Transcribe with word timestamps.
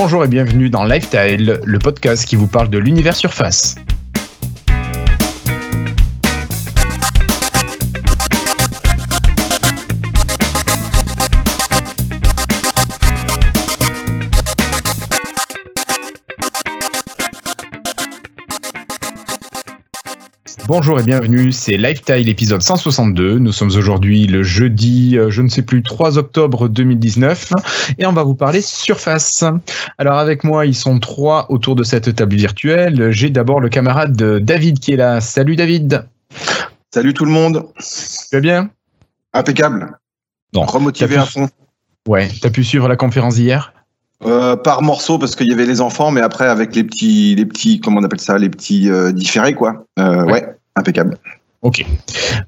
Bonjour 0.00 0.24
et 0.24 0.28
bienvenue 0.28 0.70
dans 0.70 0.84
Lifestyle, 0.84 1.58
le 1.64 1.78
podcast 1.80 2.24
qui 2.24 2.36
vous 2.36 2.46
parle 2.46 2.70
de 2.70 2.78
l'univers 2.78 3.16
surface. 3.16 3.74
Bonjour 20.78 21.00
et 21.00 21.02
bienvenue, 21.02 21.50
c'est 21.50 21.76
Lifestyle 21.76 22.28
épisode 22.28 22.62
162. 22.62 23.40
Nous 23.40 23.50
sommes 23.50 23.72
aujourd'hui 23.76 24.28
le 24.28 24.44
jeudi, 24.44 25.18
euh, 25.18 25.28
je 25.28 25.42
ne 25.42 25.48
sais 25.48 25.62
plus, 25.62 25.82
3 25.82 26.18
octobre 26.18 26.68
2019 26.68 27.52
et 27.98 28.06
on 28.06 28.12
va 28.12 28.22
vous 28.22 28.36
parler 28.36 28.60
Surface. 28.60 29.42
Alors 29.98 30.18
avec 30.18 30.44
moi, 30.44 30.66
ils 30.66 30.76
sont 30.76 31.00
trois 31.00 31.46
autour 31.50 31.74
de 31.74 31.82
cette 31.82 32.14
table 32.14 32.36
virtuelle. 32.36 33.10
J'ai 33.10 33.28
d'abord 33.28 33.58
le 33.58 33.68
camarade 33.68 34.14
David 34.14 34.78
qui 34.78 34.92
est 34.92 34.96
là. 34.96 35.20
Salut 35.20 35.56
David. 35.56 36.06
Salut 36.94 37.12
tout 37.12 37.24
le 37.24 37.32
monde. 37.32 37.64
Tu 37.80 38.36
vas 38.36 38.40
bien? 38.40 38.70
Impeccable. 39.32 39.98
Bon, 40.52 40.62
Remotivé 40.62 41.16
à 41.16 41.26
fond. 41.26 41.48
Ouais, 42.06 42.30
t'as 42.40 42.50
pu 42.50 42.62
suivre 42.62 42.86
la 42.86 42.94
conférence 42.94 43.34
d'hier? 43.34 43.72
Euh, 44.24 44.54
par 44.54 44.82
morceaux 44.82 45.18
parce 45.18 45.34
qu'il 45.34 45.48
y 45.48 45.52
avait 45.52 45.66
les 45.66 45.80
enfants, 45.80 46.12
mais 46.12 46.20
après 46.20 46.46
avec 46.46 46.76
les 46.76 46.84
petits, 46.84 47.34
les 47.34 47.46
petits, 47.46 47.80
comment 47.80 48.00
on 48.00 48.04
appelle 48.04 48.20
ça, 48.20 48.38
les 48.38 48.48
petits 48.48 48.88
euh, 48.88 49.10
différés 49.10 49.54
quoi. 49.54 49.84
Euh, 49.98 50.24
ouais. 50.24 50.32
ouais. 50.32 50.57
Impeccable. 50.78 51.18
Ok. 51.62 51.84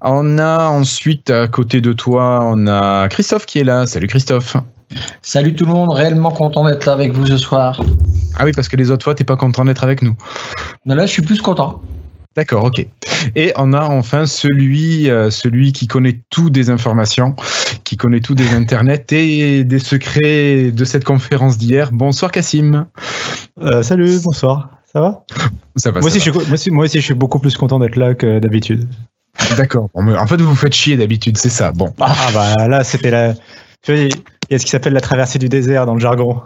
On 0.03 0.39
a 0.39 0.69
ensuite 0.69 1.31
à 1.31 1.49
côté 1.49 1.81
de 1.81 1.93
toi, 1.93 2.43
on 2.45 2.69
a 2.69 3.09
Christophe 3.09 3.45
qui 3.45 3.59
est 3.59 3.65
là. 3.65 3.87
Salut 3.87 4.07
Christophe. 4.07 4.57
Salut 5.21 5.55
tout 5.55 5.67
le 5.67 5.73
monde, 5.73 5.91
réellement 5.93 6.31
content 6.31 6.65
d'être 6.65 6.87
là 6.87 6.93
avec 6.93 7.13
vous 7.13 7.27
ce 7.27 7.37
soir. 7.37 7.83
Ah 8.39 8.45
oui, 8.45 8.53
parce 8.55 8.69
que 8.69 8.77
les 8.77 8.91
autres 8.91 9.05
fois, 9.05 9.15
t'es 9.15 9.25
pas 9.25 9.37
content 9.37 9.65
d'être 9.65 9.85
avec 9.85 10.03
nous. 10.03 10.17
Mais 10.87 10.95
là, 10.95 11.07
je 11.07 11.13
suis 11.13 11.23
plus 11.23 11.41
content. 11.41 11.81
D'accord, 12.37 12.65
ok. 12.65 12.87
Et 13.35 13.53
on 13.57 13.73
a 13.73 13.83
enfin 13.83 14.27
celui, 14.27 15.11
euh, 15.11 15.31
celui 15.31 15.73
qui 15.73 15.89
connaît 15.89 16.21
tout 16.31 16.49
des 16.49 16.71
informations, 16.71 17.35
qui 17.83 17.97
connaît 17.97 18.21
tout 18.21 18.37
des 18.37 18.55
internets 18.55 19.05
et 19.11 19.65
des 19.65 19.79
secrets 19.81 20.71
de 20.71 20.85
cette 20.85 21.05
conférence 21.05 21.59
d'hier. 21.59 21.91
Bonsoir 21.93 22.31
Cassim. 22.31 22.87
Euh, 23.61 23.83
salut, 23.83 24.21
bonsoir. 24.23 24.80
Ça 24.93 25.01
va? 25.01 25.25
Ça 25.77 25.91
va. 25.91 26.01
Moi, 26.01 26.11
ça 26.11 26.17
aussi, 26.17 26.31
va. 26.31 26.41
Je, 26.41 26.47
moi, 26.47 26.55
aussi, 26.55 26.71
moi 26.71 26.85
aussi, 26.85 27.01
je 27.01 27.05
suis 27.05 27.15
beaucoup 27.15 27.39
plus 27.39 27.57
content 27.57 27.79
d'être 27.79 27.97
là 27.97 28.15
que 28.15 28.39
d'habitude. 28.39 28.89
D'accord. 29.57 29.89
En 29.95 30.27
fait, 30.27 30.37
vous 30.41 30.49
vous 30.49 30.57
faites 30.57 30.75
chier 30.75 30.97
d'habitude, 30.97 31.37
c'est 31.39 31.51
ça. 31.51 31.73
Bon. 31.73 31.95
Ah 32.01 32.15
bah 32.35 32.69
là, 32.69 32.85
c'était 32.85 33.11
la. 33.11 33.35
Tu 33.83 33.93
vois, 33.93 33.97
il 33.97 34.13
y 34.51 34.55
a 34.55 34.59
ce 34.59 34.65
qui 34.65 34.71
s'appelle 34.71 34.93
la 34.93 35.01
traversée 35.01 35.39
du 35.39 35.49
désert 35.49 35.87
dans 35.87 35.95
le 35.95 36.01
jargon. 36.01 36.43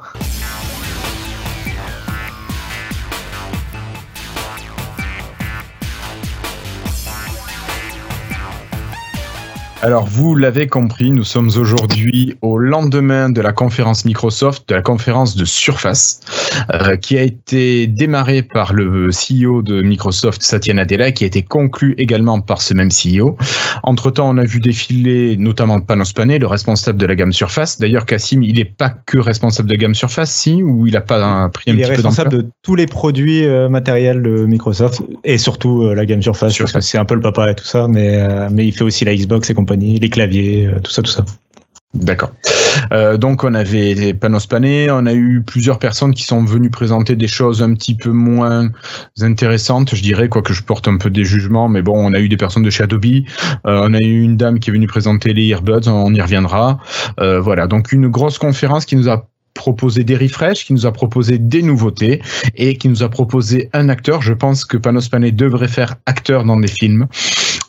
Alors, 9.85 10.07
vous 10.07 10.35
l'avez 10.35 10.67
compris, 10.67 11.11
nous 11.11 11.25
sommes 11.25 11.51
aujourd'hui 11.59 12.39
au 12.41 12.57
lendemain 12.57 13.29
de 13.29 13.43
la 13.43 13.53
conférence 13.53 14.07
Microsoft, 14.07 14.67
de 14.71 14.75
la 14.75 14.81
conférence 14.81 15.37
de 15.37 15.45
Surface, 15.45 16.21
euh, 16.73 16.97
qui 16.97 17.19
a 17.19 17.23
été 17.23 17.87
démarrée 17.87 18.43
par 18.43 18.73
le 18.73 19.11
CEO 19.11 19.61
de 19.61 19.83
Microsoft, 19.83 20.41
Satya 20.41 20.73
Nadella, 20.73 21.13
qui 21.13 21.25
a 21.25 21.27
été 21.27 21.43
conclue 21.43 21.95
également 21.99 22.41
par 22.41 22.63
ce 22.63 22.73
même 22.73 22.89
CEO. 22.89 23.37
Entre-temps, 23.83 24.27
on 24.31 24.39
a 24.39 24.45
vu 24.45 24.59
défiler 24.59 25.37
notamment 25.37 25.79
Panos 25.83 26.15
Panay, 26.15 26.39
le 26.39 26.47
responsable 26.47 26.99
de 26.99 27.05
la 27.05 27.15
gamme 27.15 27.35
Surface. 27.35 27.79
D'ailleurs, 27.79 28.07
Cassim, 28.07 28.43
il 28.43 28.55
n'est 28.55 28.65
pas 28.65 28.89
que 28.89 29.19
responsable 29.19 29.69
de 29.69 29.75
gamme 29.75 29.95
Surface, 29.95 30.33
si, 30.33 30.63
ou 30.63 30.87
il 30.87 30.95
n'a 30.95 31.03
pas 31.03 31.23
un, 31.23 31.51
pris 31.51 31.71
un 31.71 31.75
il 31.75 31.77
petit 31.77 31.83
est 31.83 31.89
peu 31.89 31.93
responsable 31.97 32.31
de 32.31 32.47
tous 32.63 32.75
les 32.75 32.87
produits 32.87 33.45
euh, 33.45 33.69
matériels 33.69 34.23
de 34.23 34.47
Microsoft 34.47 35.03
et 35.25 35.37
surtout 35.37 35.83
euh, 35.83 35.95
la 35.95 36.07
gamme 36.07 36.23
Surface, 36.23 36.55
Surface. 36.55 36.73
parce 36.73 36.87
que 36.87 36.91
c'est 36.91 36.97
un 36.97 37.05
peu 37.05 37.17
le 37.17 37.21
papa 37.21 37.51
et 37.51 37.55
tout 37.55 37.67
ça, 37.67 37.87
mais, 37.87 38.49
mais 38.51 38.67
il 38.67 38.73
fait 38.73 38.85
aussi 38.85 39.05
la 39.05 39.15
Xbox 39.15 39.51
et 39.51 39.55
compagnie 39.55 39.74
les 39.77 40.11
claviers, 40.11 40.67
euh, 40.67 40.81
tout 40.81 40.91
ça, 40.91 41.03
tout 41.03 41.11
ça. 41.11 41.25
D'accord. 41.95 42.33
Euh, 42.93 43.17
donc 43.17 43.45
on 43.45 43.55
avait 43.55 44.15
Panos 44.15 44.49
Panay, 44.49 44.89
on 44.91 45.07
a 45.07 45.15
eu 45.15 45.43
plusieurs 45.47 45.79
personnes 45.79 46.13
qui 46.13 46.25
sont 46.25 46.45
venues 46.45 46.71
présenter 46.71 47.15
des 47.15 47.29
choses 47.29 47.63
un 47.63 47.73
petit 47.73 47.95
peu 47.95 48.11
moins 48.11 48.69
intéressantes, 49.21 49.95
je 49.95 50.03
dirais, 50.03 50.29
quoique 50.29 50.53
je 50.53 50.65
porte 50.65 50.89
un 50.89 50.97
peu 50.97 51.09
des 51.09 51.23
jugements, 51.23 51.69
mais 51.69 51.83
bon, 51.83 51.95
on 51.95 52.13
a 52.13 52.19
eu 52.19 52.29
des 52.29 52.37
personnes 52.37 52.65
de 52.65 52.71
chez 52.71 52.83
Adobe, 52.83 53.05
euh, 53.05 53.21
on 53.65 53.95
a 53.95 54.01
eu 54.01 54.23
une 54.23 54.37
dame 54.37 54.59
qui 54.59 54.71
est 54.71 54.73
venue 54.73 54.89
présenter 54.89 55.33
les 55.33 55.45
earbuds, 55.45 55.87
on 55.87 56.13
y 56.13 56.21
reviendra. 56.21 56.81
Voilà, 57.19 57.69
donc 57.69 57.93
une 57.93 58.09
grosse 58.09 58.39
conférence 58.39 58.87
qui 58.87 58.97
nous 58.97 59.09
a 59.09 59.29
proposé 59.55 60.05
des 60.05 60.17
refresh, 60.17 60.67
qui 60.67 60.73
nous 60.73 60.85
a 60.85 60.93
proposé 60.93 61.39
des 61.39 61.63
nouveautés 61.63 62.21
et 62.57 62.77
qui 62.77 62.89
nous 62.89 63.03
a 63.03 63.09
proposé 63.09 63.71
un 63.73 63.89
acteur. 63.89 64.21
Je 64.21 64.35
pense 64.35 64.65
que 64.65 64.77
Panos 64.77 65.09
Panay 65.09 65.33
devrait 65.33 65.69
faire 65.69 65.95
acteur 66.07 66.45
dans 66.45 66.59
des 66.59 66.69
films 66.69 67.07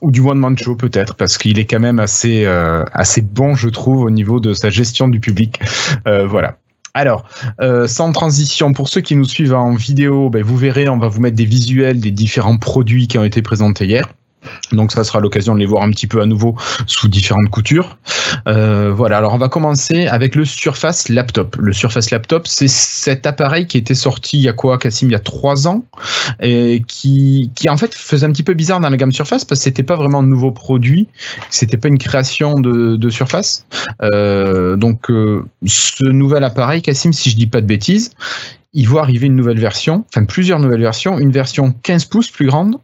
ou 0.06 0.12
du 0.12 0.22
one 0.22 0.38
man 0.38 0.56
show 0.56 0.76
peut-être 0.76 1.16
parce 1.16 1.40
qu'il 1.40 1.58
est 1.58 1.66
quand 1.66 1.80
même 1.80 2.00
assez 2.00 2.46
euh, 2.46 2.84
assez 2.94 3.22
bon, 3.22 3.56
je 3.56 3.70
trouve, 3.70 4.04
au 4.04 4.12
niveau 4.12 4.40
de 4.40 4.54
sa 4.54 4.70
gestion 4.70 5.08
du 5.08 5.20
public. 5.20 5.60
Euh, 6.08 6.28
voilà. 6.28 6.58
Alors, 6.94 7.26
euh, 7.60 7.88
sans 7.88 8.12
transition, 8.12 8.72
pour 8.74 8.88
ceux 8.88 9.02
qui 9.02 9.16
nous 9.16 9.26
suivent 9.26 9.56
en 9.56 9.74
vidéo, 9.74 10.30
ben, 10.30 10.44
vous 10.44 10.56
verrez, 10.56 10.88
on 10.88 11.00
va 11.00 11.08
vous 11.08 11.20
mettre 11.20 11.36
des 11.36 11.46
visuels 11.46 12.00
des 12.00 12.12
différents 12.12 12.58
produits 12.58 13.08
qui 13.08 13.18
ont 13.18 13.24
été 13.24 13.42
présentés 13.42 13.86
hier. 13.86 14.08
Donc 14.72 14.92
ça 14.92 15.04
sera 15.04 15.20
l'occasion 15.20 15.54
de 15.54 15.60
les 15.60 15.66
voir 15.66 15.84
un 15.84 15.92
petit 15.92 16.08
peu 16.08 16.22
à 16.22 16.26
nouveau 16.26 16.56
sous 16.88 17.08
différentes 17.08 17.50
coutures. 17.50 17.98
Euh, 18.48 18.92
voilà, 18.94 19.18
alors 19.18 19.34
on 19.34 19.38
va 19.38 19.50
commencer 19.50 20.08
avec 20.08 20.36
le 20.36 20.46
Surface 20.46 21.10
Laptop. 21.10 21.56
Le 21.58 21.74
Surface 21.74 22.12
Laptop, 22.12 22.48
c'est 22.48 22.68
cet 22.68 23.26
appareil 23.26 23.68
qui 23.68 23.78
était 23.78 23.96
sorti 23.96 24.38
il 24.38 24.44
y 24.44 24.50
a 24.50 24.54
quoi, 24.54 24.78
Cassim, 24.78 25.08
il 25.08 25.12
y 25.12 25.16
a 25.16 25.20
trois 25.20 25.68
ans, 25.68 25.84
et 26.42 26.84
qui, 26.88 27.52
qui 27.56 27.70
en 27.70 27.78
fait 27.78 27.94
faisait 27.94 28.26
un 28.26 28.32
petit 28.32 28.44
peu 28.44 28.54
bizarre 28.54 28.80
dans 28.80 28.90
la 28.90 28.98
gamme 28.98 29.12
Surface 29.12 29.46
parce 29.46 29.60
que 29.60 29.64
c'était 29.64 29.84
pas 29.84 29.96
vraiment 29.96 30.20
un 30.20 30.28
nouveau 30.28 30.52
produit, 30.52 31.08
c'était 31.50 31.78
pas 31.78 31.88
une 31.88 31.98
création 31.98 32.60
de, 32.60 32.96
de 32.96 33.10
Surface. 33.10 33.66
Euh, 34.02 34.76
donc 34.76 35.10
euh, 35.10 35.44
ce 35.66 36.06
nouvel 36.06 36.44
appareil, 36.44 36.82
Cassim, 36.82 37.14
si 37.14 37.30
je 37.30 37.36
dis 37.36 37.48
pas 37.48 37.62
de 37.62 37.68
bêtises, 37.68 38.12
il 38.74 38.88
voit 38.88 39.02
arriver 39.02 39.28
une 39.28 39.36
nouvelle 39.36 39.60
version, 39.60 40.06
enfin 40.10 40.26
plusieurs 40.26 40.60
nouvelles 40.60 40.82
versions, 40.82 41.18
une 41.18 41.32
version 41.32 41.74
15 41.84 42.06
pouces 42.06 42.30
plus 42.30 42.48
grande 42.48 42.76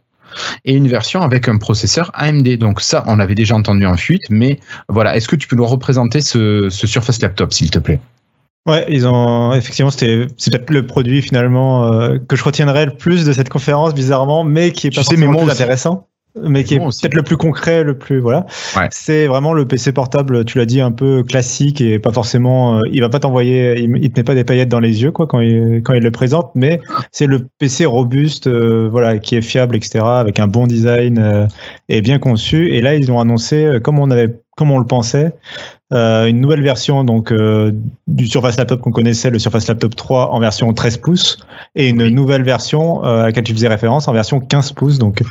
et 0.64 0.74
une 0.74 0.88
version 0.88 1.22
avec 1.22 1.48
un 1.48 1.58
processeur 1.58 2.10
AMD. 2.14 2.56
Donc 2.58 2.80
ça, 2.80 3.04
on 3.06 3.16
l'avait 3.16 3.34
déjà 3.34 3.54
entendu 3.54 3.86
en 3.86 3.96
fuite, 3.96 4.22
mais 4.30 4.58
voilà. 4.88 5.16
Est-ce 5.16 5.28
que 5.28 5.36
tu 5.36 5.48
peux 5.48 5.56
nous 5.56 5.66
représenter 5.66 6.20
ce, 6.20 6.68
ce 6.70 6.86
Surface 6.86 7.20
Laptop, 7.22 7.52
s'il 7.52 7.70
te 7.70 7.78
plaît? 7.78 8.00
Ouais, 8.68 8.86
ils 8.88 9.08
ont 9.08 9.52
effectivement 9.54 9.90
c'était 9.90 10.28
c'est 10.36 10.52
peut-être 10.52 10.70
le 10.70 10.86
produit 10.86 11.20
finalement 11.20 11.92
euh, 11.92 12.18
que 12.28 12.36
je 12.36 12.44
retiendrai 12.44 12.86
le 12.86 12.94
plus 12.94 13.24
de 13.24 13.32
cette 13.32 13.48
conférence 13.48 13.92
bizarrement, 13.92 14.44
mais 14.44 14.70
qui 14.70 14.86
est 14.86 14.90
pas 14.90 15.02
Tu 15.02 15.08
sais, 15.08 15.16
mais 15.16 15.26
moi 15.26 15.42
aussi. 15.42 15.50
intéressant, 15.50 16.06
mais 16.40 16.64
qui 16.64 16.74
est 16.74 16.78
peut-être 16.78 17.14
le 17.14 17.22
plus 17.22 17.36
concret, 17.36 17.84
le 17.84 17.96
plus 17.96 18.18
voilà. 18.20 18.46
Ouais. 18.76 18.88
C'est 18.90 19.26
vraiment 19.26 19.52
le 19.52 19.66
PC 19.66 19.92
portable, 19.92 20.44
tu 20.44 20.58
l'as 20.58 20.66
dit 20.66 20.80
un 20.80 20.92
peu 20.92 21.22
classique 21.22 21.80
et 21.80 21.98
pas 21.98 22.12
forcément. 22.12 22.78
euh, 22.78 22.80
il 22.90 23.00
va 23.00 23.08
pas 23.08 23.20
t'envoyer, 23.20 23.78
il, 23.80 23.96
il 24.02 24.10
te 24.10 24.20
met 24.20 24.24
pas 24.24 24.34
des 24.34 24.44
paillettes 24.44 24.68
dans 24.68 24.80
les 24.80 25.02
yeux 25.02 25.10
quoi 25.10 25.26
quand 25.26 25.40
il 25.40 25.82
quand 25.82 25.94
il 25.94 26.02
le 26.02 26.10
présente, 26.10 26.50
mais 26.54 26.80
c'est 27.10 27.26
le 27.26 27.46
PC 27.58 27.84
robuste, 27.84 28.46
euh, 28.46 28.88
voilà, 28.90 29.18
qui 29.18 29.36
est 29.36 29.42
fiable, 29.42 29.76
etc., 29.76 30.04
avec 30.04 30.40
un 30.40 30.46
bon 30.46 30.66
design 30.66 31.18
euh, 31.18 31.46
et 31.88 32.00
bien 32.00 32.18
conçu. 32.18 32.72
Et 32.74 32.80
là 32.80 32.94
ils 32.94 33.10
ont 33.12 33.20
annoncé, 33.20 33.78
comme 33.82 33.98
on 33.98 34.10
avait, 34.10 34.34
comme 34.56 34.70
on 34.70 34.78
le 34.78 34.86
pensait. 34.86 35.32
Euh, 35.92 36.26
une 36.26 36.40
nouvelle 36.40 36.62
version 36.62 37.04
donc 37.04 37.32
euh, 37.32 37.72
du 38.06 38.26
Surface 38.26 38.56
Laptop 38.56 38.80
qu'on 38.80 38.92
connaissait, 38.92 39.30
le 39.30 39.38
Surface 39.38 39.68
Laptop 39.68 39.94
3 39.94 40.30
en 40.30 40.40
version 40.40 40.72
13 40.72 40.96
pouces, 40.98 41.38
et 41.74 41.88
une 41.88 42.02
Oui. 42.02 42.12
nouvelle 42.12 42.42
version 42.42 43.04
euh, 43.04 43.22
à 43.22 43.26
laquelle 43.26 43.44
tu 43.44 43.52
faisais 43.52 43.68
référence 43.68 44.08
en 44.08 44.12
version 44.12 44.40
15 44.40 44.72
pouces, 44.72 44.98
donc 44.98 45.22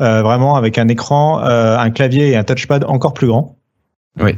vraiment 0.00 0.56
avec 0.56 0.78
un 0.78 0.88
écran, 0.88 1.38
un 1.38 1.90
clavier 1.90 2.30
et 2.30 2.36
un 2.36 2.44
touchpad 2.44 2.84
encore 2.84 3.14
plus 3.14 3.28
grand. 3.28 3.58
Oui. 4.20 4.32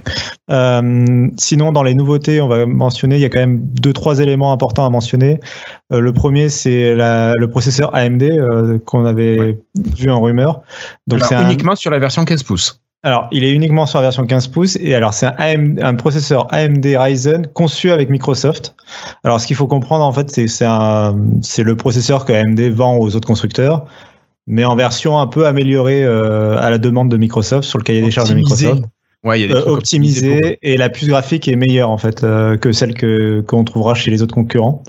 Euh, 0.51 1.29
sinon, 1.37 1.73
dans 1.73 1.83
les 1.83 1.95
nouveautés, 1.95 2.41
on 2.41 2.49
va 2.49 2.67
mentionner, 2.67 3.17
il 3.17 3.23
y 3.23 3.25
a 3.25 3.29
quand 3.29 3.39
même 3.39 3.61
deux, 3.61 3.93
trois 3.93 4.21
éléments 4.21 4.53
importants 4.53 4.85
à 4.85 4.91
mentionner. 4.91 5.41
Euh, 5.93 6.01
le 6.01 6.13
premier, 6.13 6.49
c'est 6.49 6.95
le 6.95 7.47
processeur 7.47 7.95
AMD 7.95 8.23
euh, 8.23 8.79
qu'on 8.79 9.05
avait 9.05 9.59
vu 9.97 10.11
en 10.11 10.21
rumeur. 10.21 10.63
Donc 11.07 11.21
Alors, 11.21 11.29
c'est 11.29 11.35
un, 11.37 11.45
uniquement 11.45 11.77
sur 11.77 11.91
la 11.91 11.99
version 11.99 12.25
15 12.25 12.43
pouces. 12.43 12.81
Alors, 13.03 13.29
il 13.33 13.45
est 13.45 13.53
uniquement 13.53 13.87
sur 13.87 13.99
la 13.99 14.03
version 14.03 14.27
15 14.27 14.49
pouces 14.49 14.77
et 14.77 14.95
alors 14.95 15.15
c'est 15.15 15.27
un, 15.27 15.95
processeur 15.95 16.53
AMD 16.53 16.85
Ryzen 16.85 17.47
conçu 17.47 17.91
avec 17.91 18.11
Microsoft. 18.11 18.75
Alors, 19.25 19.41
ce 19.41 19.47
qu'il 19.47 19.57
faut 19.57 19.67
comprendre 19.67 20.05
en 20.05 20.13
fait, 20.13 20.31
c'est 20.31 20.47
c'est 20.49 21.63
le 21.63 21.77
processeur 21.77 22.27
que 22.27 22.33
AMD 22.35 22.61
vend 22.75 22.99
aux 22.99 23.17
autres 23.17 23.27
constructeurs, 23.27 23.87
mais 24.47 24.67
en 24.67 24.77
version 24.77 25.19
un 25.19 25.27
peu 25.27 25.47
améliorée 25.47 26.05
euh, 26.05 26.59
à 26.59 26.69
la 26.69 26.77
demande 26.77 27.09
de 27.09 27.17
Microsoft 27.17 27.67
sur 27.67 27.79
le 27.79 27.85
cahier 27.85 28.03
des 28.03 28.11
charges 28.11 28.31
de. 28.31 28.35
Microsoft. 28.35 28.83
Ouais, 29.23 29.39
il 29.39 29.43
y 29.43 29.45
a 29.45 29.49
des 29.49 29.55
Euh, 29.55 29.61
trucs 29.61 29.75
optimisés 29.75 30.33
optimisé 30.33 30.59
et 30.63 30.77
la 30.79 30.89
puce 30.89 31.07
graphique 31.09 31.47
est 31.47 31.55
meilleure 31.57 31.91
en 31.91 31.99
fait 31.99 32.25
euh, 32.25 32.57
que 32.57 32.73
celle 32.73 32.95
que 32.95 33.43
qu'on 33.43 33.65
trouvera 33.65 33.95
chez 33.95 34.11
les 34.11 34.23
autres 34.23 34.35
concurrents. 34.35 34.83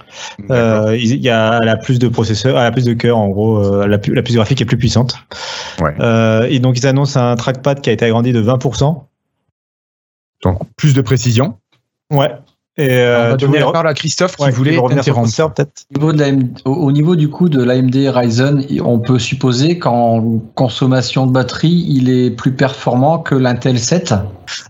Euh, 0.49 0.95
il 0.97 1.17
y 1.17 1.29
a 1.29 1.59
elle 1.61 1.67
a 1.67 1.75
plus 1.75 1.99
de 1.99 2.07
processeurs, 2.07 2.57
elle 2.57 2.65
a 2.65 2.71
plus 2.71 2.85
de 2.85 2.93
cœur 2.93 3.17
en 3.17 3.27
gros, 3.27 3.85
la, 3.85 3.97
pu- 3.97 4.13
la 4.13 4.21
puce 4.23 4.35
graphique 4.35 4.61
est 4.61 4.65
plus 4.65 4.77
puissante. 4.77 5.15
Ouais. 5.81 5.93
Et 6.49 6.59
donc 6.59 6.77
ils 6.77 6.87
annoncent 6.87 7.19
un 7.19 7.35
trackpad 7.35 7.81
qui 7.81 7.89
a 7.89 7.93
été 7.93 8.05
agrandi 8.05 8.31
de 8.31 8.41
20%. 8.41 9.03
Donc 10.43 10.59
plus 10.77 10.93
de 10.93 11.01
précision. 11.01 11.57
Ouais. 12.09 12.31
Et 12.77 12.87
On 12.87 12.91
euh, 12.93 13.29
va 13.31 13.31
tu 13.35 13.41
donner 13.41 13.47
voulais- 13.47 13.59
la 13.65 13.71
parole 13.71 13.87
à 13.89 13.93
Christophe 13.93 14.37
qui 14.37 14.43
ouais, 14.43 14.49
voulait 14.51 14.71
veux 14.71 14.79
revenir 14.79 15.03
sur 15.03 15.13
le 15.15 15.19
interrompre. 15.27 15.55
peut-être. 15.55 15.85
Au 16.65 16.91
niveau, 16.93 17.11
au- 17.11 17.15
du 17.17 17.29
coup 17.29 17.49
de 17.49 17.61
l'AMD 17.61 17.95
Ryzen, 18.09 18.65
on 18.83 18.99
peut 18.99 19.19
supposer 19.19 19.77
qu'en 19.77 20.39
consommation 20.55 21.27
de 21.27 21.33
batterie, 21.33 21.85
il 21.89 22.09
est 22.09 22.31
plus 22.31 22.53
performant 22.53 23.19
que 23.19 23.35
l'Intel 23.35 23.77
7. 23.77 24.13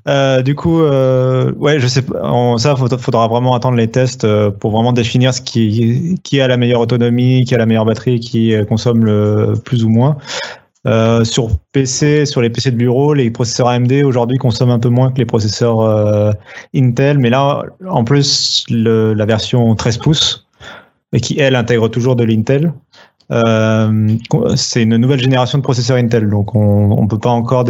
Euh, 0.08 0.42
du 0.42 0.56
coup, 0.56 0.82
euh, 0.82 1.52
ouais, 1.60 1.80
je 1.80 1.88
sais 1.88 2.02
pas. 2.02 2.20
on- 2.24 2.58
ça, 2.58 2.76
faudra, 2.76 2.98
faudra 2.98 3.28
vraiment 3.28 3.54
attendre 3.54 3.78
les 3.78 3.88
tests 3.90 4.24
euh, 4.24 4.50
pour 4.50 4.72
vraiment 4.72 4.94
définir 4.94 5.34
ce 5.34 5.42
qui, 5.42 6.18
qui 6.24 6.42
a 6.42 6.48
la 6.48 6.58
meilleure 6.58 6.82
autonomie, 6.82 7.44
qui 7.46 7.54
a 7.54 7.60
la 7.60 7.68
meilleure 7.68 7.86
batterie, 7.86 8.20
qui 8.20 8.56
euh, 8.56 8.66
consomme 8.66 9.06
le 9.06 9.54
plus 9.64 9.84
ou 9.84 9.90
moins. 9.90 10.18
Euh, 10.88 11.24
sur 11.24 11.50
PC, 11.74 12.26
sur 12.26 12.42
les 12.42 12.50
PC 12.50 12.72
de 12.72 12.76
bureau, 12.76 13.14
les 13.14 13.30
processeurs 13.30 13.68
AMD 13.68 13.92
aujourd'hui 14.04 14.38
consomment 14.40 14.72
un 14.72 14.80
peu 14.80 14.90
moins 14.90 15.12
que 15.12 15.20
les 15.20 15.26
processeurs 15.28 15.80
euh, 15.82 16.32
Intel, 16.76 17.20
mais 17.20 17.30
là, 17.30 17.62
en 17.88 18.04
plus, 18.04 18.66
le- 18.70 19.14
la 19.14 19.26
version 19.26 19.76
13 19.76 19.98
pouces, 20.00 20.48
et 21.14 21.20
qui 21.20 21.40
elle 21.40 21.56
intègre 21.56 21.88
toujours 21.88 22.16
de 22.16 22.24
l'Intel, 22.24 22.74
euh, 23.32 24.10
c'est 24.56 24.82
une 24.82 24.98
nouvelle 24.98 25.20
génération 25.22 25.60
de 25.60 25.64
processeurs 25.64 25.98
Intel, 25.98 26.28
donc 26.30 26.56
on 26.56 27.00
ne 27.02 27.08
peut 27.08 27.20
pas 27.20 27.30
encore 27.30 27.64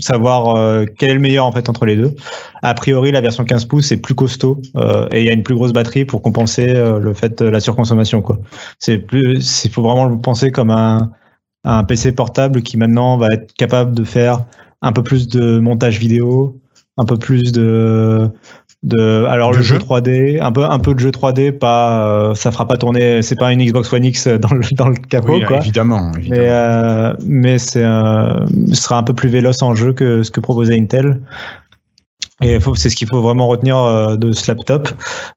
savoir 0.00 0.56
euh, 0.56 0.84
quel 0.96 1.10
est 1.10 1.14
le 1.14 1.20
meilleur 1.20 1.44
en 1.44 1.52
fait 1.52 1.68
entre 1.68 1.84
les 1.86 1.96
deux. 1.96 2.14
A 2.62 2.72
priori, 2.74 3.10
la 3.10 3.20
version 3.20 3.44
15 3.44 3.64
pouces 3.64 3.90
est 3.92 3.96
plus 3.96 4.14
costaud 4.14 4.60
euh, 4.76 5.08
et 5.10 5.20
il 5.20 5.26
y 5.26 5.28
a 5.28 5.32
une 5.32 5.42
plus 5.42 5.56
grosse 5.56 5.72
batterie 5.72 6.04
pour 6.04 6.22
compenser 6.22 6.68
euh, 6.68 6.98
le 7.00 7.12
fait 7.14 7.40
la 7.40 7.60
surconsommation. 7.60 8.22
Quoi. 8.22 8.38
C'est 8.78 8.98
plus, 8.98 9.64
il 9.64 9.70
faut 9.72 9.82
vraiment 9.82 10.06
le 10.06 10.18
penser 10.18 10.52
comme 10.52 10.70
un, 10.70 11.10
un 11.64 11.84
PC 11.84 12.12
portable 12.12 12.62
qui 12.62 12.76
maintenant 12.76 13.16
va 13.18 13.28
être 13.32 13.52
capable 13.54 13.94
de 13.94 14.04
faire 14.04 14.44
un 14.82 14.92
peu 14.92 15.02
plus 15.02 15.28
de 15.28 15.58
montage 15.58 15.98
vidéo, 15.98 16.60
un 16.96 17.04
peu 17.04 17.16
plus 17.16 17.52
de 17.52 18.30
de 18.84 19.24
alors 19.24 19.50
De 19.50 19.56
le 19.56 19.62
jeu 19.62 19.74
jeu. 19.74 19.80
3D, 19.80 20.40
un 20.40 20.52
peu 20.52 20.64
un 20.64 20.78
peu 20.78 20.94
de 20.94 21.00
jeu 21.00 21.10
3D, 21.10 21.50
pas 21.50 22.06
euh, 22.30 22.34
ça 22.34 22.52
fera 22.52 22.68
pas 22.68 22.76
tourner, 22.76 23.22
c'est 23.22 23.34
pas 23.34 23.52
une 23.52 23.60
Xbox 23.64 23.92
One 23.92 24.04
X 24.04 24.28
dans 24.28 24.54
le 24.54 24.62
dans 24.76 24.88
le 24.88 24.94
capot 24.94 25.34
Oui, 25.34 25.44
quoi. 25.44 25.56
évidemment. 25.56 26.12
évidemment. 26.16 26.42
Mais, 26.42 26.48
euh, 26.48 27.14
mais 27.26 27.58
c'est 27.58 27.82
euh, 27.84 28.46
ce 28.68 28.74
sera 28.82 28.98
un 28.98 29.02
peu 29.02 29.14
plus 29.14 29.28
véloce 29.28 29.62
en 29.62 29.74
jeu 29.74 29.92
que 29.92 30.22
ce 30.22 30.30
que 30.30 30.40
proposait 30.40 30.78
Intel. 30.78 31.20
Et 32.40 32.58
c'est 32.76 32.88
ce 32.90 32.94
qu'il 32.96 33.08
faut 33.08 33.20
vraiment 33.20 33.48
retenir 33.48 33.76
euh, 33.78 34.16
de 34.16 34.32
ce 34.32 34.50
laptop. 34.50 34.88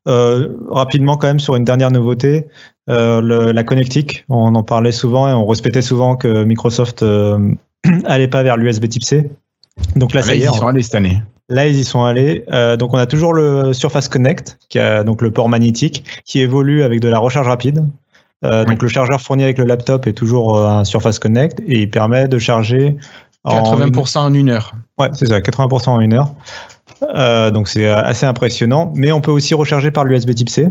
Euh, 0.08 0.50
rapidement, 0.70 1.18
quand 1.18 1.28
même, 1.28 1.40
sur 1.40 1.56
une 1.56 1.64
dernière 1.64 1.90
nouveauté, 1.92 2.48
euh, 2.90 3.22
le- 3.22 3.52
la 3.52 3.64
connectique. 3.64 4.24
On 4.30 4.54
en 4.54 4.64
parlait 4.64 4.92
souvent 4.92 5.28
et 5.28 5.34
on 5.34 5.46
respectait 5.48 5.82
souvent 5.82 6.16
que 6.16 6.44
Microsoft 6.44 7.02
euh, 7.02 7.40
allait 8.06 8.28
pas 8.28 8.44
vers 8.44 8.56
l'USB 8.58 8.88
Type 8.88 9.04
C. 9.04 9.32
Donc 9.96 10.14
là, 10.14 10.22
Là, 10.22 10.28
ça 10.28 10.36
y 10.36 10.40
ils 10.40 10.44
est. 10.44 10.50
y 10.52 10.54
sont 10.54 10.68
allés 10.68 10.84
cette 10.84 10.96
année. 10.96 11.24
Là, 11.50 11.68
ils 11.68 11.76
y 11.80 11.84
sont 11.84 12.04
allés. 12.04 12.46
Euh, 12.52 12.78
donc, 12.78 12.94
on 12.94 12.98
a 12.98 13.06
toujours 13.08 13.34
le 13.34 13.74
Surface 13.74 14.08
Connect, 14.08 14.58
qui 14.70 14.78
a 14.80 15.04
donc 15.04 15.22
le 15.22 15.32
port 15.32 15.50
magnétique, 15.50 16.04
qui 16.24 16.40
évolue 16.40 16.84
avec 16.84 17.00
de 17.00 17.08
la 17.10 17.18
recharge 17.20 17.48
rapide. 17.48 17.84
Euh, 18.46 18.64
Donc, 18.66 18.82
le 18.82 18.88
chargeur 18.88 19.20
fourni 19.22 19.44
avec 19.44 19.58
le 19.58 19.66
laptop 19.66 20.08
est 20.08 20.14
toujours 20.14 20.60
un 20.66 20.84
Surface 20.84 21.20
Connect 21.20 21.60
et 21.68 21.80
il 21.82 21.90
permet 21.90 22.28
de 22.28 22.38
charger 22.40 22.96
en 23.44 23.76
80% 23.76 24.20
en 24.20 24.34
une 24.34 24.50
heure. 24.50 24.74
Ouais, 25.00 25.10
c'est 25.14 25.28
ça, 25.28 25.40
80% 25.42 25.90
en 25.90 26.00
une 26.00 26.14
heure. 26.14 26.32
Euh, 27.04 27.52
donc 27.52 27.68
c'est 27.68 27.88
assez 27.88 28.26
impressionnant. 28.26 28.92
Mais 28.96 29.12
on 29.12 29.22
peut 29.22 29.32
aussi 29.32 29.54
recharger 29.54 29.92
par 29.92 30.06
l'USB 30.06 30.34
Type 30.36 30.50
C. 30.50 30.68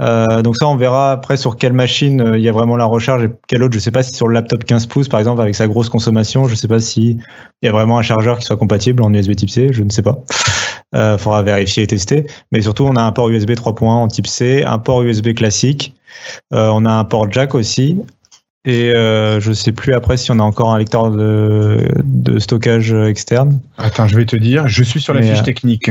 Euh, 0.00 0.42
donc 0.42 0.56
ça, 0.56 0.66
on 0.66 0.76
verra 0.76 1.12
après 1.12 1.36
sur 1.36 1.56
quelle 1.56 1.74
machine 1.74 2.20
euh, 2.20 2.38
il 2.38 2.42
y 2.42 2.48
a 2.48 2.52
vraiment 2.52 2.76
la 2.76 2.86
recharge 2.86 3.24
et 3.24 3.30
quelle 3.46 3.62
autre. 3.62 3.74
Je 3.74 3.78
sais 3.78 3.90
pas 3.90 4.02
si 4.02 4.14
sur 4.14 4.26
le 4.26 4.34
laptop 4.34 4.64
15 4.64 4.86
pouces, 4.86 5.08
par 5.08 5.20
exemple, 5.20 5.40
avec 5.42 5.54
sa 5.54 5.68
grosse 5.68 5.90
consommation, 5.90 6.48
je 6.48 6.54
sais 6.54 6.68
pas 6.68 6.80
si 6.80 7.18
il 7.62 7.66
y 7.66 7.68
a 7.68 7.72
vraiment 7.72 7.98
un 7.98 8.02
chargeur 8.02 8.38
qui 8.38 8.46
soit 8.46 8.56
compatible 8.56 9.02
en 9.02 9.12
USB 9.12 9.34
Type 9.34 9.50
C. 9.50 9.68
Je 9.72 9.82
ne 9.82 9.90
sais 9.90 10.02
pas. 10.02 10.18
Euh, 10.94 11.16
faudra 11.16 11.42
vérifier 11.42 11.84
et 11.84 11.86
tester. 11.86 12.26
Mais 12.50 12.60
surtout, 12.60 12.84
on 12.84 12.96
a 12.96 13.02
un 13.02 13.12
port 13.12 13.30
USB 13.30 13.52
3.1 13.52 13.84
en 13.84 14.08
Type 14.08 14.26
C, 14.26 14.62
un 14.62 14.78
port 14.78 15.02
USB 15.02 15.34
classique. 15.34 15.94
Euh, 16.52 16.68
on 16.68 16.84
a 16.84 16.92
un 16.92 17.04
port 17.04 17.30
jack 17.32 17.54
aussi. 17.54 17.98
Et 18.64 18.90
euh, 18.94 19.40
je 19.40 19.52
sais 19.52 19.72
plus 19.72 19.92
après 19.92 20.16
si 20.16 20.30
on 20.30 20.38
a 20.38 20.42
encore 20.42 20.72
un 20.72 20.78
lecteur 20.78 21.10
de, 21.10 21.88
de 22.04 22.38
stockage 22.38 22.92
externe. 22.92 23.60
Attends, 23.76 24.06
je 24.06 24.16
vais 24.16 24.24
te 24.24 24.36
dire. 24.36 24.68
Je 24.68 24.84
suis 24.84 25.00
sur 25.00 25.14
la 25.14 25.20
Mais, 25.20 25.30
fiche 25.30 25.40
euh, 25.40 25.42
technique. 25.42 25.90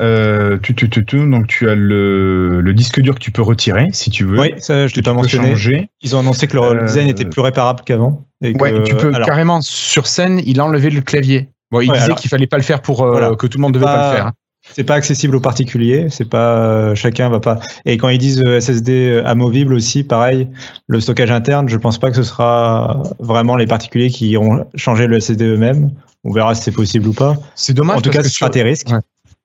Euh, 0.00 0.56
tu, 0.62 0.72
tu, 0.76 0.88
tu, 0.88 1.04
tu, 1.04 1.28
donc 1.28 1.48
tu 1.48 1.68
as 1.68 1.74
le, 1.74 2.60
le 2.60 2.74
disque 2.74 3.00
dur 3.00 3.16
que 3.16 3.20
tu 3.20 3.32
peux 3.32 3.42
retirer 3.42 3.88
si 3.92 4.10
tu 4.10 4.24
veux. 4.24 4.38
Oui, 4.38 4.54
ça 4.58 4.86
je 4.86 4.94
l'ai 4.94 5.02
pas 5.02 5.14
mentionné. 5.14 5.48
changer. 5.50 5.88
Ils 6.00 6.14
ont 6.14 6.20
annoncé 6.20 6.46
que 6.46 6.56
le 6.56 6.62
Euh, 6.62 6.84
design 6.86 7.08
était 7.08 7.24
plus 7.24 7.42
réparable 7.42 7.80
qu'avant. 7.84 8.24
Ouais, 8.40 8.52
que- 8.52 8.84
tu 8.84 8.94
peux 8.94 9.12
alors, 9.12 9.26
carrément 9.26 9.60
sur 9.60 10.06
scène, 10.06 10.40
il 10.46 10.60
a 10.60 10.64
enlevé 10.64 10.90
le 10.90 11.00
clavier. 11.00 11.48
Bon, 11.72 11.80
il 11.80 11.88
Ouais, 11.88 11.94
disait 11.94 12.04
alors- 12.04 12.18
qu'il 12.18 12.30
fallait 12.30 12.46
pas 12.46 12.56
le 12.58 12.62
faire 12.62 12.82
pour 12.82 13.02
euh, 13.02 13.10
Voilà. 13.10 13.34
que 13.34 13.46
tout 13.48 13.58
le 13.58 13.62
monde 13.62 13.72
devait 13.74 13.84
Pas- 13.84 13.96
pas, 13.96 14.10
le 14.10 14.16
faire. 14.16 14.32
C'est 14.74 14.84
pas 14.84 14.94
accessible 14.94 15.36
aux 15.36 15.40
particuliers, 15.40 16.06
c'est 16.10 16.28
pas 16.28 16.56
euh, 16.58 16.94
chacun 16.94 17.28
va 17.28 17.40
pas. 17.40 17.58
Et 17.84 17.96
quand 17.98 18.08
ils 18.08 18.18
disent 18.18 18.42
euh, 18.46 18.60
SSD 18.60 19.20
amovible 19.24 19.74
aussi, 19.74 20.04
pareil, 20.04 20.48
le 20.86 21.00
stockage 21.00 21.30
interne, 21.30 21.68
je 21.68 21.76
pense 21.76 21.98
pas 21.98 22.10
que 22.10 22.16
ce 22.16 22.22
sera 22.22 23.02
vraiment 23.18 23.56
les 23.56 23.66
particuliers 23.66 24.10
qui 24.10 24.28
iront 24.30 24.64
changer 24.76 25.06
le 25.06 25.18
SSD 25.20 25.44
eux-mêmes. 25.46 25.90
On 26.24 26.32
verra 26.32 26.54
si 26.54 26.62
c'est 26.62 26.70
possible 26.72 27.08
ou 27.08 27.12
pas. 27.12 27.36
C'est 27.56 27.74
dommage. 27.74 27.96
en 27.96 28.00
tout 28.00 28.10
parce 28.10 28.16
cas, 28.18 28.22
que 28.22 28.28
ce 28.28 28.34
sera 28.34 28.46
sur- 28.46 28.52
tes 28.52 28.62
risques. 28.62 28.88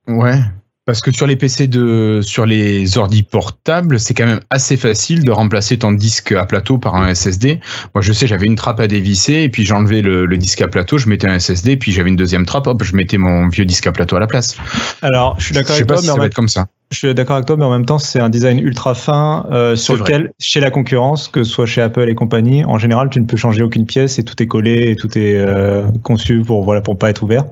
Ouais. 0.08 0.16
Ouais. 0.16 0.40
Parce 0.88 1.02
que 1.02 1.12
sur 1.12 1.28
les 1.28 1.36
PC 1.36 1.68
de, 1.68 2.22
sur 2.24 2.46
les 2.46 2.98
ordi 2.98 3.22
portables, 3.22 4.00
c'est 4.00 4.14
quand 4.14 4.26
même 4.26 4.40
assez 4.50 4.78
facile 4.78 5.26
de 5.26 5.32
remplacer 5.32 5.78
ton 5.78 5.92
disque 5.92 6.32
à 6.32 6.46
plateau 6.46 6.78
par 6.78 6.96
un 6.96 7.14
SSD. 7.14 7.60
Moi, 7.94 8.02
je 8.02 8.14
sais, 8.14 8.26
j'avais 8.26 8.46
une 8.46 8.56
trappe 8.56 8.80
à 8.80 8.88
dévisser 8.88 9.34
et 9.44 9.50
puis 9.50 9.66
j'enlevais 9.66 10.02
le, 10.02 10.26
le 10.26 10.38
disque 10.38 10.62
à 10.62 10.70
plateau, 10.70 10.98
je 10.98 11.10
mettais 11.10 11.28
un 11.28 11.40
SSD, 11.40 11.76
puis 11.76 11.92
j'avais 11.92 12.08
une 12.10 12.16
deuxième 12.16 12.46
trappe, 12.46 12.68
hop, 12.68 12.82
je 12.86 12.96
mettais 12.96 13.18
mon 13.18 13.50
vieux 13.50 13.66
disque 13.66 13.86
à 13.86 13.92
plateau 13.92 14.16
à 14.16 14.22
la 14.22 14.28
place. 14.28 14.56
Alors, 15.02 15.36
je 15.40 15.46
suis 15.48 15.54
d'accord 15.54 15.76
avec 15.76 15.88
toi, 15.88 15.98
si 15.98 16.04
mais 16.04 16.08
ça 16.08 16.14
va 16.14 16.20
même 16.20 16.28
être 16.28 16.34
comme 16.36 16.48
ça. 16.48 16.68
Je 16.90 16.98
suis 17.00 17.14
d'accord 17.14 17.36
avec 17.36 17.48
toi, 17.48 17.58
mais 17.58 17.66
en 17.66 17.72
même 17.72 17.86
temps, 17.86 18.00
c'est 18.00 18.22
un 18.22 18.30
design 18.30 18.60
ultra 18.60 18.96
fin 18.96 19.46
euh, 19.52 19.76
sur 19.76 19.96
vrai. 19.98 20.04
lequel, 20.14 20.32
chez 20.40 20.62
la 20.62 20.72
concurrence, 20.72 21.28
que 21.28 21.44
ce 21.44 21.52
soit 21.52 21.66
chez 21.66 21.82
Apple 21.82 22.08
et 22.08 22.16
compagnie, 22.16 22.64
en 22.64 22.78
général, 22.78 23.10
tu 23.10 23.20
ne 23.20 23.26
peux 23.26 23.36
changer 23.36 23.62
aucune 23.62 23.86
pièce 23.86 24.20
et 24.20 24.24
tout 24.24 24.42
est 24.42 24.48
collé 24.48 24.92
et 24.92 24.96
tout 24.96 25.10
est 25.18 25.36
euh, 25.36 25.84
conçu 26.04 26.44
pour 26.44 26.64
voilà 26.64 26.80
pour 26.80 26.98
pas 26.98 27.10
être 27.10 27.24
ouvert. 27.24 27.44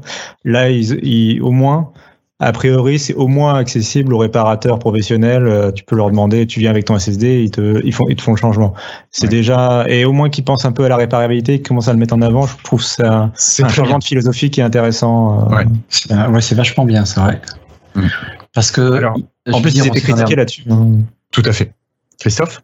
Là, 0.45 0.69
ils, 0.69 1.03
ils- 1.05 1.41
au 1.41 1.51
moins, 1.51 1.91
a 2.39 2.51
priori, 2.51 2.99
c'est 2.99 3.13
au 3.13 3.27
moins 3.27 3.55
accessible 3.55 4.13
aux 4.13 4.17
réparateurs 4.17 4.77
professionnels. 4.79 5.47
Euh, 5.47 5.71
tu 5.71 5.83
peux 5.85 5.95
leur 5.95 6.09
demander, 6.09 6.45
tu 6.47 6.59
viens 6.59 6.69
avec 6.69 6.83
ton 6.85 6.99
SSD, 6.99 7.41
ils 7.43 7.51
te, 7.51 7.81
ils 7.85 7.93
font, 7.93 8.03
ils 8.09 8.15
te 8.17 8.21
font 8.21 8.31
le 8.31 8.37
changement. 8.37 8.73
C'est 9.09 9.23
Ouais. 9.27 9.29
déjà 9.29 9.85
et 9.87 10.03
au 10.03 10.11
moins 10.11 10.29
qu'ils 10.29 10.43
pensent 10.43 10.65
un 10.65 10.71
peu 10.73 10.83
à 10.83 10.89
la 10.89 10.97
réparabilité, 10.97 11.59
qu'ils 11.59 11.67
commencent 11.67 11.87
à 11.87 11.93
le 11.93 11.99
mettre 11.99 12.13
en 12.13 12.21
avant. 12.21 12.45
Je 12.45 12.55
trouve 12.63 12.83
ça 12.83 13.31
C'est 13.35 13.63
un 13.63 13.69
changement 13.69 13.85
bien. 13.94 13.97
de 13.99 14.04
philosophie 14.04 14.49
qui 14.49 14.59
est 14.59 14.63
intéressant. 14.63 15.49
euh, 15.51 15.56
Ouais. 15.56 15.65
C'est 15.89 16.11
euh, 16.11 16.27
ouais, 16.30 16.42
c'est 16.42 16.56
vachement 16.56 16.83
bien, 16.85 17.06
c'est 17.06 17.19
vrai. 17.21 17.42
Mm. 17.95 18.01
Parce 18.54 18.71
que 18.71 18.81
Alors, 18.94 19.15
En 19.54 19.61
plus, 19.61 19.75
ils 19.75 19.87
étaient 19.87 20.01
critiqués 20.01 20.35
là-dessus. 20.35 20.63
Tout 21.31 21.44
à 21.45 21.51
fait. 21.54 21.73
Christophe? 22.19 22.61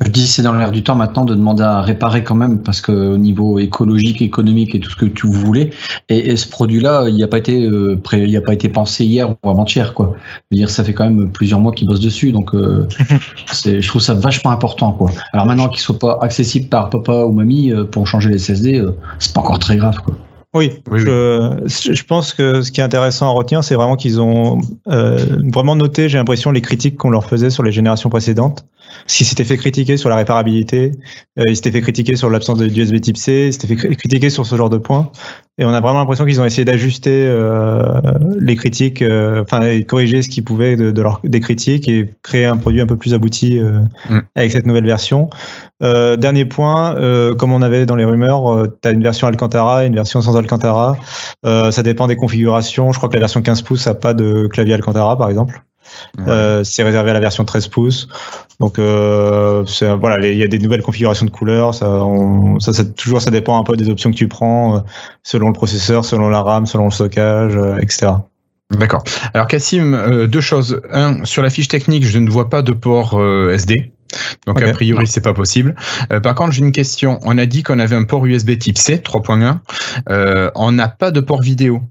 Je 0.00 0.10
dis 0.10 0.28
c'est 0.28 0.42
dans 0.42 0.52
l'air 0.54 0.70
du 0.70 0.84
temps 0.84 0.94
maintenant 0.94 1.24
de 1.24 1.34
demander 1.34 1.64
à 1.64 1.80
réparer 1.82 2.22
quand 2.22 2.36
même 2.36 2.62
parce 2.62 2.80
que 2.80 2.92
au 2.92 3.18
niveau 3.18 3.58
écologique, 3.58 4.22
économique 4.22 4.74
et 4.76 4.80
tout 4.80 4.90
ce 4.90 4.96
que 4.96 5.06
tu 5.06 5.26
voulais. 5.26 5.70
Et, 6.08 6.30
et 6.30 6.36
ce 6.36 6.48
produit-là, 6.48 7.08
il 7.08 7.16
n'a 7.16 7.26
pas 7.26 7.38
été 7.38 7.64
euh, 7.64 7.96
pré- 8.00 8.24
il 8.24 8.36
a 8.36 8.40
pas 8.40 8.52
été 8.54 8.68
pensé 8.68 9.04
hier 9.04 9.28
ou 9.42 9.50
avant-hier 9.50 9.94
quoi. 9.94 10.14
Je 10.16 10.56
veux 10.56 10.60
dire, 10.60 10.70
ça 10.70 10.84
fait 10.84 10.94
quand 10.94 11.02
même 11.04 11.32
plusieurs 11.32 11.58
mois 11.58 11.72
qu'ils 11.72 11.88
bossent 11.88 11.98
dessus, 12.00 12.30
donc 12.30 12.54
euh, 12.54 12.86
je 13.64 13.88
trouve 13.88 14.00
ça 14.00 14.14
vachement 14.14 14.52
important 14.52 14.92
quoi. 14.92 15.10
Alors 15.32 15.46
maintenant 15.46 15.68
qu'il 15.68 15.80
soit 15.80 15.98
pas 15.98 16.18
accessible 16.22 16.68
par 16.68 16.90
papa 16.90 17.24
ou 17.24 17.32
mamie 17.32 17.72
euh, 17.72 17.82
pour 17.84 18.06
changer 18.06 18.30
les 18.30 18.38
SSD, 18.38 18.84
c'est 19.18 19.32
pas 19.34 19.40
encore 19.40 19.58
très 19.58 19.76
grave 19.76 19.98
quoi. 20.04 20.14
Oui, 20.58 20.72
Oui, 20.90 21.00
je, 21.00 21.62
je 21.66 22.02
pense 22.04 22.34
que 22.34 22.62
ce 22.62 22.70
qui 22.72 22.80
est 22.80 22.84
intéressant 22.84 23.26
à 23.28 23.30
retenir, 23.30 23.62
c'est 23.64 23.74
vraiment 23.76 23.96
qu'ils 23.96 24.20
ont 24.20 24.60
euh, 24.88 25.18
vraiment 25.52 25.76
noté, 25.76 26.08
j'ai 26.08 26.18
l'impression, 26.18 26.50
les 26.50 26.60
critiques 26.60 26.96
qu'on 26.96 27.10
leur 27.10 27.24
faisait 27.24 27.50
sur 27.50 27.62
les 27.62 27.72
générations 27.72 28.10
précédentes. 28.10 28.64
S'ils 29.06 29.26
s'étaient 29.26 29.44
fait 29.44 29.58
critiquer 29.58 29.96
sur 29.98 30.08
la 30.08 30.16
réparabilité, 30.16 30.92
euh, 31.38 31.44
ils 31.46 31.54
s'étaient 31.56 31.70
fait 31.70 31.82
critiquer 31.82 32.16
sur 32.16 32.30
l'absence 32.30 32.58
de 32.58 32.66
USB 32.66 33.00
Type 33.00 33.16
C, 33.18 33.46
ils 33.48 33.52
s'étaient 33.52 33.66
fait 33.68 33.76
cri- 33.76 33.96
critiquer 33.96 34.30
sur 34.30 34.46
ce 34.46 34.56
genre 34.56 34.70
de 34.70 34.78
points. 34.78 35.10
Et 35.60 35.64
on 35.64 35.70
a 35.74 35.80
vraiment 35.80 35.98
l'impression 35.98 36.24
qu'ils 36.24 36.40
ont 36.40 36.44
essayé 36.44 36.64
d'ajuster 36.64 37.24
euh, 37.26 37.82
les 38.38 38.54
critiques, 38.56 39.02
enfin 39.42 39.62
et 39.62 39.82
corriger 39.84 40.22
ce 40.22 40.28
qu'ils 40.28 40.44
pouvaient 40.44 40.76
de, 40.76 40.90
de 40.92 41.02
leur, 41.02 41.20
des 41.24 41.40
critiques 41.40 41.88
et 41.88 42.08
créer 42.22 42.44
un 42.46 42.56
produit 42.56 42.80
un 42.80 42.86
peu 42.86 42.96
plus 42.96 43.12
abouti 43.14 43.58
Mm. 44.08 44.18
avec 44.36 44.52
cette 44.52 44.66
nouvelle 44.66 44.84
version. 44.86 45.28
Dernier 45.80 46.44
point, 46.44 46.94
comme 47.38 47.52
on 47.52 47.62
avait 47.62 47.86
dans 47.86 47.96
les 47.96 48.04
rumeurs, 48.04 48.66
tu 48.82 48.88
as 48.88 48.92
une 48.92 49.02
version 49.02 49.26
Alcantara 49.26 49.84
et 49.84 49.86
une 49.88 49.94
version 49.94 50.20
sans 50.20 50.36
Alcantara. 50.36 50.47
Euh, 51.46 51.70
ça 51.70 51.82
dépend 51.82 52.06
des 52.06 52.16
configurations. 52.16 52.92
Je 52.92 52.98
crois 52.98 53.08
que 53.08 53.14
la 53.14 53.20
version 53.20 53.42
15 53.42 53.62
pouces 53.62 53.86
n'a 53.86 53.94
pas 53.94 54.14
de 54.14 54.46
clavier 54.46 54.74
Alcantara, 54.74 55.16
par 55.16 55.28
exemple. 55.28 55.62
Ouais. 56.18 56.24
Euh, 56.28 56.64
c'est 56.64 56.82
réservé 56.82 57.10
à 57.10 57.14
la 57.14 57.20
version 57.20 57.44
13 57.44 57.68
pouces. 57.68 58.08
Donc 58.60 58.78
euh, 58.78 59.64
voilà, 60.00 60.26
il 60.26 60.36
y 60.36 60.42
a 60.42 60.48
des 60.48 60.58
nouvelles 60.58 60.82
configurations 60.82 61.24
de 61.24 61.30
couleurs. 61.30 61.74
Ça, 61.74 61.88
on- 61.88 62.60
ça, 62.60 62.72
ça- 62.72 62.84
toujours, 62.84 63.22
ça 63.22 63.30
dépend 63.30 63.58
un 63.58 63.62
peu 63.64 63.76
des 63.76 63.88
options 63.88 64.10
que 64.10 64.16
tu 64.16 64.28
prends, 64.28 64.76
euh, 64.76 64.80
selon 65.22 65.46
le 65.48 65.54
processeur, 65.54 66.04
selon 66.04 66.28
la 66.28 66.42
RAM, 66.42 66.66
selon 66.66 66.86
le 66.86 66.90
stockage, 66.90 67.56
etc. 67.80 68.12
D'accord. 68.70 69.02
Alors 69.32 69.46
Cassim, 69.46 70.26
deux 70.26 70.42
choses. 70.42 70.82
Un, 70.92 71.24
sur 71.24 71.42
la 71.42 71.48
fiche 71.48 71.68
technique, 71.68 72.04
je 72.04 72.18
ne 72.18 72.28
vois 72.28 72.50
pas 72.50 72.60
de 72.60 72.72
port 72.72 73.18
SD. 73.50 73.92
Donc 74.46 74.62
a 74.62 74.72
priori, 74.72 75.06
c'est 75.06 75.20
pas 75.20 75.34
possible. 75.34 75.74
Euh, 76.12 76.20
par 76.20 76.34
contre, 76.34 76.52
j'ai 76.52 76.60
une 76.60 76.72
question. 76.72 77.18
On 77.22 77.38
a 77.38 77.46
dit 77.46 77.62
qu'on 77.62 77.78
avait 77.78 77.96
un 77.96 78.04
port 78.04 78.24
USB 78.26 78.58
type 78.58 78.78
C 78.78 78.96
3.1. 78.96 79.58
Euh, 80.08 80.50
on 80.54 80.72
n'a 80.72 80.88
pas 80.88 81.10
de 81.10 81.20
port 81.20 81.42
vidéo. 81.42 81.82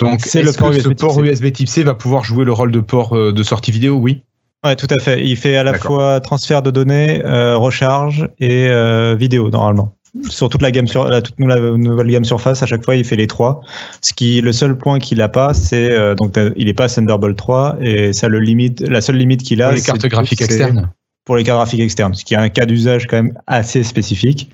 Donc, 0.00 0.20
C'est 0.20 0.42
le 0.42 0.52
port 0.52 0.70
que 0.70 0.80
ce 0.80 0.88
USB 0.88 0.98
port 0.98 1.14
type 1.14 1.24
C. 1.24 1.30
USB 1.30 1.52
Type 1.52 1.68
C 1.68 1.82
va 1.82 1.94
pouvoir 1.94 2.24
jouer 2.24 2.44
le 2.44 2.52
rôle 2.52 2.72
de 2.72 2.80
port 2.80 3.16
euh, 3.16 3.32
de 3.32 3.42
sortie 3.42 3.70
vidéo? 3.70 3.96
Oui. 3.96 4.22
Ouais, 4.64 4.76
tout 4.76 4.88
à 4.90 5.00
fait. 5.00 5.24
Il 5.24 5.36
fait 5.36 5.56
à 5.56 5.64
la 5.64 5.74
fois 5.74 6.20
transfert 6.20 6.62
de 6.62 6.70
données, 6.70 7.24
euh, 7.24 7.56
recharge 7.56 8.28
et 8.40 8.68
vidéo 9.16 9.50
normalement. 9.50 9.96
Sur 10.28 10.48
toute 10.48 10.62
la 10.62 10.70
gamme 10.70 10.86
sur 10.86 11.06
la 11.08 11.20
toute 11.20 11.38
nouvelle, 11.38 11.74
nouvelle 11.74 12.08
gamme 12.08 12.24
Surface, 12.24 12.62
à 12.62 12.66
chaque 12.66 12.84
fois, 12.84 12.96
il 12.96 13.04
fait 13.04 13.16
les 13.16 13.26
trois. 13.26 13.60
Ce 14.00 14.12
qui, 14.12 14.40
le 14.40 14.52
seul 14.52 14.76
point 14.76 14.98
qu'il 14.98 15.20
a 15.20 15.28
pas, 15.28 15.52
c'est 15.52 15.90
euh, 15.90 16.14
donc 16.14 16.38
il 16.56 16.68
est 16.68 16.74
pas 16.74 16.88
Thunderbolt 16.88 17.36
3 17.36 17.76
et 17.80 18.12
ça 18.12 18.28
le 18.28 18.40
limite. 18.40 18.80
La 18.80 19.00
seule 19.00 19.16
limite 19.16 19.42
qu'il 19.42 19.62
a, 19.62 19.72
les 19.72 19.82
cartes 19.82 20.06
graphiques 20.06 20.40
externes. 20.40 20.90
Pour 21.26 21.36
les 21.36 21.42
cartes 21.44 21.58
graphiques 21.58 21.80
externes, 21.80 22.14
ce 22.14 22.24
qui 22.24 22.34
est 22.34 22.38
un 22.38 22.48
cas 22.48 22.64
d'usage 22.64 23.06
quand 23.08 23.16
même 23.16 23.36
assez 23.48 23.82
spécifique. 23.82 24.50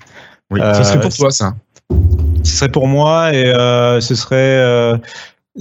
Oui. 0.51 0.59
Euh, 0.59 0.73
ça 0.73 0.83
serait 0.83 0.99
pour 0.99 1.13
toi, 1.13 1.31
ça. 1.31 1.53
Ce 2.43 2.57
serait 2.57 2.71
pour 2.71 2.87
moi 2.87 3.31
et 3.33 3.45
euh, 3.45 4.01
ce 4.01 4.15
serait. 4.15 4.35
euh, 4.59 4.97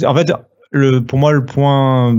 en 0.05 0.15
fait, 0.15 0.33
le, 0.71 1.01
pour 1.01 1.19
moi, 1.19 1.33
le 1.33 1.45
point. 1.45 2.17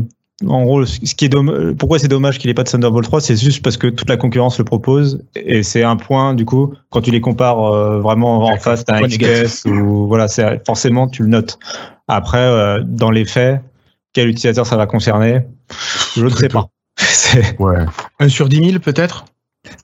En 0.47 0.63
gros, 0.63 0.85
ce 0.85 1.15
qui 1.15 1.25
est 1.25 1.75
pourquoi 1.77 1.99
c'est 1.99 2.07
dommage 2.07 2.37
qu'il 2.37 2.49
n'ait 2.49 2.53
pas 2.53 2.63
de 2.63 2.69
Thunderbolt 2.69 3.05
3, 3.05 3.21
c'est 3.21 3.37
juste 3.37 3.63
parce 3.63 3.77
que 3.77 3.87
toute 3.87 4.09
la 4.09 4.17
concurrence 4.17 4.57
le 4.57 4.65
propose 4.65 5.23
et 5.35 5.63
c'est 5.63 5.83
un 5.83 5.95
point 5.95 6.33
du 6.33 6.43
coup 6.43 6.73
quand 6.89 7.01
tu 7.01 7.11
les 7.11 7.21
compares 7.21 7.63
euh, 7.63 7.99
vraiment 7.99 8.39
en 8.43 8.57
face, 8.57 8.83
t'as 8.83 8.97
un 8.97 9.07
XPS 9.07 9.63
ou 9.65 10.07
voilà, 10.07 10.27
c'est 10.27 10.65
forcément 10.65 11.07
tu 11.07 11.21
le 11.21 11.29
notes. 11.29 11.59
Après, 12.09 12.77
dans 12.83 13.11
les 13.11 13.23
faits, 13.25 13.61
quel 14.11 14.27
utilisateur 14.27 14.65
ça 14.65 14.75
va 14.75 14.85
concerner, 14.85 15.41
je 16.17 16.25
ne 16.25 16.29
sais 16.29 16.49
pas. 16.49 16.67
Ouais. 17.59 17.85
1 18.23 18.29
sur 18.29 18.49
10 18.49 18.57
000 18.71 18.79
peut-être? 18.79 19.25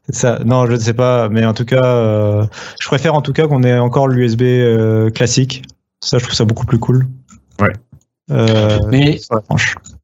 Ça. 0.10 0.39
Non, 0.46 0.65
je 0.65 0.74
ne 0.74 0.77
sais 0.77 0.93
pas, 0.93 1.29
mais 1.29 1.46
en 1.46 1.53
tout 1.53 1.65
cas, 1.65 1.84
euh, 1.86 2.46
je 2.81 2.88
préfère 2.88 3.15
en 3.15 3.22
tout 3.22 3.34
cas 3.34 3.48
qu'on 3.48 3.63
ait 3.63 3.77
encore 3.77 4.08
l'USB 4.08 4.41
euh, 4.41 5.10
classique. 5.10 5.63
Ça, 6.03 6.17
je 6.17 6.24
trouve 6.24 6.36
ça 6.36 6.46
beaucoup 6.46 6.65
plus 6.65 6.79
cool. 6.79 7.08
Ouais. 7.62 7.74
Euh, 8.31 8.77
Mais 8.89 9.19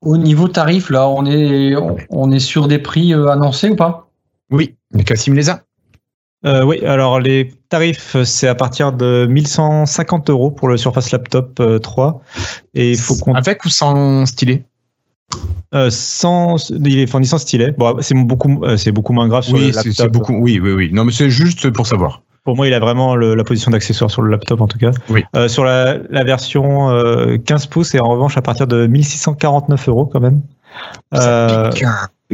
au 0.01 0.17
niveau 0.17 0.47
tarif, 0.47 0.89
là, 0.89 1.07
on 1.07 1.25
est, 1.25 1.75
on- 1.75 1.97
on 2.09 2.31
est 2.31 2.39
sur 2.39 2.67
des 2.67 2.79
prix 2.79 3.13
euh, 3.13 3.27
annoncés 3.27 3.69
ou 3.69 3.75
pas? 3.75 4.09
Oui. 4.49 4.75
Mais 4.93 5.03
Cassim 5.03 5.33
les 5.35 5.49
a. 5.49 5.61
Euh, 6.45 6.63
oui, 6.63 6.83
alors 6.85 7.19
les 7.19 7.53
tarifs, 7.69 8.15
c'est 8.23 8.47
à 8.47 8.55
partir 8.55 8.91
de 8.93 9.25
1150 9.29 10.29
euros 10.29 10.51
pour 10.51 10.67
le 10.67 10.77
Surface 10.77 11.11
Laptop 11.11 11.59
euh, 11.59 11.79
3. 11.79 12.21
Et 12.75 12.91
il 12.91 12.97
faut 12.97 13.15
qu'on. 13.15 13.33
Avec 13.33 13.65
ou 13.65 13.69
sans 13.69 14.25
stylet? 14.25 14.63
Euh, 15.73 15.89
sans, 15.89 16.69
il 16.69 16.99
est 16.99 17.07
fourni 17.07 17.25
sans 17.25 17.37
stylet. 17.37 17.71
Bon, 17.77 17.97
c'est 17.99 18.15
beaucoup, 18.15 18.63
euh, 18.63 18.77
c'est 18.77 18.91
beaucoup 18.91 19.11
moins 19.13 19.27
grave 19.27 19.43
sur 19.43 19.57
le 19.57 19.63
Oui, 19.63 19.67
c'est 19.73 19.77
laptop. 19.87 19.93
c'est 19.93 20.09
beaucoup. 20.09 20.33
Oui, 20.37 20.59
oui, 20.61 20.71
oui. 20.71 20.89
Non, 20.93 21.03
mais 21.03 21.11
c'est 21.11 21.29
juste 21.29 21.69
pour 21.71 21.85
savoir. 21.87 22.21
Pour 22.45 22.55
moi, 22.55 22.67
il 22.67 22.73
a 22.73 22.79
vraiment 22.79 23.15
le- 23.15 23.33
la 23.35 23.43
position 23.43 23.71
d'accessoire 23.71 24.09
sur 24.11 24.21
le 24.21 24.29
laptop 24.29 24.61
en 24.61 24.67
tout 24.67 24.77
cas. 24.77 24.91
Oui. 25.09 25.25
Euh, 25.35 25.47
sur 25.47 25.65
la, 25.65 25.97
la 26.09 26.23
version 26.23 26.91
euh, 26.91 27.37
15 27.37 27.65
pouces, 27.65 27.95
et 27.95 27.99
en 27.99 28.07
revanche 28.07 28.37
à 28.37 28.41
partir 28.41 28.67
de 28.67 28.85
1649 28.87 29.89
euros 29.89 30.05
quand 30.05 30.19
même. 30.21 30.41
Euh, 31.13 31.71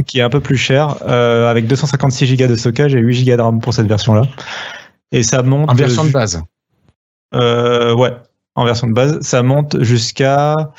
qui 0.05 0.19
est 0.19 0.21
un 0.21 0.29
peu 0.29 0.39
plus 0.41 0.57
cher, 0.57 1.01
avec 1.07 1.65
256 1.67 2.35
Go 2.37 2.47
de 2.47 2.55
stockage 2.55 2.93
et 2.93 2.99
8 2.99 3.25
Go 3.25 3.37
de 3.37 3.41
RAM 3.41 3.59
pour 3.61 3.73
cette 3.73 3.87
version-là. 3.87 4.23
Et 5.11 5.23
ça 5.23 5.41
monte. 5.43 5.69
En 5.69 5.73
version 5.73 6.03
de 6.03 6.11
base. 6.11 6.41
ouais, 7.33 8.13
en 8.55 8.65
version 8.65 8.87
de 8.87 8.93
base, 8.93 9.19
ça 9.21 9.43
monte 9.43 9.81
jusqu'à 9.81 10.71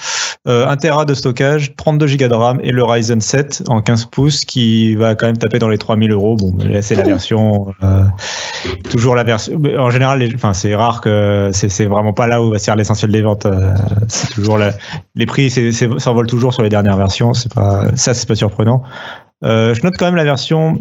euh, 0.47 0.67
1 0.69 0.77
Tera 0.77 1.05
de 1.07 1.15
stockage, 1.15 1.75
32 1.77 2.07
Go 2.17 2.29
de 2.29 2.35
RAM 2.35 2.61
et 2.63 2.71
le 2.71 2.85
Ryzen 2.85 3.21
7 3.23 3.63
en 3.69 3.81
15 3.81 4.07
pouces 4.07 4.45
qui 4.45 4.95
va 4.95 5.15
quand 5.15 5.27
même 5.27 5.39
taper 5.39 5.59
dans 5.59 5.69
les 5.69 5.79
3000 5.79 6.11
euros. 6.13 6.37
Bon, 6.37 6.53
là, 6.65 6.83
c'est 6.83 6.95
la 6.95 7.03
version, 7.05 7.73
euh, 7.83 8.05
toujours 8.91 9.15
la 9.15 9.25
version. 9.25 9.59
En 9.79 9.89
général, 9.91 10.19
les- 10.19 10.35
enfin, 10.35 10.53
c'est 10.53 10.75
rare 10.75 11.01
que 11.01 11.51
c'est 11.55 11.69
c'est 11.71 11.87
vraiment 11.87 12.13
pas 12.13 12.27
là 12.27 12.43
où 12.43 12.51
va 12.51 12.59
se 12.59 12.65
faire 12.65 12.77
l'essentiel 12.77 13.11
des 13.11 13.23
ventes. 13.23 13.47
euh, 13.47 13.73
c'est 14.09 14.29
toujours 14.35 14.59
la- 14.59 14.73
les 15.15 15.25
prix 15.27 15.49
c'est- 15.51 15.73
c'est- 15.73 15.99
s'envolent 15.99 16.27
toujours 16.27 16.53
sur 16.53 16.63
les 16.63 16.69
dernières 16.69 16.97
versions. 16.99 17.33
C'est 17.33 17.53
pas 17.55 17.87
ça, 17.97 18.13
c'est 18.13 18.29
pas 18.29 18.35
surprenant. 18.35 18.83
Euh, 19.45 19.75
je 19.75 19.83
note 19.83 19.95
quand 19.99 20.05
même 20.07 20.17
la 20.17 20.25
version 20.25 20.79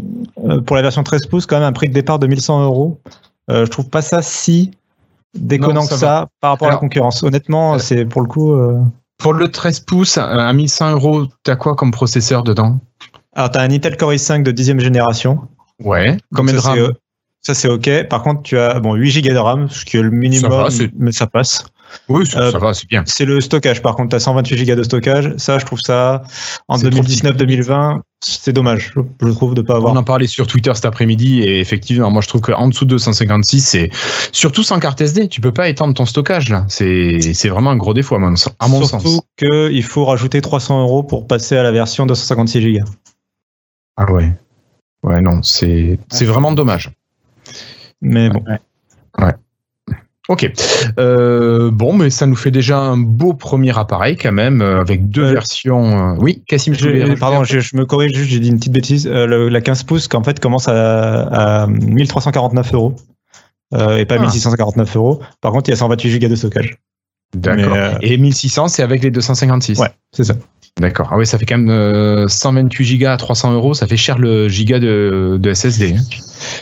pour 0.65 0.75
la 0.75 0.81
version 0.81 1.03
13 1.03 1.25
pouces 1.27 1.45
quand 1.45 1.55
même 1.55 1.67
un 1.67 1.71
prix 1.71 1.87
de 1.87 1.93
départ 1.93 2.19
de 2.19 2.27
1100 2.27 2.61
euros. 2.63 2.99
Je 3.49 3.63
trouve 3.65 3.89
pas 3.89 4.01
ça 4.01 4.21
si 4.21 4.71
déconnant 5.33 5.81
Non, 5.81 5.81
ça 5.81 5.95
que 5.95 5.99
ça 5.99 6.27
par 6.39 6.51
rapport 6.51 6.67
à 6.67 6.71
la 6.71 6.77
concurrence. 6.77 7.23
Honnêtement, 7.23 7.79
c'est 7.79 8.05
pour 8.05 8.21
le 8.21 8.27
coup. 8.27 8.53
euh, 8.53 8.79
Pour 9.17 9.33
le 9.33 9.49
13 9.51 9.81
pouces, 9.81 10.17
euh, 10.17 10.21
à 10.21 10.51
1100 10.53 10.91
euros, 10.93 11.25
t'as 11.43 11.55
quoi 11.55 11.75
comme 11.75 11.91
processeur 11.91 12.43
dedans? 12.43 12.79
Alors, 13.33 13.51
tu 13.51 13.57
as 13.59 13.61
un 13.61 13.71
Intel 13.71 13.95
Core 13.97 14.13
i5 14.13 14.43
de 14.43 14.51
10e 14.51 14.79
génération. 14.79 15.39
Ouais. 15.83 16.17
Combien 16.35 16.53
de 16.53 16.59
ça, 16.59 16.69
RAM 16.69 16.77
c'est, 16.77 16.83
euh, 16.83 16.93
Ça, 17.41 17.53
c'est 17.53 17.69
OK. 17.69 18.07
Par 18.09 18.23
contre, 18.23 18.41
tu 18.43 18.57
as 18.57 18.79
bon, 18.79 18.93
8 18.95 19.21
Go 19.21 19.29
de 19.33 19.37
RAM, 19.37 19.69
ce 19.69 19.85
qui 19.85 19.97
est 19.97 20.01
le 20.01 20.11
minimum, 20.11 20.51
va, 20.51 20.67
mais 20.97 21.11
ça 21.11 21.27
passe. 21.27 21.65
Oui, 22.09 22.25
ça, 22.25 22.39
Euh, 22.39 22.51
ça 22.51 22.57
va, 22.59 22.73
c'est 22.73 22.87
bien. 22.87 23.03
C'est 23.05 23.25
le 23.25 23.41
stockage. 23.41 23.81
Par 23.81 23.95
contre, 23.95 24.09
tu 24.09 24.15
as 24.15 24.19
128 24.19 24.65
Go 24.65 24.75
de 24.75 24.83
stockage. 24.83 25.33
Ça, 25.37 25.59
je 25.59 25.65
trouve 25.65 25.79
ça, 25.81 26.23
en 26.67 26.77
C'est 26.77 26.89
trop 26.89 27.01
2019-2020, 27.01 28.01
c'est 28.23 28.53
dommage, 28.53 28.93
je, 28.95 29.31
trouve, 29.31 29.53
de 29.55 29.61
pas 29.61 29.75
avoir. 29.75 29.93
On 29.93 29.97
en 29.97 30.03
parlait 30.03 30.27
sur 30.27 30.45
Twitter 30.47 30.71
cet 30.75 30.85
après-midi 30.85 31.41
et 31.41 31.59
effectivement, 31.59 32.11
moi 32.11 32.21
je 32.21 32.27
trouve 32.27 32.41
qu'en 32.41 32.67
dessous 32.67 32.85
de 32.85 32.91
256, 32.91 33.59
c'est 33.61 33.89
surtout 34.31 34.61
sans 34.63 34.79
carte 34.79 35.01
SD, 35.01 35.27
tu 35.27 35.41
peux 35.41 35.51
pas 35.51 35.69
étendre 35.69 35.93
ton 35.95 36.05
stockage 36.05 36.49
là. 36.49 36.65
C'est 36.69 37.19
c'est 37.33 37.49
vraiment 37.49 37.71
un 37.71 37.77
gros 37.77 37.93
défaut 37.95 38.15
à 38.15 38.19
mon, 38.19 38.35
sens- 38.35 38.53
à 38.59 38.67
mon 38.67 38.83
Surtout 38.85 39.07
sens. 39.07 39.21
qu'il 39.37 39.83
faut 39.83 40.05
rajouter 40.05 40.39
300 40.41 40.81
euros 40.81 41.01
pour 41.03 41.25
passer 41.25 41.57
à 41.57 41.63
la 41.63 41.71
version 41.71 42.05
256 42.05 42.61
Go. 42.79 42.85
Ah 43.97 44.11
ouais. 44.11 44.31
Ouais, 45.03 45.19
non, 45.21 45.41
c'est 45.41 45.97
c'est 46.11 46.25
vraiment 46.25 46.51
dommage. 46.51 46.91
Mais 48.01 48.29
bon. 48.29 48.43
Ok. 50.29 50.49
Euh, 50.99 51.71
bon, 51.71 51.93
mais 51.93 52.09
ça 52.09 52.25
nous 52.27 52.35
fait 52.35 52.51
déjà 52.51 52.77
un 52.77 52.95
beau 52.97 53.33
premier 53.33 53.77
appareil 53.77 54.15
quand 54.17 54.31
même, 54.31 54.61
euh, 54.61 54.79
avec 54.79 55.09
deux 55.09 55.23
Euh, 55.25 55.31
versions. 55.33 56.13
euh, 56.13 56.15
Oui, 56.19 56.43
Cassim, 56.47 56.73
Je- 56.73 57.15
pardon, 57.19 57.43
je, 57.43 57.59
je 57.59 57.75
me 57.75 57.85
corrige 57.85 58.13
juste, 58.15 58.29
j'ai 58.29 58.39
dit 58.39 58.49
une 58.49 58.57
petite 58.57 58.71
bêtise. 58.73 59.07
Le- 59.07 59.49
la 59.49 59.61
15 59.61 59.83
pouces, 59.83 60.07
qu'en 60.07 60.23
fait, 60.23 60.39
commence 60.39 60.67
à, 60.67 61.63
à 61.63 61.67
1349 61.67 62.73
euros. 62.73 62.95
Et 63.73 64.05
pas 64.05 64.15
Ah. 64.15 64.21
1649 64.21 64.95
euros. 64.97 65.21
Par 65.41 65.51
contre, 65.53 65.69
il 65.69 65.71
y 65.71 65.73
a 65.73 65.77
128 65.77 66.19
Go 66.19 66.27
de 66.27 66.35
stockage. 66.35 66.75
D'accord. 67.35 67.73
euh, 67.75 67.93
Et 68.01 68.17
1600, 68.17 68.67
c'est 68.67 68.83
avec 68.83 69.01
les 69.03 69.11
256. 69.11 69.79
Ouais, 69.79 69.87
c'est 70.11 70.23
ça. 70.25 70.33
D'accord. 70.79 71.09
Ah 71.11 71.17
oui, 71.17 71.25
ça 71.27 71.37
fait 71.37 71.45
quand 71.45 71.57
même 71.57 71.69
euh, 71.69 72.27
128 72.27 72.85
gigas 72.85 73.13
à 73.13 73.17
300 73.17 73.53
euros. 73.53 73.73
Ça 73.73 73.87
fait 73.87 73.97
cher 73.97 74.17
le 74.17 74.47
giga 74.47 74.79
de, 74.79 75.37
de 75.39 75.53
SSD. 75.53 75.95
hein. 75.97 76.01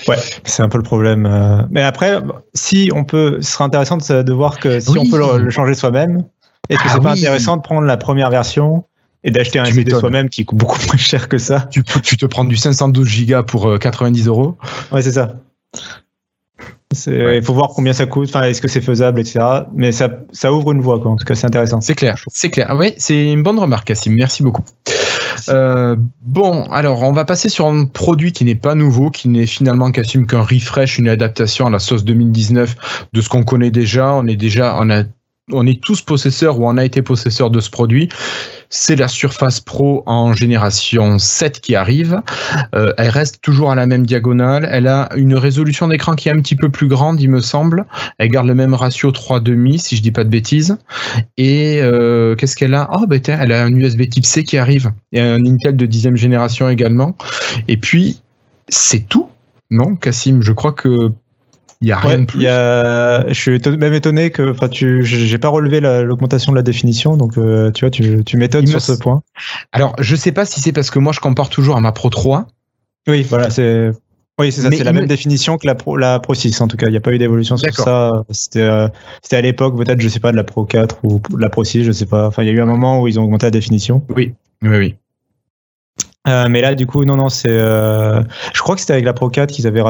Ouais, 0.08 0.18
c'est 0.46 0.64
un 0.64 0.70
peu 0.70 0.78
le 0.78 0.84
problème. 0.84 1.26
euh. 1.26 1.62
Mais 1.70 1.84
après, 1.84 2.20
si 2.56 2.92
on 2.94 3.04
peut, 3.04 3.38
ce 3.42 3.52
serait 3.52 3.64
intéressant 3.66 3.98
de, 3.98 4.34
voir 4.34 4.60
que 4.60 4.80
si 4.80 4.90
Oui. 4.90 5.00
on 5.00 5.10
peut 5.10 5.20
le, 5.20 5.44
le 5.44 5.50
changer 5.52 5.76
soi-même, 5.76 6.24
est-ce 6.70 6.80
que 6.80 6.86
Ah 6.88 6.92
c'est 6.96 7.02
pas 7.02 7.14
oui. 7.14 7.20
intéressant 7.20 7.58
de 7.58 7.62
prendre 7.62 7.86
la 7.86 7.98
première 7.98 8.30
version 8.32 8.84
et 9.24 9.32
d'acheter 9.32 9.60
un 9.60 9.66
SSD 9.66 9.92
soi-même 9.92 10.30
qui 10.30 10.44
coûte 10.46 10.58
beaucoup 10.58 10.80
moins 10.88 10.98
cher 10.98 11.30
que 11.30 11.38
ça 11.38 11.68
Tu, 11.72 11.84
tu 12.04 12.18
te 12.18 12.26
prends 12.26 12.46
du 12.46 12.56
512 12.58 13.08
gigas 13.08 13.44
pour 13.44 13.68
euh, 13.70 13.78
90 13.78 14.28
euros. 14.28 14.58
Ouais, 14.92 15.02
c'est 15.04 15.12
ça. 15.14 15.34
Il 17.08 17.14
Ouais. 17.14 17.42
faut 17.44 17.54
voir 17.54 17.70
combien 17.70 17.94
ça 17.94 18.08
coûte, 18.08 18.30
enfin, 18.30 18.42
est-ce 18.44 18.62
que 18.62 18.68
c'est 18.68 18.82
faisable, 18.82 19.20
etc. 19.20 19.40
Mais 19.76 19.92
ça, 19.92 20.10
ça 20.32 20.52
ouvre 20.52 20.72
une 20.72 20.82
voie, 20.82 21.00
quoi. 21.00 21.12
En 21.12 21.16
tout 21.18 21.26
cas, 21.26 21.36
c'est 21.36 21.46
intéressant. 21.46 21.82
C'est 21.82 21.94
clair, 21.94 22.16
c'est 22.34 22.50
clair. 22.50 22.66
Ah 22.70 22.76
oui, 22.76 22.94
c'est 22.98 23.32
une 23.32 23.44
bonne 23.44 23.60
remarque, 23.60 23.86
Cassim. 23.88 24.14
Merci 24.16 24.42
beaucoup. 24.42 24.64
Euh, 25.50 25.96
bon, 26.24 26.64
alors 26.66 27.04
on 27.04 27.12
va 27.14 27.26
passer 27.26 27.48
sur 27.48 27.68
un 27.68 27.86
produit 27.86 28.32
qui 28.32 28.44
n'est 28.44 28.56
pas 28.56 28.74
nouveau, 28.76 29.10
qui 29.12 29.30
n'est 29.30 29.46
finalement 29.46 29.92
Cassim 29.92 30.26
qu'un 30.26 30.42
refresh, 30.42 30.98
une 30.98 31.08
adaptation 31.08 31.68
à 31.68 31.70
la 31.70 31.80
sauce 31.80 32.04
2019 32.04 32.76
de 33.14 33.22
ce 33.22 33.30
qu'on 33.30 33.44
connaît 33.44 33.72
déjà. 33.72 34.14
On 34.16 34.26
est 34.28 34.36
déjà, 34.36 34.76
on 34.80 34.90
a, 34.90 35.04
on 35.52 35.66
est 35.66 35.82
tous 35.82 36.02
possesseurs 36.02 36.60
ou 36.60 36.68
on 36.68 36.78
a 36.78 36.86
été 36.86 37.02
possesseurs 37.02 37.50
de 37.50 37.60
ce 37.60 37.70
produit. 37.70 38.10
C'est 38.70 38.96
la 38.96 39.08
Surface 39.08 39.60
Pro 39.60 40.04
en 40.06 40.34
génération 40.34 41.18
7 41.18 41.60
qui 41.60 41.76
arrive. 41.76 42.22
Euh, 42.76 42.94
elle 42.98 43.10
reste 43.10 43.42
toujours 43.42 43.72
à 43.72 43.76
la 43.76 43.86
même 43.86 44.06
diagonale. 44.06 44.68
Elle 44.72 44.88
a 44.88 45.10
une 45.16 45.36
résolution 45.36 45.88
d'écran 45.88 46.16
qui 46.16 46.30
est 46.30 46.32
un 46.32 46.40
petit 46.40 46.56
peu 46.56 46.70
plus 46.70 46.88
grande, 46.88 47.20
il 47.20 47.30
me 47.30 47.42
semble. 47.42 47.86
Elle 48.18 48.30
garde 48.30 48.48
le 48.48 48.56
même 48.56 48.74
ratio 48.74 49.12
3,5 49.12 49.78
si 49.80 49.96
je 49.96 50.02
dis 50.02 50.12
pas 50.12 50.24
de 50.24 50.30
bêtises. 50.30 50.78
Et 51.38 51.80
euh, 51.82 52.36
qu'est-ce 52.36 52.56
qu'elle 52.56 52.76
a? 52.76 52.90
Oh, 52.94 53.06
tiens, 53.18 53.40
elle 53.42 53.52
a 53.52 53.64
un 53.64 53.74
USB 53.74 54.08
Type 54.10 54.26
C 54.26 54.44
qui 54.44 54.58
arrive. 54.58 54.92
Et 55.12 55.20
un 55.20 55.46
Intel 55.46 55.76
de 55.76 55.86
10 55.86 56.16
génération 56.16 56.70
également. 56.70 57.16
Et 57.68 57.78
puis, 57.78 58.22
c'est 58.68 59.08
tout. 59.08 59.30
Non, 59.72 59.96
Cassim, 59.96 60.42
je 60.42 60.52
crois 60.52 60.74
que 60.74 61.12
il 61.82 61.88
y 61.88 61.92
a 61.92 61.98
rien 61.98 62.10
Ouais, 62.12 62.18
de 62.18 62.26
plus. 62.26 62.40
il 62.40 62.44
y 62.44 62.48
a, 62.48 63.28
je 63.30 63.34
suis 63.34 63.60
même 63.78 63.94
étonné 63.94 64.32
que, 64.32 64.52
enfin, 64.52 64.68
tu, 64.68 65.04
j'ai 65.06 65.38
pas 65.38 65.48
relevé 65.50 65.80
la- 65.80 66.02
l'augmentation 66.02 66.52
de 66.52 66.58
la 66.58 66.64
définition, 66.64 67.16
donc 67.18 67.38
euh, 67.38 67.72
tu 67.72 67.86
vois, 67.86 67.90
tu, 67.90 68.24
tu 68.26 68.38
m'étonnes 68.38 68.68
sur 68.68 68.82
ce 68.82 68.92
point. 68.94 69.22
Alors, 69.72 69.96
je 70.00 70.16
sais 70.16 70.32
pas 70.32 70.46
si 70.46 70.60
c'est 70.62 70.74
parce 70.74 70.92
que 70.92 71.00
moi 71.00 71.14
je 71.14 71.20
compare 71.20 71.50
toujours 71.50 71.78
à 71.78 71.82
ma 71.82 71.92
Pro 71.92 72.10
3. 72.10 72.48
Oui, 73.08 73.24
voilà, 73.24 73.50
c'est, 73.50 73.92
oui, 74.40 74.52
c'est 74.52 74.62
ça, 74.62 74.70
c'est 74.72 74.84
la 74.84 74.92
même 74.94 75.04
me- 75.04 75.08
définition 75.08 75.58
que 75.58 75.66
la 75.68 75.76
Pro, 75.76 75.96
la 75.98 76.20
Pro 76.20 76.34
6, 76.34 76.60
en 76.62 76.68
tout 76.68 76.78
cas. 76.78 76.88
Il 76.88 76.92
n'y 76.92 76.98
a 76.98 77.02
pas 77.02 77.12
eu 77.14 77.18
d'évolution 77.18 77.56
sur 77.58 77.74
ça. 77.74 78.24
C'était, 78.30 78.60
euh, 78.62 78.88
à 79.32 79.42
l'époque, 79.42 79.78
peut-être, 79.78 80.02
je 80.02 80.08
sais 80.10 80.20
pas, 80.20 80.32
de 80.32 80.38
la 80.38 80.44
Pro 80.44 80.66
4 80.66 80.98
ou 81.04 81.22
de 81.30 81.38
la 81.42 81.50
Pro 81.50 81.64
6, 81.64 81.84
je 81.84 81.92
sais 81.92 82.06
pas. 82.06 82.28
Enfin, 82.28 82.44
il 82.44 82.48
y 82.48 82.50
a 82.50 82.54
eu 82.54 82.62
un 82.62 82.66
moment 82.66 83.02
où 83.02 83.08
ils 83.08 83.20
ont 83.20 83.24
augmenté 83.24 83.46
la 83.48 83.52
définition. 83.52 84.04
Oui, 84.16 84.34
oui, 84.62 84.78
oui. 84.78 84.96
Euh, 86.28 86.48
mais 86.50 86.62
là, 86.62 86.76
du 86.76 86.86
coup, 86.86 87.06
non, 87.06 87.16
non, 87.16 87.30
c'est. 87.30 87.48
euh, 87.50 88.22
je 88.54 88.62
crois 88.62 88.76
que 88.76 88.82
c'était 88.82 88.94
avec 88.94 89.06
la 89.06 89.14
Pro 89.14 89.30
4 89.30 89.52
qu'ils 89.52 89.68
avaient 89.68 89.82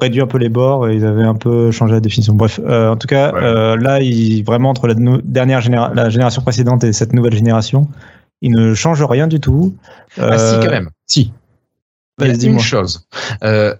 réduit 0.00 0.22
un 0.22 0.26
peu 0.26 0.38
les 0.38 0.48
bords 0.48 0.88
et 0.88 0.94
ils 0.96 1.04
avaient 1.04 1.24
un 1.24 1.34
peu 1.34 1.70
changé 1.70 1.92
la 1.92 2.00
définition. 2.00 2.34
Bref, 2.34 2.58
euh, 2.64 2.90
en 2.90 2.96
tout 2.96 3.06
cas, 3.06 3.32
Ouais. 3.32 3.76
là, 3.82 4.00
ils, 4.00 4.42
vraiment 4.44 4.70
entre 4.70 4.88
la 4.88 4.94
dernière 5.24 5.60
généra- 5.60 5.92
la 5.94 6.08
génération 6.08 6.40
précédente 6.42 6.84
et 6.84 6.92
cette 6.92 7.12
nouvelle 7.12 7.34
génération, 7.34 7.88
ils 8.40 8.50
ne 8.50 8.72
changent 8.74 9.04
rien 9.04 9.26
du 9.26 9.40
tout. 9.40 9.74
Ah, 10.18 10.38
si, 10.38 10.54
quand 10.60 10.70
même. 10.70 10.88
Si. 11.06 11.32
Il 12.20 12.28
y 12.28 12.30
a 12.30 12.48
une 12.48 12.60
chose. 12.60 13.06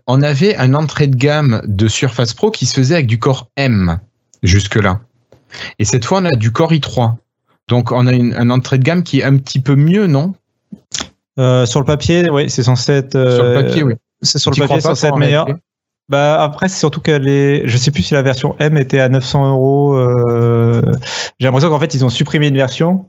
On 0.07 0.23
avait 0.23 0.57
un 0.57 0.75
entrée 0.75 1.07
de 1.07 1.17
gamme 1.17 1.63
de 1.65 1.89
Surface 1.89 2.35
Pro 2.35 2.51
qui 2.51 2.67
se 2.67 2.75
faisait 2.75 2.95
avec 2.95 3.07
du 3.07 3.19
Core 3.19 3.49
M 3.57 3.99
jusque-là. 4.43 5.01
Et 5.79 5.85
cette 5.85 6.05
fois, 6.05 6.19
on 6.21 6.25
a 6.27 6.33
du 6.33 6.51
Core 6.53 6.73
i3. 6.73 7.15
Donc, 7.69 7.93
on 7.93 8.07
a 8.07 8.13
une, 8.13 8.35
un 8.35 8.51
entrée 8.51 8.77
de 8.77 8.83
gamme 8.83 9.05
qui 9.05 9.21
est 9.21 9.25
un 9.25 9.37
petit 9.39 9.61
peu 9.61 9.75
mieux, 9.75 10.07
non? 10.07 10.35
Euh, 11.39 11.67
sur 11.67 11.81
le 11.81 11.87
papier, 11.87 12.31
oui, 12.31 12.49
c'est 12.49 12.63
censé 12.63 12.93
être. 12.93 13.13
Sur 13.13 13.43
le 13.43 13.51
euh, 13.51 13.63
papier, 13.63 13.83
oui. 13.83 13.95
C'est 14.23 14.39
sur 14.39 14.51
le 14.51 14.55
Tu 14.55 14.61
papier, 14.61 14.81
censé 14.81 15.07
être 15.07 15.17
meilleur. 15.17 15.47
réalité 15.47 15.65
Bah 16.09 16.43
après, 16.43 16.69
c'est 16.69 16.79
surtout 16.79 17.01
qu'elle 17.01 17.29
est. 17.29 17.67
Je 17.67 17.77
sais 17.77 17.91
plus 17.91 18.03
si 18.03 18.15
la 18.15 18.23
version 18.23 18.57
M 18.59 18.77
était 18.77 19.01
à 19.01 19.09
900 19.09 19.51
euros. 19.51 19.95
euh, 19.97 20.83
J'ai 21.39 21.47
l'impression 21.47 21.71
qu'en 21.71 21.81
fait, 21.81 21.95
ils 21.95 22.05
ont 22.05 22.11
supprimé 22.11 22.49
une 22.49 22.57
version. 22.57 23.07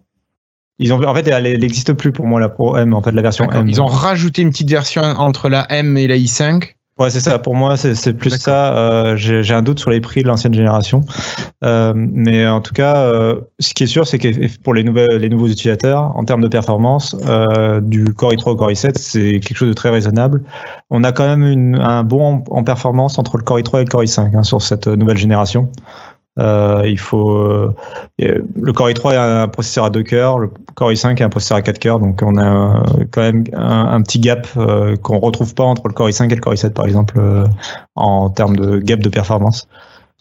Ils 0.77 0.91
ont, 0.91 1.01
en 1.01 1.15
fait, 1.15 1.25
elle 1.27 1.59
n'existe 1.59 1.93
plus 1.93 2.11
pour 2.11 2.25
moi 2.25 2.39
la 2.39 2.49
Pro 2.49 2.75
M, 2.75 2.93
en 2.93 3.01
fait, 3.01 3.11
la 3.11 3.21
version. 3.21 3.49
M. 3.49 3.67
Ils 3.69 3.81
ont 3.81 3.85
rajouté 3.85 4.41
une 4.41 4.49
petite 4.49 4.69
version 4.69 5.03
entre 5.03 5.47
la 5.47 5.65
M 5.71 5.97
et 5.97 6.07
la 6.07 6.17
i5. 6.17 6.75
Ouais, 6.97 7.09
c'est 7.09 7.19
ça. 7.19 7.39
Pour 7.39 7.55
moi, 7.55 7.75
c'est 7.75 7.93
c'est 7.93 8.13
plus 8.13 8.29
ça. 8.29 8.77
Euh, 8.77 9.17
J'ai 9.17 9.53
un 9.53 9.61
doute 9.61 9.79
sur 9.79 9.89
les 9.89 9.99
prix 9.99 10.23
de 10.23 10.27
l'ancienne 10.27 10.53
génération. 10.53 11.01
Euh, 11.65 11.93
mais 11.93 12.47
en 12.47 12.61
tout 12.61 12.73
cas, 12.73 12.95
euh, 13.07 13.41
ce 13.59 13.73
qui 13.73 13.83
est 13.83 13.87
sûr, 13.87 14.07
c'est 14.07 14.17
que 14.17 14.29
pour 14.61 14.73
les, 14.73 14.85
nouvelles, 14.85 15.17
les 15.17 15.27
nouveaux 15.27 15.47
utilisateurs, 15.47 16.15
en 16.15 16.23
termes 16.23 16.39
de 16.41 16.47
performance, 16.47 17.13
euh, 17.27 17.81
du 17.81 18.13
Core 18.13 18.31
i3 18.31 18.51
au 18.51 18.55
Core 18.55 18.71
i7, 18.71 18.97
c'est 18.97 19.41
quelque 19.41 19.57
chose 19.57 19.67
de 19.67 19.73
très 19.73 19.89
raisonnable. 19.89 20.43
On 20.89 21.03
a 21.03 21.11
quand 21.11 21.27
même 21.27 21.43
une, 21.45 21.75
un 21.75 22.03
bon 22.03 22.23
en, 22.23 22.43
en 22.49 22.63
performance 22.63 23.19
entre 23.19 23.35
le 23.35 23.43
Core 23.43 23.59
i3 23.59 23.81
et 23.81 23.83
le 23.83 23.89
Core 23.89 24.03
i5 24.03 24.37
hein, 24.37 24.43
sur 24.43 24.61
cette 24.61 24.87
nouvelle 24.87 25.17
génération. 25.17 25.69
Euh, 26.37 26.81
il 26.85 26.99
faut 26.99 27.31
euh, 27.31 27.73
le 28.19 28.73
Core 28.73 28.89
i3 28.89 29.15
a 29.15 29.43
un 29.43 29.47
processeur 29.47 29.85
à 29.85 29.89
2 29.89 30.03
cœurs, 30.03 30.37
le 30.37 30.49
Core 30.75 30.91
i5 30.91 31.21
a 31.21 31.25
un 31.25 31.29
processeur 31.29 31.57
à 31.57 31.61
4 31.61 31.79
cœurs, 31.79 31.99
donc 31.99 32.21
on 32.21 32.35
a 32.35 32.43
euh, 32.45 33.05
quand 33.11 33.21
même 33.21 33.45
un, 33.53 34.01
petit 34.01 34.19
gap 34.19 34.45
euh, 34.57 34.97
qu'on 34.97 35.19
retrouve 35.19 35.53
pas 35.55 35.63
entre 35.63 35.87
le 35.87 35.93
Core 35.93 36.09
i5 36.09 36.29
et 36.29 36.35
le 36.35 36.41
Core 36.41 36.53
i7 36.53 36.71
par 36.71 36.85
exemple 36.85 37.21
en 37.95 38.29
termes 38.29 38.57
de 38.57 38.79
gap 38.79 38.99
de 38.99 39.09
performance. 39.09 39.67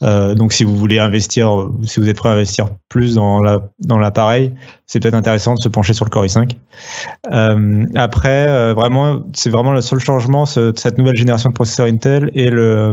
Donc 0.03 0.53
si 0.53 0.65
vous 0.65 0.77
voulez 0.77 0.99
investir, 0.99 1.49
si 1.85 1.99
vous 1.99 2.09
êtes 2.11 2.19
prêt 2.19 2.29
à 2.29 2.33
investir 2.33 2.69
plus 2.91 3.15
dans 3.15 3.41
la 3.41 3.61
dans 3.81 3.99
l'appareil, 3.99 4.53
c'est 4.87 5.01
peut-être 5.01 5.15
intéressant 5.15 5.55
de 5.55 5.61
se 5.61 5.69
pencher 5.69 5.95
sur 5.95 6.05
le 6.05 6.11
Core 6.11 6.27
i5. 6.27 6.51
Euh, 7.33 7.87
après, 7.95 8.75
vraiment, 8.75 9.23
c'est 9.33 9.49
vraiment 9.49 9.73
le 9.73 9.81
seul 9.81 10.01
changement 10.01 10.45
ce- 10.45 10.73
cette 10.77 10.99
nouvelle 10.99 11.17
génération 11.17 11.49
de 11.49 11.55
processeurs 11.55 11.87
Intel 11.87 12.31
et 12.35 12.51
le 12.51 12.93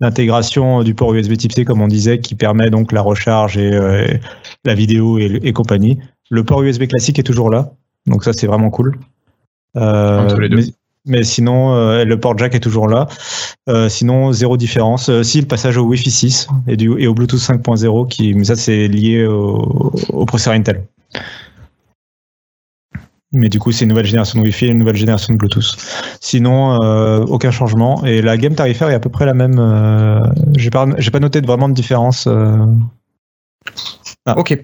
l'intégration 0.00 0.82
du 0.82 0.94
port 0.94 1.14
USB 1.14 1.36
Type 1.36 1.52
C, 1.52 1.64
comme 1.64 1.80
on 1.80 1.88
disait, 1.88 2.18
qui 2.18 2.34
permet 2.34 2.70
donc 2.70 2.92
la 2.92 3.02
recharge 3.02 3.56
et 3.56 3.72
euh, 3.72 4.06
la 4.64 4.74
vidéo 4.74 5.18
et, 5.18 5.40
et 5.42 5.52
compagnie. 5.52 5.98
Le 6.30 6.44
port 6.44 6.62
USB 6.62 6.86
classique 6.86 7.18
est 7.18 7.24
toujours 7.24 7.50
là, 7.50 7.72
donc 8.06 8.24
ça 8.24 8.32
c'est 8.32 8.46
vraiment 8.46 8.70
cool. 8.70 8.98
Euh, 9.76 10.20
Entre 10.20 10.40
les 10.40 10.48
deux. 10.48 10.56
Mais, 10.56 10.64
mais 11.06 11.22
sinon, 11.22 11.74
euh, 11.74 12.04
le 12.04 12.18
port 12.18 12.36
jack 12.38 12.54
est 12.54 12.60
toujours 12.60 12.88
là. 12.88 13.08
Sinon, 13.88 14.32
zéro 14.32 14.56
différence. 14.56 15.10
Si 15.22 15.40
le 15.40 15.46
passage 15.46 15.76
au 15.76 15.82
Wi-Fi 15.82 16.10
6 16.10 16.48
et, 16.66 16.76
du, 16.76 16.98
et 16.98 17.06
au 17.06 17.14
Bluetooth 17.14 17.40
5.0, 17.40 18.08
qui, 18.08 18.34
mais 18.34 18.44
ça 18.44 18.56
c'est 18.56 18.88
lié 18.88 19.26
au, 19.26 19.92
au 20.08 20.24
processeur 20.24 20.54
Intel. 20.54 20.84
Mais 23.34 23.48
du 23.48 23.58
coup, 23.58 23.72
c'est 23.72 23.84
une 23.84 23.90
nouvelle 23.90 24.06
génération 24.06 24.38
de 24.38 24.44
Wi-Fi 24.44 24.66
et 24.66 24.68
une 24.68 24.78
nouvelle 24.78 24.96
génération 24.96 25.32
de 25.34 25.38
Bluetooth. 25.38 25.76
Sinon, 26.20 26.82
euh, 26.82 27.24
aucun 27.24 27.50
changement. 27.50 28.04
Et 28.04 28.22
la 28.22 28.36
gamme 28.36 28.54
tarifaire 28.54 28.88
est 28.88 28.94
à 28.94 29.00
peu 29.00 29.10
près 29.10 29.26
la 29.26 29.34
même. 29.34 29.58
Euh, 29.58 30.20
j'ai 30.56 30.70
pas, 30.70 30.86
noté 30.86 31.40
de 31.40 31.46
vraiment 31.46 31.68
de 31.68 31.74
différence. 31.74 32.26
euh. 32.26 32.56
Ah. 34.26 34.38
Ok. 34.38 34.58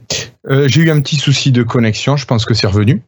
Euh, 0.49 0.69
J'ai 0.69 0.83
eu 0.83 0.91
un 0.91 1.01
petit 1.01 1.17
souci 1.17 1.53
de 1.53 1.63
connexion. 1.63 2.17
Je 2.17 2.25
pense 2.27 2.45
que 2.45 2.55
c'est 2.55 2.67
revenu. 2.67 3.03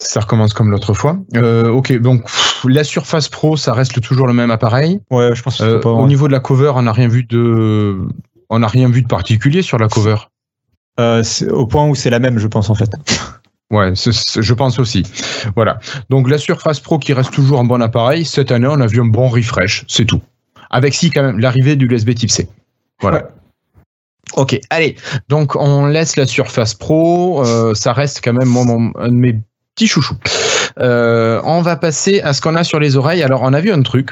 Ça 0.00 0.20
recommence 0.20 0.54
comme 0.54 0.70
l'autre 0.70 0.94
fois. 0.94 1.18
Ok, 1.34 1.92
donc 2.00 2.22
pff, 2.22 2.64
la 2.68 2.84
Surface 2.84 3.28
Pro, 3.28 3.56
ça 3.56 3.74
reste 3.74 4.00
toujours 4.00 4.26
le 4.26 4.32
même 4.32 4.50
appareil. 4.50 5.00
Ouais, 5.10 5.34
je 5.34 5.42
pense 5.42 5.58
que 5.58 5.78
pas. 5.78 5.90
au 5.90 6.06
niveau 6.06 6.28
de 6.28 6.32
la 6.32 6.40
cover, 6.40 6.72
on 6.76 6.82
n'a 6.82 6.92
rien 6.92 7.08
vu 7.08 7.24
de, 7.24 7.98
on 8.48 8.60
n'a 8.60 8.68
rien 8.68 8.88
vu 8.88 9.02
de 9.02 9.08
particulier 9.08 9.60
sur 9.60 9.76
la 9.76 9.88
cover. 9.88 10.16
Au 10.98 11.66
point 11.66 11.86
où 11.86 11.94
c'est 11.94 12.10
la 12.10 12.20
même, 12.20 12.38
je 12.38 12.46
pense 12.46 12.70
en 12.70 12.74
fait. 12.74 12.90
Ouais, 13.70 13.92
je 13.94 14.54
pense 14.54 14.78
aussi. 14.78 15.02
Voilà. 15.54 15.78
Donc 16.08 16.30
la 16.30 16.38
Surface 16.38 16.80
Pro 16.80 16.98
qui 16.98 17.12
reste 17.12 17.32
toujours 17.32 17.60
un 17.60 17.64
bon 17.64 17.82
appareil. 17.82 18.24
Cette 18.24 18.50
année, 18.50 18.66
on 18.66 18.80
a 18.80 18.86
vu 18.86 19.00
un 19.00 19.06
bon 19.06 19.28
refresh, 19.28 19.84
c'est 19.88 20.06
tout. 20.06 20.22
Avec 20.70 20.94
si 20.94 21.10
quand 21.10 21.22
même 21.22 21.38
l'arrivée 21.38 21.76
du 21.76 21.86
USB 21.86 22.14
Type 22.14 22.30
C. 22.30 22.48
Voilà. 23.00 23.18
Ouais. 23.18 23.24
Ok, 24.34 24.60
allez. 24.70 24.96
Donc 25.28 25.56
on 25.56 25.86
laisse 25.86 26.16
la 26.16 26.26
Surface 26.26 26.74
Pro. 26.74 27.44
euh, 27.44 27.74
ça 27.74 27.92
reste 27.92 28.20
quand 28.22 28.32
même 28.32 28.48
mon, 28.48 28.92
un 28.98 29.08
de 29.08 29.14
mes 29.14 29.36
petits 29.74 29.86
chouchous. 29.86 30.16
Euh, 30.78 31.40
on 31.44 31.60
va 31.62 31.76
passer 31.76 32.20
à 32.20 32.32
ce 32.32 32.40
qu'on 32.40 32.54
a 32.54 32.64
sur 32.64 32.80
les 32.80 32.96
oreilles. 32.96 33.22
Alors 33.22 33.42
on 33.42 33.52
a 33.52 33.60
vu 33.60 33.70
un 33.70 33.82
truc. 33.82 34.10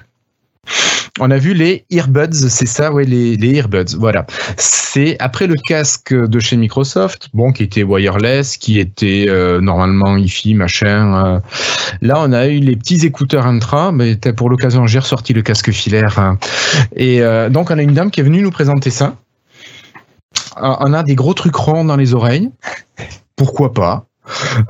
On 1.19 1.31
a 1.31 1.39
vu 1.39 1.55
les 1.55 1.87
earbuds, 1.91 2.35
c'est 2.35 2.67
ça, 2.67 2.93
ouais, 2.93 3.05
les, 3.05 3.37
les 3.37 3.55
earbuds. 3.55 3.97
Voilà. 3.99 4.27
C'est 4.59 5.17
après 5.19 5.47
le 5.47 5.55
casque 5.55 6.13
de 6.15 6.39
chez 6.41 6.57
Microsoft, 6.57 7.29
bon, 7.33 7.53
qui 7.53 7.63
était 7.63 7.83
wireless, 7.83 8.57
qui 8.59 8.79
était 8.79 9.25
euh, 9.29 9.61
normalement 9.61 10.17
hi-fi, 10.17 10.55
machin. 10.55 11.37
euh. 11.37 11.41
Là, 12.03 12.17
on 12.21 12.33
a 12.33 12.49
eu 12.49 12.59
les 12.61 12.77
petits 12.77 13.07
écouteurs 13.07 13.47
intra, 13.47 13.93
mais 13.93 14.17
pour 14.37 14.51
l'occasion, 14.51 14.87
j'ai 14.87 14.99
ressorti 14.99 15.33
le 15.33 15.43
casque 15.43 15.71
filaire. 15.71 16.19
hein. 16.19 16.39
Et 16.95 17.23
euh, 17.23 17.49
donc, 17.49 17.71
on 17.71 17.79
a 17.79 17.83
une 17.83 17.95
dame 17.95 18.11
qui 18.11 18.21
est 18.21 18.25
venue 18.25 18.43
nous 18.43 18.51
présenter 18.51 18.91
ça. 18.91 19.17
Euh, 20.59 20.75
On 20.81 20.93
a 20.93 21.03
des 21.03 21.15
gros 21.15 21.35
trucs 21.35 21.57
ronds 21.57 21.85
dans 21.85 21.97
les 21.97 22.15
oreilles. 22.15 22.51
Pourquoi 23.37 23.73
pas? 23.73 24.06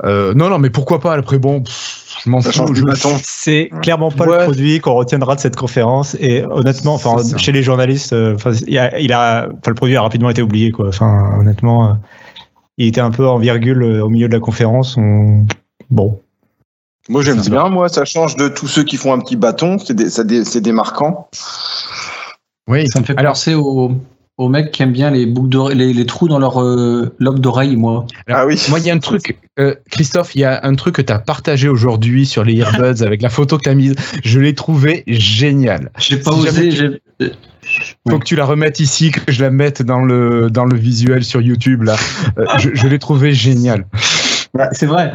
Euh, 0.03 0.33
Non, 0.33 0.49
non, 0.49 0.59
mais 0.59 0.69
pourquoi 0.69 0.99
pas 0.99 1.13
Après, 1.13 1.37
bon, 1.39 1.61
pff, 1.61 2.17
je 2.23 2.29
m'en 2.29 2.41
Ça 2.41 2.51
fous. 2.51 2.57
change 2.59 2.71
du 2.73 2.81
je- 2.81 2.85
bâton. 2.85 3.09
C'est 3.23 3.69
clairement 3.81 4.11
pas 4.11 4.25
Ouais. 4.25 4.37
le 4.39 4.43
produit 4.45 4.79
qu'on 4.79 4.93
retiendra 4.93 5.35
de 5.35 5.39
cette 5.39 5.55
conférence. 5.55 6.15
Et 6.19 6.43
honnêtement, 6.45 6.93
enfin, 6.95 7.17
chez 7.37 7.51
les 7.51 7.63
journalistes, 7.63 8.13
euh, 8.13 8.35
il 8.67 8.77
a, 8.77 8.99
il 8.99 9.11
a, 9.13 9.47
enfin, 9.51 9.69
le 9.69 9.73
produit 9.73 9.95
a 9.95 10.01
rapidement 10.01 10.29
été 10.29 10.41
oublié, 10.41 10.71
quoi. 10.71 10.89
Enfin, 10.89 11.37
honnêtement, 11.39 11.89
euh, 11.89 11.93
il 12.77 12.87
était 12.87 13.01
un 13.01 13.11
peu 13.11 13.27
en 13.27 13.39
virgule 13.39 13.83
au 13.83 14.09
milieu 14.09 14.27
de 14.27 14.33
la 14.33 14.39
conférence. 14.39 14.95
On... 14.97 15.45
Bon. 15.89 16.19
Moi 17.09 17.21
j'aime 17.21 17.41
Ça 17.41 17.49
bien, 17.49 17.69
moi 17.69 17.87
ça 17.87 18.03
change 18.03 18.35
de 18.35 18.49
tous 18.49 18.67
ceux 18.67 18.83
qui 18.83 18.97
font 18.97 19.13
un 19.13 19.19
petit 19.19 19.37
bâton, 19.37 19.77
c'est 19.79 19.93
dé- 19.95 20.43
démarquant. 20.59 21.29
Oui, 22.67 22.85
Ça 22.89 22.99
me 22.99 23.05
fait 23.05 23.17
Alors- 23.17 23.31
penser 23.31 23.53
aux, 23.55 23.93
aux 24.37 24.49
mecs 24.49 24.71
qui 24.71 24.83
aiment 24.83 24.91
bien 24.91 25.09
les 25.09 25.25
boucles 25.25 25.49
d'oreilles, 25.49 25.77
les, 25.77 25.93
les 25.93 26.05
trous 26.05 26.27
dans 26.27 26.37
leur 26.39 26.61
euh, 26.61 27.13
lobe 27.19 27.39
d'oreille, 27.39 27.75
moi. 27.75 28.05
Alors, 28.27 28.41
ah 28.41 28.45
oui. 28.45 28.61
Moi, 28.69 28.79
il 28.79 28.85
y 28.85 28.91
a 28.91 28.93
un 28.93 28.99
truc, 28.99 29.37
euh, 29.59 29.73
Christophe, 29.89 30.35
il 30.35 30.41
y 30.41 30.43
a 30.45 30.59
un 30.63 30.75
truc 30.75 30.95
que 30.95 31.01
tu 31.01 31.11
as 31.11 31.17
partagé 31.19 31.67
aujourd'hui 31.69 32.25
sur 32.27 32.43
les 32.43 32.53
earbuds 32.57 33.01
avec 33.03 33.21
la 33.23 33.29
photo 33.29 33.57
que 33.57 33.63
tu 33.63 33.69
as 33.69 33.73
mise. 33.75 33.95
Je 34.23 34.39
l'ai 34.39 34.53
trouvé 34.53 35.03
génial. 35.07 35.91
J'ai 35.97 36.17
pas 36.17 36.31
Si 36.33 36.47
osé. 36.47 36.71
j'ai- 36.71 37.31
Faut 38.09 38.19
que 38.19 38.23
tu 38.25 38.35
la 38.35 38.45
remettes 38.45 38.79
ici, 38.79 39.11
que 39.11 39.31
je 39.31 39.41
la 39.43 39.49
mette 39.49 39.81
dans 39.81 39.99
le, 40.01 40.49
dans 40.51 40.65
le 40.65 40.77
visuel 40.77 41.23
sur 41.23 41.41
YouTube. 41.41 41.83
Là. 41.83 41.95
Euh, 42.37 42.45
je 42.59 42.69
je 42.73 42.87
l'ai 42.87 42.99
trouvé 42.99 43.33
génial. 43.33 43.85
C'est 44.71 44.85
vrai. 44.85 45.11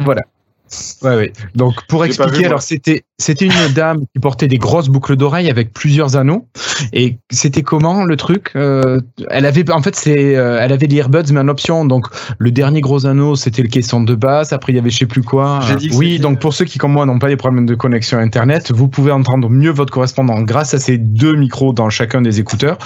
Ouais, 1.03 1.15
ouais. 1.15 1.33
Donc, 1.55 1.85
pour 1.87 2.03
expliquer, 2.05 2.39
vu, 2.39 2.45
alors 2.45 2.61
c'était 2.61 3.03
c'était 3.19 3.45
une 3.45 3.51
dame 3.75 4.01
qui 4.13 4.19
portait 4.19 4.47
des 4.47 4.57
grosses 4.57 4.89
boucles 4.89 5.15
d'oreilles 5.15 5.49
avec 5.49 5.73
plusieurs 5.73 6.15
anneaux. 6.15 6.47
Et 6.93 7.17
c'était 7.29 7.61
comment 7.61 8.03
le 8.03 8.15
truc 8.15 8.51
Euh, 8.55 8.99
Elle 9.29 9.45
avait, 9.45 9.69
en 9.71 9.81
fait, 9.81 9.95
c'est, 9.95 10.35
euh, 10.35 10.59
elle 10.59 10.71
avait 10.71 10.87
les 10.87 10.97
earbuds 10.97 11.31
mais 11.31 11.39
en 11.39 11.47
option. 11.47 11.85
Donc, 11.85 12.07
le 12.37 12.51
dernier 12.51 12.81
gros 12.81 13.05
anneau, 13.05 13.35
c'était 13.35 13.61
le 13.61 13.69
caisson 13.69 14.01
de 14.01 14.15
basse. 14.15 14.53
Après, 14.53 14.73
il 14.73 14.75
y 14.75 14.79
avait 14.79 14.89
je 14.89 14.99
sais 14.99 15.05
plus 15.05 15.23
quoi. 15.23 15.59
J'ai 15.67 15.75
dit 15.75 15.89
que 15.89 15.95
oui, 15.95 16.19
donc 16.19 16.39
pour 16.39 16.53
ceux 16.53 16.65
qui 16.65 16.77
comme 16.77 16.93
moi 16.93 17.05
n'ont 17.05 17.19
pas 17.19 17.29
des 17.29 17.37
problèmes 17.37 17.65
de 17.65 17.75
connexion 17.75 18.17
internet, 18.17 18.71
vous 18.71 18.87
pouvez 18.87 19.11
entendre 19.11 19.49
mieux 19.49 19.71
votre 19.71 19.93
correspondant 19.93 20.41
grâce 20.41 20.73
à 20.73 20.79
ces 20.79 20.97
deux 20.97 21.35
micros 21.35 21.73
dans 21.73 21.89
chacun 21.89 22.21
des 22.21 22.39
écouteurs. 22.39 22.77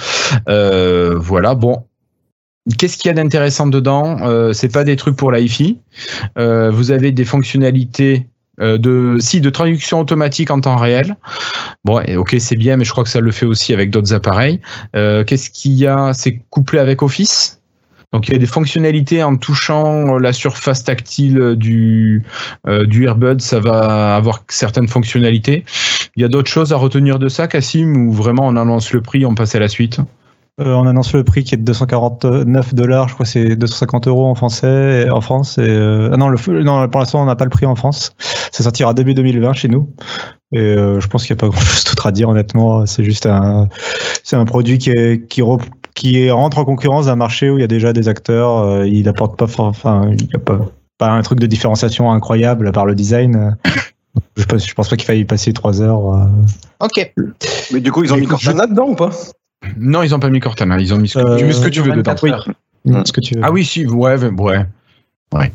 Euh, 0.48 1.16
voilà. 1.18 1.54
Bon. 1.54 1.84
Qu'est-ce 2.76 2.98
qu'il 2.98 3.08
y 3.08 3.12
a 3.12 3.14
d'intéressant 3.14 3.66
dedans? 3.66 4.18
Euh, 4.22 4.52
C'est 4.52 4.72
pas 4.72 4.84
des 4.84 4.96
trucs 4.96 5.16
pour 5.16 5.32
la 5.32 5.40
hi-fi. 5.40 5.78
Euh, 6.36 6.70
vous 6.70 6.90
avez 6.90 7.12
des 7.12 7.24
fonctionnalités 7.24 8.26
euh, 8.60 8.76
de 8.76 9.16
si 9.20 9.40
de 9.40 9.50
traduction 9.50 10.00
automatique 10.00 10.50
en 10.50 10.60
temps 10.60 10.76
réel. 10.76 11.16
Bon, 11.84 12.02
ok, 12.16 12.36
c'est 12.38 12.56
bien, 12.56 12.76
mais 12.76 12.84
je 12.84 12.90
crois 12.90 13.04
que 13.04 13.10
ça 13.10 13.20
le 13.20 13.30
fait 13.30 13.46
aussi 13.46 13.72
avec 13.72 13.90
d'autres 13.90 14.12
appareils. 14.12 14.60
Euh, 14.96 15.24
Qu'est-ce 15.24 15.50
qu'il 15.50 15.72
y 15.72 15.86
a? 15.86 16.12
C'est 16.12 16.42
couplé 16.50 16.78
avec 16.78 17.02
Office. 17.02 17.60
Donc 18.12 18.26
il 18.28 18.32
y 18.32 18.36
a 18.36 18.38
des 18.38 18.46
fonctionnalités 18.46 19.22
en 19.22 19.36
touchant 19.36 20.16
la 20.18 20.32
surface 20.32 20.82
tactile 20.82 21.56
du 21.56 22.22
du 22.86 23.04
Airbud, 23.04 23.42
ça 23.42 23.60
va 23.60 24.16
avoir 24.16 24.44
certaines 24.48 24.88
fonctionnalités. 24.88 25.62
Il 26.16 26.22
y 26.22 26.24
a 26.24 26.28
d'autres 26.28 26.50
choses 26.50 26.72
à 26.72 26.76
retenir 26.76 27.18
de 27.18 27.28
ça, 27.28 27.48
Cassim, 27.48 27.94
ou 27.96 28.12
vraiment 28.12 28.46
on 28.46 28.56
annonce 28.56 28.92
le 28.92 29.02
prix, 29.02 29.26
on 29.26 29.34
passe 29.34 29.54
à 29.54 29.58
la 29.58 29.68
suite? 29.68 30.00
Euh, 30.60 30.74
on 30.74 30.86
annonce 30.86 31.12
le 31.12 31.22
prix 31.22 31.44
qui 31.44 31.54
est 31.54 31.58
de 31.58 31.62
249 31.62 32.74
dollars, 32.74 33.08
je 33.08 33.14
crois 33.14 33.24
que 33.24 33.30
c'est 33.30 33.54
250 33.54 34.08
euros 34.08 34.26
en 34.26 34.34
français, 34.34 35.08
en 35.08 35.20
France. 35.20 35.56
Et, 35.58 35.62
euh, 35.62 36.10
ah 36.12 36.16
non, 36.16 36.28
le, 36.28 36.62
non, 36.64 36.88
pour 36.88 37.00
l'instant, 37.00 37.22
on 37.22 37.26
n'a 37.26 37.36
pas 37.36 37.44
le 37.44 37.50
prix 37.50 37.66
en 37.66 37.76
France. 37.76 38.12
Ça 38.50 38.64
sortira 38.64 38.92
début 38.92 39.14
2020 39.14 39.52
chez 39.52 39.68
nous. 39.68 39.88
Et 40.52 40.58
euh, 40.58 40.98
je 40.98 41.06
pense 41.06 41.26
qu'il 41.26 41.34
n'y 41.34 41.38
a 41.38 41.42
pas 41.42 41.48
grand-chose 41.48 41.84
d'autre 41.84 42.06
à 42.06 42.12
dire, 42.12 42.28
honnêtement. 42.28 42.86
C'est 42.86 43.04
juste 43.04 43.26
un, 43.26 43.68
c'est 44.24 44.36
un 44.36 44.44
produit 44.46 44.78
qui, 44.78 44.90
est, 44.90 45.28
qui, 45.28 45.42
qui 45.94 46.30
rentre 46.30 46.58
en 46.58 46.64
concurrence 46.64 47.06
d'un 47.06 47.16
marché 47.16 47.50
où 47.50 47.58
il 47.58 47.60
y 47.60 47.64
a 47.64 47.68
déjà 47.68 47.92
des 47.92 48.08
acteurs. 48.08 48.58
Euh, 48.58 48.86
il 48.86 49.08
apporte 49.08 49.38
pas, 49.38 49.46
enfin, 49.58 50.10
il 50.10 50.26
n'y 50.26 50.34
a 50.34 50.38
pas, 50.38 50.58
pas 50.98 51.10
un 51.10 51.22
truc 51.22 51.38
de 51.38 51.46
différenciation 51.46 52.10
incroyable 52.10 52.66
à 52.66 52.72
part 52.72 52.86
le 52.86 52.94
design. 52.94 53.56
Je 54.36 54.44
pense, 54.44 54.66
je 54.66 54.74
pense 54.74 54.88
pas 54.88 54.96
qu'il 54.96 55.06
faille 55.06 55.20
y 55.20 55.24
passer 55.24 55.52
trois 55.52 55.80
heures. 55.82 56.14
Euh. 56.14 56.26
Ok. 56.80 57.12
Mais 57.72 57.80
du 57.80 57.92
coup, 57.92 58.04
ils 58.04 58.12
ont 58.12 58.16
mis 58.16 58.26
Cortana 58.26 58.66
dedans 58.66 58.88
ou 58.88 58.94
pas? 58.94 59.10
Non, 59.76 60.02
ils 60.02 60.14
ont 60.14 60.20
pas 60.20 60.30
mis 60.30 60.40
Cortana. 60.40 60.78
Ils 60.78 60.94
ont 60.94 60.98
mis 60.98 61.08
ce 61.08 61.18
que, 61.18 61.38
tu 61.38 61.44
mets 61.44 61.52
ce 61.52 61.60
que 61.60 61.68
tu 61.68 61.80
veux 61.80 61.92
dedans. 61.92 62.14
Oui. 62.22 62.32
Ce 63.04 63.12
que 63.12 63.20
tu 63.20 63.34
veux. 63.34 63.40
Ah 63.42 63.50
oui, 63.50 63.64
si, 63.64 63.86
ouais, 63.86 64.16
ouais. 64.16 64.66
ouais. 65.32 65.52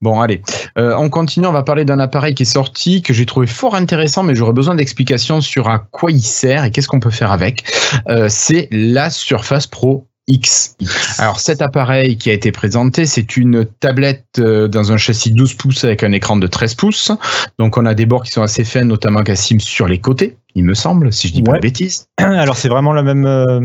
Bon, 0.00 0.20
allez, 0.20 0.42
euh, 0.78 0.94
on 0.96 1.08
continue. 1.08 1.46
On 1.46 1.52
va 1.52 1.62
parler 1.62 1.84
d'un 1.84 1.98
appareil 1.98 2.34
qui 2.34 2.44
est 2.44 2.46
sorti 2.46 3.02
que 3.02 3.12
j'ai 3.12 3.26
trouvé 3.26 3.46
fort 3.46 3.74
intéressant, 3.74 4.22
mais 4.22 4.34
j'aurais 4.34 4.52
besoin 4.52 4.74
d'explications 4.74 5.40
sur 5.40 5.68
à 5.68 5.80
quoi 5.90 6.12
il 6.12 6.22
sert 6.22 6.64
et 6.64 6.70
qu'est-ce 6.70 6.88
qu'on 6.88 7.00
peut 7.00 7.10
faire 7.10 7.32
avec. 7.32 7.64
Euh, 8.08 8.26
c'est 8.30 8.68
la 8.70 9.10
Surface 9.10 9.66
Pro 9.66 10.06
X. 10.28 10.76
Alors 11.18 11.40
cet 11.40 11.62
appareil 11.62 12.16
qui 12.16 12.30
a 12.30 12.32
été 12.32 12.50
présenté, 12.52 13.06
c'est 13.06 13.36
une 13.36 13.64
tablette 13.64 14.26
euh, 14.38 14.68
dans 14.68 14.92
un 14.92 14.96
châssis 14.96 15.30
12 15.30 15.54
pouces 15.54 15.84
avec 15.84 16.02
un 16.02 16.12
écran 16.12 16.36
de 16.36 16.46
13 16.46 16.74
pouces. 16.74 17.12
Donc 17.58 17.76
on 17.76 17.86
a 17.86 17.94
des 17.94 18.06
bords 18.06 18.24
qui 18.24 18.32
sont 18.32 18.42
assez 18.42 18.64
fins, 18.64 18.84
notamment 18.84 19.22
Cassim 19.22 19.60
sur 19.60 19.86
les 19.86 20.00
côtés, 20.00 20.36
il 20.56 20.64
me 20.64 20.74
semble, 20.74 21.12
si 21.12 21.28
je 21.28 21.34
dis 21.34 21.42
pas 21.42 21.52
de 21.52 21.60
bêtises. 21.60 22.08
Alors 22.16 22.56
c'est 22.56 22.68
vraiment 22.68 22.94
la 22.94 23.02
même. 23.02 23.26
Euh, 23.26 23.60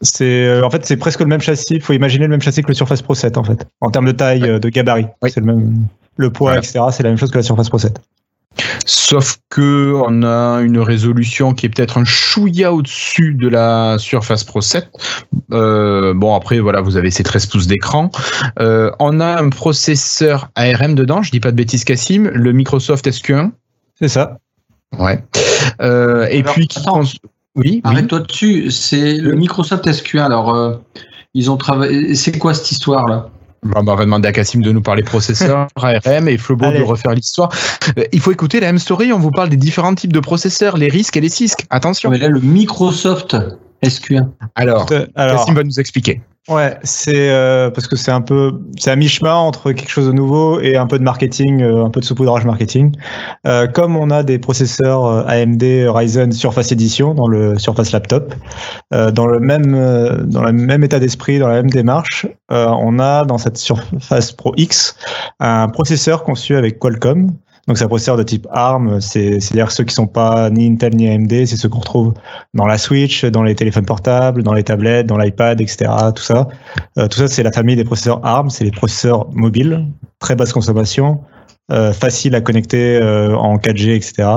c'est 0.00 0.46
euh, 0.46 0.64
en 0.64 0.70
fait 0.70 0.84
c'est 0.86 0.96
presque 0.96 1.20
le 1.20 1.26
même 1.26 1.40
châssis. 1.40 1.74
Il 1.74 1.82
faut 1.82 1.92
imaginer 1.92 2.24
le 2.24 2.30
même 2.30 2.40
châssis 2.40 2.62
que 2.62 2.68
le 2.68 2.74
Surface 2.74 3.02
Pro 3.02 3.14
7 3.14 3.36
en 3.36 3.44
fait, 3.44 3.66
en 3.82 3.90
termes 3.90 4.06
de 4.06 4.12
taille, 4.12 4.40
de 4.40 4.68
gabarit. 4.68 5.06
C'est 5.28 5.40
le 5.40 5.46
même. 5.46 5.86
Le 6.16 6.30
poids, 6.30 6.58
etc. 6.58 6.80
C'est 6.92 7.02
la 7.02 7.10
même 7.10 7.18
chose 7.18 7.30
que 7.30 7.38
la 7.38 7.42
Surface 7.42 7.68
Pro 7.68 7.78
7. 7.78 8.00
Sauf 8.84 9.38
que 9.50 9.92
on 9.94 10.22
a 10.22 10.60
une 10.60 10.78
résolution 10.78 11.54
qui 11.54 11.66
est 11.66 11.68
peut-être 11.68 11.98
un 11.98 12.04
chouïa 12.04 12.72
au-dessus 12.72 13.34
de 13.34 13.48
la 13.48 13.96
Surface 13.98 14.44
Pro 14.44 14.60
7. 14.60 14.88
Euh, 15.52 16.14
bon 16.14 16.34
après 16.34 16.58
voilà, 16.58 16.80
vous 16.80 16.96
avez 16.96 17.10
ces 17.10 17.22
13 17.22 17.46
pouces 17.46 17.66
d'écran. 17.66 18.10
Euh, 18.58 18.90
on 18.98 19.20
a 19.20 19.40
un 19.40 19.50
processeur 19.50 20.50
ARM 20.56 20.94
dedans, 20.94 21.22
je 21.22 21.30
dis 21.30 21.40
pas 21.40 21.52
de 21.52 21.56
bêtises 21.56 21.84
Cassim, 21.84 22.30
le 22.32 22.52
Microsoft 22.52 23.06
SQ1. 23.06 23.50
C'est 23.98 24.08
ça. 24.08 24.38
Ouais. 24.98 25.22
Euh, 25.80 26.26
et 26.30 26.42
puis 26.42 26.68
oui, 27.56 27.80
arrête-toi 27.84 28.20
dessus. 28.20 28.70
C'est 28.70 29.16
le 29.16 29.34
Microsoft 29.34 29.86
SQ1. 29.86 30.22
Alors 30.22 30.80
ils 31.34 31.50
ont 31.50 31.56
travaillé. 31.56 32.14
C'est 32.14 32.36
quoi 32.38 32.54
cette 32.54 32.70
histoire 32.70 33.06
là 33.06 33.30
on 33.62 33.82
va 33.82 34.04
demander 34.04 34.28
à 34.28 34.32
Cassim 34.32 34.62
de 34.62 34.72
nous 34.72 34.80
parler 34.80 35.02
processeurs, 35.02 35.68
ARM 35.76 36.28
et 36.28 36.38
Flobo 36.38 36.70
de 36.70 36.82
refaire 36.82 37.12
l'histoire. 37.12 37.50
Euh, 37.98 38.04
il 38.12 38.20
faut 38.20 38.32
écouter 38.32 38.60
la 38.60 38.68
M-Story, 38.68 39.12
on 39.12 39.18
vous 39.18 39.30
parle 39.30 39.50
des 39.50 39.56
différents 39.56 39.94
types 39.94 40.12
de 40.12 40.20
processeurs, 40.20 40.76
les 40.76 40.88
risques 40.88 41.16
et 41.16 41.20
les 41.20 41.28
CISC. 41.28 41.66
Attention. 41.70 42.10
Mais 42.10 42.18
là, 42.18 42.28
le 42.28 42.40
Microsoft 42.40 43.36
SQ1. 43.82 44.28
Alors, 44.54 44.86
Alors 45.14 45.40
Cassim 45.40 45.54
va 45.54 45.62
nous 45.62 45.78
expliquer. 45.78 46.22
Ouais, 46.50 46.76
c'est 46.82 47.30
euh, 47.30 47.70
parce 47.70 47.86
que 47.86 47.94
c'est 47.94 48.10
un 48.10 48.22
peu, 48.22 48.60
c'est 48.76 48.90
à 48.90 48.96
mi-chemin 48.96 49.36
entre 49.36 49.70
quelque 49.70 49.88
chose 49.88 50.08
de 50.08 50.12
nouveau 50.12 50.60
et 50.60 50.76
un 50.76 50.88
peu 50.88 50.98
de 50.98 51.04
marketing, 51.04 51.62
euh, 51.62 51.84
un 51.84 51.90
peu 51.90 52.00
de 52.00 52.04
saupoudrage 52.04 52.44
marketing. 52.44 52.96
Euh, 53.46 53.68
comme 53.68 53.94
on 53.94 54.10
a 54.10 54.24
des 54.24 54.40
processeurs 54.40 55.28
AMD 55.28 55.62
Ryzen 55.62 56.32
Surface 56.32 56.72
Edition 56.72 57.14
dans 57.14 57.28
le 57.28 57.56
Surface 57.56 57.92
Laptop, 57.92 58.34
dans 58.90 59.26
le 59.26 59.38
même, 59.38 60.26
dans 60.26 60.42
le 60.42 60.52
même 60.52 60.82
état 60.82 60.98
d'esprit, 60.98 61.38
dans 61.38 61.46
la 61.46 61.54
même 61.54 61.70
démarche, 61.70 62.26
on 62.48 62.98
a 62.98 63.24
dans 63.24 63.38
cette 63.38 63.56
Surface 63.56 64.32
Pro 64.32 64.52
X 64.56 64.96
un 65.38 65.68
processeur 65.68 66.24
conçu 66.24 66.56
avec 66.56 66.80
Qualcomm 66.80 67.30
donc 67.66 67.78
c'est 67.78 67.84
un 67.84 67.88
processeur 67.88 68.16
de 68.16 68.22
type 68.22 68.46
ARM, 68.50 69.00
c'est-à-dire 69.00 69.70
ceux 69.70 69.84
qui 69.84 69.94
sont 69.94 70.06
pas 70.06 70.50
ni 70.50 70.66
Intel 70.66 70.96
ni 70.96 71.08
AMD, 71.08 71.46
c'est 71.46 71.56
ceux 71.56 71.68
qu'on 71.68 71.80
retrouve 71.80 72.14
dans 72.54 72.66
la 72.66 72.78
Switch, 72.78 73.24
dans 73.24 73.42
les 73.42 73.54
téléphones 73.54 73.84
portables, 73.84 74.42
dans 74.42 74.54
les 74.54 74.64
tablettes, 74.64 75.06
dans 75.06 75.18
l'iPad, 75.18 75.60
etc. 75.60 75.90
Tout 76.14 76.22
ça, 76.22 76.48
euh, 76.98 77.08
tout 77.08 77.18
ça 77.18 77.28
c'est 77.28 77.42
la 77.42 77.52
famille 77.52 77.76
des 77.76 77.84
processeurs 77.84 78.24
ARM, 78.24 78.50
c'est 78.50 78.64
les 78.64 78.70
processeurs 78.70 79.30
mobiles, 79.32 79.86
très 80.18 80.34
basse 80.34 80.52
consommation, 80.52 81.20
euh, 81.70 81.92
facile 81.92 82.34
à 82.34 82.40
connecter 82.40 82.96
euh, 82.96 83.36
en 83.36 83.56
4G, 83.56 83.94
etc. 83.94 84.28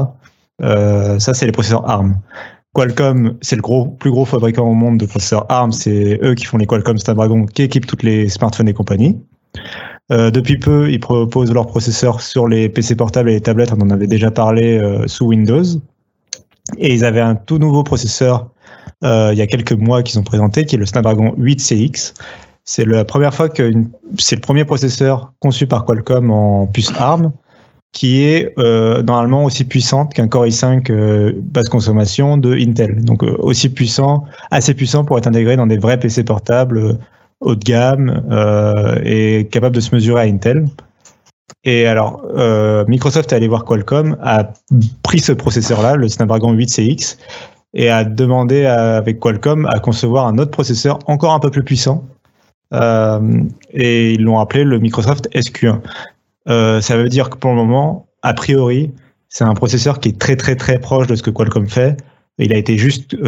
ça 1.20 1.34
c'est 1.34 1.46
les 1.46 1.52
processeurs 1.52 1.90
ARM. 1.90 2.18
Qualcomm, 2.76 3.38
c'est 3.42 3.56
le 3.56 3.62
plus 3.98 4.10
gros 4.12 4.26
fabricant 4.26 4.68
au 4.68 4.74
monde 4.74 4.98
de 4.98 5.06
processeurs 5.06 5.46
ARM. 5.50 5.72
C'est 5.72 6.20
eux 6.24 6.34
qui 6.34 6.46
font 6.46 6.58
les 6.58 6.66
Qualcomm 6.66 6.98
Snapdragon 6.98 7.46
qui 7.46 7.62
équipent 7.62 7.86
toutes 7.86 8.02
les 8.02 8.30
smartphones 8.30 8.68
et 8.68 8.74
compagnie. 8.74 9.20
Euh, 10.14 10.30
depuis 10.30 10.60
peu, 10.60 10.92
ils 10.92 11.00
proposent 11.00 11.52
leur 11.52 11.66
processeur 11.66 12.22
sur 12.22 12.48
les 12.48 12.70
PC 12.70 12.96
portables 12.96 13.30
et 13.30 13.34
les 13.34 13.42
tablettes. 13.42 13.74
On 13.76 13.82
en 13.82 13.90
avait 13.90 14.08
déjà 14.08 14.30
parlé 14.30 14.78
euh, 14.78 15.08
sous 15.08 15.26
Windows. 15.26 15.64
Et 16.78 16.94
ils 16.94 17.04
avaient 17.04 17.22
un 17.22 17.36
tout 17.36 17.58
nouveau 17.58 17.84
processeur 17.84 18.50
euh, 19.04 19.30
il 19.34 19.38
y 19.38 19.42
a 19.42 19.48
quelques 19.48 19.74
mois 19.74 20.02
qu'ils 20.02 20.20
ont 20.20 20.24
présenté, 20.24 20.66
qui 20.66 20.76
est 20.76 20.78
le 20.78 20.86
Snapdragon 20.86 21.34
8CX. 21.38 22.14
C'est 22.64 22.86
la 22.86 23.04
première 23.04 23.34
fois 23.34 23.50
que 23.50 23.74
c'est 24.18 24.36
le 24.36 24.42
premier 24.42 24.64
processeur 24.64 25.34
conçu 25.40 25.68
par 25.68 25.84
Qualcomm 25.84 26.32
en 26.32 26.68
puce 26.68 26.92
ARM 26.98 27.32
qui 27.92 28.24
est 28.24 28.58
normalement 28.58 29.44
aussi 29.44 29.66
puissante 29.66 30.16
qu'un 30.16 30.28
Core 30.28 30.48
i5 30.48 31.34
basse 31.42 31.70
consommation 31.70 32.38
de 32.38 32.56
Intel. 32.56 33.04
Donc 33.04 33.22
aussi 33.22 33.70
puissant, 33.70 34.24
assez 34.50 34.74
puissant 34.74 35.04
pour 35.04 35.18
être 35.20 35.28
intégré 35.28 35.58
dans 35.58 35.68
des 35.68 35.78
vrais 35.78 36.00
PC 36.00 36.24
portables 36.24 36.98
haut 37.44 37.56
de 37.56 37.64
gamme 37.64 38.24
euh, 38.32 39.00
et 39.04 39.48
capable 39.52 39.76
de 39.76 39.82
se 39.82 39.94
mesurer 39.94 40.22
à 40.22 40.24
Intel. 40.26 40.66
Et 41.64 41.86
alors, 41.86 42.26
euh, 42.36 42.84
Microsoft 42.88 43.32
est 43.32 43.36
allé 43.36 43.48
voir 43.48 43.64
Qualcomm, 43.66 44.18
a 44.22 44.52
pris 45.04 45.20
ce 45.20 45.32
processeur-là, 45.32 45.96
le 45.96 46.08
Snapdragon 46.08 46.54
8CX, 46.54 47.18
et 47.74 47.90
a 47.90 48.04
demandé 48.04 48.66
avec 48.66 49.20
Qualcomm 49.20 49.66
à 49.68 49.80
concevoir 49.80 50.28
un 50.28 50.38
autre 50.38 50.52
processeur 50.52 51.00
encore 51.08 51.34
un 51.34 51.40
peu 51.40 51.50
plus 51.50 51.64
puissant. 51.64 52.06
Euh, 52.74 53.44
et 53.72 54.14
ils 54.14 54.24
l'ont 54.24 54.40
appelé 54.40 54.64
le 54.64 54.80
Microsoft 54.80 55.30
SQ1. 55.34 55.80
ça 56.82 56.98
veut 56.98 57.10
dire 57.10 57.30
que 57.30 57.38
pour 57.38 57.52
le 57.52 57.58
moment, 57.58 58.08
a 58.24 58.34
priori, 58.34 58.92
c'est 59.30 59.44
un 59.44 59.54
processeur 59.54 60.00
qui 60.00 60.10
est 60.10 60.20
très 60.20 60.36
très 60.36 60.56
très 60.56 60.80
proche 60.80 61.08
de 61.08 61.16
ce 61.16 61.24
que 61.24 61.30
Qualcomm 61.30 61.68
fait, 61.68 61.98
il 62.40 62.52
a 62.54 62.58
été 62.58 62.78
juste 62.78 63.14
euh, 63.14 63.20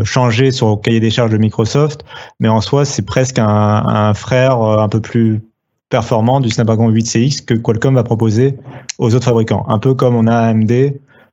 euh, 0.00 0.04
changé 0.04 0.50
sur 0.50 0.70
le 0.70 0.76
cahier 0.76 1.00
des 1.00 1.10
charges 1.10 1.30
de 1.30 1.38
Microsoft, 1.38 2.04
mais 2.40 2.48
en 2.48 2.60
soi, 2.60 2.84
c'est 2.84 3.02
presque 3.02 3.38
un, 3.38 4.14
frère 4.14 4.60
euh, 4.60 4.78
un 4.78 4.88
peu 4.88 5.00
plus 5.00 5.40
performant 5.88 6.40
du 6.40 6.50
Snapdragon 6.50 6.90
8CX 6.90 7.44
que 7.44 7.54
Qualcomm 7.54 7.94
va 7.94 8.02
proposer 8.02 8.56
aux 8.98 9.14
autres 9.14 9.24
fabricants. 9.24 9.64
Un 9.68 9.78
peu 9.78 9.94
comme 9.94 10.16
on 10.16 10.26
a 10.26 10.36
AMD, 10.36 10.72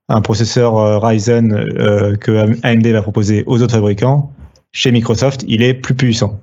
un 0.09 0.21
processeur 0.21 1.01
Ryzen 1.01 2.17
que 2.19 2.55
AMD 2.63 2.87
va 2.87 3.01
proposer 3.01 3.43
aux 3.47 3.61
autres 3.61 3.73
fabricants. 3.73 4.31
Chez 4.73 4.91
Microsoft, 4.91 5.43
il 5.47 5.63
est 5.63 5.73
plus 5.73 5.95
puissant. 5.95 6.39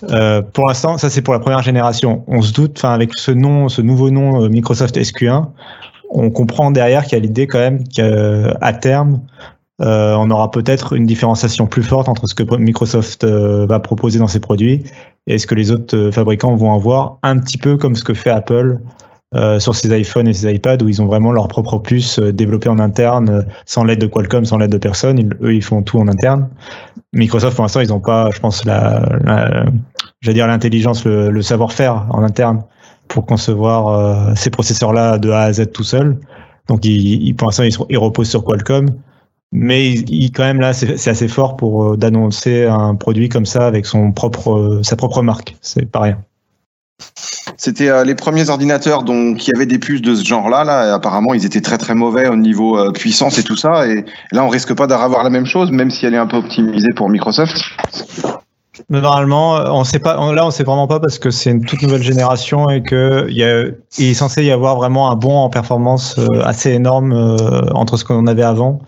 Pour 0.00 0.68
l'instant, 0.68 0.98
ça 0.98 1.08
c'est 1.08 1.22
pour 1.22 1.32
la 1.32 1.40
première 1.40 1.62
génération. 1.62 2.24
On 2.26 2.42
se 2.42 2.52
doute, 2.52 2.72
enfin 2.76 2.92
avec 2.92 3.10
ce 3.14 3.30
nom, 3.30 3.68
ce 3.68 3.80
nouveau 3.82 4.10
nom 4.10 4.48
Microsoft 4.48 4.98
SQ1, 4.98 5.46
on 6.10 6.30
comprend 6.30 6.70
derrière 6.70 7.04
qu'il 7.04 7.14
y 7.14 7.20
a 7.20 7.22
l'idée 7.22 7.46
quand 7.46 7.58
même 7.58 7.84
qu'à 7.88 8.72
terme, 8.74 9.20
euh, 9.80 10.14
on 10.16 10.30
aura 10.30 10.50
peut-être 10.50 10.94
une 10.94 11.06
différenciation 11.06 11.66
plus 11.66 11.84
forte 11.84 12.08
entre 12.08 12.26
ce 12.26 12.34
que 12.34 12.56
Microsoft 12.56 13.22
euh, 13.22 13.64
va 13.66 13.78
proposer 13.78 14.18
dans 14.18 14.26
ses 14.26 14.40
produits 14.40 14.82
et 15.28 15.38
ce 15.38 15.46
que 15.46 15.54
les 15.54 15.70
autres 15.70 15.96
euh, 15.96 16.10
fabricants 16.10 16.56
vont 16.56 16.74
avoir, 16.74 17.18
un 17.22 17.38
petit 17.38 17.58
peu 17.58 17.76
comme 17.76 17.94
ce 17.94 18.02
que 18.02 18.14
fait 18.14 18.30
Apple 18.30 18.78
sur 19.58 19.74
ses 19.74 19.94
iPhones 19.94 20.26
et 20.26 20.32
ses 20.32 20.50
iPads, 20.50 20.82
où 20.82 20.88
ils 20.88 21.02
ont 21.02 21.06
vraiment 21.06 21.32
leur 21.32 21.48
propre 21.48 21.76
puce 21.76 22.18
développée 22.18 22.70
en 22.70 22.78
interne, 22.78 23.44
sans 23.66 23.84
l'aide 23.84 23.98
de 23.98 24.06
Qualcomm, 24.06 24.46
sans 24.46 24.56
l'aide 24.56 24.70
de 24.70 24.78
personne. 24.78 25.34
eux, 25.42 25.54
ils 25.54 25.62
font 25.62 25.82
tout 25.82 25.98
en 25.98 26.08
interne. 26.08 26.48
Microsoft, 27.12 27.54
pour 27.54 27.62
l'instant, 27.66 27.80
ils 27.80 27.90
n'ont 27.90 28.00
pas, 28.00 28.30
je 28.30 28.40
pense, 28.40 28.64
la, 28.64 29.02
j'allais 30.22 30.34
dire 30.34 30.46
l'intelligence, 30.46 31.04
le, 31.04 31.42
savoir-faire 31.42 32.06
en 32.08 32.22
interne 32.22 32.64
pour 33.08 33.26
concevoir 33.26 34.34
ces 34.34 34.48
processeurs-là 34.48 35.18
de 35.18 35.28
A 35.28 35.42
à 35.42 35.52
Z 35.52 35.72
tout 35.72 35.84
seul. 35.84 36.16
Donc, 36.66 36.86
ils, 36.86 37.34
pour 37.34 37.48
l'instant, 37.48 37.64
ils, 37.64 37.76
ils 37.90 37.98
reposent 37.98 38.30
sur 38.30 38.42
Qualcomm 38.42 38.88
mais 39.52 39.92
il, 39.92 40.30
quand 40.30 40.44
même 40.44 40.60
là, 40.60 40.72
c'est 40.72 41.08
assez 41.08 41.28
fort 41.28 41.56
pour 41.56 41.84
euh, 41.84 41.96
d'annoncer 41.96 42.66
un 42.66 42.94
produit 42.94 43.28
comme 43.28 43.46
ça 43.46 43.66
avec 43.66 43.86
son 43.86 44.12
propre, 44.12 44.52
euh, 44.52 44.82
sa 44.82 44.96
propre 44.96 45.22
marque. 45.22 45.56
C'est 45.62 45.90
pas 45.90 46.00
rien. 46.00 46.18
C'était 47.56 47.88
euh, 47.88 48.04
les 48.04 48.14
premiers 48.14 48.50
ordinateurs 48.50 49.04
donc 49.04 49.38
qui 49.38 49.50
avaient 49.54 49.66
des 49.66 49.78
puces 49.78 50.02
de 50.02 50.14
ce 50.14 50.24
genre-là. 50.24 50.64
Là, 50.64 50.94
apparemment, 50.94 51.32
ils 51.32 51.46
étaient 51.46 51.60
très 51.60 51.78
très 51.78 51.94
mauvais 51.94 52.28
au 52.28 52.36
niveau 52.36 52.92
puissance 52.92 53.38
et 53.38 53.42
tout 53.42 53.56
ça. 53.56 53.86
Et 53.88 54.04
là, 54.32 54.44
on 54.44 54.48
risque 54.48 54.74
pas 54.74 54.86
d'avoir 54.86 55.24
la 55.24 55.30
même 55.30 55.46
chose, 55.46 55.70
même 55.70 55.90
si 55.90 56.04
elle 56.04 56.14
est 56.14 56.18
un 56.18 56.26
peu 56.26 56.36
optimisée 56.36 56.92
pour 56.94 57.08
Microsoft. 57.08 57.56
Normalement, 58.90 59.54
on 59.74 59.84
sait 59.84 59.98
pas. 59.98 60.14
Là, 60.32 60.46
on 60.46 60.50
sait 60.50 60.64
vraiment 60.64 60.86
pas 60.86 61.00
parce 61.00 61.18
que 61.18 61.30
c'est 61.30 61.50
une 61.50 61.64
toute 61.64 61.82
nouvelle 61.82 62.02
génération 62.02 62.70
et 62.70 62.82
que 62.82 63.26
il, 63.28 63.36
y 63.36 63.44
a, 63.44 63.64
il 63.98 64.10
est 64.10 64.14
censé 64.14 64.44
y 64.44 64.50
avoir 64.50 64.76
vraiment 64.76 65.10
un 65.10 65.16
bond 65.16 65.36
en 65.36 65.50
performance 65.50 66.18
euh, 66.18 66.42
assez 66.42 66.70
énorme 66.70 67.12
euh, 67.12 67.62
entre 67.72 67.96
ce 67.96 68.04
qu'on 68.04 68.26
avait 68.26 68.42
avant 68.42 68.80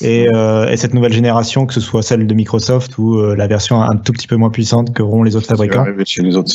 et, 0.00 0.28
euh, 0.34 0.68
et, 0.68 0.76
cette 0.76 0.94
nouvelle 0.94 1.12
génération, 1.12 1.66
que 1.66 1.74
ce 1.74 1.80
soit 1.80 2.02
celle 2.02 2.26
de 2.26 2.34
Microsoft 2.34 2.98
ou 2.98 3.20
la 3.22 3.46
version 3.46 3.82
un 3.82 3.96
tout 3.96 4.12
petit 4.12 4.26
peu 4.26 4.36
moins 4.36 4.50
puissante 4.50 4.94
qu'auront 4.94 5.22
les 5.22 5.36
autres 5.36 5.46
fabricants. 5.46 5.84
Chez 6.04 6.22
les 6.22 6.36
autres. 6.36 6.52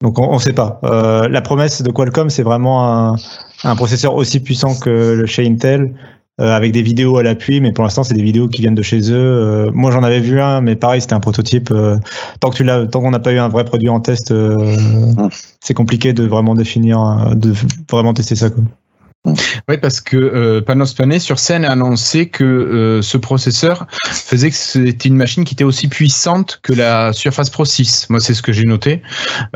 Donc 0.00 0.18
on 0.18 0.34
ne 0.34 0.40
sait 0.40 0.52
pas. 0.52 0.80
la 0.82 1.40
promesse 1.40 1.82
de 1.82 1.90
Qualcomm, 1.90 2.30
c'est 2.30 2.42
vraiment 2.42 3.12
un, 3.12 3.16
un 3.64 3.76
processeur 3.76 4.14
aussi 4.14 4.40
puissant 4.40 4.74
que 4.74 5.14
le 5.18 5.26
chez 5.26 5.46
Intel 5.46 5.94
euh, 6.38 6.54
avec 6.54 6.72
des 6.72 6.82
vidéos 6.82 7.16
à 7.16 7.22
l'appui, 7.22 7.62
mais 7.62 7.72
pour 7.72 7.82
l'instant 7.82 8.04
c'est 8.04 8.14
des 8.14 8.22
vidéos 8.22 8.46
qui 8.48 8.60
viennent 8.60 8.74
de 8.74 8.82
chez 8.82 9.10
eux. 9.10 9.14
Euh, 9.14 9.70
moi 9.72 9.90
j'en 9.90 10.02
avais 10.02 10.20
vu 10.20 10.40
un, 10.40 10.60
mais 10.60 10.76
pareil 10.76 11.00
c'était 11.00 11.14
un 11.14 11.20
prototype. 11.20 11.70
Euh, 11.70 11.96
tant 12.40 12.50
que 12.50 12.56
tu 12.56 12.64
l'as, 12.64 12.86
tant 12.86 13.00
qu'on 13.00 13.10
n'a 13.10 13.20
pas 13.20 13.32
eu 13.32 13.38
un 13.38 13.48
vrai 13.48 13.64
produit 13.64 13.88
en 13.88 14.00
test, 14.00 14.34
c'est 15.60 15.74
compliqué 15.74 16.12
de 16.12 16.24
vraiment 16.24 16.54
définir, 16.54 17.34
de 17.34 17.54
vraiment 17.90 18.12
tester 18.12 18.34
ça. 18.34 18.50
Quoi. 18.50 18.64
Oui, 19.68 19.76
parce 19.78 20.00
que 20.00 20.16
euh, 20.16 20.60
Panos 20.60 20.94
Panay 20.94 21.18
sur 21.18 21.38
scène 21.38 21.64
a 21.64 21.72
annoncé 21.72 22.28
que 22.28 22.44
euh, 22.44 23.02
ce 23.02 23.16
processeur 23.16 23.86
faisait 24.10 24.50
que 24.50 24.56
c'était 24.56 25.08
une 25.08 25.16
machine 25.16 25.44
qui 25.44 25.54
était 25.54 25.64
aussi 25.64 25.88
puissante 25.88 26.60
que 26.62 26.72
la 26.72 27.12
Surface 27.12 27.50
Pro 27.50 27.64
6. 27.64 28.06
Moi, 28.10 28.20
c'est 28.20 28.34
ce 28.34 28.42
que 28.42 28.52
j'ai 28.52 28.64
noté. 28.64 29.02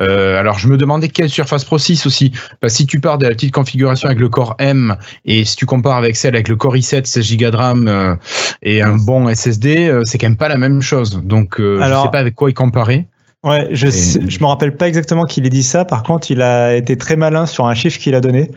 Euh, 0.00 0.38
alors, 0.38 0.58
je 0.58 0.68
me 0.68 0.76
demandais 0.76 1.08
quelle 1.08 1.30
Surface 1.30 1.64
Pro 1.64 1.78
6 1.78 2.06
aussi. 2.06 2.32
Si 2.66 2.86
tu 2.86 3.00
pars 3.00 3.18
de 3.18 3.26
la 3.26 3.30
petite 3.30 3.52
configuration 3.52 4.06
avec 4.08 4.20
le 4.20 4.28
Core 4.28 4.56
M 4.58 4.96
et 5.24 5.44
si 5.44 5.56
tu 5.56 5.66
compares 5.66 5.96
avec 5.96 6.16
celle 6.16 6.34
avec 6.34 6.48
le 6.48 6.56
Core 6.56 6.76
i7, 6.76 7.04
16 7.04 7.36
Go 7.36 7.50
de 7.50 7.56
RAM 7.56 8.18
et 8.62 8.82
un 8.82 8.96
bon 8.96 9.32
SSD, 9.32 10.00
c'est 10.04 10.18
quand 10.18 10.28
même 10.28 10.36
pas 10.36 10.48
la 10.48 10.56
même 10.56 10.82
chose. 10.82 11.20
Donc, 11.22 11.60
euh, 11.60 11.80
je 11.80 12.02
sais 12.02 12.10
pas 12.10 12.18
avec 12.18 12.34
quoi 12.34 12.50
y 12.50 12.54
comparer. 12.54 13.06
Ouais, 13.42 13.68
je 13.72 13.86
ne 13.86 14.28
je 14.28 14.38
me 14.40 14.46
rappelle 14.46 14.76
pas 14.76 14.86
exactement 14.86 15.24
qu'il 15.24 15.46
ait 15.46 15.50
dit 15.50 15.62
ça. 15.62 15.86
Par 15.86 16.02
contre, 16.02 16.30
il 16.30 16.42
a 16.42 16.76
été 16.76 16.96
très 16.98 17.16
malin 17.16 17.46
sur 17.46 17.66
un 17.66 17.74
chiffre 17.74 17.98
qu'il 17.98 18.14
a 18.14 18.20
donné. 18.20 18.50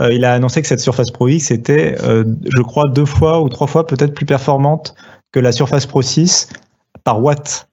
Euh, 0.00 0.12
il 0.12 0.24
a 0.24 0.34
annoncé 0.34 0.60
que 0.60 0.68
cette 0.68 0.80
Surface 0.80 1.10
Pro 1.10 1.28
X 1.28 1.50
était, 1.50 1.96
euh, 2.02 2.24
je 2.54 2.62
crois, 2.62 2.84
deux 2.90 3.06
fois 3.06 3.42
ou 3.42 3.48
trois 3.48 3.66
fois 3.66 3.86
peut-être 3.86 4.14
plus 4.14 4.26
performante 4.26 4.94
que 5.32 5.40
la 5.40 5.52
Surface 5.52 5.86
Pro 5.86 6.02
6 6.02 6.48
par 7.04 7.22
watt. 7.22 7.68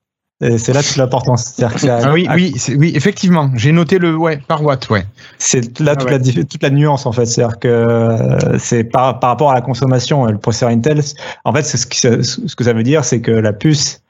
C'est 0.58 0.74
là 0.74 0.84
toute 0.84 0.98
l'importance. 0.98 1.58
Ah 1.62 2.12
oui, 2.12 2.28
oui, 2.36 2.54
oui, 2.78 2.92
effectivement. 2.96 3.50
J'ai 3.56 3.72
noté 3.72 3.98
le 3.98 4.14
ouais 4.14 4.42
par 4.46 4.62
watt, 4.62 4.90
ouais. 4.90 5.06
C'est 5.38 5.80
là 5.80 5.94
ah 5.94 5.96
toute, 5.96 6.10
la, 6.10 6.20
toute 6.20 6.62
la 6.62 6.70
nuance 6.70 7.06
en 7.06 7.14
fait. 7.14 7.26
C'est-à-dire 7.26 7.60
que 7.60 7.70
euh, 7.70 8.60
c'est 8.60 8.84
par, 8.84 9.22
par 9.22 9.30
rapport 9.30 9.52
à 9.52 9.54
la 9.54 9.62
consommation, 9.62 10.26
le 10.26 10.38
processeur 10.38 10.68
Intel. 10.68 11.02
En 11.46 11.54
fait, 11.54 11.64
ce, 11.64 11.78
ce 11.78 12.56
que 12.58 12.64
ça 12.66 12.74
veut 12.74 12.84
dire, 12.84 13.06
c'est 13.06 13.22
que 13.22 13.32
la 13.32 13.54
puce 13.54 14.02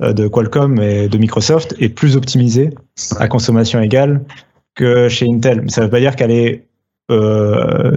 de 0.00 0.28
Qualcomm 0.28 0.80
et 0.80 1.08
de 1.08 1.18
Microsoft 1.18 1.74
est 1.80 1.88
plus 1.88 2.14
optimisée 2.14 2.70
à 3.18 3.26
consommation 3.26 3.80
égale 3.80 4.22
que 4.76 5.08
chez 5.08 5.26
Intel. 5.28 5.62
Mais 5.62 5.70
ça 5.70 5.80
ne 5.80 5.86
veut 5.86 5.90
pas 5.90 6.00
dire 6.00 6.14
qu'elle 6.14 6.30
est 6.30 6.68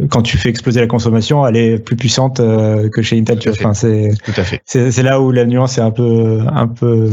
quand 0.10 0.22
tu 0.22 0.38
fais 0.38 0.50
exploser 0.50 0.80
la 0.80 0.88
consommation, 0.88 1.46
elle 1.46 1.58
est 1.58 1.80
plus 1.80 1.96
puissante 1.96 2.40
euh, 2.40 2.90
que 2.90 3.02
chez 3.02 3.18
Intel. 3.18 3.40
Enfin, 3.50 3.74
c'est, 3.74 4.12
Tout 4.24 4.34
à 4.38 4.44
fait. 4.44 4.62
C'est, 4.66 5.04
là 5.04 5.20
où 5.20 5.32
la 5.32 5.46
nuance 5.46 5.78
est 5.78 5.82
un 5.82 5.92
peu, 5.92 6.40
un 6.48 6.68
peu, 6.68 7.10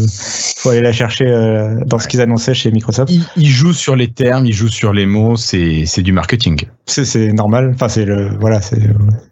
faut 0.56 0.70
aller 0.70 0.80
la 0.80 0.92
chercher 0.92 1.26
euh, 1.26 1.76
dans 1.86 1.98
ce 1.98 2.08
qu'ils 2.08 2.20
annonçaient 2.20 2.54
chez 2.54 2.70
Microsoft. 2.70 3.12
Ils, 3.36 3.48
jouent 3.48 3.72
sur 3.72 3.96
les 3.96 4.08
termes, 4.08 4.46
ils 4.46 4.52
jouent 4.52 4.68
sur 4.68 4.92
les 4.92 5.06
mots. 5.06 5.36
C'est, 5.36 5.84
c'est 5.86 6.02
du 6.02 6.12
marketing. 6.12 6.64
C'est, 6.86 7.04
c'est 7.04 7.32
normal. 7.32 7.72
Enfin, 7.74 7.88
c'est 7.88 8.04
le, 8.04 8.30
voilà, 8.40 8.60
c'est. 8.60 8.80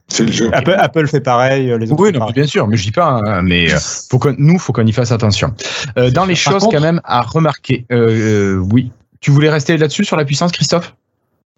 C'est 0.09 0.25
le 0.25 0.33
jeu. 0.33 0.51
Apple, 0.53 0.75
Apple, 0.77 1.07
fait 1.07 1.21
pareil. 1.21 1.67
Les 1.79 1.93
autres 1.93 2.03
oui, 2.03 2.11
non, 2.13 2.27
bien 2.31 2.47
sûr, 2.47 2.67
mais 2.67 2.77
je 2.77 2.83
dis 2.83 2.91
pas. 2.91 3.21
Hein, 3.25 3.43
mais 3.43 3.69
faut 4.11 4.19
que, 4.19 4.35
nous, 4.39 4.59
faut 4.59 4.73
qu'on 4.73 4.87
y 4.87 4.93
fasse 4.93 5.13
attention. 5.13 5.55
dans 6.13 6.25
les 6.25 6.35
choses 6.35 6.67
quand 6.71 6.81
même 6.81 7.01
à 7.05 7.23
remarquer. 7.23 7.87
oui. 7.91 8.91
Tu 9.21 9.31
voulais 9.31 9.51
rester 9.51 9.77
là-dessus 9.77 10.05
sur 10.05 10.17
la 10.17 10.25
puissance, 10.25 10.51
Christophe? 10.51 10.95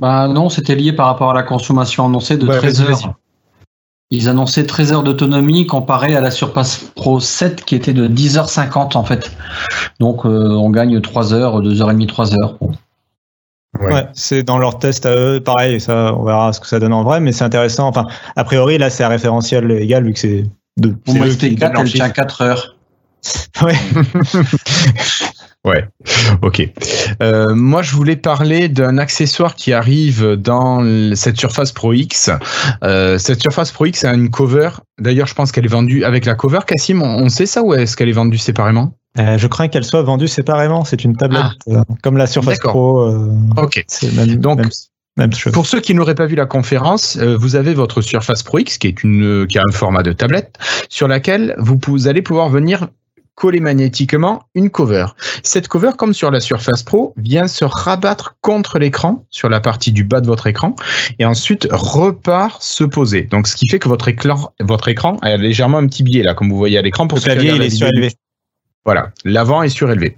Bah 0.03 0.27
non, 0.27 0.49
c'était 0.49 0.75
lié 0.75 0.93
par 0.93 1.07
rapport 1.07 1.31
à 1.31 1.35
la 1.35 1.45
consommation 1.45 2.05
annoncée 2.05 2.37
de 2.37 2.45
13 2.45 2.83
heures. 2.83 3.15
Ils 4.11 4.29
annonçaient 4.29 4.67
13 4.67 4.93
heures 4.93 5.03
d'autonomie 5.05 5.65
comparé 5.69 6.17
à 6.17 6.21
la 6.21 6.33
Surpass 6.33 6.91
Pro 6.97 7.21
7 7.21 7.65
qui 7.65 7.77
était 7.77 7.93
de 7.93 8.09
10h50 8.09 8.97
en 8.97 9.05
fait. 9.05 9.31
Donc 10.01 10.27
euh, 10.27 10.49
on 10.49 10.71
gagne 10.71 11.01
3 11.01 11.35
heures, 11.35 11.63
2h30, 11.63 12.07
3 12.09 12.35
heures. 12.35 12.59
Ouais, 13.81 14.09
c'est 14.13 14.43
dans 14.43 14.59
leur 14.59 14.81
test 14.81 15.07
à 15.07 15.15
eux, 15.15 15.41
pareil, 15.41 15.81
ça, 15.81 16.13
on 16.17 16.25
verra 16.25 16.53
ce 16.53 16.59
que 16.59 16.67
ça 16.67 16.81
donne 16.81 16.93
en 16.93 17.05
vrai, 17.05 17.21
mais 17.21 17.31
c'est 17.31 17.45
intéressant. 17.45 17.87
Enfin, 17.87 18.09
a 18.35 18.43
priori, 18.43 18.79
là, 18.79 18.91
c'est 18.91 19.05
un 19.05 19.09
référentiel 19.09 19.71
égal 19.71 20.05
vu 20.05 20.15
que 20.15 20.19
c'est 20.19 20.45
de. 20.79 20.89
Pour 20.89 21.15
moi, 21.15 21.29
4, 21.29 21.81
elle 21.81 21.93
tient 21.93 22.11
4 22.11 22.43
heures. 22.43 22.77
Ouais. 23.63 23.77
Ouais, 25.65 25.89
ok. 26.43 26.69
Euh, 27.23 27.55
moi, 27.55 27.83
je 27.83 27.95
voulais 27.95 28.17
parler 28.17 28.69
d'un 28.69 28.99
accessoire 28.99 29.55
qui 29.55 29.73
arrive 29.73 30.35
dans 30.35 30.85
cette 31.15 31.39
Surface 31.39 31.71
Pro 31.71 31.93
X. 31.93 32.31
Euh, 32.83 33.17
cette 33.19 33.41
Surface 33.41 33.71
Pro 33.71 33.87
X 33.87 34.05
a 34.05 34.13
une 34.13 34.29
cover. 34.29 34.71
D'ailleurs, 34.99 35.29
je 35.29 35.35
pense 35.35 35.53
qu'elle 35.53 35.65
est 35.65 35.69
vendue 35.69 36.03
avec 36.03 36.25
la 36.25 36.35
cover. 36.35 36.61
Cassim, 36.67 37.01
on, 37.01 37.29
sait 37.29 37.47
ça 37.47 37.63
ou 37.63 37.75
est-ce 37.75 37.97
qu'elle 37.97 38.09
est 38.09 38.13
vendue 38.13 38.39
séparément? 38.39 38.95
Euh, 39.19 39.39
Je 39.39 39.47
crains 39.47 39.69
qu'elle 39.69 39.85
soit 39.85 40.03
vendue 40.03 40.27
séparément. 40.27 40.85
C'est 40.85 41.05
une 41.05 41.17
tablette 41.17 41.45
ah. 41.73 41.85
comme 42.03 42.17
la 42.17 42.27
Surface 42.27 42.59
Pro. 42.59 43.09
ok. 43.57 43.87
Donc. 44.39 44.63
Pour 45.53 45.67
ceux 45.67 45.81
qui 45.81 45.95
n'auraient 45.95 46.15
pas 46.15 46.25
vu 46.25 46.35
la 46.37 46.47
conférence, 46.47 47.19
vous 47.19 47.55
avez 47.55 47.75
votre 47.75 48.01
Surface 48.01 48.43
Pro 48.43 48.59
X 48.59 48.79
qui 48.79 48.87
est 48.89 49.05
une 49.05 49.47
qui 49.47 49.59
a 49.59 49.63
un 49.63 49.73
format 49.73 50.03
de 50.03 50.13
tablette 50.13 50.59
sur 50.89 51.07
laquelle 51.07 51.55
vous, 51.59 51.79
vous 51.87 52.09
allez 52.09 52.23
pouvoir 52.23 52.49
venir 52.49 52.89
coller 53.35 53.61
magnétiquement 53.61 54.45
une 54.55 54.71
cover. 54.71 55.07
Cette 55.43 55.69
cover, 55.69 55.93
comme 55.97 56.15
sur 56.15 56.31
la 56.31 56.41
Surface 56.41 56.83
Pro, 56.83 57.15
vient 57.17 57.49
se 57.49 57.65
rabattre 57.65 58.37
contre 58.41 58.79
l'écran, 58.79 59.27
sur 59.31 59.49
la 59.49 59.61
partie 59.61 59.93
du 59.93 60.05
bas 60.05 60.21
de 60.21 60.27
votre 60.27 60.47
écran, 60.47 60.77
et 61.19 61.25
ensuite 61.25 61.67
repart 61.71 62.63
se 62.63 62.85
poser. 62.85 63.23
Donc, 63.23 63.47
ce 63.47 63.57
qui 63.57 63.69
fait 63.69 63.79
que 63.79 63.89
votre 63.89 64.09
écran, 64.09 64.53
votre 64.61 64.89
écran 64.89 65.17
a 65.23 65.37
légèrement 65.37 65.79
un 65.79 65.87
petit 65.87 66.03
biais 66.03 66.23
là, 66.23 66.35
comme 66.35 66.51
vous 66.51 66.57
voyez 66.57 66.79
à 66.79 66.83
l'écran. 66.83 67.07
Pour 67.07 67.19
le 67.19 67.25
clavier, 67.25 67.53
il 67.55 67.63
est 67.63 67.71
surélevé. 67.71 68.13
Voilà, 68.85 69.13
l'avant 69.25 69.63
est 69.63 69.69
surélevé. 69.69 70.17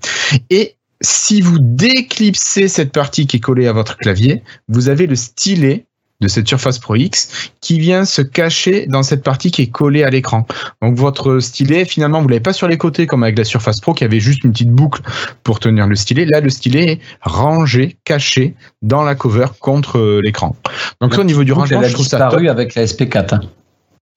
Et 0.50 0.76
si 1.00 1.40
vous 1.40 1.58
déclipsez 1.60 2.68
cette 2.68 2.92
partie 2.92 3.26
qui 3.26 3.36
est 3.36 3.40
collée 3.40 3.66
à 3.66 3.72
votre 3.72 3.98
clavier, 3.98 4.42
vous 4.68 4.88
avez 4.88 5.06
le 5.06 5.16
stylet 5.16 5.86
de 6.20 6.28
cette 6.28 6.48
Surface 6.48 6.78
Pro 6.78 6.94
X 6.94 7.50
qui 7.60 7.78
vient 7.78 8.04
se 8.04 8.22
cacher 8.22 8.86
dans 8.86 9.02
cette 9.02 9.22
partie 9.22 9.50
qui 9.50 9.62
est 9.62 9.70
collée 9.70 10.04
à 10.04 10.10
l'écran. 10.10 10.46
Donc 10.80 10.96
votre 10.96 11.40
stylet, 11.40 11.84
finalement, 11.84 12.22
vous 12.22 12.28
l'avez 12.28 12.40
pas 12.40 12.52
sur 12.52 12.68
les 12.68 12.78
côtés 12.78 13.06
comme 13.06 13.22
avec 13.22 13.36
la 13.36 13.44
Surface 13.44 13.80
Pro 13.80 13.94
qui 13.94 14.04
avait 14.04 14.20
juste 14.20 14.44
une 14.44 14.52
petite 14.52 14.70
boucle 14.70 15.02
pour 15.42 15.60
tenir 15.60 15.86
le 15.86 15.96
stylet. 15.96 16.24
Là, 16.24 16.40
le 16.40 16.50
stylet 16.50 16.92
est 16.92 17.00
rangé, 17.20 17.96
caché 18.04 18.54
dans 18.82 19.02
la 19.02 19.14
cover 19.14 19.46
contre 19.60 20.20
l'écran. 20.22 20.56
Donc 21.00 21.18
au 21.18 21.24
niveau 21.24 21.44
du 21.44 21.52
rangement, 21.52 21.80
elle 21.80 21.92
a 21.92 21.96
disparu 21.96 22.48
avec 22.48 22.74
la 22.74 22.84
SP4. 22.84 23.34
Hein. 23.34 23.40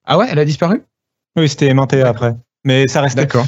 Ah 0.06 0.18
ouais, 0.18 0.26
elle 0.30 0.38
a 0.38 0.44
disparu? 0.44 0.82
Oui, 1.36 1.48
c'était 1.48 1.66
aimanté 1.66 2.02
après. 2.02 2.34
Mais 2.64 2.88
ça 2.88 3.00
reste 3.00 3.16
D'accord. 3.16 3.46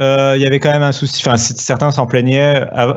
Euh, 0.00 0.32
il 0.36 0.42
y 0.42 0.46
avait 0.46 0.60
quand 0.60 0.70
même 0.70 0.82
un 0.82 0.92
souci. 0.92 1.22
Enfin, 1.26 1.36
certains 1.36 1.90
s'en 1.90 2.06
plaignaient. 2.06 2.56
À, 2.72 2.94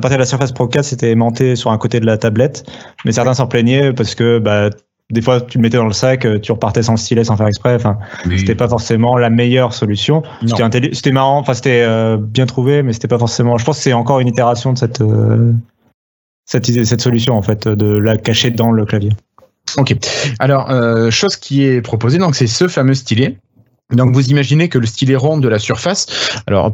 partir 0.00 0.12
de 0.12 0.18
la 0.18 0.26
Surface 0.26 0.52
Pro 0.52 0.66
4, 0.66 0.84
c'était 0.84 1.10
aimanté 1.10 1.54
sur 1.54 1.70
un 1.70 1.78
côté 1.78 2.00
de 2.00 2.06
la 2.06 2.16
tablette, 2.16 2.64
mais 3.04 3.12
certains 3.12 3.34
s'en 3.34 3.46
plaignaient 3.46 3.92
parce 3.92 4.14
que 4.14 4.38
bah, 4.38 4.70
des 5.10 5.20
fois, 5.20 5.40
tu 5.40 5.58
le 5.58 5.62
mettais 5.62 5.76
dans 5.76 5.86
le 5.86 5.92
sac, 5.92 6.26
tu 6.40 6.52
repartais 6.52 6.82
sans 6.82 6.96
stylet, 6.96 7.24
sans 7.24 7.36
faire 7.36 7.46
exprès. 7.46 7.74
Enfin, 7.74 7.98
c'était 8.36 8.54
pas 8.54 8.68
forcément 8.68 9.18
la 9.18 9.28
meilleure 9.28 9.74
solution. 9.74 10.22
C'était 10.92 11.12
marrant. 11.12 11.38
Enfin, 11.38 11.54
c'était 11.54 11.82
euh, 11.82 12.16
bien 12.16 12.46
trouvé, 12.46 12.82
mais 12.82 12.92
c'était 12.92 13.08
pas 13.08 13.18
forcément. 13.18 13.58
Je 13.58 13.64
pense 13.64 13.76
que 13.76 13.82
c'est 13.82 13.92
encore 13.92 14.20
une 14.20 14.28
itération 14.28 14.72
de 14.72 14.78
cette 14.78 15.02
euh, 15.02 15.52
cette 16.46 16.68
idée, 16.68 16.84
cette 16.84 17.00
solution 17.00 17.36
en 17.36 17.42
fait, 17.42 17.68
de 17.68 17.96
la 17.96 18.16
cacher 18.16 18.50
dans 18.50 18.70
le 18.70 18.86
clavier. 18.86 19.10
Ok. 19.76 19.96
Alors, 20.38 20.70
chose 21.10 21.36
qui 21.36 21.64
est 21.64 21.82
proposée, 21.82 22.18
donc 22.18 22.36
c'est 22.36 22.46
ce 22.46 22.68
fameux 22.68 22.94
stylet 22.94 23.36
donc 23.92 24.12
vous 24.12 24.28
imaginez 24.30 24.68
que 24.68 24.78
le 24.78 24.86
stylet 24.86 25.16
rond 25.16 25.38
de 25.38 25.48
la 25.48 25.58
surface, 25.58 26.06
alors 26.46 26.72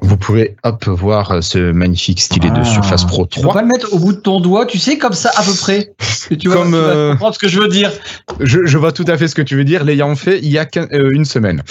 vous 0.00 0.16
pouvez 0.16 0.56
hop 0.62 0.86
voir 0.86 1.32
euh, 1.32 1.40
ce 1.40 1.72
magnifique 1.72 2.20
stylet 2.20 2.50
de 2.50 2.60
ah. 2.60 2.64
Surface 2.64 3.04
Pro 3.04 3.26
3. 3.26 3.28
Tu 3.28 3.40
peux 3.40 3.52
pas 3.52 3.62
le 3.62 3.68
mettre 3.68 3.92
au 3.92 3.98
bout 3.98 4.12
de 4.12 4.20
ton 4.20 4.40
doigt, 4.40 4.66
tu 4.66 4.78
sais, 4.78 4.96
comme 4.96 5.12
ça 5.12 5.30
à 5.36 5.42
peu 5.42 5.54
près. 5.54 5.92
tu, 6.38 6.48
vois, 6.48 6.66
euh, 6.66 7.12
comprendre 7.12 7.34
ce 7.34 7.38
que 7.38 7.48
je 7.48 7.58
veux 7.58 7.68
dire. 7.68 7.90
Je, 8.38 8.78
vois 8.78 8.92
tout 8.92 9.04
à 9.08 9.16
fait 9.16 9.28
ce 9.28 9.34
que 9.34 9.42
tu 9.42 9.56
veux 9.56 9.64
dire, 9.64 9.84
l'ayant 9.84 10.14
fait 10.14 10.38
il 10.38 10.50
y 10.50 10.58
a 10.58 10.66
euh, 10.76 11.10
une 11.12 11.24
semaine. 11.24 11.62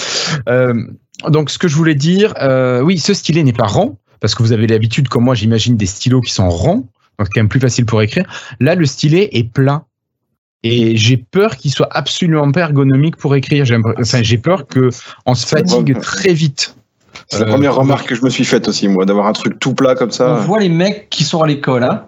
donc 1.30 1.50
ce 1.50 1.58
que 1.58 1.68
je 1.68 1.76
voulais 1.76 1.96
dire, 1.96 2.34
oui, 2.84 3.00
ce 3.00 3.14
stylet 3.14 3.44
n'est 3.44 3.54
pas 3.54 3.68
rond, 3.68 3.98
parce 4.20 4.36
que 4.36 4.44
vous 4.44 4.52
avez 4.52 4.68
l'habitude, 4.68 5.08
comme 5.08 5.24
moi 5.24 5.36
j'imagine, 5.36 5.78
des 5.78 5.86
stylos 5.86 6.22
qui 6.22 6.34
sont 6.34 6.50
ronds, 6.50 6.88
donc 7.18 7.28
c'est 7.28 7.34
quand 7.34 7.42
même 7.42 7.50
plus 7.50 7.60
facile 7.60 7.86
pour 7.86 8.02
écrire. 8.02 8.26
Là, 8.60 8.76
le 8.76 8.86
stylet 8.86 9.30
est 9.32 9.52
plat. 9.52 9.86
Et 10.64 10.98
j'ai 10.98 11.18
peur 11.18 11.56
qu'il 11.56 11.72
soit 11.72 11.88
absolument 11.92 12.52
pas 12.52 12.62
ergonomique 12.62 13.16
pour 13.16 13.36
écrire. 13.36 13.66
Enfin, 14.00 14.24
j'ai 14.24 14.38
peur 14.38 14.66
qu'on 14.68 15.36
se 15.36 15.46
fatigue 15.46 16.00
très 16.00 16.34
vite. 16.34 16.76
C'est 17.30 17.40
la 17.40 17.46
première 17.46 17.74
euh, 17.74 17.82
remarque 17.82 18.08
que 18.08 18.16
je 18.16 18.24
me 18.24 18.30
suis 18.30 18.46
faite 18.46 18.68
aussi, 18.68 18.88
moi, 18.88 19.06
d'avoir 19.06 19.28
un 19.28 19.34
truc 19.34 19.60
tout 19.60 19.74
plat 19.74 19.96
comme 19.96 20.12
ça. 20.12 20.38
On 20.40 20.46
voit 20.46 20.60
les 20.60 20.70
mecs 20.70 21.10
qui 21.10 21.24
sont 21.24 21.42
à 21.42 21.48
l'école, 21.48 21.84
hein 21.84 22.08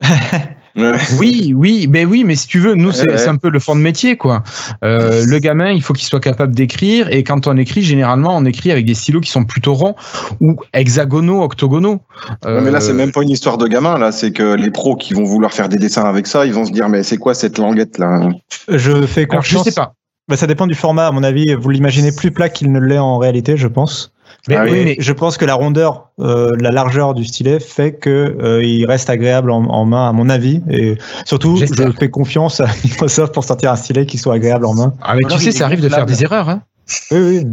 Oui, 0.76 1.52
oui, 1.56 1.86
ben 1.86 2.06
oui, 2.08 2.24
mais 2.24 2.36
si 2.36 2.46
tu 2.46 2.58
veux, 2.58 2.74
nous 2.74 2.92
c'est 2.92 3.10
Ouais. 3.10 3.28
un 3.28 3.36
peu 3.36 3.50
le 3.50 3.58
fond 3.58 3.74
de 3.74 3.80
métier, 3.80 4.16
quoi. 4.16 4.42
Euh, 4.84 5.24
le 5.26 5.38
gamin, 5.38 5.70
il 5.70 5.82
faut 5.82 5.92
qu'il 5.92 6.06
soit 6.06 6.20
capable 6.20 6.54
d'écrire, 6.54 7.08
et 7.12 7.22
quand 7.24 7.46
on 7.46 7.56
écrit, 7.56 7.82
généralement, 7.82 8.36
on 8.36 8.44
écrit 8.44 8.70
avec 8.70 8.84
des 8.86 8.94
stylos 8.94 9.20
qui 9.20 9.30
sont 9.30 9.44
plutôt 9.44 9.74
ronds 9.74 9.94
ou 10.40 10.56
hexagonaux, 10.74 11.42
octogonaux. 11.42 12.00
Ouais, 12.44 12.60
mais 12.60 12.70
là, 12.70 12.80
c'est 12.80 12.90
Euh, 12.90 12.94
même 12.94 13.12
pas 13.12 13.22
une 13.22 13.30
histoire 13.30 13.58
de 13.58 13.66
gamin, 13.66 13.98
là. 13.98 14.12
C'est 14.12 14.30
que 14.32 14.54
les 14.54 14.70
pros 14.70 14.96
qui 14.96 15.14
vont 15.14 15.24
vouloir 15.24 15.52
faire 15.52 15.68
des 15.68 15.78
dessins 15.78 16.04
avec 16.04 16.26
ça, 16.26 16.46
ils 16.46 16.52
vont 16.52 16.64
se 16.64 16.72
dire, 16.72 16.88
mais 16.88 17.02
c'est 17.02 17.16
quoi 17.18 17.34
cette 17.34 17.58
languette, 17.58 17.98
là? 17.98 18.28
Je 18.68 19.06
fais 19.06 19.26
alors, 19.30 19.42
je 19.42 19.54
confiance. 19.56 19.64
sais 19.64 19.72
pas. 19.74 19.94
Bah, 20.28 20.36
ça 20.36 20.46
dépend 20.46 20.66
du 20.66 20.74
format, 20.74 21.06
à 21.06 21.10
mon 21.10 21.22
avis. 21.22 21.54
Vous 21.54 21.70
l'imaginez 21.70 22.12
plus 22.12 22.30
plat 22.30 22.48
qu'il 22.50 22.70
ne 22.70 22.78
l'est 22.80 22.98
en 22.98 23.16
réalité, 23.18 23.56
je 23.56 23.66
pense. 23.66 24.12
Mais, 24.48 24.56
Ah 24.56 24.64
oui, 24.64 24.70
oui, 24.72 24.78
Et 24.78 24.84
mais 24.84 24.96
je 24.98 25.12
pense 25.12 25.36
que 25.36 25.44
la 25.44 25.54
rondeur, 25.54 26.10
euh, 26.20 26.52
la 26.58 26.70
largeur 26.70 27.14
du 27.14 27.24
stylet 27.24 27.60
fait 27.60 27.92
que 27.92 28.36
euh, 28.40 28.64
il 28.64 28.86
reste 28.86 29.10
agréable 29.10 29.50
en, 29.50 29.64
en 29.64 29.84
main, 29.84 30.08
à 30.08 30.12
mon 30.12 30.28
avis. 30.30 30.62
Et 30.70 30.96
surtout, 31.26 31.56
je 31.56 31.66
fais 31.98 32.10
confiance 32.10 32.60
à 32.60 32.66
Microsoft 32.84 33.34
pour 33.34 33.44
sortir 33.44 33.70
un 33.72 33.76
stylet 33.76 34.06
qui 34.06 34.16
soit 34.18 34.34
agréable 34.34 34.64
en 34.66 34.74
main. 34.74 34.94
ah, 35.02 35.14
mais 35.14 35.22
tu 35.28 35.38
sais, 35.38 35.52
ça 35.52 35.66
arrive 35.66 35.80
de 35.80 35.88
faire 35.88 36.06
des 36.06 36.22
erreurs. 36.24 36.48
Hein. 36.48 36.62
Oui, 37.10 37.18
oui. 37.18 37.46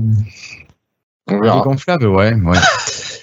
On 1.27 1.34
Il 1.34 1.38
est 1.38 1.41
verra. 1.41 1.62
gonflable, 1.62 2.08
ouais, 2.08 2.34
ouais. 2.36 2.58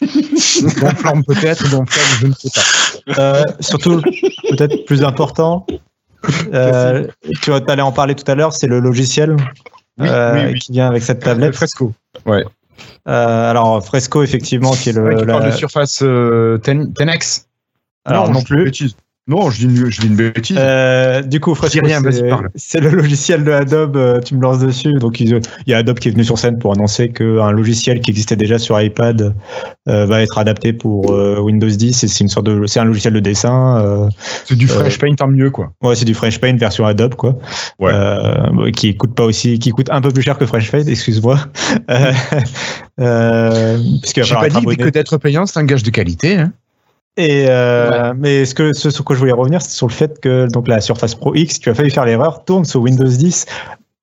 Gonflable 0.80 1.22
peut-être, 1.24 1.70
gonflable, 1.70 2.08
je 2.20 2.26
ne 2.26 2.32
sais 2.32 2.50
pas. 2.50 3.20
Euh, 3.22 3.44
surtout, 3.60 4.00
peut-être 4.50 4.84
plus 4.86 5.04
important, 5.04 5.64
euh, 6.52 7.06
tu 7.42 7.50
vas 7.50 7.60
allais 7.68 7.82
en 7.82 7.92
parler 7.92 8.14
tout 8.16 8.28
à 8.30 8.34
l'heure, 8.34 8.52
c'est 8.52 8.66
le 8.66 8.80
logiciel 8.80 9.36
Oui, 9.98 10.08
euh, 10.08 10.34
oui, 10.34 10.52
oui. 10.52 10.58
qui 10.58 10.72
vient 10.72 10.88
avec 10.88 11.02
cette 11.04 11.18
Le 11.18 11.24
tablette. 11.24 11.54
Fresco. 11.54 11.92
Ouais. 12.26 12.44
Euh, 13.08 13.50
alors 13.50 13.84
Fresco, 13.84 14.22
effectivement, 14.22 14.72
qui 14.72 14.90
est 14.90 14.92
le. 14.92 15.02
Ouais, 15.02 15.16
tu 15.16 15.26
la- 15.26 15.40
de 15.40 15.50
Surface 15.50 16.02
euh, 16.02 16.58
10, 16.58 16.70
10X 16.92 17.46
Alors 18.04 18.30
non 18.30 18.38
une 18.40 18.44
plus. 18.44 18.92
Non, 19.28 19.50
je 19.50 19.58
dis 19.58 19.64
une, 19.80 19.88
je 19.88 20.00
dis 20.00 20.08
une 20.08 20.16
bêtise. 20.16 20.56
Euh, 20.58 21.22
du 21.22 21.38
coup, 21.38 21.54
Fresco, 21.54 21.78
c'est- 22.56 22.80
le 22.80 22.90
logiciel 22.90 23.44
de 23.44 23.52
Adobe. 23.52 23.96
euh, 23.96 24.20
Tu 24.20 24.34
me 24.34 24.42
lances 24.42 24.58
dessus. 24.58 24.92
Donc, 24.94 25.20
il 25.20 25.40
y 25.68 25.72
a 25.74 25.78
Adobe 25.78 26.00
qui 26.00 26.08
est 26.08 26.10
venu 26.10 26.24
sur 26.24 26.38
scène 26.40 26.58
pour 26.58 26.72
annoncer 26.72 27.10
qu'un 27.10 27.52
logiciel 27.52 28.00
qui 28.00 28.10
existait 28.10 28.34
déjà 28.34 28.58
sur 28.58 28.80
iPad 28.80 29.32
euh, 29.88 30.06
va 30.06 30.22
être 30.22 30.38
adapté 30.38 30.72
pour 30.72 31.12
euh, 31.12 31.38
Windows 31.38 31.68
10. 31.68 32.02
Et 32.02 32.08
c'est 32.08 32.24
une 32.24 32.28
sorte 32.28 32.46
de, 32.46 32.66
c'est 32.66 32.80
un 32.80 32.84
logiciel 32.84 33.12
de 33.14 33.20
dessin. 33.20 33.78
euh, 33.80 34.08
c'est 34.44 34.56
du 34.56 34.66
Fresh 34.66 34.98
Paint 34.98 35.14
en 35.20 35.28
mieux, 35.28 35.50
quoi. 35.50 35.72
ouais, 35.84 35.94
c'est 35.94 36.04
du 36.04 36.14
Fresh 36.14 36.40
Paint 36.40 36.56
version 36.56 36.84
Adobe, 36.84 37.14
quoi. 37.14 37.38
Ouais. 37.78 37.92
Euh, 37.94 38.72
qui 38.72 38.96
coûte 38.96 39.14
pas 39.14 39.24
aussi, 39.24 39.60
qui 39.60 39.70
coûte 39.70 39.88
un 39.90 40.00
peu 40.00 40.10
plus 40.10 40.22
cher 40.22 40.36
que 40.36 40.46
Fresh 40.46 40.72
Paint. 40.72 40.84
Excuse-moi. 40.86 41.38
Euh, 43.00 43.78
va 43.78 44.22
J'ai 44.22 44.34
pas 44.34 44.48
dit 44.50 44.56
abonné. 44.58 44.76
que 44.76 44.88
d'être 44.90 45.16
payant, 45.16 45.46
c'est 45.46 45.58
un 45.58 45.64
gage 45.64 45.82
de 45.82 45.90
qualité. 45.90 46.36
Hein. 46.36 46.52
Et 47.18 47.44
euh, 47.48 48.14
mais 48.16 48.44
ce 48.46 48.54
que 48.54 48.72
ce 48.72 48.88
sur 48.90 49.04
quoi 49.04 49.14
je 49.14 49.20
voulais 49.20 49.32
revenir, 49.32 49.60
c'est 49.60 49.70
sur 49.70 49.86
le 49.86 49.92
fait 49.92 50.18
que 50.20 50.46
donc 50.50 50.66
la 50.66 50.80
Surface 50.80 51.14
Pro 51.14 51.34
X, 51.34 51.60
tu 51.60 51.68
as 51.68 51.74
failli 51.74 51.90
faire 51.90 52.06
l'erreur, 52.06 52.44
tourne 52.44 52.64
sur 52.64 52.80
Windows 52.80 53.06
10 53.06 53.44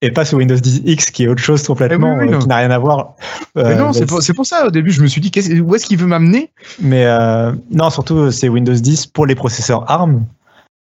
et 0.01 0.11
pas 0.11 0.25
sur 0.25 0.37
Windows 0.37 0.55
10 0.55 0.83
X, 0.85 1.09
qui 1.11 1.23
est 1.23 1.27
autre 1.27 1.41
chose 1.41 1.65
complètement, 1.65 2.15
Eh 2.17 2.21
oui, 2.21 2.27
oui, 2.29 2.35
euh, 2.35 2.39
qui 2.39 2.47
n'a 2.47 2.57
rien 2.57 2.71
à 2.71 2.77
voir. 2.77 3.15
Mais 3.55 3.63
Euh, 3.63 3.75
non, 3.75 3.91
c'est 3.93 4.33
pour, 4.33 4.45
ça, 4.45 4.67
au 4.67 4.71
début, 4.71 4.91
je 4.91 5.01
me 5.01 5.07
suis 5.07 5.19
dit, 5.19 5.29
qu'est-ce- 5.29 5.59
où 5.59 5.75
est-ce 5.75 5.85
qu'il 5.85 5.97
veut 5.97 6.05
m'amener? 6.07 6.51
Mais 6.79 7.05
euh, 7.05 7.51
non, 7.71 7.89
surtout 7.89 8.31
c'est 8.31 8.47
Windows 8.47 8.73
10 8.73 9.07
pour 9.07 9.25
les 9.25 9.35
processeurs 9.35 9.89
ARM. 9.91 10.25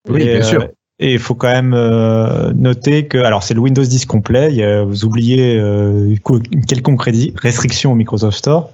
Oui, 0.08 0.22
Et, 0.22 0.38
bien 0.38 0.42
sûr. 0.42 0.68
Et 0.98 1.12
il 1.12 1.18
faut 1.18 1.34
quand 1.34 1.50
même 1.50 1.74
euh, 1.74 2.52
noter 2.54 3.06
que, 3.06 3.18
alors 3.18 3.42
c'est 3.42 3.52
le 3.52 3.60
Windows 3.60 3.82
10 3.84 4.06
complet, 4.06 4.48
il 4.50 4.56
y 4.56 4.62
a- 4.64 4.82
vous 4.82 5.04
oubliez 5.04 5.58
euh, 5.58 6.14
une 6.50 6.64
quelconque 6.64 7.02
restriction 7.02 7.92
au 7.92 7.94
Microsoft 7.94 8.38
Store. 8.38 8.70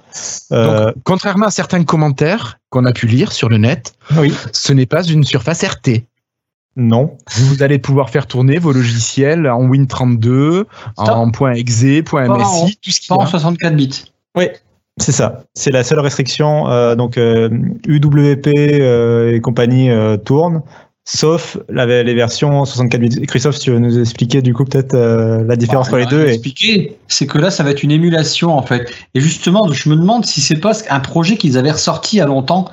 Euh, 0.53 0.85
Donc, 0.85 0.95
contrairement 1.03 1.47
à 1.47 1.51
certains 1.51 1.83
commentaires 1.83 2.59
qu'on 2.69 2.85
a 2.85 2.93
pu 2.93 3.07
lire 3.07 3.33
sur 3.33 3.49
le 3.49 3.57
net, 3.57 3.93
oui, 4.17 4.33
ce 4.53 4.71
n'est 4.71 4.85
pas 4.85 5.03
une 5.03 5.25
surface 5.25 5.63
RT. 5.65 6.05
non. 6.77 7.17
Vous 7.35 7.61
allez 7.61 7.77
pouvoir 7.77 8.09
faire 8.09 8.25
tourner 8.25 8.57
vos 8.57 8.71
logiciels 8.71 9.47
en 9.49 9.67
Win32, 9.69 10.63
en 10.95 11.29
.exe, 11.53 11.83
en- 12.13 12.37
.msi, 12.37 12.77
tout 12.81 12.91
ce 12.91 13.01
qui 13.01 13.07
Pas 13.09 13.15
en 13.15 13.23
va. 13.23 13.25
64 13.25 13.75
bits. 13.75 14.05
Oui, 14.37 14.45
c'est 14.97 15.11
ça. 15.11 15.43
C'est 15.53 15.71
la 15.71 15.83
seule 15.83 15.99
restriction. 15.99 16.69
euh, 16.69 16.95
donc 16.95 17.17
euh, 17.17 17.49
UWP 17.85 18.47
euh, 18.55 19.35
et 19.35 19.41
compagnie 19.41 19.89
euh, 19.91 20.17
tournent, 20.17 20.61
sauf 21.05 21.57
la- 21.69 22.03
les 22.03 22.13
versions 22.13 22.63
64 22.63 23.01
bits. 23.01 23.25
Christophe, 23.27 23.59
tu 23.59 23.71
veux 23.71 23.79
nous 23.79 23.99
expliquer 23.99 24.41
du 24.41 24.53
coup 24.53 24.63
peut-être 24.63 24.93
euh, 24.93 25.43
la 25.43 25.55
différence 25.57 25.87
entre 25.87 25.97
les 25.97 26.05
deux 26.05 26.25
et... 26.25 26.29
expliquer, 26.29 26.97
c'est 27.07 27.27
que 27.27 27.37
là, 27.37 27.51
ça 27.51 27.63
va 27.63 27.71
être 27.71 27.83
une 27.83 27.91
émulation 27.91 28.57
en 28.57 28.61
fait. 28.61 28.89
Et 29.13 29.19
justement, 29.19 29.69
je 29.71 29.89
me 29.89 29.95
demande 29.95 30.25
si 30.25 30.39
c'est 30.39 30.59
pas 30.59 30.71
un 30.89 30.99
projet 31.01 31.35
qu'ils 31.35 31.57
avaient 31.57 31.71
ressorti 31.71 32.15
il 32.15 32.19
y 32.19 32.21
a 32.21 32.25
longtemps, 32.25 32.69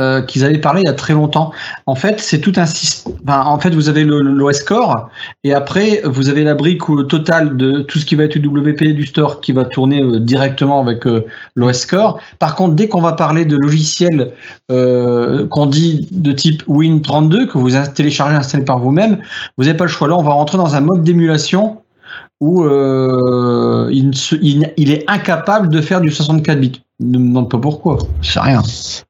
euh, 0.00 0.22
qu'ils 0.22 0.44
avaient 0.44 0.58
parlé 0.58 0.80
il 0.82 0.86
y 0.88 0.90
a 0.90 0.94
très 0.94 1.12
longtemps. 1.12 1.52
En 1.86 1.94
fait, 1.94 2.20
c'est 2.20 2.40
tout 2.40 2.54
un 2.56 2.64
système. 2.66 3.14
Enfin, 3.26 3.42
en 3.44 3.58
fait, 3.58 3.70
vous 3.74 3.90
avez 3.90 4.04
l'OS 4.04 4.62
Core 4.62 5.10
et 5.44 5.52
après, 5.52 6.00
vous 6.04 6.30
avez 6.30 6.44
la 6.44 6.54
brique 6.54 6.88
euh, 6.88 7.02
totale 7.02 7.56
de 7.58 7.82
tout 7.82 7.98
ce 7.98 8.06
qui 8.06 8.14
va 8.14 8.24
être 8.24 8.36
UWP 8.36 8.94
du 8.94 9.04
store 9.04 9.42
qui 9.42 9.52
va 9.52 9.64
tourner 9.66 10.02
euh, 10.02 10.20
directement 10.20 10.80
avec 10.80 11.04
l'OS 11.54 11.84
Core. 11.84 12.18
Par 12.38 12.54
contre, 12.54 12.74
dès 12.74 12.88
qu'on 12.88 13.02
va 13.02 13.12
parler 13.12 13.44
de 13.44 13.56
logiciels 13.56 14.32
qu'on 14.68 15.66
dit 15.66 16.06
de 16.10 16.32
type 16.32 16.62
Win32 16.68 17.46
que 17.46 17.57
vous 17.58 17.70
téléchargez 17.94 18.36
installez 18.36 18.64
par 18.64 18.78
vous-même, 18.78 19.18
vous 19.56 19.64
n'avez 19.64 19.76
pas 19.76 19.84
le 19.84 19.90
choix. 19.90 20.08
Là, 20.08 20.16
on 20.16 20.22
va 20.22 20.32
rentrer 20.32 20.58
dans 20.58 20.74
un 20.74 20.80
mode 20.80 21.02
d'émulation 21.02 21.78
où 22.40 22.62
euh, 22.64 23.88
il, 23.92 24.08
ne 24.08 24.12
se- 24.12 24.36
il- 24.36 24.72
il 24.76 24.90
est 24.92 25.04
incapable 25.10 25.68
de 25.68 25.80
faire 25.80 26.00
du 26.00 26.10
64 26.10 26.58
bits. 26.60 26.82
Ne 27.00 27.18
me 27.18 27.28
demande 27.28 27.50
pas 27.50 27.58
pourquoi, 27.58 27.98
c'est 28.22 28.40
rien. 28.40 28.62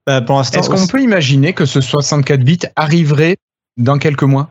Bah, 0.07 0.21
pour 0.21 0.37
l'instant, 0.37 0.61
Est-ce 0.61 0.69
qu'on 0.71 0.87
peut 0.87 1.01
imaginer 1.03 1.53
que 1.53 1.65
ce 1.67 1.81
64 1.81 2.41
bits 2.41 2.59
arriverait 2.77 3.37
dans 3.79 3.99
quelques 3.99 4.23
mois? 4.25 4.51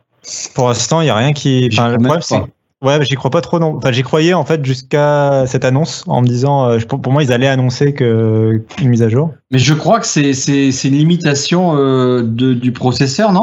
Pour 0.56 0.68
l'instant, 0.70 1.02
il 1.02 1.06
n'y 1.06 1.10
a 1.10 1.16
rien 1.16 1.34
qui. 1.34 1.70
Enfin, 1.72 1.90
le 1.90 1.98
problème, 1.98 2.22
c'est. 2.22 2.36
Ouais, 2.84 3.04
j'y 3.04 3.16
crois 3.16 3.32
pas 3.32 3.42
trop 3.42 3.60
non. 3.60 3.76
Enfin, 3.78 3.92
j'y 3.92 4.04
croyais 4.04 4.34
en 4.34 4.46
fait 4.46 4.64
jusqu'à 4.64 5.46
cette 5.48 5.66
annonce 5.66 6.04
en 6.08 6.22
me 6.22 6.28
disant, 6.28 6.70
euh, 6.70 6.80
pour, 6.80 7.12
moi, 7.12 7.24
ils 7.24 7.32
allaient 7.32 7.48
annoncer 7.48 7.94
que 7.94 8.64
une 8.80 8.90
mise 8.90 9.02
à 9.02 9.10
jour. 9.10 9.34
Mais 9.52 9.58
je 9.58 9.74
crois 9.74 10.00
que 10.00 10.06
c'est 10.06 10.32
une 10.32 10.96
limitation 10.96 11.76
euh, 11.76 12.22
de, 12.22 12.54
du 12.54 12.72
processeur, 12.72 13.32
non? 13.32 13.42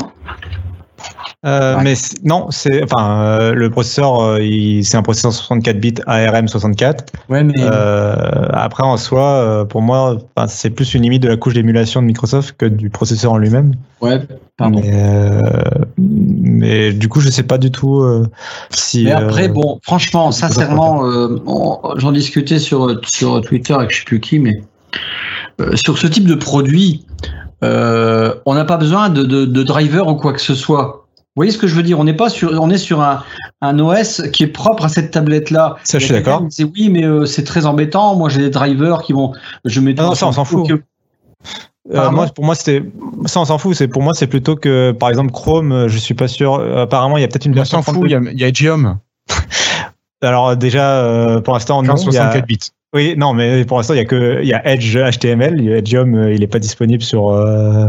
Euh, 1.44 1.76
Ouais. 1.76 1.82
Mais 1.84 1.94
non, 2.22 2.46
c'est 2.50 2.82
enfin 2.82 3.20
euh, 3.20 3.52
le 3.52 3.68
processeur, 3.68 4.22
euh, 4.22 4.38
c'est 4.82 4.96
un 4.96 5.02
processeur 5.02 5.32
64 5.32 5.78
bits 5.78 5.94
ARM 6.06 6.48
64. 6.48 7.12
Ouais, 7.28 7.44
mais 7.44 7.52
Euh, 7.58 8.14
après, 8.52 8.82
en 8.82 8.96
soi, 8.96 9.66
pour 9.68 9.82
moi, 9.82 10.16
c'est 10.48 10.70
plus 10.70 10.94
une 10.94 11.02
limite 11.02 11.22
de 11.22 11.28
la 11.28 11.36
couche 11.36 11.54
d'émulation 11.54 12.00
de 12.00 12.06
Microsoft 12.06 12.56
que 12.56 12.66
du 12.66 12.88
processeur 12.88 13.32
en 13.32 13.38
lui-même. 13.38 13.74
ouais, 14.00 14.20
pardon. 14.56 14.80
Mais, 14.82 15.40
mais 15.98 16.92
du 16.92 17.08
coup, 17.08 17.20
je 17.20 17.28
sais 17.30 17.42
pas 17.42 17.58
du 17.58 17.70
tout 17.70 18.02
si. 18.70 19.04
Mais 19.04 19.12
après, 19.12 19.48
bon, 19.48 19.80
franchement, 19.82 20.32
sincèrement, 20.32 21.02
j'en 21.96 22.12
discutais 22.12 22.58
sur, 22.58 23.00
sur 23.04 23.40
Twitter 23.42 23.74
avec 23.74 23.90
je 23.90 23.98
sais 23.98 24.04
plus 24.04 24.20
qui, 24.20 24.38
mais 24.38 24.62
sur 25.74 25.98
ce 25.98 26.06
type 26.06 26.26
de 26.26 26.34
produit, 26.36 27.04
on 27.62 28.54
n'a 28.54 28.64
pas 28.64 28.78
besoin 28.78 29.10
de, 29.10 29.24
de, 29.24 29.44
de 29.44 29.62
driver 29.62 30.08
ou 30.08 30.14
quoi 30.14 30.32
que 30.32 30.40
ce 30.40 30.54
soit. 30.54 31.03
Vous 31.36 31.40
voyez 31.40 31.50
ce 31.50 31.58
que 31.58 31.66
je 31.66 31.74
veux 31.74 31.82
dire? 31.82 31.98
On 31.98 32.04
n'est 32.04 32.14
pas 32.14 32.28
sur, 32.30 32.52
on 32.62 32.70
est 32.70 32.78
sur 32.78 33.00
un, 33.00 33.24
un 33.60 33.78
OS 33.80 34.22
qui 34.32 34.44
est 34.44 34.48
propre 34.48 34.84
à 34.84 34.88
cette 34.88 35.10
tablette-là. 35.10 35.76
Ça, 35.82 35.98
je 35.98 36.04
suis 36.04 36.14
d'accord. 36.14 36.42
disait, 36.42 36.62
oui, 36.62 36.88
mais 36.90 37.04
euh, 37.04 37.24
c'est 37.26 37.42
très 37.42 37.66
embêtant. 37.66 38.14
Moi, 38.14 38.28
j'ai 38.28 38.38
des 38.40 38.50
drivers 38.50 39.02
qui 39.02 39.12
vont. 39.14 39.32
Je 39.64 39.80
mets 39.80 39.94
Non, 39.94 40.04
non, 40.04 40.14
ça, 40.14 40.28
on 40.28 40.32
s'en 40.32 40.44
fout. 40.44 40.68
que- 40.68 40.82
Euh, 41.92 42.10
moi, 42.12 42.26
pour 42.28 42.44
moi, 42.44 42.54
c'était 42.54 42.84
ça, 43.26 43.40
on 43.40 43.44
s'en 43.44 43.58
fout. 43.58 43.74
C'est 43.74 43.88
pour 43.88 44.00
moi, 44.00 44.14
c'est 44.14 44.28
plutôt 44.28 44.54
que, 44.54 44.92
par 44.92 45.08
exemple, 45.10 45.32
Chrome. 45.32 45.72
euh, 45.72 45.88
Je 45.88 45.98
suis 45.98 46.14
pas 46.14 46.28
sûr. 46.28 46.54
apparemment, 46.78 47.18
il 47.18 47.22
y 47.22 47.24
a 47.24 47.28
peut-être 47.28 47.46
une 47.46 47.52
On 47.52 47.56
version. 47.56 47.78
s'en 47.78 47.82
fout, 47.82 47.94
32. 47.94 48.06
il 48.32 48.38
y 48.40 48.44
a, 48.44 48.48
y 48.48 48.68
a 48.68 48.96
Alors 50.22 50.56
déjà, 50.56 51.00
euh, 51.02 51.40
pour 51.40 51.54
l'instant, 51.54 51.82
non. 51.82 51.94
en 51.94 51.96
il 51.96 52.04
y 52.04 52.16
a- 52.16 52.30
64 52.32 52.46
bits. 52.46 52.58
Oui, 52.94 53.14
non, 53.16 53.34
mais 53.34 53.64
pour 53.64 53.76
l'instant, 53.78 53.94
il 53.94 53.96
y 53.96 54.00
a 54.00 54.04
que 54.04 54.38
il 54.40 54.48
y 54.48 54.54
a 54.54 54.64
Edge 54.68 54.96
HTML. 54.96 55.68
Edgeium, 55.68 56.14
euh, 56.14 56.32
il 56.32 56.40
n'est 56.40 56.46
pas 56.46 56.60
disponible 56.60 57.02
sur. 57.02 57.30
euh, 57.30 57.88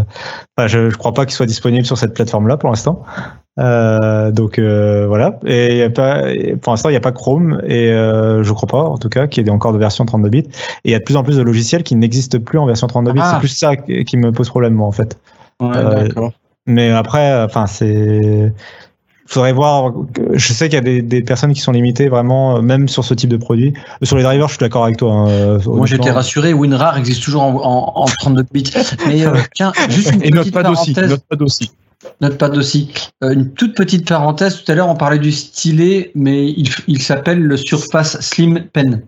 Enfin, 0.57 0.67
je, 0.67 0.89
je 0.89 0.97
crois 0.97 1.13
pas 1.13 1.25
qu'il 1.25 1.35
soit 1.35 1.45
disponible 1.45 1.85
sur 1.85 1.97
cette 1.97 2.13
plateforme-là 2.13 2.57
pour 2.57 2.69
l'instant. 2.69 3.03
Euh, 3.59 4.31
donc 4.31 4.57
euh, 4.57 5.05
voilà. 5.07 5.39
Et 5.45 5.77
y 5.77 5.83
a 5.83 5.89
pas, 5.89 6.23
pour 6.61 6.73
l'instant, 6.73 6.89
il 6.89 6.93
n'y 6.93 6.97
a 6.97 7.01
pas 7.01 7.11
Chrome 7.11 7.61
et 7.67 7.89
euh, 7.91 8.41
je 8.43 8.51
crois 8.53 8.67
pas, 8.67 8.81
en 8.83 8.97
tout 8.97 9.09
cas, 9.09 9.27
qu'il 9.27 9.45
y 9.45 9.47
ait 9.47 9.51
encore 9.51 9.73
de 9.73 9.77
version 9.77 10.05
32 10.05 10.29
bits. 10.29 10.39
Et 10.39 10.49
il 10.85 10.91
y 10.91 10.95
a 10.95 10.99
de 10.99 11.03
plus 11.03 11.15
en 11.17 11.23
plus 11.23 11.37
de 11.37 11.41
logiciels 11.43 11.83
qui 11.83 11.95
n'existent 11.95 12.39
plus 12.39 12.57
en 12.57 12.65
version 12.65 12.87
32 12.87 13.11
bits. 13.13 13.19
Ah. 13.23 13.31
C'est 13.33 13.39
plus 13.39 13.47
ça 13.49 13.75
qui 13.77 14.17
me 14.17 14.31
pose 14.31 14.49
problème, 14.49 14.73
moi, 14.73 14.87
en 14.87 14.91
fait. 14.91 15.17
Ouais, 15.61 15.69
Euh, 15.75 16.07
d'accord. 16.07 16.31
Mais 16.67 16.89
après, 16.91 17.43
enfin, 17.43 17.67
c'est. 17.67 18.51
Faudrait 19.27 19.53
voir. 19.53 19.91
Je 20.33 20.53
sais 20.53 20.65
qu'il 20.69 20.75
y 20.75 20.77
a 20.77 20.81
des, 20.81 21.01
des 21.01 21.21
personnes 21.21 21.53
qui 21.53 21.59
sont 21.61 21.71
limitées 21.71 22.09
vraiment, 22.09 22.57
euh, 22.57 22.61
même 22.61 22.88
sur 22.88 23.03
ce 23.03 23.13
type 23.15 23.29
de 23.29 23.38
produit. 23.38 23.73
Sur 24.03 24.17
les 24.17 24.23
drivers, 24.23 24.47
je 24.47 24.53
suis 24.53 24.59
d'accord 24.59 24.83
avec 24.85 24.97
toi. 24.97 25.11
hein, 25.13 25.27
euh, 25.29 25.59
Moi, 25.65 25.88
j'étais 25.88 26.11
rassuré. 26.11 26.53
WinRAR 26.53 26.97
existe 26.97 27.23
toujours 27.23 27.41
en, 27.41 27.55
en, 27.55 28.01
en 28.03 28.05
32 28.05 28.43
bits. 28.53 28.71
Mais 29.07 29.25
euh, 29.25 29.33
tiens, 29.55 29.71
juste 29.89 30.13
une 30.13 30.23
Et 30.23 30.29
notre 30.29 30.41
petite 30.43 30.53
pad 30.53 30.67
aussi. 30.67 30.93
parenthèse. 30.93 31.19
Aussi. 31.39 31.71
Notepad 32.21 32.55
aussi. 32.55 32.91
Euh, 33.23 33.31
une 33.33 33.51
toute 33.51 33.75
petite 33.75 34.07
parenthèse. 34.07 34.61
Tout 34.63 34.71
à 34.71 34.76
l'heure, 34.76 34.89
on 34.89 34.95
parlait 34.95 35.17
du 35.17 35.32
stylet, 35.32 36.11
mais 36.13 36.45
il, 36.51 36.69
il 36.88 37.01
s'appelle 37.01 37.39
le 37.41 37.57
Surface 37.57 38.19
Slim 38.21 38.65
Pen. 38.73 39.01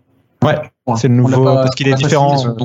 Ouais, 0.44 0.56
Voilà. 0.88 1.00
c'est 1.00 1.08
le 1.10 1.14
nouveau, 1.16 1.44
pas- 1.44 1.56
parce 1.64 1.76
qu'il 1.76 1.88
est 1.88 1.94
différent. 1.94 2.56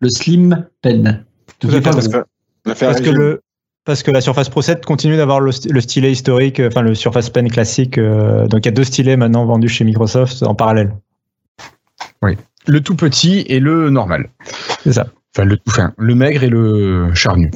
Le 0.00 0.10
Slim 0.10 0.66
Pen. 0.82 1.24
Tout 1.60 1.68
à 1.68 1.70
fait, 1.72 1.80
Parce 1.80 2.08
que 2.08 2.24
Parce 2.64 3.00
le, 3.00 3.40
Parce 3.86 4.02
que 4.02 4.10
la 4.10 4.20
Surface 4.20 4.48
Pro 4.48 4.60
7 4.62 4.84
continue 4.84 5.16
d'avoir 5.16 5.40
le, 5.40 5.50
st- 5.52 5.70
le 5.72 5.80
stylet 5.80 6.12
historique, 6.12 6.60
euh, 6.60 6.68
enfin 6.68 6.82
le 6.82 6.94
Surface 6.94 7.30
Pen 7.30 7.50
classique. 7.50 7.96
euh, 7.98 8.46
donc 8.46 8.60
il 8.64 8.66
y 8.66 8.68
a 8.68 8.72
deux 8.72 8.84
stylets 8.84 9.16
maintenant 9.16 9.44
vendus 9.46 9.68
chez 9.68 9.84
Microsoft 9.84 10.42
en 10.42 10.54
parallèle. 10.54 10.92
Le 12.66 12.80
tout 12.82 12.94
petit 12.94 13.44
et 13.48 13.58
le 13.60 13.88
normal. 13.90 14.28
C'est 14.84 14.92
ça. 14.92 15.06
Enfin, 15.34 15.46
le 15.46 15.56
tout 15.56 15.70
fin. 15.70 15.94
Le 15.96 16.14
maigre 16.14 16.42
et 16.44 16.48
le 16.48 17.12
charnu. 17.14 17.50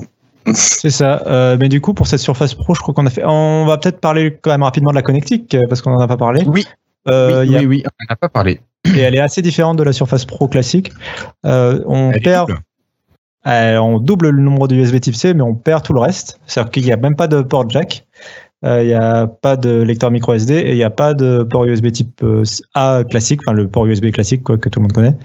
C'est 0.55 0.91
ça. 0.91 1.23
Euh, 1.27 1.57
mais 1.61 1.69
du 1.69 1.81
coup, 1.81 1.93
pour 1.93 2.07
cette 2.07 2.21
Surface 2.21 2.55
Pro, 2.55 2.75
je 2.75 2.81
crois 2.81 2.95
qu'on 2.95 3.05
a 3.07 3.11
fait. 3.11 3.23
On 3.25 3.67
va 3.67 3.77
peut-être 3.77 4.01
parler 4.01 4.39
quand 4.41 4.51
même 4.51 4.63
rapidement 4.63 4.91
de 4.91 4.95
la 4.95 5.03
connectique 5.03 5.57
parce 5.69 5.83
qu'on 5.83 5.93
en 5.93 6.01
a 6.01 6.09
pas 6.09 6.17
parlé. 6.17 6.43
Oui. 6.47 6.67
Euh, 7.09 7.43
oui, 7.43 7.47
il 7.47 7.53
y 7.53 7.57
a- 7.57 7.59
oui, 7.61 7.67
oui, 7.67 7.83
on 7.85 7.91
n'en 8.09 8.15
a 8.15 8.17
pas 8.17 8.29
parlé. 8.31 8.61
Et 8.87 9.01
elle 9.01 9.15
est 9.15 9.21
assez 9.21 9.43
différente 9.43 9.77
de 9.77 9.83
la 9.83 9.93
Surface 9.93 10.25
Pro 10.25 10.49
classique. 10.49 10.91
Euh, 11.45 11.83
on 11.87 12.13
Elle 12.13 12.23
perd. 12.23 12.49
double. 12.49 12.61
Euh, 13.47 13.77
on 13.79 13.99
double 13.99 14.31
le 14.31 14.43
nombre 14.43 14.69
de 14.69 14.75
USB 14.75 15.01
Type 15.01 15.15
C, 15.15 15.35
mais 15.35 15.43
on 15.43 15.55
perd 15.55 15.83
tout 15.83 15.93
le 15.93 16.01
reste. 16.01 16.41
C'est-à-dire 16.47 16.71
qu'il 16.71 16.85
n'y 16.85 16.93
a 16.93 16.97
même 16.97 17.17
pas 17.17 17.29
de 17.29 17.43
port 17.43 17.69
jack, 17.69 18.07
euh, 18.65 18.83
il 18.83 18.87
n'y 18.87 18.95
a 18.95 19.27
pas 19.27 19.57
de 19.57 19.83
lecteur 19.83 20.11
micro 20.11 20.33
SD 20.33 20.55
et 20.55 20.71
il 20.71 20.77
n'y 20.77 20.85
a 20.85 20.91
pas 20.91 21.13
de 21.13 21.43
port 21.43 21.67
USB 21.67 21.91
Type 21.91 22.23
euh, 22.23 22.45
A 22.75 23.03
classique, 23.05 23.41
enfin 23.45 23.53
le 23.55 23.69
port 23.69 23.85
USB 23.85 24.11
classique 24.11 24.43
quoi, 24.43 24.57
que 24.57 24.71
tout 24.71 24.81
le 24.81 24.85
monde 24.85 24.93
connaît. 24.93 25.17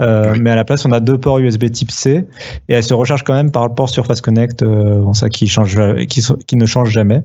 Euh, 0.00 0.32
Oui. 0.32 0.40
Mais 0.40 0.50
à 0.50 0.56
la 0.56 0.64
place, 0.64 0.86
on 0.86 0.92
a 0.92 1.00
deux 1.00 1.18
ports 1.18 1.38
USB 1.38 1.70
Type 1.70 1.90
C 1.90 2.24
et 2.68 2.72
elle 2.72 2.82
se 2.82 2.94
recharge 2.94 3.24
quand 3.24 3.34
même 3.34 3.50
par 3.50 3.68
le 3.68 3.74
port 3.74 3.90
Surface 3.90 4.22
Connect, 4.22 4.64
bon, 4.64 5.12
ça 5.12 5.28
qui, 5.28 5.48
change, 5.48 5.78
qui, 6.06 6.24
qui 6.46 6.56
ne 6.56 6.66
change 6.66 6.90
jamais. 6.90 7.22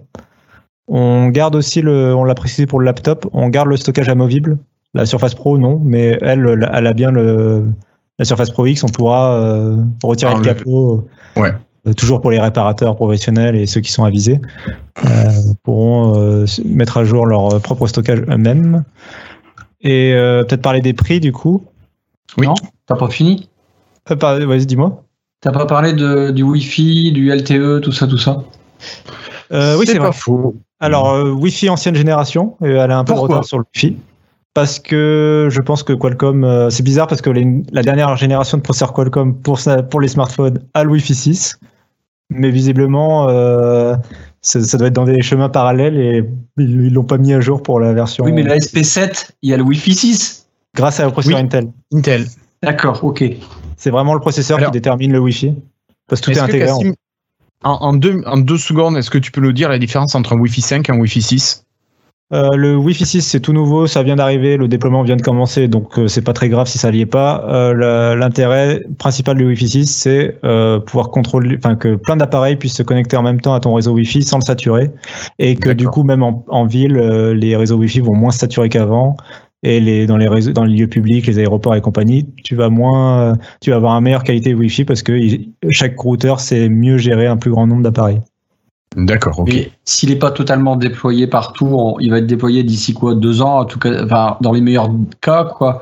On 0.89 1.29
garde 1.29 1.55
aussi 1.55 1.81
le, 1.81 2.13
on 2.13 2.25
l'a 2.25 2.35
précisé 2.35 2.65
pour 2.65 2.81
le 2.81 2.85
laptop, 2.85 3.25
on 3.31 3.47
garde 3.47 3.69
le 3.69 3.77
stockage 3.77 4.09
amovible. 4.09 4.57
La 4.95 5.05
Surface 5.05 5.33
Pro, 5.33 5.57
non, 5.57 5.79
mais 5.83 6.17
elle, 6.21 6.67
elle 6.73 6.87
a 6.87 6.93
bien 6.93 7.09
le, 7.09 7.65
la 8.19 8.25
Surface 8.25 8.51
Pro 8.51 8.65
X, 8.65 8.83
on 8.83 8.89
pourra 8.89 9.33
euh, 9.33 9.77
retirer 10.03 10.31
Ah, 10.35 10.37
le 10.37 10.43
capot. 10.43 11.07
Ouais. 11.35 11.51
euh, 11.87 11.93
toujours 11.93 12.21
pour 12.21 12.31
les 12.31 12.39
réparateurs 12.39 12.95
professionnels 12.95 13.55
et 13.55 13.65
ceux 13.67 13.81
qui 13.81 13.91
sont 13.91 14.03
avisés, 14.03 14.39
euh, 15.05 15.31
pourront 15.63 16.17
euh, 16.17 16.45
mettre 16.65 16.97
à 16.97 17.03
jour 17.05 17.25
leur 17.25 17.59
propre 17.61 17.87
stockage 17.87 18.21
eux-mêmes. 18.29 18.83
Et 19.81 20.13
euh, 20.13 20.43
peut-être 20.43 20.61
parler 20.61 20.81
des 20.81 20.93
prix 20.93 21.19
du 21.19 21.31
coup? 21.31 21.63
Oui. 22.37 22.47
Non? 22.47 22.53
T'as 22.85 22.95
pas 22.95 23.09
fini? 23.09 23.49
Euh, 24.11 24.15
par- 24.15 24.39
Vas-y, 24.39 24.65
dis-moi. 24.65 25.03
T'as 25.41 25.51
pas 25.51 25.65
parlé 25.65 25.91
de, 25.93 26.31
du 26.31 26.43
Wi-Fi, 26.43 27.11
du 27.11 27.29
LTE, 27.29 27.81
tout 27.81 27.91
ça, 27.91 28.07
tout 28.07 28.17
ça? 28.17 28.43
Euh, 29.51 29.77
oui, 29.77 29.85
c'est 29.85 29.97
pas 29.97 30.05
vrai. 30.09 30.13
faux. 30.13 30.55
Alors, 30.79 31.11
euh, 31.11 31.31
Wi-Fi 31.31 31.69
ancienne 31.69 31.95
génération, 31.95 32.55
et 32.63 32.69
elle 32.69 32.91
a 32.91 32.97
un 32.97 33.03
peu 33.03 33.13
de 33.13 33.19
retard 33.19 33.43
sur 33.43 33.57
le 33.57 33.65
Wi-Fi. 33.75 33.97
Parce 34.53 34.77
que 34.79 35.47
je 35.51 35.61
pense 35.61 35.81
que 35.83 35.93
Qualcomm, 35.93 36.43
euh, 36.43 36.69
c'est 36.69 36.83
bizarre 36.83 37.07
parce 37.07 37.21
que 37.21 37.29
les- 37.31 37.63
la 37.71 37.81
dernière 37.81 38.15
génération 38.17 38.57
de 38.57 38.61
processeurs 38.61 38.93
Qualcomm 38.93 39.35
pour, 39.41 39.59
pour 39.89 39.99
les 40.01 40.07
smartphones 40.07 40.59
a 40.75 40.83
le 40.83 40.91
Wi-Fi 40.91 41.15
6. 41.15 41.59
Mais 42.29 42.51
visiblement, 42.51 43.29
euh, 43.29 43.95
ça, 44.41 44.61
ça 44.63 44.77
doit 44.77 44.87
être 44.87 44.93
dans 44.93 45.05
des 45.05 45.21
chemins 45.21 45.49
parallèles 45.49 45.97
et 45.99 46.23
ils 46.57 46.93
l'ont 46.93 47.03
pas 47.03 47.17
mis 47.17 47.33
à 47.33 47.41
jour 47.41 47.61
pour 47.63 47.79
la 47.79 47.93
version. 47.93 48.23
Oui, 48.25 48.31
mais 48.31 48.43
la 48.43 48.57
SP7, 48.57 49.31
il 49.41 49.49
y 49.49 49.53
a 49.53 49.57
le 49.57 49.63
Wi-Fi 49.63 49.93
6. 49.93 50.47
Grâce 50.75 50.99
à 50.99 51.05
un 51.05 51.09
processeur 51.11 51.37
Oui. 51.39 51.45
Intel. 51.45 51.71
Intel. 51.93 52.25
D'accord, 52.61 53.03
ok. 53.03 53.23
C'est 53.77 53.89
vraiment 53.91 54.13
le 54.13 54.19
processeur 54.19 54.57
Alors- 54.59 54.71
qui 54.71 54.77
détermine 54.77 55.11
le 55.11 55.19
Wi-Fi. 55.19 55.53
Parce 56.07 56.21
que 56.21 56.25
tout 56.25 56.31
est, 56.31 56.35
que, 56.35 56.39
intégré. 56.41 56.71
en- 56.71 56.77
Cassim, 56.79 56.93
en, 57.63 57.71
en 57.71 57.93
deux, 57.93 58.21
en 58.25 58.37
deux 58.37 58.57
secondes, 58.57 58.97
est-ce 58.97 59.09
que 59.09 59.17
tu 59.17 59.31
peux 59.31 59.41
nous 59.41 59.51
dire 59.51 59.69
la 59.69 59.79
différence 59.79 60.15
entre 60.15 60.33
un 60.33 60.37
Wi-Fi 60.39 60.61
5 60.61 60.89
et 60.89 60.91
un 60.93 60.97
Wi-Fi 60.97 61.21
6 61.21 61.62
Euh, 62.33 62.49
le 62.55 62.75
Wi-Fi 62.75 63.05
6, 63.05 63.21
c'est 63.21 63.39
tout 63.39 63.53
nouveau, 63.53 63.85
ça 63.85 64.01
vient 64.01 64.15
d'arriver, 64.15 64.57
le 64.57 64.67
déploiement 64.67 65.03
vient 65.03 65.15
de 65.15 65.21
commencer, 65.21 65.67
donc 65.67 65.99
euh, 65.99 66.07
c'est 66.07 66.23
pas 66.23 66.33
très 66.33 66.49
grave 66.49 66.65
si 66.67 66.79
ça 66.79 66.91
n'y 66.91 67.01
est 67.01 67.05
pas. 67.05 67.45
Euh, 67.47 68.15
L'intérêt 68.15 68.81
principal 68.97 69.37
du 69.37 69.45
Wi-Fi 69.45 69.67
6, 69.67 69.85
c'est 69.85 70.39
euh, 70.43 70.79
pouvoir 70.79 71.09
contrôler, 71.09 71.57
enfin 71.57 71.75
que 71.75 71.95
plein 71.95 72.15
d'appareils 72.15 72.55
puissent 72.55 72.77
se 72.77 72.83
connecter 72.83 73.17
en 73.17 73.21
même 73.21 73.39
temps 73.39 73.53
à 73.53 73.59
ton 73.59 73.75
réseau 73.75 73.93
Wi-Fi 73.93 74.23
sans 74.23 74.39
le 74.39 74.43
saturer, 74.43 74.89
et 75.37 75.55
que 75.55 75.69
du 75.69 75.87
coup 75.87 76.03
même 76.03 76.23
en, 76.23 76.43
en 76.47 76.65
ville, 76.65 76.97
euh, 76.97 77.35
les 77.35 77.55
réseaux 77.55 77.77
Wi-Fi 77.77 77.99
vont 77.99 78.15
moins 78.15 78.31
saturer 78.31 78.69
qu'avant. 78.69 79.15
Et 79.65 79.79
les, 79.79 80.07
dans 80.07 80.17
les 80.17 80.27
réseaux, 80.27 80.51
dans 80.51 80.65
les 80.65 80.75
lieux 80.75 80.87
publics, 80.87 81.25
les 81.25 81.39
aéroports 81.39 81.73
et 81.75 81.79
compagnie, 81.79 82.27
tu 82.43 82.53
vas 82.53 82.67
moins, 82.67 83.37
tu 83.61 83.69
vas 83.69 83.77
avoir 83.77 83.95
une 83.95 84.03
meilleure 84.03 84.23
qualité 84.23 84.53
Wi-Fi 84.53 84.83
parce 84.83 85.03
que 85.03 85.17
chaque 85.69 85.97
routeur 85.97 86.41
sait 86.41 86.67
mieux 86.67 86.97
gérer 86.97 87.27
un 87.27 87.37
plus 87.37 87.51
grand 87.51 87.65
nombre 87.65 87.81
d'appareils. 87.81 88.19
D'accord, 88.95 89.39
ok. 89.39 89.71
S'il 89.85 90.09
n'est 90.09 90.17
pas 90.17 90.31
totalement 90.31 90.75
déployé 90.75 91.27
partout, 91.27 91.67
on- 91.71 91.99
il 91.99 92.11
va 92.11 92.19
être 92.19 92.27
déployé 92.27 92.63
d'ici 92.63 92.93
quoi 92.93 93.15
deux 93.15 93.41
ans, 93.41 93.59
en 93.59 93.65
tout 93.65 93.79
cas, 93.79 94.03
enfin, 94.05 94.37
dans 94.41 94.51
les 94.53 94.61
meilleurs 94.61 94.89
cas, 95.21 95.45
quoi. 95.45 95.81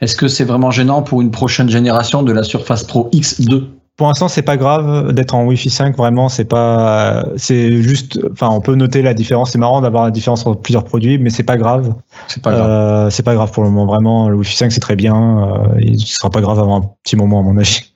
Est-ce 0.00 0.16
que 0.16 0.28
c'est 0.28 0.44
vraiment 0.44 0.70
gênant 0.70 1.02
pour 1.02 1.22
une 1.22 1.30
prochaine 1.30 1.68
génération 1.68 2.22
de 2.22 2.32
la 2.32 2.42
Surface 2.44 2.84
Pro 2.84 3.08
X2 3.12 3.64
Pour 3.96 4.06
l'instant, 4.06 4.28
c'est 4.28 4.42
pas 4.42 4.56
grave 4.56 5.12
d'être 5.12 5.34
en 5.34 5.44
Wi-Fi 5.44 5.70
5. 5.70 5.96
Vraiment, 5.96 6.28
c'est 6.28 6.44
pas, 6.46 7.26
c'est 7.36 7.82
juste, 7.82 8.18
enfin, 8.32 8.48
on 8.48 8.60
peut 8.60 8.74
noter 8.74 9.02
la 9.02 9.12
différence. 9.12 9.50
C'est 9.50 9.58
marrant 9.58 9.80
d'avoir 9.80 10.04
la 10.04 10.10
différence 10.10 10.46
entre 10.46 10.60
plusieurs 10.60 10.84
produits, 10.84 11.18
mais 11.18 11.30
c'est 11.30 11.42
pas 11.42 11.56
grave. 11.56 11.92
C'est 12.28 12.42
pas 12.42 12.52
grave. 12.52 12.70
Euh, 12.70 13.10
c'est 13.10 13.22
pas 13.22 13.34
grave 13.34 13.50
pour 13.52 13.64
le 13.64 13.70
moment. 13.70 13.86
Vraiment, 13.86 14.28
le 14.28 14.36
Wi-Fi 14.36 14.56
5 14.56 14.72
c'est 14.72 14.80
très 14.80 14.96
bien. 14.96 15.14
Euh, 15.76 15.80
il 15.80 16.00
sera 16.00 16.30
pas 16.30 16.40
grave 16.40 16.58
avant 16.58 16.78
un 16.82 16.84
petit 17.02 17.16
moment, 17.16 17.40
à 17.40 17.42
mon 17.42 17.58
avis. 17.58 17.92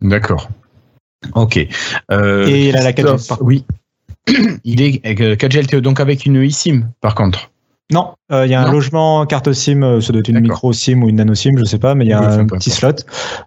D'accord. 0.00 0.48
Ok. 1.34 1.58
Euh, 2.10 2.46
Et 2.46 2.68
il 2.68 2.76
a 2.76 2.82
la 2.82 2.92
4G, 2.92 2.94
Christophe, 2.94 3.28
par 3.28 3.38
contre. 3.38 3.48
Oui. 3.48 3.64
Il 4.64 4.80
est 4.80 5.04
euh, 5.20 5.36
4G 5.36 5.62
LTE, 5.62 5.76
donc 5.76 6.00
avec 6.00 6.26
une 6.26 6.42
eSIM, 6.42 6.88
par 7.00 7.14
contre. 7.14 7.50
Non, 7.94 8.14
euh, 8.32 8.44
il 8.44 8.50
y 8.50 8.54
a 8.54 8.60
un 8.60 8.66
Non. 8.66 8.72
logement 8.72 9.24
carte 9.24 9.52
SIM, 9.52 9.82
euh, 9.82 10.00
ça 10.00 10.12
doit 10.12 10.18
être 10.18 10.28
une 10.28 10.40
micro 10.40 10.72
SIM 10.72 11.02
ou 11.02 11.08
une 11.08 11.16
nano 11.16 11.34
SIM, 11.34 11.52
je 11.58 11.64
sais 11.64 11.78
pas, 11.78 11.94
mais 11.94 12.04
il 12.04 12.08
y 12.08 12.12
a 12.12 12.20
Oui, 12.20 12.26
un 12.40 12.46
petit 12.46 12.70
slot. 12.70 12.88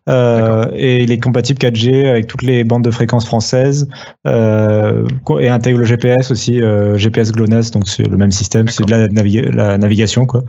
Euh, 0.07 0.65
et 0.73 1.03
il 1.03 1.11
est 1.11 1.19
compatible 1.19 1.59
4G 1.59 2.07
avec 2.09 2.27
toutes 2.27 2.43
les 2.43 2.63
bandes 2.63 2.83
de 2.85 2.91
fréquences 2.91 3.25
françaises 3.25 3.89
euh, 4.25 5.05
et 5.39 5.49
intègre 5.49 5.79
le 5.79 5.85
GPS 5.85 6.31
aussi, 6.31 6.61
GPS 6.95 7.31
GLONASS, 7.33 7.71
donc 7.71 7.87
c'est 7.89 8.07
le 8.07 8.15
même 8.17 8.31
système, 8.31 8.69
c'est 8.69 8.85
de 8.85 8.91
la, 8.91 9.07
naviga- 9.09 9.51
la 9.51 9.77
navigation 9.77 10.25
quoi. 10.25 10.43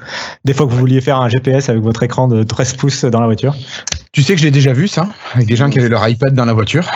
Des 0.45 0.55
fois 0.55 0.67
que 0.67 0.71
vous 0.73 0.79
vouliez 0.79 1.01
faire 1.01 1.21
un 1.21 1.29
GPS 1.29 1.69
avec 1.69 1.83
votre 1.83 2.03
écran 2.05 2.29
de 2.29 2.45
13 2.45 2.75
pouces 2.75 3.05
dans 3.05 3.21
la 3.21 3.27
voiture, 3.27 3.57
Tu 4.13 4.23
sais 4.23 4.35
que 4.35 4.39
je 4.41 4.45
l'ai 4.45 4.51
déjà 4.53 4.73
vu, 4.73 4.87
ça, 4.89 5.09
avec 5.35 5.49
des 5.49 5.57
gens 5.57 5.69
qui 5.71 5.79
avaient 5.81 5.89
leur 5.89 6.09
iPad 6.09 6.35
dans 6.35 6.45
la 6.45 6.53
voiture. 6.55 6.89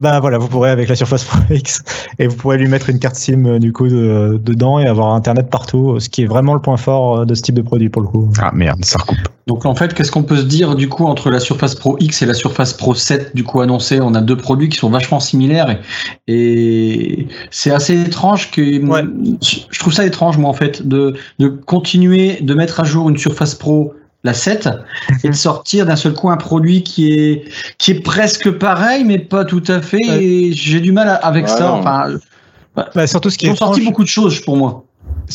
Bah 0.00 0.20
voilà, 0.20 0.38
vous 0.38 0.46
pourrez 0.46 0.70
avec 0.70 0.88
la 0.88 0.94
Surface 0.94 1.24
Pro 1.24 1.38
X 1.50 1.82
et 2.20 2.28
vous 2.28 2.36
pourrez 2.36 2.56
lui 2.56 2.68
mettre 2.68 2.88
une 2.88 3.00
carte 3.00 3.16
SIM 3.16 3.44
euh, 3.46 3.58
du 3.58 3.72
coup 3.72 3.88
de- 3.88 4.40
dedans 4.40 4.78
et 4.78 4.86
avoir 4.86 5.12
internet 5.12 5.50
partout, 5.50 5.98
ce 5.98 6.08
qui 6.08 6.22
est 6.22 6.26
vraiment 6.26 6.54
le 6.54 6.60
point 6.60 6.76
fort 6.76 7.18
euh, 7.20 7.24
de 7.24 7.34
ce 7.34 7.42
type 7.42 7.56
de 7.56 7.62
produit 7.62 7.88
pour 7.88 8.02
le 8.02 8.06
coup. 8.08 8.30
Ah 8.40 8.52
merde, 8.54 8.84
ça 8.84 8.98
recoupe. 9.00 9.18
Donc 9.48 9.66
en 9.66 9.74
fait, 9.74 9.94
qu'est-ce 9.94 10.12
qu'on 10.12 10.22
peut 10.22 10.36
se 10.36 10.44
dire 10.44 10.76
du 10.76 10.88
coup 10.88 11.04
entre 11.06 11.30
la 11.30 11.40
Surface 11.40 11.74
Pro 11.74 11.96
X 11.98 12.22
et 12.22 12.26
la 12.26 12.34
Surface 12.34 12.74
Pro 12.74 12.94
7 12.94 13.34
du 13.34 13.42
coup 13.42 13.60
annoncée 13.60 13.98
On 14.00 14.14
a 14.14 14.20
deux 14.20 14.36
produits 14.36 14.68
qui 14.68 14.76
sont 14.78 14.90
vachement 14.90 15.18
similaires 15.18 15.80
et, 16.28 17.22
et 17.22 17.28
c'est 17.50 17.72
assez 17.72 18.00
étrange 18.00 18.52
que 18.52 18.60
Ouais. 18.86 19.02
je 19.42 19.78
trouve 19.80 19.92
ça 19.92 20.06
étrange 20.06 20.38
moi 20.38 20.48
en 20.48 20.54
fait 20.54 20.86
de, 20.86 21.14
de 21.40 21.48
continuer 21.48 22.38
de 22.40 22.54
mettre 22.54 22.78
à 22.78 22.84
jour 22.84 23.08
une 23.10 23.16
Surface 23.18 23.56
Pro 23.56 23.94
la 24.24 24.34
7 24.34 24.68
et 25.24 25.28
de 25.28 25.34
sortir 25.34 25.86
d'un 25.86 25.96
seul 25.96 26.12
coup 26.12 26.28
un 26.30 26.36
produit 26.36 26.82
qui 26.82 27.12
est 27.12 27.44
qui 27.78 27.92
est 27.92 28.00
presque 28.00 28.50
pareil 28.50 29.04
mais 29.04 29.18
pas 29.18 29.44
tout 29.44 29.62
à 29.68 29.80
fait 29.80 29.98
Ouais. 30.08 30.24
et 30.24 30.52
j'ai 30.52 30.80
du 30.80 30.90
mal 30.92 31.18
avec 31.22 31.44
Ouais, 31.46 31.50
ça 31.52 31.60
non. 31.68 31.74
enfin 31.74 32.14
Bah, 32.94 33.06
surtout 33.06 33.30
ce 33.30 33.38
qui 33.38 33.46
ils 33.46 33.50
est 33.50 33.52
ont 33.52 33.56
sorti 33.56 33.84
beaucoup 33.84 34.02
de 34.02 34.08
choses 34.08 34.40
pour 34.40 34.56
moi 34.56 34.84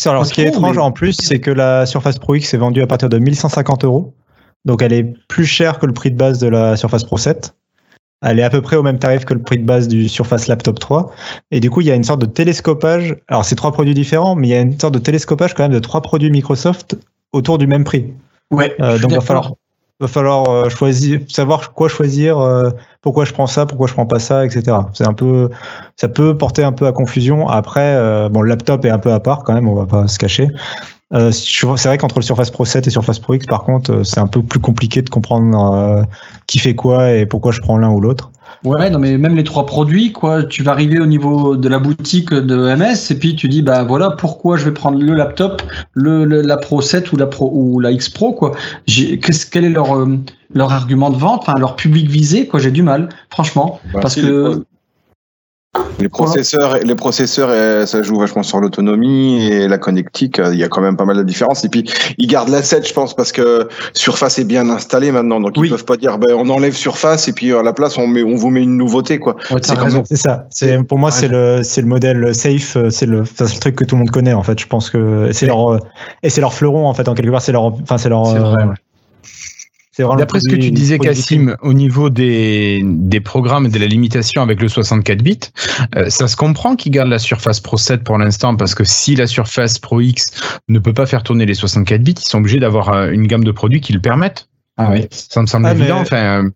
Alors, 0.06 0.22
Pas 0.24 0.28
ce 0.28 0.34
qui 0.34 0.42
est 0.42 0.48
étrange 0.50 0.76
mais- 0.76 0.82
en 0.82 0.92
plus, 0.92 1.14
c'est 1.22 1.40
que 1.40 1.52
la 1.52 1.86
Surface 1.86 2.20
Pro 2.20 2.36
X 2.36 2.54
est 2.54 2.58
vendue 2.58 2.82
à 2.82 2.88
partir 2.88 3.10
de 3.10 3.18
1150 3.20 3.84
euros. 3.86 4.14
Donc, 4.66 4.82
elle 4.82 4.94
est 4.94 5.14
plus 5.28 5.46
chère 5.46 5.78
que 5.80 5.86
le 5.86 5.94
prix 5.94 6.10
de 6.12 6.16
base 6.18 6.40
de 6.40 6.48
la 6.48 6.76
Surface 6.78 7.04
Pro 7.04 7.18
7. 7.18 7.54
Elle 8.26 8.40
est 8.40 8.44
à 8.44 8.50
peu 8.50 8.62
près 8.62 8.78
au 8.78 8.84
même 8.84 8.98
tarif 9.00 9.26
que 9.26 9.34
le 9.34 9.42
prix 9.42 9.58
de 9.58 9.66
base 9.66 9.88
du 9.90 10.08
Surface 10.08 10.48
Laptop 10.48 10.80
3. 10.80 11.12
Et 11.52 11.60
du 11.60 11.70
coup, 11.70 11.82
il 11.82 11.88
y 11.88 11.92
a 11.92 11.96
une 11.96 12.06
sorte 12.06 12.22
de 12.22 12.26
télescopage. 12.26 13.18
Alors, 13.28 13.44
c'est 13.44 13.56
trois 13.56 13.74
produits 13.74 13.94
différents, 13.94 14.36
mais 14.36 14.48
il 14.48 14.52
y 14.52 14.56
a 14.56 14.62
une 14.62 14.80
sorte 14.80 14.94
de 14.94 15.00
télescopage 15.00 15.54
quand 15.54 15.64
même 15.64 15.74
de 15.74 15.80
trois 15.80 16.02
produits 16.02 16.32
Microsoft 16.32 16.96
autour 17.34 17.58
du 17.58 17.68
même 17.68 17.84
prix. 17.84 18.14
Ouais 18.52 18.76
Euh, 18.80 18.98
donc, 19.00 19.12
il 19.12 19.16
va 19.16 19.22
falloir, 19.22 19.54
va 20.04 20.08
falloir 20.08 20.50
euh, 20.50 20.70
choisir, 20.70 21.22
savoir 21.28 21.74
quoi 21.74 21.88
choisir, 21.88 22.40
euh, 22.40 22.70
pourquoi 23.02 23.26
je 23.26 23.34
prends 23.34 23.48
ça, 23.48 23.66
pourquoi 23.66 23.88
je 23.88 23.94
prends 23.94 24.06
pas 24.06 24.20
ça, 24.20 24.46
etc. 24.46 24.78
C'est 24.94 25.08
un 25.08 25.14
peu, 25.14 25.50
ça 25.96 26.08
peut 26.08 26.38
porter 26.38 26.64
un 26.64 26.72
peu 26.72 26.88
à 26.88 26.92
confusion. 26.92 27.48
Après, 27.48 27.96
euh, 27.96 28.30
bon, 28.30 28.42
le 28.42 28.50
laptop 28.50 28.86
est 28.86 28.90
un 28.90 29.00
peu 29.00 29.12
à 29.12 29.20
part 29.20 29.44
quand 29.44 29.54
même, 29.54 29.68
on 29.68 29.76
va 29.76 29.86
pas 29.86 30.08
se 30.08 30.20
cacher. 30.20 30.50
C'est 31.32 31.86
vrai 31.86 32.00
qu'entre 32.00 32.18
le 32.18 32.24
Surface 32.24 32.50
Pro 32.50 32.66
7 32.66 32.88
et 32.88 32.90
Surface 32.90 33.20
Pro 33.20 33.36
X, 33.36 33.46
par 33.46 33.64
contre, 33.66 34.02
c'est 34.02 34.20
un 34.20 34.26
peu 34.26 34.42
plus 34.42 34.60
compliqué 34.60 35.04
de 35.04 35.12
comprendre 35.12 36.08
qui 36.48 36.58
fait 36.58 36.74
quoi 36.74 37.12
et 37.12 37.28
pourquoi 37.28 37.52
je 37.52 37.62
prends 37.62 37.78
l'un 37.78 37.92
ou 37.92 38.02
l'autre. 38.02 38.32
Ouais, 38.66 38.90
non, 38.90 38.98
mais 39.00 39.18
même 39.18 39.36
les 39.36 39.44
trois 39.44 39.66
produits, 39.66 40.12
quoi, 40.14 40.44
tu 40.44 40.64
vas 40.64 40.72
arriver 40.72 41.00
au 41.00 41.06
niveau 41.06 41.58
de 41.58 41.68
la 41.68 41.80
boutique 41.80 42.34
de 42.34 42.74
MS 42.76 43.12
et 43.12 43.16
puis 43.16 43.36
tu 43.36 43.50
dis, 43.50 43.62
bah 43.62 43.84
voilà, 43.84 44.12
pourquoi 44.12 44.56
je 44.56 44.64
vais 44.66 44.72
prendre 44.72 44.98
le 45.02 45.14
laptop, 45.14 45.62
le, 45.94 46.24
le- 46.24 46.42
la 46.42 46.56
Pro 46.58 46.82
7 46.82 47.12
ou 47.12 47.18
la 47.18 47.26
Pro 47.28 47.52
ou 47.54 47.80
la 47.82 47.92
X 47.92 48.08
Pro, 48.10 48.32
quoi. 48.34 48.54
Qu'est-ce- 48.88 49.46
quel 49.50 49.66
est 49.66 49.70
leur 49.70 49.98
euh, 49.98 50.18
leur 50.56 50.72
argument 50.72 51.10
de 51.10 51.18
vente, 51.18 51.42
enfin 51.48 51.58
leur 51.60 51.76
public 51.76 52.08
visé, 52.10 52.48
quoi. 52.48 52.60
J'ai 52.60 52.72
du 52.72 52.84
mal, 52.84 53.10
franchement, 53.30 53.82
Bah, 53.94 54.00
parce 54.02 54.16
que 54.16 54.64
Les 56.00 56.10
processeurs, 56.10 56.78
les 56.84 56.96
processeurs, 56.96 57.50
euh, 57.52 57.86
ça 57.88 58.04
joue 58.04 58.20
vachement 58.20 58.44
sur 58.44 58.60
l'autonomie 58.60 59.44
et 59.48 59.68
la 59.68 59.78
connectique. 59.80 60.38
euh, 60.40 60.54
Il 60.54 60.60
y 60.60 60.64
a 60.64 60.68
quand 60.68 60.82
même 60.82 60.96
pas 60.98 61.06
mal 61.06 61.18
de 61.18 61.24
différences. 61.24 61.64
Et 61.66 61.70
puis, 61.70 61.84
ils 62.20 62.28
gardent 62.28 62.50
l'asset, 62.50 62.84
je 62.84 62.94
pense, 62.94 63.16
parce 63.16 63.32
que 63.32 63.68
Surface 63.94 64.38
est 64.38 64.44
bien 64.44 64.70
installé 64.70 65.12
maintenant. 65.12 65.40
Donc, 65.40 65.54
Oui. 65.58 65.68
ils 65.68 65.72
peuvent 65.72 65.86
pas 65.86 65.98
dire, 65.98 66.20
ben, 66.20 66.36
on 66.38 66.48
enlève 66.50 66.76
Surface 66.76 67.28
et 67.28 67.34
puis 67.34 67.54
à 67.54 67.64
la 67.64 67.74
place, 67.74 67.98
on 67.98 68.06
met, 68.06 68.22
on 68.22 68.36
vous 68.36 68.50
met 68.52 68.62
une 68.62 68.78
nouveauté, 68.78 69.18
quoi. 69.18 69.36
Ouais, 69.50 69.60
C'est 69.64 70.16
ça. 70.16 70.46
C'est 70.52 70.84
pour 70.84 71.00
moi, 71.00 71.10
c'est 71.10 71.28
le 71.28 71.62
c'est 71.64 71.82
le 71.82 71.88
modèle 71.88 72.36
safe. 72.36 72.76
euh, 72.78 72.90
C'est 72.92 73.08
le 73.08 73.22
enfin, 73.22 73.46
c'est 73.48 73.56
le 73.56 73.60
truc 73.60 73.76
que 73.76 73.84
tout 73.86 73.96
le 73.96 74.00
monde 74.00 74.12
connaît 74.12 74.34
en 74.34 74.44
fait. 74.44 74.60
Je 74.60 74.68
pense 74.68 74.90
que 74.92 75.30
c'est 75.32 75.48
leur 75.48 75.80
et 76.22 76.30
c'est 76.30 76.42
leur 76.42 76.54
fleuron 76.54 76.88
en 76.88 76.94
fait. 76.94 77.08
En 77.08 77.16
quelque 77.16 77.32
part, 77.32 77.42
c'est 77.42 77.52
leur 77.52 77.64
enfin 77.66 77.98
c'est 77.98 78.10
leur. 78.10 78.28
D'après 79.98 80.40
ce 80.40 80.50
que 80.50 80.56
tu 80.56 80.72
disais, 80.72 80.98
Cassim, 80.98 81.56
au 81.62 81.74
niveau 81.74 82.10
des, 82.10 82.82
des 82.84 83.20
programmes 83.20 83.68
et 83.68 83.70
de 83.70 83.78
la 83.78 83.86
limitation 83.86 84.42
avec 84.42 84.60
le 84.60 84.68
64 84.68 85.22
bits, 85.22 85.40
euh, 85.96 86.10
ça 86.10 86.28
se 86.28 86.36
comprend 86.36 86.76
qu'ils 86.76 86.92
gardent 86.92 87.10
la 87.12 87.20
Surface 87.20 87.60
Pro 87.60 87.78
7 87.78 88.04
pour 88.04 88.18
l'instant 88.18 88.56
parce 88.56 88.74
que 88.74 88.84
si 88.84 89.16
la 89.16 89.28
Surface 89.28 89.78
Pro 89.78 90.02
X 90.02 90.26
ne 90.68 90.80
peut 90.80 90.94
pas 90.94 91.06
faire 91.06 91.22
tourner 91.22 91.46
les 91.46 91.54
64 91.54 92.02
bits, 92.02 92.16
ils 92.18 92.28
sont 92.28 92.40
obligés 92.40 92.60
d'avoir 92.60 92.90
euh, 92.90 93.12
une 93.12 93.28
gamme 93.28 93.44
de 93.44 93.52
produits 93.52 93.82
qui 93.82 93.94
le 93.94 94.02
permettent. 94.02 94.50
Ah 94.78 94.90
oui. 94.92 95.08
Ça 95.12 95.42
me 95.42 95.46
semble 95.46 95.68
Ah, 95.68 95.74
évident. 95.74 96.00
Enfin, 96.00 96.44
euh, 96.44 96.50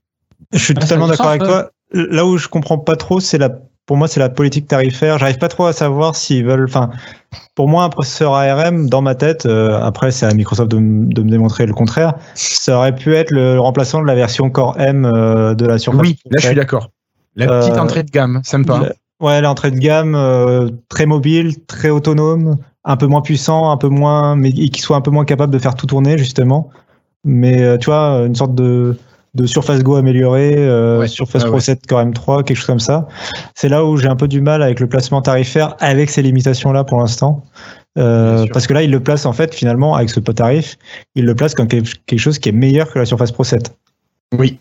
Je 0.54 0.58
suis 0.58 0.74
Ah, 0.76 0.82
totalement 0.82 1.08
d'accord 1.08 1.28
avec 1.28 1.42
sens, 1.42 1.50
toi. 1.50 1.72
Là 1.94 2.26
où 2.26 2.38
je 2.38 2.48
comprends 2.48 2.80
pas 2.80 2.96
trop, 2.96 3.20
c'est 3.20 3.38
la, 3.38 3.52
pour 3.88 3.96
moi, 3.96 4.08
c'est 4.08 4.20
la 4.20 4.30
politique 4.30 4.68
tarifaire. 4.68 5.18
J'arrive 5.18 5.38
pas 5.38 5.48
trop 5.48 5.66
à 5.66 5.74
savoir 5.74 6.16
s'ils 6.16 6.46
veulent, 6.46 6.66
enfin, 6.66 6.92
pour 7.56 7.70
moi, 7.70 7.84
un 7.84 7.90
processeur 7.90 8.34
ARM, 8.34 8.90
dans 8.90 9.02
ma 9.02 9.16
tête, 9.16 9.46
euh, 9.46 9.80
après, 9.82 10.12
c'est 10.12 10.26
à 10.26 10.34
Microsoft 10.34 10.70
de, 10.70 10.78
me 10.78 11.30
démontrer 11.30 11.66
le 11.66 11.74
contraire, 11.74 12.14
ça 12.36 12.78
aurait 12.78 12.94
pu 12.94 13.16
être 13.16 13.32
le 13.32 13.60
remplaçant 13.60 14.02
de 14.02 14.06
la 14.06 14.14
version 14.14 14.50
Core 14.50 14.76
M 14.78 15.06
euh, 15.06 15.56
de 15.56 15.66
la 15.66 15.78
Surface. 15.78 16.02
oui, 16.02 16.20
là 16.26 16.40
je 16.42 16.48
suis 16.48 16.56
d'accord. 16.56 16.92
La 17.38 17.48
petite 17.48 17.74
Euh, 17.74 17.80
entrée 17.80 18.04
de 18.04 18.12
gamme, 18.12 18.42
sympa. 18.44 18.80
Le- 18.84 18.94
Ouais, 19.20 19.42
l'entrée 19.42 19.72
de 19.72 19.80
gamme, 19.80 20.16
très 20.90 21.08
mobile, 21.08 21.66
très 21.66 21.90
autonome, 21.90 22.58
un 22.84 22.98
peu 22.98 23.08
moins 23.08 23.22
puissant, 23.22 23.72
un 23.72 23.78
peu 23.78 23.88
moins, 23.88 24.36
mais 24.36 24.52
qui 24.52 24.80
soit 24.80 24.96
un 24.96 25.02
peu 25.02 25.10
moins 25.10 25.26
capable 25.26 25.52
de 25.52 25.58
faire 25.58 25.74
tout 25.74 25.88
tourner, 25.88 26.20
justement. 26.20 26.70
Mais 27.24 27.80
tu 27.80 27.86
vois, 27.86 28.26
une 28.28 28.36
sorte 28.36 28.54
de, 28.54 28.96
de 29.38 29.46
Surface 29.46 29.84
Go 29.84 29.96
améliorée, 29.96 30.56
euh, 30.58 31.00
Ouais, 31.00 31.08
Surface 31.08 31.44
ouais, 31.44 31.48
Pro 31.50 31.58
ouais. 31.58 31.62
7 31.64 31.86
Core 31.88 32.02
M3, 32.04 32.44
quelque 32.44 32.58
chose 32.58 32.66
comme 32.66 32.80
ça. 32.80 33.08
C'est 33.56 33.70
là 33.70 33.86
où 33.86 33.96
j'ai 33.98 34.08
un 34.08 34.16
peu 34.16 34.28
du 34.28 34.42
mal 34.42 34.62
avec 34.64 34.80
le 34.80 34.88
placement 34.88 35.22
tarifaire, 35.22 35.76
avec 35.80 36.10
ces 36.10 36.22
limitations-là 36.24 36.84
pour 36.84 37.00
l'instant. 37.00 37.44
Euh, 37.98 38.46
parce 38.54 38.68
que 38.68 38.74
là, 38.74 38.84
il 38.84 38.92
le 38.92 39.00
place 39.00 39.26
en 39.26 39.34
fait, 39.34 39.54
finalement, 39.56 39.96
avec 39.96 40.10
ce 40.10 40.20
tarif, 40.20 40.78
il 41.16 41.26
le 41.26 41.36
place 41.36 41.54
comme 41.56 41.68
quelque 41.68 42.18
chose 42.18 42.38
qui 42.40 42.50
est 42.50 42.54
meilleur 42.54 42.92
que 42.92 43.00
la 43.00 43.06
Surface 43.06 43.32
Pro 43.32 43.44
7. 43.44 43.74
Oui. 44.38 44.60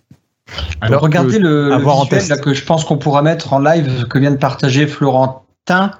Alors, 0.80 1.02
regardez 1.02 1.38
le, 1.38 1.68
le 1.68 1.74
en 1.74 2.04
là, 2.10 2.36
que 2.38 2.54
je 2.54 2.64
pense 2.64 2.84
qu'on 2.84 2.98
pourra 2.98 3.22
mettre 3.22 3.52
en 3.52 3.58
live 3.58 4.06
que 4.08 4.18
vient 4.18 4.30
de 4.30 4.36
partager 4.36 4.86
Florentin. 4.86 5.90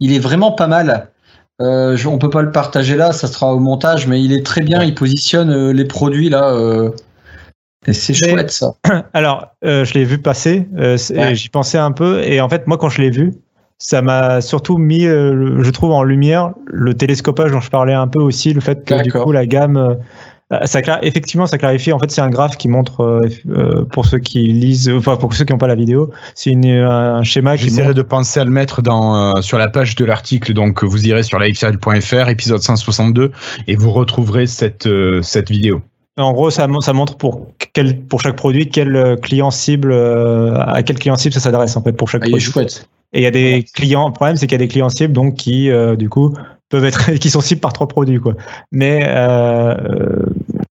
Il 0.00 0.12
est 0.12 0.18
vraiment 0.20 0.52
pas 0.52 0.68
mal. 0.68 1.08
Euh, 1.60 1.96
je- 1.96 2.06
on 2.06 2.18
peut 2.18 2.30
pas 2.30 2.42
le 2.42 2.52
partager 2.52 2.96
là, 2.96 3.12
ça 3.12 3.26
sera 3.26 3.52
au 3.54 3.58
montage, 3.58 4.06
mais 4.06 4.22
il 4.22 4.32
est 4.32 4.44
très 4.44 4.60
bien. 4.60 4.82
Il 4.84 4.94
positionne 4.94 5.50
euh, 5.50 5.72
les 5.72 5.84
produits 5.86 6.28
là. 6.28 6.50
euh, 6.50 6.90
et 7.86 7.92
c'est 7.92 8.14
Mais- 8.22 8.30
chouette 8.32 8.50
ça. 8.50 8.72
Alors, 9.14 9.48
euh, 9.64 9.84
je 9.84 9.94
l'ai 9.94 10.04
vu 10.04 10.18
passer, 10.18 10.66
euh, 10.78 10.96
c'est- 10.96 11.16
Ouais. 11.18 11.32
et 11.32 11.34
j'y 11.34 11.48
pensais 11.48 11.78
un 11.78 11.92
peu, 11.92 12.22
et 12.24 12.40
en 12.40 12.48
fait, 12.48 12.66
moi, 12.66 12.76
quand 12.78 12.88
je 12.88 13.00
l'ai 13.02 13.10
vu, 13.10 13.32
ça 13.78 14.00
m'a 14.02 14.40
surtout 14.40 14.78
mis, 14.78 15.04
euh, 15.06 15.62
je 15.62 15.70
trouve, 15.70 15.92
en 15.92 16.02
lumière 16.02 16.50
le 16.66 16.94
télescopage 16.94 17.52
dont 17.52 17.60
je 17.60 17.70
parlais 17.70 17.92
un 17.94 18.08
peu 18.08 18.20
aussi, 18.20 18.52
le 18.54 18.60
fait 18.60 18.84
que 18.84 19.02
du 19.02 19.12
coup, 19.12 19.32
la 19.32 19.44
gamme, 19.46 19.76
euh, 19.76 19.94
ça, 20.64 20.80
cla- 20.80 21.00
effectivement, 21.02 21.46
ça 21.46 21.58
clarifie. 21.58 21.92
En 21.92 21.98
fait, 21.98 22.10
c'est 22.10 22.20
un 22.22 22.30
graphe 22.30 22.56
qui 22.56 22.68
montre, 22.68 23.02
euh, 23.02 23.84
pour 23.92 24.06
ceux 24.06 24.18
qui 24.20 24.44
lisent, 24.46 24.88
enfin, 24.88 25.16
pour 25.16 25.34
ceux 25.34 25.44
qui 25.44 25.52
n'ont 25.52 25.58
pas 25.58 25.66
la 25.66 25.74
vidéo, 25.74 26.10
c'est 26.34 26.54
un 26.54 27.22
schéma 27.24 27.56
qui 27.58 27.64
J'essaierai 27.64 27.88
montre 27.88 27.96
de 27.98 28.02
penser 28.02 28.40
à 28.40 28.44
le 28.44 28.50
mettre 28.50 28.80
dans, 28.80 29.36
euh, 29.36 29.40
sur 29.42 29.58
la 29.58 29.68
page 29.68 29.94
de 29.96 30.04
l'article. 30.06 30.54
Donc, 30.54 30.82
vous 30.84 31.06
irez 31.06 31.22
sur 31.24 31.38
lifestyle.fr, 31.38 32.28
épisode 32.30 32.62
162, 32.62 33.32
et 33.66 33.76
vous 33.76 33.90
retrouverez 33.90 34.46
cette, 34.46 34.86
euh, 34.86 35.20
cette 35.20 35.50
vidéo. 35.50 35.82
En 36.18 36.32
gros, 36.32 36.50
ça, 36.50 36.66
mon- 36.66 36.80
ça 36.80 36.92
montre 36.92 37.16
pour 37.16 37.48
quel, 37.74 38.00
pour 38.00 38.20
chaque 38.22 38.36
produit 38.36 38.68
quel 38.70 38.96
euh, 38.96 39.16
client 39.16 39.50
cible, 39.50 39.92
euh, 39.92 40.58
à 40.60 40.82
quel 40.82 40.98
client 40.98 41.16
cible 41.16 41.34
ça 41.34 41.40
s'adresse 41.40 41.76
en 41.76 41.82
fait 41.82 41.92
pour 41.92 42.08
chaque 42.08 42.22
Ah, 42.24 42.28
il 42.28 42.30
est 42.30 42.32
produit. 42.38 42.46
chouette. 42.52 42.88
Et 43.12 43.20
il 43.20 43.22
y 43.22 43.26
a 43.26 43.30
des 43.30 43.64
clients. 43.74 44.08
Le 44.08 44.12
problème, 44.14 44.36
c'est 44.36 44.46
qu'il 44.46 44.54
y 44.58 44.62
a 44.62 44.64
des 44.64 44.68
clients 44.68 44.88
cibles 44.88 45.12
donc 45.12 45.34
qui, 45.34 45.70
euh, 45.70 45.94
du 45.94 46.08
coup, 46.08 46.32
peuvent 46.70 46.84
être 46.84 47.12
qui 47.20 47.28
sont 47.30 47.40
cibles 47.42 47.60
par 47.60 47.72
trois 47.74 47.86
produits 47.86 48.18
quoi. 48.18 48.34
Mais 48.72 49.04
euh, 49.06 49.74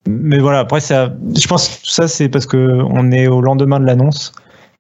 mais 0.07 0.39
voilà. 0.39 0.59
Après, 0.59 0.79
ça, 0.79 1.13
je 1.37 1.47
pense 1.47 1.67
que 1.69 1.83
tout 1.85 1.91
ça 1.91 2.07
c'est 2.07 2.27
parce 2.29 2.45
que 2.47 2.57
on 2.89 3.11
est 3.11 3.27
au 3.27 3.41
lendemain 3.41 3.79
de 3.79 3.85
l'annonce 3.85 4.31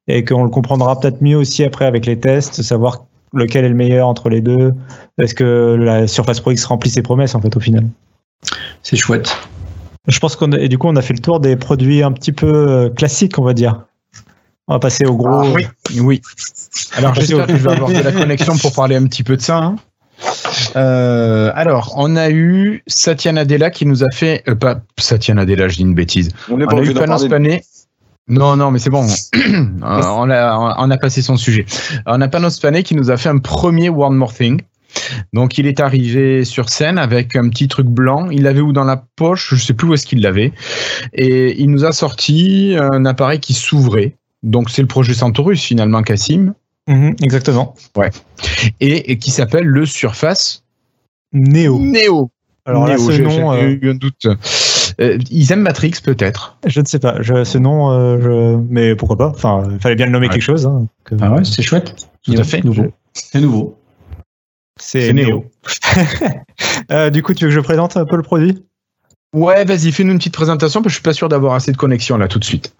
et 0.07 0.23
qu'on 0.25 0.43
le 0.43 0.49
comprendra 0.49 0.99
peut-être 0.99 1.21
mieux 1.21 1.37
aussi 1.37 1.63
après 1.63 1.85
avec 1.85 2.05
les 2.05 2.19
tests, 2.19 2.61
savoir 2.63 3.05
lequel 3.33 3.65
est 3.65 3.69
le 3.69 3.75
meilleur 3.75 4.07
entre 4.07 4.29
les 4.29 4.41
deux. 4.41 4.71
Est-ce 5.19 5.35
que 5.35 5.75
la 5.79 6.07
Surface 6.07 6.39
Pro 6.39 6.51
X 6.51 6.65
remplit 6.65 6.89
ses 6.89 7.01
promesses 7.01 7.35
en 7.35 7.41
fait 7.41 7.55
au 7.55 7.59
final? 7.59 7.85
C'est 8.83 8.95
chouette. 8.97 9.35
Je 10.07 10.19
pense 10.19 10.35
qu'on 10.35 10.51
a, 10.51 10.57
et 10.59 10.69
du 10.69 10.77
coup 10.77 10.87
on 10.87 10.95
a 10.95 11.01
fait 11.01 11.13
le 11.13 11.19
tour 11.19 11.39
des 11.39 11.55
produits 11.55 12.03
un 12.03 12.11
petit 12.11 12.31
peu 12.31 12.47
euh, 12.47 12.89
classiques, 12.89 13.39
on 13.39 13.43
va 13.43 13.53
dire. 13.53 13.81
On 14.67 14.73
va 14.73 14.79
passer 14.79 15.05
au 15.05 15.15
gros. 15.15 15.29
Ah, 15.29 15.43
oui, 15.53 15.67
oui. 15.99 16.21
Alors, 16.95 17.13
j'espère 17.13 17.45
que- 17.45 17.55
je 17.55 17.63
vais 17.63 17.71
avoir 17.73 17.89
de 17.91 17.99
la 17.99 18.11
connexion 18.11 18.57
pour 18.57 18.73
parler 18.73 18.95
un 18.95 19.05
petit 19.05 19.21
peu 19.23 19.37
de 19.37 19.41
ça. 19.41 19.57
hein. 19.57 19.75
Euh, 20.75 21.51
alors, 21.55 21.93
on 21.97 22.15
a 22.15 22.29
eu 22.31 22.83
Satya 22.87 23.31
Nadella 23.31 23.69
qui 23.69 23.85
nous 23.85 24.03
a 24.03 24.09
fait. 24.11 24.43
euh, 24.47 24.55
pas 24.55 24.79
Satya 24.97 25.35
Nadella, 25.35 25.67
je 25.67 25.75
dis 25.77 25.81
une 25.83 25.93
bêtise. 25.93 26.29
On 26.49 26.55
On 26.59 26.65
pas 26.65 26.77
a 26.77 26.81
eu 26.81 26.93
Panos. 26.95 27.27
Panay. 27.27 27.63
Non, 28.27 28.55
non, 28.55 28.71
mais 28.71 28.79
c'est 28.79 28.89
bon. 28.89 29.05
Euh, 29.85 30.01
on, 30.17 30.29
a, 30.31 30.75
on 30.79 30.89
a 30.89 30.97
passé 30.97 31.21
son 31.21 31.37
sujet. 31.37 31.65
On 32.07 32.19
a 32.21 32.27
Panos 32.27 32.59
Panay 32.59 32.81
qui 32.81 32.95
nous 32.95 33.11
a 33.11 33.17
fait 33.17 33.29
un 33.29 33.37
premier 33.37 33.89
One 33.89 34.15
More 34.15 34.33
Thing. 34.33 34.61
Donc, 35.33 35.57
il 35.57 35.67
est 35.67 35.79
arrivé 35.79 36.45
sur 36.45 36.69
scène 36.69 36.97
avec 36.97 37.35
un 37.35 37.49
petit 37.49 37.67
truc 37.67 37.87
blanc. 37.87 38.29
Il 38.29 38.43
l'avait 38.43 38.61
où 38.61 38.71
dans 38.73 38.83
la 38.83 39.03
poche 39.15 39.53
Je 39.55 39.63
sais 39.63 39.73
plus 39.73 39.87
où 39.87 39.93
est-ce 39.93 40.05
qu'il 40.05 40.21
l'avait. 40.21 40.51
Et 41.13 41.61
il 41.61 41.69
nous 41.69 41.85
a 41.85 41.91
sorti 41.91 42.75
un 42.79 43.05
appareil 43.05 43.39
qui 43.39 43.53
s'ouvrait. 43.53 44.15
Donc, 44.43 44.69
c'est 44.69 44.81
le 44.81 44.87
projet 44.87 45.13
Centaurus 45.13 45.61
finalement, 45.61 46.01
Cassim. 46.03 46.53
Mhm, 46.87 47.15
exactement. 47.23 47.73
Et, 48.79 49.11
et 49.11 49.17
qui 49.17 49.31
s'appelle 49.31 49.65
le 49.65 49.85
Surface 49.85 50.63
Néo. 51.33 51.79
Neo. 51.79 52.29
Alors 52.65 52.87
là, 52.87 52.95
Neo, 52.95 53.11
ce 53.11 53.21
nom, 53.21 53.53
j'ai 53.53 53.63
euh, 53.63 53.77
eu 53.81 53.89
un 53.91 53.95
doute. 53.95 54.27
Euh, 55.01 55.17
ils 55.29 55.51
aiment 55.51 55.61
Matrix 55.61 55.93
peut-être. 56.03 56.57
je 56.65 56.79
ne 56.79 56.85
sais 56.85 56.99
pas. 56.99 57.21
Je, 57.21 57.43
ce 57.43 57.57
nom, 57.57 57.91
euh, 57.91 58.17
je, 58.21 58.57
mais 58.69 58.95
pourquoi 58.95 59.17
pas. 59.17 59.27
Enfin, 59.27 59.63
il 59.71 59.79
fallait 59.79 59.95
bien 59.95 60.05
le 60.05 60.11
nommer 60.11 60.27
Ouais. 60.27 60.33
quelque 60.33 60.41
chose. 60.43 60.65
hein, 60.65 60.87
que- 61.03 61.15
Ah 61.21 61.33
ouais, 61.33 61.43
c'est 61.43 61.61
chouette. 61.63 61.95
Tout 62.23 62.33
à 62.37 62.43
fait. 62.43 62.63
Nouveau. 62.63 62.85
C'est 63.13 63.41
nouveau. 63.41 63.77
C'est. 64.79 65.13
Néo. 65.13 65.45
Euh, 66.91 67.09
du 67.09 67.23
coup, 67.23 67.33
tu 67.33 67.45
veux 67.45 67.49
que 67.49 67.55
je 67.55 67.59
présente 67.61 67.97
un 67.97 68.05
peu 68.05 68.15
le 68.15 68.21
produit? 68.23 68.63
Ouais, 69.33 69.65
vas-y, 69.65 69.91
fais-nous 69.91 70.11
une 70.11 70.17
petite 70.19 70.33
présentation 70.33 70.81
parce 70.81 70.85
que 70.85 70.89
je 70.91 70.95
suis 70.95 71.03
pas 71.03 71.13
sûr 71.13 71.29
d'avoir 71.29 71.53
assez 71.55 71.71
de 71.71 71.77
connexion 71.77 72.17
là 72.17 72.27
tout 72.27 72.37
de 72.39 72.43
suite. 72.43 72.75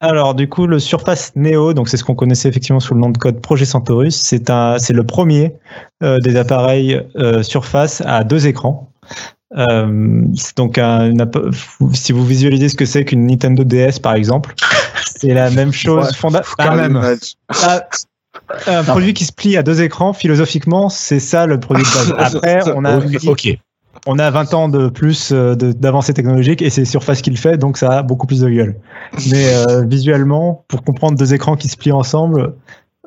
Alors, 0.00 0.34
du 0.34 0.48
coup, 0.48 0.66
le 0.66 0.78
Surface 0.80 1.32
Neo, 1.36 1.72
donc 1.72 1.88
c'est 1.88 1.96
ce 1.96 2.04
qu'on 2.04 2.14
connaissait 2.14 2.48
effectivement 2.48 2.80
sous 2.80 2.94
le 2.94 3.00
nom 3.00 3.10
de 3.10 3.18
code 3.18 3.40
Projet 3.40 3.64
Centaurus. 3.64 4.14
C'est 4.16 4.50
un, 4.50 4.78
c'est 4.78 4.92
le 4.92 5.04
premier 5.04 5.54
euh, 6.02 6.18
des 6.18 6.36
appareils 6.36 7.00
euh, 7.16 7.42
Surface 7.42 8.02
à 8.04 8.24
deux 8.24 8.46
écrans. 8.46 8.90
Euh, 9.56 10.24
c'est 10.36 10.56
donc 10.56 10.78
un, 10.78 11.10
une 11.10 11.20
app- 11.20 11.38
si 11.92 12.12
vous 12.12 12.24
visualisez 12.24 12.68
ce 12.68 12.74
que 12.76 12.84
c'est 12.86 13.04
qu'une 13.04 13.26
Nintendo 13.26 13.62
DS 13.62 14.00
par 14.02 14.14
exemple, 14.14 14.54
c'est 15.16 15.32
la 15.32 15.48
même 15.50 15.72
chose. 15.72 16.06
Ouais, 16.06 16.12
fonda- 16.12 16.42
quand 16.58 16.70
Ah, 16.70 16.76
même. 16.76 17.16
ah, 17.50 17.80
un 18.66 18.82
produit 18.84 19.14
qui 19.14 19.24
se 19.24 19.32
plie 19.32 19.56
à 19.56 19.62
deux 19.62 19.82
écrans, 19.82 20.12
philosophiquement, 20.12 20.88
c'est 20.88 21.20
ça 21.20 21.46
le 21.46 21.58
produit 21.60 21.84
de 21.84 22.14
base. 22.14 22.34
Après, 22.36 22.60
on 22.74 22.84
a, 22.84 22.98
Ok, 22.98 23.18
ok. 23.26 23.58
on 24.06 24.18
a 24.18 24.30
20 24.30 24.54
ans 24.54 24.68
de 24.68 24.88
plus 24.88 25.30
euh, 25.32 25.54
d'avancée 25.54 26.14
technologique 26.14 26.60
et 26.62 26.70
c'est 26.70 26.84
Surface 26.84 27.22
qui 27.22 27.30
le 27.30 27.36
fait, 27.36 27.56
donc 27.58 27.78
ça 27.78 27.98
a 27.98 28.02
beaucoup 28.02 28.26
plus 28.26 28.40
de 28.40 28.48
gueule. 28.50 28.76
Mais 29.30 29.54
euh, 29.54 29.84
visuellement, 29.86 30.64
pour 30.68 30.82
comprendre 30.82 31.16
deux 31.16 31.32
écrans 31.34 31.56
qui 31.56 31.68
se 31.68 31.76
plient 31.76 31.92
ensemble, 31.92 32.54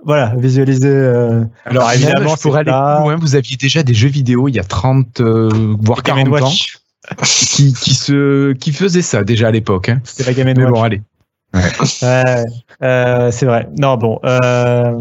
voilà, 0.06 0.34
visualiser. 0.38 0.88
euh, 0.90 1.44
Alors 1.66 1.92
évidemment, 1.92 2.36
je 2.36 2.42
pourrais 2.42 2.62
aller 2.62 2.72
pas- 2.72 2.98
plus 3.02 3.06
loin. 3.10 3.16
Vous 3.18 3.36
aviez 3.36 3.58
déjà 3.58 3.84
des 3.84 3.94
jeux 3.94 4.08
vidéo 4.10 4.48
il 4.48 4.56
y 4.56 4.60
a 4.60 4.64
30, 4.64 5.20
euh, 5.22 5.50
voire 5.82 6.02
Game 6.04 6.24
40 6.30 6.42
ans 6.44 6.52
qui, 7.24 7.74
qui, 7.74 7.94
se, 7.94 8.54
qui 8.54 8.72
faisaient 8.74 9.02
ça 9.02 9.24
déjà 9.24 9.48
à 9.48 9.52
l'époque. 9.52 9.90
Hein. 9.90 10.00
C'est 10.04 10.26
la 10.26 10.34
Game 10.34 10.48
Mais 10.56 10.64
Watch. 10.64 10.74
bon, 10.74 10.84
allez. 10.84 11.02
Ouais, 11.54 12.44
euh, 12.84 13.32
c'est 13.32 13.46
vrai. 13.46 13.68
Non, 13.80 13.98
bon. 13.98 14.20
Euh, 14.26 14.94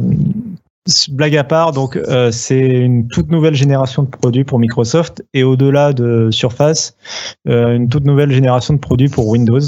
blague 1.10 1.36
à 1.36 1.42
part, 1.44 1.72
donc 1.72 1.96
euh, 1.96 2.30
c'est 2.30 2.60
une 2.60 3.08
toute 3.08 3.28
nouvelle 3.30 3.54
génération 3.54 4.04
de 4.04 4.08
produits 4.08 4.44
pour 4.44 4.60
Microsoft 4.60 5.24
et 5.34 5.42
au-delà 5.42 5.92
de 5.92 6.28
Surface, 6.30 6.94
euh, 7.48 7.74
une 7.74 7.88
toute 7.88 8.04
nouvelle 8.04 8.30
génération 8.30 8.72
de 8.74 8.78
produits 8.78 9.08
pour 9.08 9.26
Windows, 9.26 9.58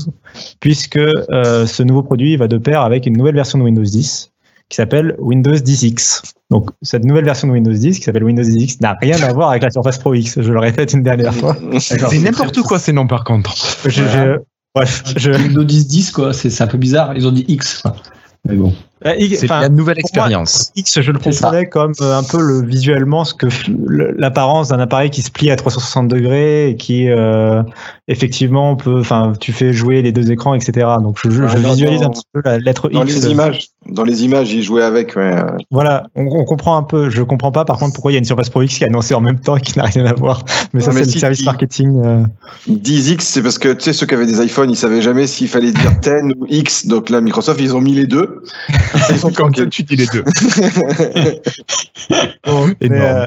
puisque 0.60 0.96
euh, 0.96 1.66
ce 1.66 1.82
nouveau 1.82 2.02
produit 2.04 2.36
va 2.36 2.46
de 2.46 2.56
pair 2.58 2.82
avec 2.82 3.06
une 3.06 3.16
nouvelle 3.16 3.34
version 3.34 3.58
de 3.58 3.64
Windows 3.64 3.82
10 3.82 4.30
qui 4.68 4.76
s'appelle 4.76 5.16
Windows 5.18 5.54
10X. 5.54 6.22
Donc 6.50 6.70
cette 6.82 7.02
nouvelle 7.04 7.24
version 7.24 7.48
de 7.48 7.52
Windows 7.54 7.72
10 7.72 7.98
qui 7.98 8.04
s'appelle 8.04 8.22
Windows 8.22 8.42
10X 8.42 8.80
n'a 8.82 8.94
rien 9.00 9.20
à 9.22 9.32
voir 9.32 9.50
avec 9.50 9.62
la 9.64 9.70
Surface 9.70 9.98
Pro 9.98 10.14
X. 10.14 10.40
Je 10.40 10.52
le 10.52 10.58
répète 10.60 10.92
une 10.92 11.02
dernière 11.02 11.34
fois. 11.34 11.56
C'est 11.80 12.18
n'importe 12.20 12.60
quoi 12.62 12.78
ces 12.78 12.92
noms 12.92 13.06
par 13.06 13.24
contre. 13.24 13.54
Je- 13.86 13.90
je- 13.90 14.38
bref, 14.74 15.02
je, 15.16 15.30
Windows 15.30 15.64
10 15.64 15.86
10 15.86 16.10
quoi, 16.10 16.32
c'est 16.32 16.50
c'est 16.50 16.64
un 16.64 16.68
peu 16.68 16.78
bizarre. 16.78 17.16
Ils 17.16 17.26
ont 17.26 17.32
dit 17.32 17.44
X. 17.48 17.82
quoi. 17.82 17.96
Mais 18.44 18.56
bon. 18.56 18.74
Euh, 19.06 19.14
X- 19.18 19.38
C'est 19.40 19.46
la 19.48 19.68
nouvelle 19.68 19.96
moi, 19.96 20.00
expérience. 20.00 20.72
X, 20.76 21.00
je 21.00 21.12
le 21.12 21.18
comprenais 21.18 21.66
comme 21.66 21.92
euh, 22.00 22.18
un 22.18 22.22
peu 22.24 22.40
le 22.42 22.66
visuellement 22.66 23.24
ce 23.24 23.34
que 23.34 23.46
le- 23.86 24.14
l'apparence 24.18 24.68
d'un 24.68 24.80
appareil 24.80 25.10
qui 25.10 25.22
se 25.22 25.30
plie 25.30 25.50
à 25.50 25.56
360 25.56 26.08
degrés 26.08 26.70
et 26.70 26.76
qui 26.76 27.08
euh, 27.08 27.62
effectivement 28.08 28.74
peut, 28.76 28.98
enfin, 29.00 29.32
tu 29.38 29.52
fais 29.52 29.72
jouer 29.72 30.02
les 30.02 30.12
deux 30.12 30.30
écrans, 30.32 30.54
etc. 30.54 30.86
Donc 31.00 31.18
je, 31.22 31.30
je- 31.30 31.36
je 31.36 31.56
Ouais, 31.56 31.60
dans- 31.62 31.70
visualise 31.70 32.00
un 32.02 32.04
dans- 32.06 32.10
petit 32.10 32.22
peu 32.32 32.42
la 32.44 32.58
lettre 32.58 32.88
Dans 32.88 33.04
X. 33.04 33.14
les 33.14 33.30
images, 33.30 33.68
dans 33.88 34.04
les 34.04 34.24
images, 34.24 34.52
il 34.52 34.62
jouait 34.62 34.82
avec. 34.82 35.14
Ouais. 35.16 35.34
Voilà, 35.70 36.04
on, 36.16 36.22
on 36.26 36.44
comprend 36.44 36.76
un 36.76 36.82
peu. 36.82 37.08
Je 37.10 37.22
comprends 37.22 37.52
pas 37.52 37.64
par 37.64 37.78
contre 37.78 37.92
pourquoi 37.94 38.10
il 38.10 38.14
y 38.14 38.16
a 38.16 38.20
une 38.20 38.24
Surface 38.24 38.50
Pro 38.50 38.62
X 38.62 38.78
qui 38.78 38.84
est 38.84 38.88
annoncée 38.88 39.14
en 39.14 39.20
même 39.20 39.38
temps 39.38 39.56
et 39.56 39.60
qui 39.60 39.78
n'a 39.78 39.84
rien 39.84 40.06
à 40.06 40.12
voir. 40.14 40.44
Mais 40.74 40.80
ça 40.80 40.90
c'est 40.92 41.00
le 41.00 41.04
si, 41.06 41.20
service 41.20 41.38
si. 41.38 41.44
marketing. 41.44 42.02
euh. 42.04 42.22
10X, 42.68 43.20
c'est 43.20 43.42
parce 43.42 43.58
que 43.58 43.72
tu 43.72 43.80
sais, 43.84 43.92
ceux 43.92 44.06
qui 44.06 44.14
avaient 44.14 44.26
des 44.26 44.42
iPhones, 44.44 44.70
ils 44.70 44.76
savaient 44.76 45.02
jamais 45.02 45.26
s'il 45.26 45.48
fallait 45.48 45.72
dire 45.72 45.92
10 46.02 46.34
ou 46.38 46.46
X. 46.48 46.86
Donc 46.86 47.10
là, 47.10 47.20
Microsoft, 47.20 47.60
ils 47.60 47.74
ont 47.76 47.80
mis 47.80 47.92
les 47.94 48.06
deux. 48.06 48.42
Quand 49.36 49.50
tu 49.70 49.82
dis 49.82 49.96
les 49.96 50.06
deux. 50.06 50.24
Bon, 52.46 52.66
mais, 52.80 52.86
Énorme. 52.86 53.02
euh, 53.02 53.26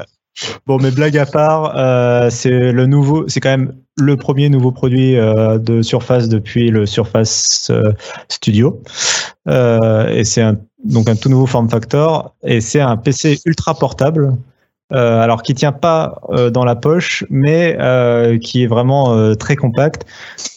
bon, 0.66 0.78
mais 0.80 0.90
blague 0.90 1.16
à 1.18 1.26
part, 1.26 1.74
euh, 1.76 2.30
c'est 2.30 2.72
le 2.72 2.86
nouveau, 2.86 3.28
c'est 3.28 3.40
quand 3.40 3.50
même 3.50 3.74
le 3.98 4.16
premier 4.16 4.48
nouveau 4.48 4.72
produit 4.72 5.16
euh, 5.16 5.58
de 5.58 5.82
Surface 5.82 6.28
depuis 6.28 6.70
le 6.70 6.86
Surface 6.86 7.68
euh, 7.70 7.92
Studio. 8.28 8.82
Euh, 9.48 10.08
et 10.08 10.24
c'est 10.24 10.42
un, 10.42 10.56
donc 10.84 11.08
un 11.08 11.16
tout 11.16 11.28
nouveau 11.28 11.46
form 11.46 11.68
factor. 11.68 12.34
Et 12.44 12.60
c'est 12.60 12.80
un 12.80 12.96
PC 12.96 13.38
ultra 13.44 13.74
portable. 13.74 14.32
euh, 14.94 15.20
alors 15.20 15.42
qui 15.42 15.54
tient 15.54 15.72
pas 15.72 16.20
euh, 16.30 16.50
dans 16.50 16.64
la 16.64 16.74
poche, 16.76 17.24
mais 17.30 17.76
euh, 17.80 18.38
qui 18.38 18.62
est 18.64 18.66
vraiment 18.66 19.14
euh, 19.14 19.34
très 19.34 19.56
compact. 19.56 20.04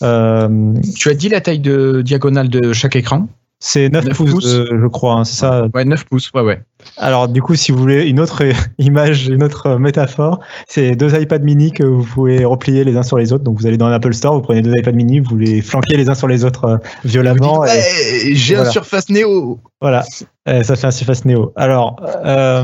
Euh, 0.04 0.74
Tu 0.96 1.10
as 1.10 1.14
dit 1.14 1.30
la 1.30 1.42
taille 1.42 1.60
de 1.60 2.02
diagonale 2.04 2.50
de 2.50 2.74
chaque 2.74 2.96
écran? 2.98 3.28
C'est 3.68 3.90
9, 3.90 4.06
9 4.06 4.18
pouces, 4.18 4.32
pouces. 4.32 4.46
euh, 4.54 4.80
je 4.80 4.88
crois, 4.88 5.14
hein, 5.16 5.24
c'est 5.24 5.38
ça. 5.38 5.68
Ouais, 5.74 5.84
9 5.86 6.04
pouces, 6.06 6.30
ouais, 6.36 6.42
ouais. 6.42 6.62
Alors 6.98 7.28
du 7.28 7.42
coup, 7.42 7.56
si 7.56 7.72
vous 7.72 7.80
voulez 7.80 8.08
une 8.08 8.20
autre 8.20 8.44
image, 8.78 9.28
une 9.28 9.42
autre 9.44 9.78
métaphore, 9.80 10.40
c'est 10.68 10.96
deux 10.96 11.20
iPad 11.20 11.42
mini 11.44 11.72
que 11.72 11.84
vous 11.84 12.04
pouvez 12.04 12.46
replier 12.46 12.84
les 12.84 12.96
uns 12.96 13.02
sur 13.02 13.18
les 13.18 13.34
autres. 13.34 13.44
Donc 13.44 13.58
vous 13.60 13.66
allez 13.66 13.78
dans 13.78 13.90
l'Apple 13.90 14.14
Store, 14.14 14.36
vous 14.36 14.42
prenez 14.42 14.62
deux 14.62 14.72
iPad 14.78 14.94
mini, 14.94 15.20
vous 15.20 15.36
les 15.36 15.62
flanquez 15.64 15.98
les 15.98 16.10
uns 16.10 16.14
sur 16.14 16.28
les 16.28 16.46
autres 16.46 16.66
euh, 16.66 16.78
violemment. 17.06 17.66
et 17.66 17.70
Ouais, 17.70 18.36
j'ai 18.36 18.54
voilà. 18.54 18.70
un 18.70 18.72
Surface 18.72 19.10
Neo. 19.10 19.60
voilà, 19.82 20.04
Euh, 20.48 20.62
ça 20.62 20.76
fait 20.76 20.86
un 20.86 20.92
Surface 20.92 21.26
Neo. 21.26 21.52
Alors, 21.56 21.96
euh, 22.24 22.64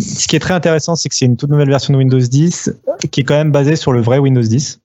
ce 0.00 0.26
qui 0.26 0.34
est 0.34 0.40
très 0.40 0.54
intéressant, 0.54 0.96
c'est 0.96 1.08
que 1.08 1.14
c'est 1.14 1.26
une 1.26 1.36
toute 1.36 1.50
nouvelle 1.50 1.70
version 1.70 1.92
de 1.94 1.98
Windows 1.98 2.18
10 2.18 2.74
qui 3.12 3.20
est 3.20 3.24
quand 3.24 3.34
même 3.34 3.52
basée 3.52 3.76
sur 3.76 3.92
le 3.92 4.00
vrai 4.00 4.18
Windows 4.18 4.42
10. 4.42 4.80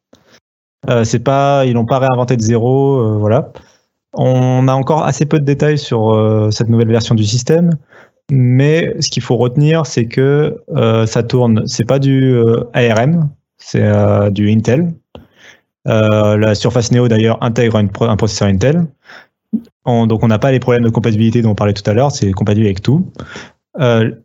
Euh, 0.90 1.04
c'est 1.04 1.20
pas, 1.20 1.66
ils 1.66 1.74
l'ont 1.74 1.86
pas 1.88 1.98
réinventé 1.98 2.38
de 2.38 2.42
zéro, 2.44 2.98
euh, 3.00 3.18
voilà. 3.18 3.52
On 4.18 4.68
a 4.68 4.74
encore 4.74 5.04
assez 5.06 5.26
peu 5.26 5.40
de 5.40 5.46
détails 5.46 5.78
sur 5.78 6.10
euh, 6.10 6.50
cette 6.50 6.70
nouvelle 6.70 6.90
version 6.90 7.14
du 7.14 7.24
système, 7.24 7.70
mais 8.32 8.96
ce 9.00 9.10
qu'il 9.10 9.22
faut 9.22 9.38
retenir, 9.38 9.86
c'est 9.86 10.08
que 10.08 10.58
euh, 10.76 11.06
ça 11.06 11.22
tourne. 11.24 11.62
C'est 11.68 11.86
pas 11.86 12.00
du 12.00 12.34
euh, 12.34 12.64
ARM, 12.74 13.30
c'est 13.58 13.88
du 14.32 14.50
Intel. 14.52 14.92
La 15.86 16.54
Surface 16.56 16.92
Neo 16.92 17.08
d'ailleurs 17.08 17.42
intègre 17.42 17.78
un 17.78 18.16
processeur 18.18 18.48
Intel. 18.50 18.88
On- 19.86 20.06
donc 20.08 20.24
on 20.24 20.28
n'a 20.28 20.40
pas 20.40 20.52
les 20.52 20.60
problèmes 20.60 20.84
de 20.84 20.90
compatibilité 20.90 21.42
dont 21.42 21.52
on 21.52 21.56
parlait 21.56 21.74
tout 21.74 21.90
à 21.90 21.94
l'heure, 21.94 22.12
c'est 22.12 22.32
compatible 22.32 22.66
avec 22.66 22.82
tout. 22.82 23.10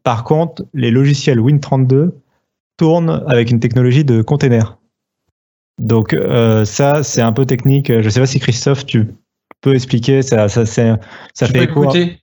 Par 0.02 0.24
contre, 0.24 0.64
les 0.74 0.90
logiciels 0.90 1.38
Win32 1.38 2.10
tournent 2.78 3.22
avec 3.28 3.50
une 3.50 3.60
technologie 3.60 4.04
de 4.04 4.22
container. 4.22 4.78
Donc 5.78 6.16
ça, 6.64 7.02
c'est 7.04 7.22
un 7.22 7.32
peu 7.32 7.46
technique. 7.46 7.88
Je 7.92 8.04
ne 8.04 8.10
sais 8.10 8.20
pas 8.20 8.26
si 8.26 8.40
Christophe, 8.40 8.84
tu 8.84 9.06
expliquer. 9.70 10.22
Ça, 10.22 10.48
ça, 10.48 10.66
c'est- 10.66 10.94
ça 11.34 11.46
Je 11.46 11.52
fait 11.52 11.58
peux 11.58 11.64
écho. 11.64 11.84
écouter. 11.84 12.18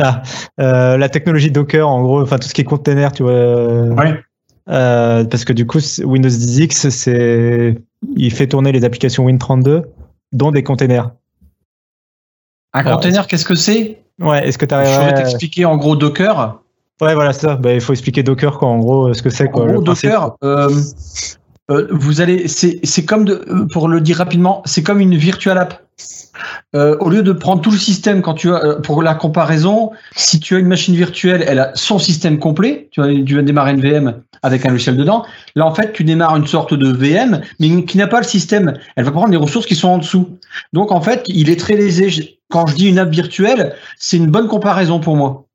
Ah, 0.00 0.22
euh, 0.60 0.96
la 0.96 1.08
technologie 1.08 1.50
Docker, 1.50 1.88
en 1.88 2.02
gros, 2.02 2.20
enfin 2.22 2.38
tout 2.38 2.48
ce 2.48 2.54
qui 2.54 2.60
est 2.60 2.64
container, 2.64 3.12
tu 3.12 3.22
vois. 3.22 3.82
Ouais. 3.82 4.18
Euh, 4.68 5.24
parce 5.24 5.44
que 5.44 5.52
du 5.52 5.66
coup, 5.66 5.78
Windows 6.04 6.28
10X, 6.30 6.88
c'est, 6.90 7.76
il 8.16 8.32
fait 8.32 8.46
tourner 8.48 8.72
les 8.72 8.84
applications 8.84 9.26
Win32 9.28 9.82
dont 10.32 10.50
des 10.50 10.62
containers. 10.62 11.10
Un 12.72 12.80
Alors, 12.80 12.96
container, 12.98 13.26
qu'est-ce 13.26 13.44
que 13.44 13.54
c'est? 13.54 14.02
Ouais, 14.20 14.46
est-ce 14.48 14.58
que 14.58 14.64
tu 14.66 14.74
Je 14.74 14.80
vais 14.80 14.86
arriverais 14.86 15.14
t'expliquer 15.14 15.64
en 15.64 15.76
gros 15.76 15.94
Docker. 15.96 16.60
Ouais, 17.00 17.14
voilà, 17.14 17.32
c'est 17.32 17.46
ça. 17.46 17.56
Bah, 17.56 17.72
il 17.72 17.80
faut 17.80 17.92
expliquer 17.92 18.22
Docker, 18.22 18.58
quoi, 18.58 18.68
en 18.68 18.78
gros, 18.78 19.12
ce 19.14 19.22
que 19.22 19.30
c'est. 19.30 19.48
En 19.48 19.52
Quoi, 19.52 19.66
gros. 19.66 19.82
Docker, 19.82 20.36
euh, 20.42 20.70
euh, 21.70 21.86
vous 21.90 22.20
allez, 22.20 22.46
c'est 22.48 23.04
comme 23.06 23.24
de, 23.24 23.42
euh, 23.48 23.66
pour 23.72 23.88
le 23.88 24.00
dire 24.00 24.18
rapidement, 24.18 24.62
c'est 24.66 24.82
comme 24.82 25.00
une 25.00 25.16
virtual 25.16 25.56
app. 25.58 25.80
Euh, 26.74 26.96
au 26.98 27.08
lieu 27.08 27.22
de 27.22 27.32
prendre 27.32 27.62
tout 27.62 27.70
le 27.70 27.78
système, 27.78 28.20
quand 28.20 28.34
tu 28.34 28.52
as, 28.52 28.76
pour 28.82 29.02
la 29.02 29.14
comparaison, 29.14 29.92
si 30.16 30.40
tu 30.40 30.56
as 30.56 30.58
une 30.58 30.66
machine 30.66 30.94
virtuelle, 30.94 31.44
elle 31.46 31.60
a 31.60 31.70
son 31.74 31.98
système 31.98 32.38
complet. 32.38 32.88
Tu 32.90 33.00
vas, 33.00 33.08
tu 33.08 33.36
vas 33.36 33.42
démarrer 33.42 33.72
une 33.72 33.80
VM 33.80 34.22
avec 34.42 34.66
un 34.66 34.70
logiciel 34.70 34.96
dedans. 34.96 35.24
Là, 35.54 35.64
en 35.64 35.74
fait, 35.74 35.92
tu 35.92 36.04
démarres 36.04 36.36
une 36.36 36.46
sorte 36.46 36.74
de 36.74 36.92
VM, 36.92 37.40
mais 37.60 37.84
qui 37.84 37.96
n'a 37.96 38.08
pas 38.08 38.18
le 38.18 38.26
système. 38.26 38.74
Elle 38.96 39.04
va 39.04 39.12
prendre 39.12 39.30
les 39.30 39.36
ressources 39.36 39.66
qui 39.66 39.76
sont 39.76 39.88
en 39.88 39.98
dessous. 39.98 40.36
Donc, 40.72 40.90
en 40.90 41.00
fait, 41.00 41.22
il 41.28 41.48
est 41.48 41.58
très 41.58 41.76
lésé. 41.76 42.38
Quand 42.50 42.66
je 42.66 42.74
dis 42.74 42.88
une 42.88 42.98
app 42.98 43.10
virtuelle, 43.10 43.74
c'est 43.96 44.16
une 44.16 44.30
bonne 44.30 44.48
comparaison 44.48 44.98
pour 44.98 45.16
moi. 45.16 45.46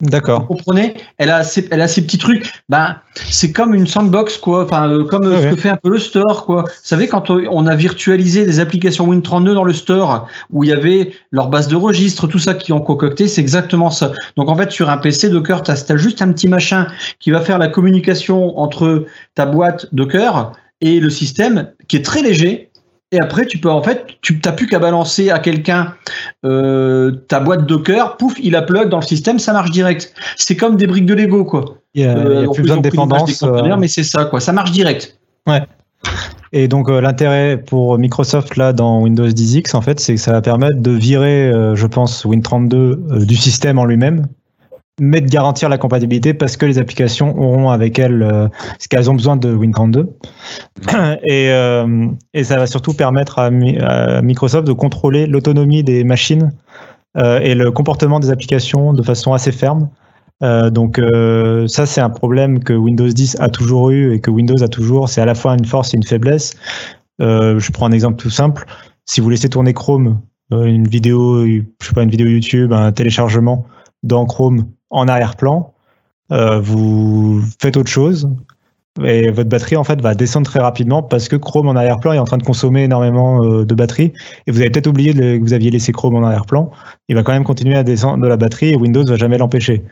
Vous 0.00 0.10
D'accord. 0.10 0.48
comprenez? 0.48 0.94
Elle 1.18 1.30
a, 1.30 1.44
ses, 1.44 1.68
elle 1.70 1.80
a 1.80 1.86
ses 1.86 2.02
petits 2.02 2.18
trucs. 2.18 2.52
Ben, 2.68 2.96
c'est 3.30 3.52
comme 3.52 3.74
une 3.74 3.86
sandbox, 3.86 4.38
quoi. 4.38 4.64
Enfin, 4.64 4.88
euh, 4.88 5.04
comme 5.04 5.24
euh, 5.24 5.36
Ouais, 5.36 5.50
ce 5.50 5.54
que 5.54 5.60
fait 5.60 5.68
un 5.68 5.76
peu 5.76 5.88
le 5.88 6.00
store, 6.00 6.44
quoi. 6.46 6.62
Vous 6.62 6.70
savez, 6.82 7.06
quand 7.06 7.30
on 7.30 7.44
on 7.48 7.66
a 7.66 7.76
virtualisé 7.76 8.44
des 8.44 8.58
applications 8.58 9.10
Win32 9.12 9.54
dans 9.54 9.62
le 9.62 9.72
store, 9.72 10.28
où 10.50 10.64
il 10.64 10.70
y 10.70 10.72
avait 10.72 11.12
leur 11.30 11.48
base 11.48 11.68
de 11.68 11.76
registre, 11.76 12.26
tout 12.26 12.40
ça 12.40 12.54
qui 12.54 12.72
ont 12.72 12.80
concocté, 12.80 13.28
c'est 13.28 13.40
exactement 13.40 13.90
ça. 13.90 14.12
Donc, 14.36 14.48
en 14.48 14.56
fait, 14.56 14.72
sur 14.72 14.90
un 14.90 14.98
PC 14.98 15.30
Docker, 15.30 15.62
tu 15.62 15.70
as, 15.70 15.96
juste 15.96 16.20
un 16.22 16.32
petit 16.32 16.48
machin 16.48 16.88
qui 17.20 17.30
va 17.30 17.40
faire 17.40 17.58
la 17.58 17.68
communication 17.68 18.58
entre 18.58 19.06
ta 19.36 19.46
boîte 19.46 19.86
Docker 19.92 20.52
et 20.80 20.98
le 20.98 21.08
système, 21.08 21.70
qui 21.86 21.96
est 21.96 22.04
très 22.04 22.22
léger. 22.22 22.70
Et 23.12 23.20
après, 23.20 23.46
tu 23.46 23.58
peux, 23.58 23.70
en 23.70 23.82
fait, 23.82 24.06
tu 24.22 24.40
n'as 24.44 24.52
plus 24.52 24.66
qu'à 24.66 24.78
balancer 24.78 25.30
à 25.30 25.38
quelqu'un 25.38 25.94
euh, 26.44 27.12
ta 27.28 27.38
boîte 27.38 27.66
Docker, 27.66 28.16
pouf, 28.16 28.34
il 28.42 28.54
upload 28.54 28.88
dans 28.88 28.98
le 29.00 29.04
système, 29.04 29.38
ça 29.38 29.52
marche 29.52 29.70
direct. 29.70 30.12
C'est 30.36 30.56
comme 30.56 30.76
des 30.76 30.86
briques 30.86 31.06
de 31.06 31.14
Lego, 31.14 31.44
quoi. 31.44 31.76
Il 31.94 32.02
n'y 32.04 32.08
a, 32.08 32.12
il 32.12 32.18
y 32.18 32.20
a 32.20 32.24
Euh, 32.40 32.48
plus 32.50 32.62
besoin 32.62 32.78
de 32.78 32.82
dépendance. 32.82 33.42
euh, 33.42 33.76
mais 33.78 33.86
c'est 33.88 34.02
ça, 34.02 34.24
quoi. 34.24 34.40
Ça 34.40 34.52
marche 34.52 34.72
direct. 34.72 35.16
Et 36.52 36.68
donc 36.68 36.88
euh, 36.88 37.00
l'intérêt 37.00 37.56
pour 37.56 37.98
Microsoft 37.98 38.56
là 38.56 38.72
dans 38.72 39.00
Windows 39.00 39.26
10X 39.28 39.74
en 39.74 39.80
fait, 39.80 39.98
c'est 40.00 40.14
que 40.14 40.20
ça 40.20 40.32
va 40.32 40.40
permettre 40.42 40.80
de 40.80 40.90
virer, 40.90 41.50
euh, 41.50 41.74
je 41.74 41.86
pense, 41.86 42.24
Win32 42.24 42.74
euh, 42.74 43.24
du 43.24 43.36
système 43.36 43.78
en 43.78 43.84
lui-même, 43.84 44.26
mais 45.00 45.20
de 45.20 45.28
garantir 45.28 45.68
la 45.68 45.76
compatibilité 45.78 46.34
parce 46.34 46.56
que 46.56 46.66
les 46.66 46.78
applications 46.78 47.36
auront 47.36 47.70
avec 47.70 47.98
elles 47.98 48.22
euh, 48.22 48.48
ce 48.78 48.88
qu'elles 48.88 49.10
ont 49.10 49.14
besoin 49.14 49.36
de 49.36 49.54
Win32. 49.54 50.06
Et, 51.24 51.50
euh, 51.50 52.06
et 52.32 52.44
ça 52.44 52.56
va 52.58 52.66
surtout 52.66 52.94
permettre 52.94 53.38
à, 53.38 53.50
Mi- 53.50 53.78
à 53.78 54.22
Microsoft 54.22 54.66
de 54.66 54.72
contrôler 54.72 55.26
l'autonomie 55.26 55.82
des 55.82 56.04
machines 56.04 56.52
euh, 57.16 57.40
et 57.40 57.54
le 57.54 57.70
comportement 57.72 58.20
des 58.20 58.30
applications 58.30 58.92
de 58.92 59.02
façon 59.02 59.32
assez 59.32 59.52
ferme. 59.52 59.88
Donc 60.72 61.00
ça 61.68 61.86
c'est 61.86 62.02
un 62.02 62.10
problème 62.10 62.62
que 62.62 62.74
Windows 62.74 63.08
10 63.08 63.36
a 63.40 63.48
toujours 63.48 63.90
eu 63.90 64.12
et 64.12 64.20
que 64.20 64.30
Windows 64.30 64.62
a 64.62 64.68
toujours. 64.68 65.08
C'est 65.08 65.22
à 65.22 65.24
la 65.24 65.34
fois 65.34 65.54
une 65.54 65.64
force 65.64 65.94
et 65.94 65.96
une 65.96 66.02
faiblesse. 66.02 66.54
Je 67.18 67.70
prends 67.72 67.86
un 67.86 67.92
exemple 67.92 68.16
tout 68.16 68.28
simple. 68.28 68.66
Si 69.06 69.22
vous 69.22 69.30
laissez 69.30 69.48
tourner 69.48 69.72
Chrome, 69.72 70.20
une 70.50 70.86
vidéo, 70.86 71.46
je 71.46 71.62
sais 71.80 71.94
pas, 71.94 72.02
une 72.02 72.10
vidéo 72.10 72.26
YouTube, 72.26 72.74
un 72.74 72.92
téléchargement 72.92 73.64
dans 74.02 74.26
Chrome 74.26 74.66
en 74.94 75.08
arrière-plan, 75.08 75.72
euh, 76.32 76.58
vous 76.60 77.42
faites 77.60 77.76
autre 77.76 77.90
chose 77.90 78.30
et 79.02 79.30
votre 79.32 79.48
batterie 79.48 79.74
en 79.76 79.82
fait 79.82 80.00
va 80.00 80.14
descendre 80.14 80.46
très 80.46 80.60
rapidement 80.60 81.02
parce 81.02 81.28
que 81.28 81.34
Chrome 81.34 81.66
en 81.68 81.74
arrière-plan 81.74 82.12
est 82.12 82.18
en 82.18 82.24
train 82.24 82.38
de 82.38 82.44
consommer 82.44 82.84
énormément 82.84 83.44
euh, 83.44 83.64
de 83.66 83.74
batterie 83.74 84.12
et 84.46 84.52
vous 84.52 84.60
avez 84.60 84.70
peut-être 84.70 84.86
oublié 84.86 85.12
que 85.12 85.40
vous 85.40 85.52
aviez 85.52 85.70
laissé 85.72 85.90
Chrome 85.92 86.14
en 86.14 86.22
arrière-plan. 86.22 86.70
Il 87.08 87.16
va 87.16 87.24
quand 87.24 87.32
même 87.32 87.42
continuer 87.44 87.76
à 87.76 87.82
descendre 87.82 88.22
de 88.22 88.28
la 88.28 88.36
batterie 88.36 88.70
et 88.70 88.76
Windows 88.76 89.04
va 89.04 89.16
jamais 89.16 89.36
l'empêcher. 89.36 89.84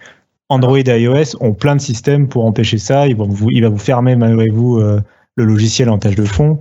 Android 0.48 0.78
et 0.78 1.00
iOS 1.02 1.36
ont 1.40 1.52
plein 1.52 1.74
de 1.74 1.80
systèmes 1.80 2.28
pour 2.28 2.44
empêcher 2.46 2.78
ça. 2.78 3.08
Il 3.08 3.16
va 3.16 3.24
vous 3.24 3.78
fermer 3.78 4.14
malgré 4.14 4.48
vous 4.48 4.78
euh, 4.78 5.00
le 5.34 5.44
logiciel 5.44 5.90
en 5.90 5.98
tâche 5.98 6.14
de 6.14 6.24
fond, 6.24 6.60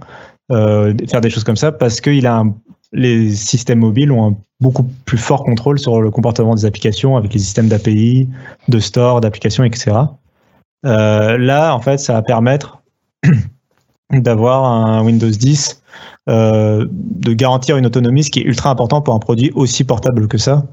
faire 0.50 1.22
des 1.22 1.30
choses 1.30 1.44
comme 1.44 1.58
ça 1.58 1.72
parce 1.72 2.02
que 2.02 2.10
il 2.10 2.26
a 2.26 2.38
un- 2.40 2.56
les 2.94 3.34
systèmes 3.36 3.80
mobiles 3.80 4.12
ont 4.12 4.32
un 4.32 4.36
beaucoup 4.60 4.84
plus 5.06 5.18
fort 5.18 5.44
contrôle 5.44 5.80
sur 5.80 6.02
le 6.02 6.12
comportement 6.12 6.56
des 6.56 6.66
applications 6.66 7.18
avec 7.18 7.34
les 7.34 7.40
systèmes 7.40 7.68
d'API, 7.68 8.30
de 8.68 8.80
store, 8.80 9.20
d'applications, 9.22 9.64
etc. 9.64 9.92
Euh, 10.86 11.38
là, 11.38 11.74
en 11.74 11.80
fait, 11.80 11.98
ça 11.98 12.14
va 12.14 12.22
permettre 12.22 12.82
d'avoir 14.12 14.66
un 14.66 15.04
Windows 15.04 15.30
10, 15.30 15.82
euh, 16.30 16.88
de 16.92 17.34
garantir 17.34 17.78
une 17.78 17.86
autonomie, 17.86 18.24
ce 18.24 18.30
qui 18.30 18.40
est 18.40 18.44
ultra 18.44 18.70
important 18.70 19.02
pour 19.02 19.16
un 19.16 19.20
produit 19.20 19.52
aussi 19.56 19.84
portable 19.84 20.28
que 20.28 20.38
ça. 20.38 20.64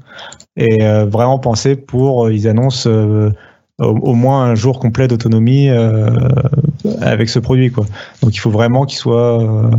Et 0.55 0.83
euh, 0.83 1.05
vraiment 1.05 1.39
penser 1.39 1.75
pour, 1.75 2.29
ils 2.29 2.47
annoncent 2.47 2.87
au, 2.89 3.31
au 3.79 4.13
moins 4.13 4.43
un 4.43 4.55
jour 4.55 4.79
complet 4.79 5.07
d'autonomie 5.07 5.69
avec 7.01 7.29
ce 7.29 7.39
produit. 7.39 7.71
Quoi. 7.71 7.85
Donc 8.21 8.35
il 8.35 8.39
faut 8.39 8.51
vraiment 8.51 8.85
qu'il 8.85 8.99
soit, 8.99 9.71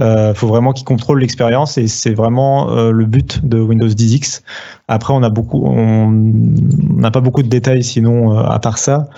euh, 0.00 0.04
Euh, 0.30 0.34
faut 0.34 0.46
vraiment 0.46 0.72
qu'ils 0.72 0.84
contrôlent 0.86 1.20
l'expérience 1.20 1.76
et 1.78 1.88
c'est 1.88 2.14
vraiment 2.14 2.70
euh, 2.70 2.90
le 2.92 3.04
but 3.04 3.44
de 3.44 3.60
Windows 3.60 3.88
10X. 3.88 4.42
Après, 4.88 5.12
on 5.14 5.22
a 5.22 5.28
beaucoup, 5.30 5.62
on 5.66 6.08
n'a 6.10 7.10
pas 7.10 7.20
beaucoup 7.20 7.42
de 7.42 7.48
détails 7.48 7.82
sinon 7.82 8.38
euh, 8.38 8.42
à 8.44 8.58
part 8.58 8.78
ça. 8.78 9.08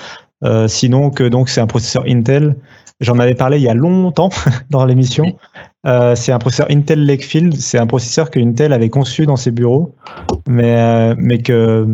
Sinon 0.68 1.11
que 1.11 1.24
donc 1.28 1.51
c'est 1.51 1.61
un 1.61 1.66
processeur 1.66 2.05
Intel. 2.09 2.57
J'en 3.01 3.18
avais 3.18 3.35
parlé 3.35 3.59
il 3.59 3.62
y 3.62 3.68
a 3.68 3.74
longtemps 3.74 4.31
dans 4.70 4.87
l'émission. 4.87 5.37
Euh, 5.87 6.14
c'est 6.14 6.33
un 6.33 6.39
processeur 6.39 6.66
Intel 6.70 7.05
Lakefield. 7.05 7.55
C'est 7.57 7.78
un 7.78 7.87
processeur 7.87 8.31
que 8.31 8.41
Intel 8.41 8.72
avait 8.72 8.89
conçu 8.89 9.26
dans 9.26 9.37
ses 9.37 9.51
bureaux, 9.51 9.95
mais 10.49 10.76
euh, 10.78 11.14
mais 11.18 11.39
que 11.43 11.87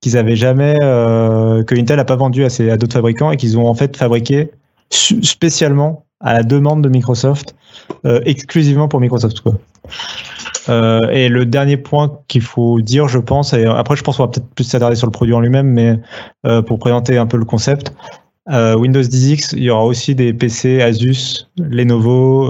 qu'ils 0.00 0.16
avaient 0.16 0.36
jamais 0.36 0.78
euh, 0.82 1.64
que 1.64 1.74
Intel 1.74 1.96
n'a 1.96 2.04
pas 2.04 2.16
vendu 2.16 2.44
à, 2.44 2.50
ses- 2.50 2.70
à 2.70 2.76
d'autres 2.76 2.92
fabricants 2.94 3.30
et 3.32 3.36
qu'ils 3.36 3.58
ont 3.58 3.66
en 3.66 3.74
fait 3.74 3.96
fabriqué 3.96 4.50
spécialement 4.90 6.06
à 6.20 6.34
la 6.34 6.42
demande 6.42 6.82
de 6.82 6.88
Microsoft, 6.88 7.54
euh, 8.04 8.20
exclusivement 8.24 8.88
pour 8.88 9.00
Microsoft. 9.00 9.42
Euh, 10.68 11.00
et 11.10 11.28
le 11.28 11.46
dernier 11.46 11.76
point 11.76 12.18
qu'il 12.28 12.42
faut 12.42 12.80
dire, 12.80 13.06
je 13.08 13.18
pense, 13.18 13.52
et 13.52 13.64
après 13.66 13.96
je 13.96 14.02
pense 14.02 14.16
qu'on 14.16 14.24
va 14.24 14.30
peut-être 14.30 14.48
plus 14.54 14.64
s'attarder 14.64 14.96
sur 14.96 15.06
le 15.06 15.12
produit 15.12 15.34
en 15.34 15.40
lui-même, 15.40 15.68
mais 15.68 16.00
euh, 16.46 16.62
pour 16.62 16.78
présenter 16.78 17.18
un 17.18 17.26
peu 17.26 17.36
le 17.36 17.44
concept, 17.44 17.92
Windows 18.48 19.02
10X, 19.02 19.54
il 19.56 19.64
y 19.64 19.70
aura 19.70 19.84
aussi 19.84 20.14
des 20.14 20.32
PC 20.32 20.80
Asus, 20.80 21.48
Lenovo 21.58 22.46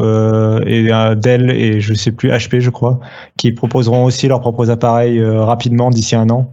et 0.67 0.91
Dell 1.17 1.51
et 1.51 1.81
je 1.81 1.95
sais 1.95 2.13
plus 2.13 2.29
HP, 2.29 2.61
je 2.61 2.69
crois, 2.69 3.01
qui 3.39 3.51
proposeront 3.53 4.05
aussi 4.05 4.29
leurs 4.29 4.41
propres 4.41 4.69
appareils 4.69 5.25
rapidement 5.25 5.89
d'ici 5.89 6.15
un 6.15 6.29
an 6.29 6.53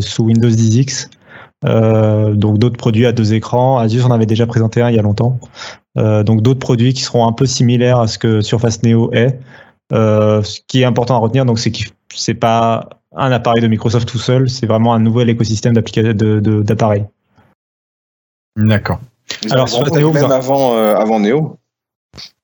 sous 0.00 0.24
Windows 0.24 0.48
10X. 0.48 1.08
Euh, 1.64 2.34
donc 2.34 2.58
d'autres 2.58 2.76
produits 2.76 3.06
à 3.06 3.12
deux 3.12 3.34
écrans. 3.34 3.78
Asus 3.78 4.02
en 4.02 4.10
avait 4.10 4.26
déjà 4.26 4.46
présenté 4.46 4.82
un 4.82 4.90
il 4.90 4.96
y 4.96 4.98
a 4.98 5.02
longtemps. 5.02 5.38
Euh, 5.98 6.22
donc 6.22 6.42
d'autres 6.42 6.60
produits 6.60 6.92
qui 6.92 7.02
seront 7.02 7.26
un 7.26 7.32
peu 7.32 7.46
similaires 7.46 8.00
à 8.00 8.06
ce 8.06 8.18
que 8.18 8.40
Surface 8.40 8.82
Neo 8.82 9.12
est. 9.12 9.38
Euh, 9.92 10.42
ce 10.42 10.60
qui 10.66 10.82
est 10.82 10.84
important 10.84 11.16
à 11.16 11.18
retenir, 11.18 11.44
donc 11.44 11.58
c'est 11.58 11.70
que 11.70 11.84
c'est 12.14 12.34
pas 12.34 12.88
un 13.14 13.30
appareil 13.30 13.60
de 13.60 13.68
Microsoft 13.68 14.08
tout 14.08 14.18
seul, 14.18 14.48
c'est 14.48 14.66
vraiment 14.66 14.94
un 14.94 14.98
nouvel 14.98 15.28
écosystème 15.28 15.74
d'appareils. 15.74 17.04
D'accord. 18.56 19.00
Ils 19.42 19.52
Alors, 19.52 19.66
arriveront 19.66 19.84
sur 19.84 19.94
Neo, 19.96 20.12
même 20.12 20.30
avant, 20.30 20.74
euh, 20.74 20.94
avant 20.94 21.20
Neo? 21.20 21.58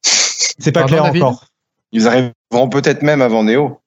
C'est 0.02 0.72
pas 0.72 0.80
Pardon, 0.80 0.94
clair 0.94 1.04
David? 1.04 1.22
encore. 1.22 1.44
Ils 1.92 2.06
arriveront 2.06 2.68
peut-être 2.70 3.02
même 3.02 3.22
avant 3.22 3.44
Neo. 3.44 3.80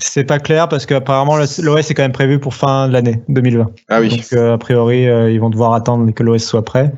C'est 0.00 0.24
pas 0.24 0.38
clair 0.38 0.68
parce 0.68 0.86
qu'apparemment 0.86 1.36
l'OS 1.36 1.90
est 1.90 1.94
quand 1.94 2.02
même 2.02 2.12
prévu 2.12 2.38
pour 2.38 2.54
fin 2.54 2.86
de 2.88 2.92
l'année 2.92 3.20
2020. 3.28 3.66
Ah 3.88 4.00
oui. 4.00 4.08
Donc 4.10 4.32
euh, 4.32 4.54
a 4.54 4.58
priori 4.58 5.08
euh, 5.08 5.30
ils 5.30 5.40
vont 5.40 5.50
devoir 5.50 5.74
attendre 5.74 6.10
que 6.12 6.22
l'OS 6.22 6.44
soit 6.44 6.64
prêt. 6.64 6.92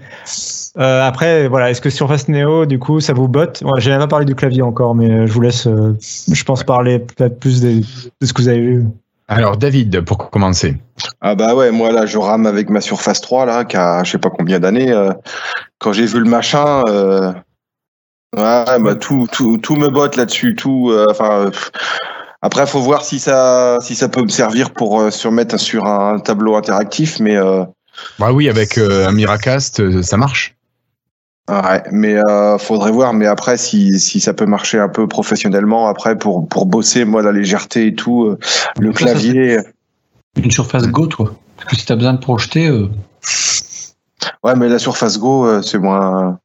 Euh, 0.78 1.02
après 1.02 1.48
voilà, 1.48 1.70
est-ce 1.70 1.80
que 1.80 1.88
Surface 1.90 2.28
Neo 2.28 2.66
du 2.66 2.78
coup 2.78 3.00
ça 3.00 3.12
vous 3.14 3.26
botte? 3.26 3.62
Ouais, 3.64 3.80
J'ai 3.80 3.90
même 3.90 4.00
pas 4.00 4.06
parlé 4.06 4.26
du 4.26 4.34
clavier 4.34 4.62
encore, 4.62 4.94
mais 4.94 5.26
je 5.26 5.32
vous 5.32 5.40
laisse, 5.40 5.66
euh, 5.66 5.96
je 6.00 6.44
pense 6.44 6.62
parler 6.62 6.98
peut-être 6.98 7.40
plus 7.40 7.60
de 7.62 7.80
ce 8.22 8.32
que 8.32 8.42
vous 8.42 8.48
avez 8.48 8.60
vu. 8.60 8.84
Alors, 9.28 9.56
David, 9.56 10.00
pour 10.00 10.28
commencer. 10.30 10.76
Ah 11.20 11.36
bah 11.36 11.54
ouais, 11.54 11.70
moi 11.70 11.92
là 11.92 12.04
je 12.04 12.18
rame 12.18 12.46
avec 12.46 12.68
ma 12.68 12.80
Surface 12.80 13.20
3 13.20 13.46
là, 13.46 13.64
qui 13.64 13.76
a 13.76 14.02
je 14.04 14.10
sais 14.10 14.18
pas 14.18 14.28
combien 14.30 14.58
d'années. 14.58 14.90
euh, 14.92 15.12
quand 15.78 15.92
j'ai 15.92 16.04
vu 16.04 16.18
le 16.18 16.28
machin, 16.28 16.82
euh, 16.88 17.32
ouais, 18.36 18.78
bah 18.80 18.94
tout, 18.96 19.26
tout, 19.32 19.56
tout 19.58 19.76
me 19.76 19.88
botte 19.88 20.16
là-dessus. 20.16 20.54
Tout, 20.56 20.90
euh, 20.90 21.06
enfin. 21.10 21.50
Après, 22.42 22.66
faut 22.66 22.80
voir 22.80 23.04
si 23.04 23.18
ça, 23.18 23.78
si 23.82 23.94
ça 23.94 24.08
peut 24.08 24.22
me 24.22 24.28
servir 24.28 24.70
pour 24.72 25.00
euh, 25.00 25.10
se 25.10 25.26
remettre 25.28 25.58
sur 25.58 25.86
un 25.86 26.18
tableau 26.20 26.56
interactif, 26.56 27.20
mais 27.20 27.36
euh, 27.36 27.64
Bah 28.18 28.32
oui, 28.32 28.48
avec 28.48 28.78
euh, 28.78 29.06
un 29.08 29.12
Miracast, 29.12 30.00
ça 30.02 30.16
marche. 30.16 30.54
ouais, 31.50 31.82
mais 31.90 32.16
euh, 32.16 32.56
faudrait 32.58 32.92
voir. 32.92 33.12
Mais 33.12 33.26
après, 33.26 33.56
si, 33.56 33.98
si 34.00 34.20
ça 34.20 34.32
peut 34.34 34.46
marcher 34.46 34.78
un 34.78 34.88
peu 34.88 35.06
professionnellement, 35.06 35.88
après 35.88 36.16
pour 36.16 36.48
pour 36.48 36.66
bosser, 36.66 37.04
moi 37.04 37.22
la 37.22 37.32
légèreté 37.32 37.88
et 37.88 37.94
tout, 37.94 38.24
euh, 38.24 38.38
le 38.78 38.92
clavier. 38.92 39.58
Une 40.36 40.50
surface 40.50 40.86
Go, 40.86 41.06
toi. 41.08 41.34
Parce 41.56 41.70
que 41.70 41.76
si 41.76 41.84
t'as 41.86 41.96
besoin 41.96 42.14
de 42.14 42.20
projeter, 42.20 42.68
euh, 42.68 42.88
Ouais, 44.44 44.54
mais 44.56 44.68
la 44.68 44.78
Surface 44.78 45.18
Go, 45.18 45.46
euh, 45.46 45.60
c'est 45.62 45.78
moins. 45.78 46.38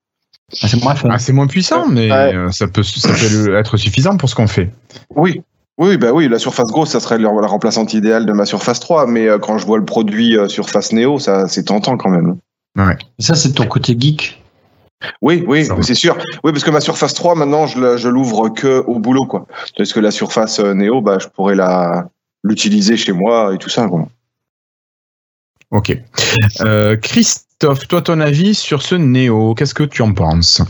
ah, 0.61 0.67
c'est 0.67 0.81
moins. 0.81 0.95
Ah, 1.09 1.19
c'est 1.19 1.33
moins 1.33 1.47
puissant, 1.47 1.87
mais 1.87 2.11
Ouais. 2.11 2.33
ça 2.51 2.67
peut, 2.67 2.83
ça 2.83 3.09
peut 3.09 3.55
être 3.57 3.77
suffisant 3.77 4.17
pour 4.17 4.27
ce 4.29 4.35
qu'on 4.35 4.47
fait. 4.47 4.71
Oui. 5.15 5.41
Oui, 5.77 5.97
bah 5.97 6.13
oui, 6.13 6.29
la 6.29 6.39
Surface 6.39 6.71
Go, 6.71 6.85
ça 6.85 6.99
serait 6.99 7.17
la 7.17 7.29
remplaçante 7.29 7.93
idéale 7.93 8.25
de 8.25 8.31
ma 8.31 8.45
Surface 8.45 8.79
3, 8.79 9.07
mais 9.07 9.27
euh, 9.27 9.39
quand 9.39 9.57
je 9.57 9.65
vois 9.65 9.77
le 9.77 9.83
produit 9.85 10.37
euh, 10.37 10.47
Surface 10.47 10.93
Neo, 10.93 11.19
ça 11.19 11.47
c'est 11.47 11.63
tentant 11.63 11.97
quand 11.97 12.09
même. 12.09 12.37
Ça, 13.19 13.35
c'est 13.35 13.53
ton 13.53 13.67
côté 13.67 13.95
geek. 13.97 14.41
Oui, 15.21 15.43
oui, 15.47 15.67
c'est 15.81 15.95
sûr. 15.95 16.17
Oui, 16.43 16.51
parce 16.51 16.63
que 16.63 16.71
ma 16.71 16.81
Surface 16.81 17.13
3, 17.13 17.35
maintenant, 17.35 17.67
je, 17.67 18.07
l'ouvre 18.07 18.49
que 18.49 18.83
au 18.87 18.99
boulot, 18.99 19.25
quoi. 19.25 19.45
Parce 19.77 19.93
que 19.93 19.99
la 19.99 20.11
Surface 20.11 20.59
euh, 20.59 20.73
Neo, 20.73 21.01
bah, 21.01 21.17
je 21.19 21.27
pourrais 21.27 21.55
la 21.55 22.07
l'utiliser 22.43 22.95
chez 22.95 23.11
moi 23.11 23.53
et 23.53 23.57
tout 23.57 23.69
ça. 23.69 23.87
Quoi. 23.87 24.07
Ok. 25.71 25.97
Euh, 26.61 26.95
Christophe, 26.97 27.87
toi, 27.87 28.01
ton 28.01 28.19
avis 28.19 28.55
sur 28.55 28.81
ce 28.81 28.95
Néo, 28.95 29.55
qu'est-ce 29.55 29.73
que 29.73 29.83
tu 29.83 30.01
en 30.01 30.13
penses? 30.13 30.61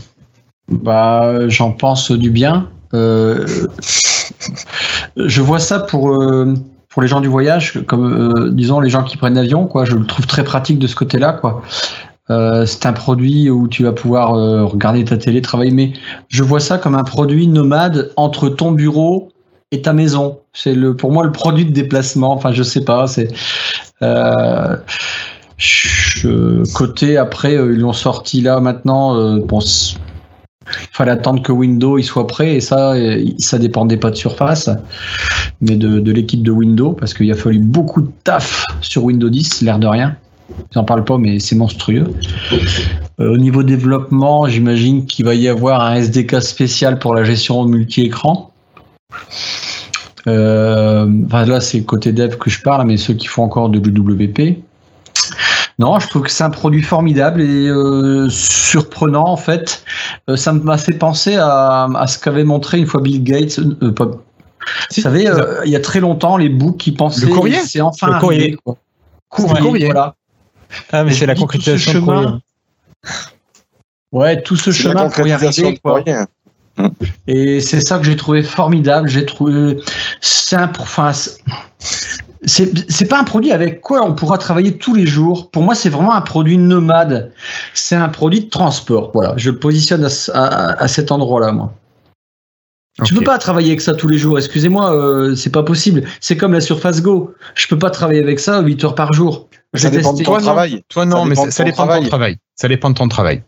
Bah, 0.68 1.48
j'en 1.48 1.72
pense 1.72 2.10
du 2.10 2.30
bien. 2.30 2.70
Euh, 2.96 3.46
je 5.16 5.42
vois 5.42 5.58
ça 5.58 5.78
pour 5.80 6.10
euh, 6.10 6.54
pour 6.88 7.02
les 7.02 7.08
gens 7.08 7.20
du 7.20 7.28
voyage, 7.28 7.80
comme 7.86 8.12
euh, 8.12 8.50
disons 8.50 8.80
les 8.80 8.90
gens 8.90 9.04
qui 9.04 9.16
prennent 9.16 9.34
l'avion, 9.34 9.66
quoi. 9.66 9.84
Je 9.84 9.94
le 9.94 10.06
trouve 10.06 10.26
très 10.26 10.44
pratique 10.44 10.78
de 10.78 10.86
ce 10.86 10.94
côté-là, 10.94 11.32
quoi. 11.32 11.62
C'est 12.28 12.86
un 12.86 12.92
produit 12.92 13.50
où 13.50 13.68
tu 13.68 13.84
vas 13.84 13.92
pouvoir 13.92 14.30
regarder 14.32 15.04
ta 15.04 15.16
télé, 15.16 15.40
travailler, 15.42 15.70
mais 15.70 15.92
je 16.26 16.42
vois 16.42 16.58
ça 16.58 16.76
comme 16.76 16.96
un 16.96 17.04
produit 17.04 17.46
nomade 17.46 18.10
entre 18.16 18.48
ton 18.48 18.72
bureau 18.72 19.28
et 19.70 19.80
ta 19.80 19.92
maison. 19.92 20.40
C'est 20.52 20.74
le 20.74 20.96
pour 20.96 21.12
moi 21.12 21.22
le 21.22 21.30
produit 21.30 21.64
de 21.64 21.70
déplacement. 21.70 22.32
Enfin, 22.32 22.50
je 22.50 22.64
sais 22.64 22.82
pas. 22.82 23.06
C'est 23.06 23.28
côté 26.74 27.16
après 27.16 27.54
ils 27.54 27.78
l'ont 27.78 27.92
sorti 27.92 28.40
là 28.40 28.58
maintenant. 28.58 29.38
Bon, 29.38 29.60
c'est- 30.70 30.88
fallait 30.92 31.12
attendre 31.12 31.42
que 31.42 31.52
Windows 31.52 31.98
il 31.98 32.04
soit 32.04 32.26
prêt 32.26 32.56
et 32.56 32.60
ça 32.60 32.94
ça 33.38 33.58
dépendait 33.58 33.96
pas 33.96 34.10
de 34.10 34.16
Surface 34.16 34.70
mais 35.60 35.76
de, 35.76 36.10
l'équipe 36.12 36.42
de 36.42 36.50
Windows 36.50 36.92
parce 36.92 37.14
qu'il 37.14 37.30
a 37.30 37.34
fallu 37.34 37.58
beaucoup 37.58 38.02
de 38.02 38.10
taf 38.24 38.64
sur 38.80 39.04
Windows 39.04 39.28
10 39.28 39.62
l'air 39.62 39.78
de 39.78 39.86
rien. 39.86 40.16
J'en 40.72 40.84
parle 40.84 41.04
pas 41.04 41.18
mais 41.18 41.38
c'est 41.38 41.56
monstrueux. 41.56 42.04
Euh, 43.20 43.32
au 43.34 43.36
niveau 43.38 43.62
développement 43.62 44.46
j'imagine 44.46 45.06
qu'il 45.06 45.24
va 45.24 45.34
y 45.34 45.48
avoir 45.48 45.80
un 45.82 45.94
SDK 45.94 46.42
spécial 46.42 46.98
pour 46.98 47.14
la 47.14 47.24
gestion 47.24 47.64
multi-écran. 47.64 48.52
Euh, 50.26 51.06
enfin, 51.26 51.46
là 51.46 51.60
c'est 51.60 51.82
côté 51.82 52.12
dev 52.12 52.36
que 52.36 52.50
je 52.50 52.60
parle 52.60 52.86
mais 52.86 52.96
ceux 52.96 53.14
qui 53.14 53.28
font 53.28 53.44
encore 53.44 53.70
de 53.70 53.78
WP 53.78 54.58
non, 55.78 55.98
je 56.00 56.08
trouve 56.08 56.22
que 56.22 56.30
c'est 56.30 56.44
un 56.44 56.50
produit 56.50 56.82
formidable 56.82 57.40
et 57.42 57.68
euh, 57.68 58.28
surprenant 58.30 59.26
en 59.28 59.36
fait. 59.36 59.84
Euh, 60.30 60.36
ça 60.36 60.52
m'a 60.52 60.78
fait 60.78 60.94
penser 60.94 61.36
à, 61.36 61.84
à 61.94 62.06
ce 62.06 62.18
qu'avait 62.18 62.44
montré 62.44 62.78
une 62.78 62.86
fois 62.86 63.00
Bill 63.02 63.22
Gates. 63.22 63.58
euh, 63.82 63.92
pas- 63.92 64.10
Si, 64.90 65.00
vous 65.00 65.04
savez, 65.04 65.28
euh, 65.28 65.62
il 65.64 65.70
y 65.70 65.76
a 65.76 65.80
très 65.80 66.00
longtemps, 66.00 66.36
les 66.38 66.48
boucs 66.48 66.78
qui 66.78 66.92
pensaient 66.92 67.26
Le 67.26 67.32
courrier 67.34 67.60
c'est 67.64 67.80
enfin 67.82 68.06
Le 68.08 68.12
arrivé, 68.14 68.26
courrier. 68.26 68.56
quoi. 68.64 68.76
Le 69.38 69.62
courrier. 69.62 69.84
voilà. 69.86 70.14
Ah 70.92 71.04
mais 71.04 71.12
Et 71.12 71.14
c'est 71.14 71.26
la 71.26 71.34
ce 71.34 71.40
concrétisation 71.40 71.92
de 71.92 71.98
chemin, 71.98 72.22
courrier. 72.22 72.38
Ouais, 74.12 74.42
tout 74.42 74.56
ce 74.56 74.70
chemin 74.70 75.08
pour 75.10 75.26
y 75.26 75.32
arriver. 75.32 75.72
de 75.74 75.78
Quoi. 75.78 76.00
courrier. 76.00 76.18
Et 77.26 77.60
c'est 77.60 77.80
ça 77.80 77.98
que 77.98 78.04
j'ai 78.04 78.16
trouvé 78.16 78.42
formidable. 78.42 79.08
J'ai 79.08 79.24
trouvé, 79.26 79.78
c'est 80.20 80.56
un, 80.56 80.70
enfin, 80.78 81.12
c'est- 82.44 83.08
pas 83.08 83.18
un 83.20 83.24
produit 83.24 83.52
avec 83.52 83.80
quoi 83.80 84.02
on 84.04 84.14
pourra 84.14 84.38
travailler 84.38 84.76
tous 84.78 84.94
les 84.94 85.06
jours. 85.06 85.50
Pour 85.50 85.62
moi, 85.62 85.74
c'est 85.74 85.88
vraiment 85.88 86.14
un 86.14 86.20
produit 86.20 86.58
nomade. 86.58 87.32
C'est 87.74 87.96
un 87.96 88.08
produit 88.08 88.40
de 88.44 88.50
transport. 88.50 89.10
Voilà, 89.14 89.34
je 89.36 89.50
le 89.50 89.58
positionne 89.58 90.04
à, 90.04 90.08
ce- 90.10 90.30
à- 90.32 90.80
à 90.82 90.88
cet 90.88 91.10
endroit-là, 91.12 91.52
moi. 91.52 91.72
Tu 93.04 93.12
Ok. 93.12 93.18
peux 93.20 93.24
pas 93.26 93.36
travailler 93.38 93.68
avec 93.68 93.82
ça 93.82 93.92
tous 93.94 94.08
les 94.08 94.16
jours. 94.16 94.38
Excusez-moi, 94.38 94.94
euh, 94.96 95.34
c'est 95.34 95.50
pas 95.52 95.62
possible. 95.62 96.04
C'est 96.20 96.36
comme 96.38 96.54
la 96.54 96.62
Surface 96.62 97.02
Go. 97.02 97.34
Je 97.54 97.66
peux 97.66 97.78
pas 97.78 97.90
travailler 97.90 98.20
avec 98.20 98.40
ça 98.40 98.60
8 98.62 98.82
heures 98.84 98.94
par 98.94 99.12
jour. 99.12 99.48
Ça 99.74 99.90
dépend 99.90 100.12
de 100.14 100.18
testé. 100.18 100.24
ton 100.24 100.30
Toi, 100.32 100.38
non. 100.40 100.44
travail. 100.46 100.82
Toi, 100.88 101.04
non, 101.04 101.16
Ça 101.18 101.24
mais 101.24 101.30
dépend 101.30 101.42
ça, 101.42 101.46
de 101.48 101.52
ça 101.52 101.62
ton 101.64 101.68
dépend 101.70 101.86
de 101.86 102.02
ton 102.04 102.08
travail. 102.08 102.36
Ça 102.54 102.68
dépend 102.68 102.88
de 102.90 102.94
ton 102.94 103.08
travail. 103.08 103.42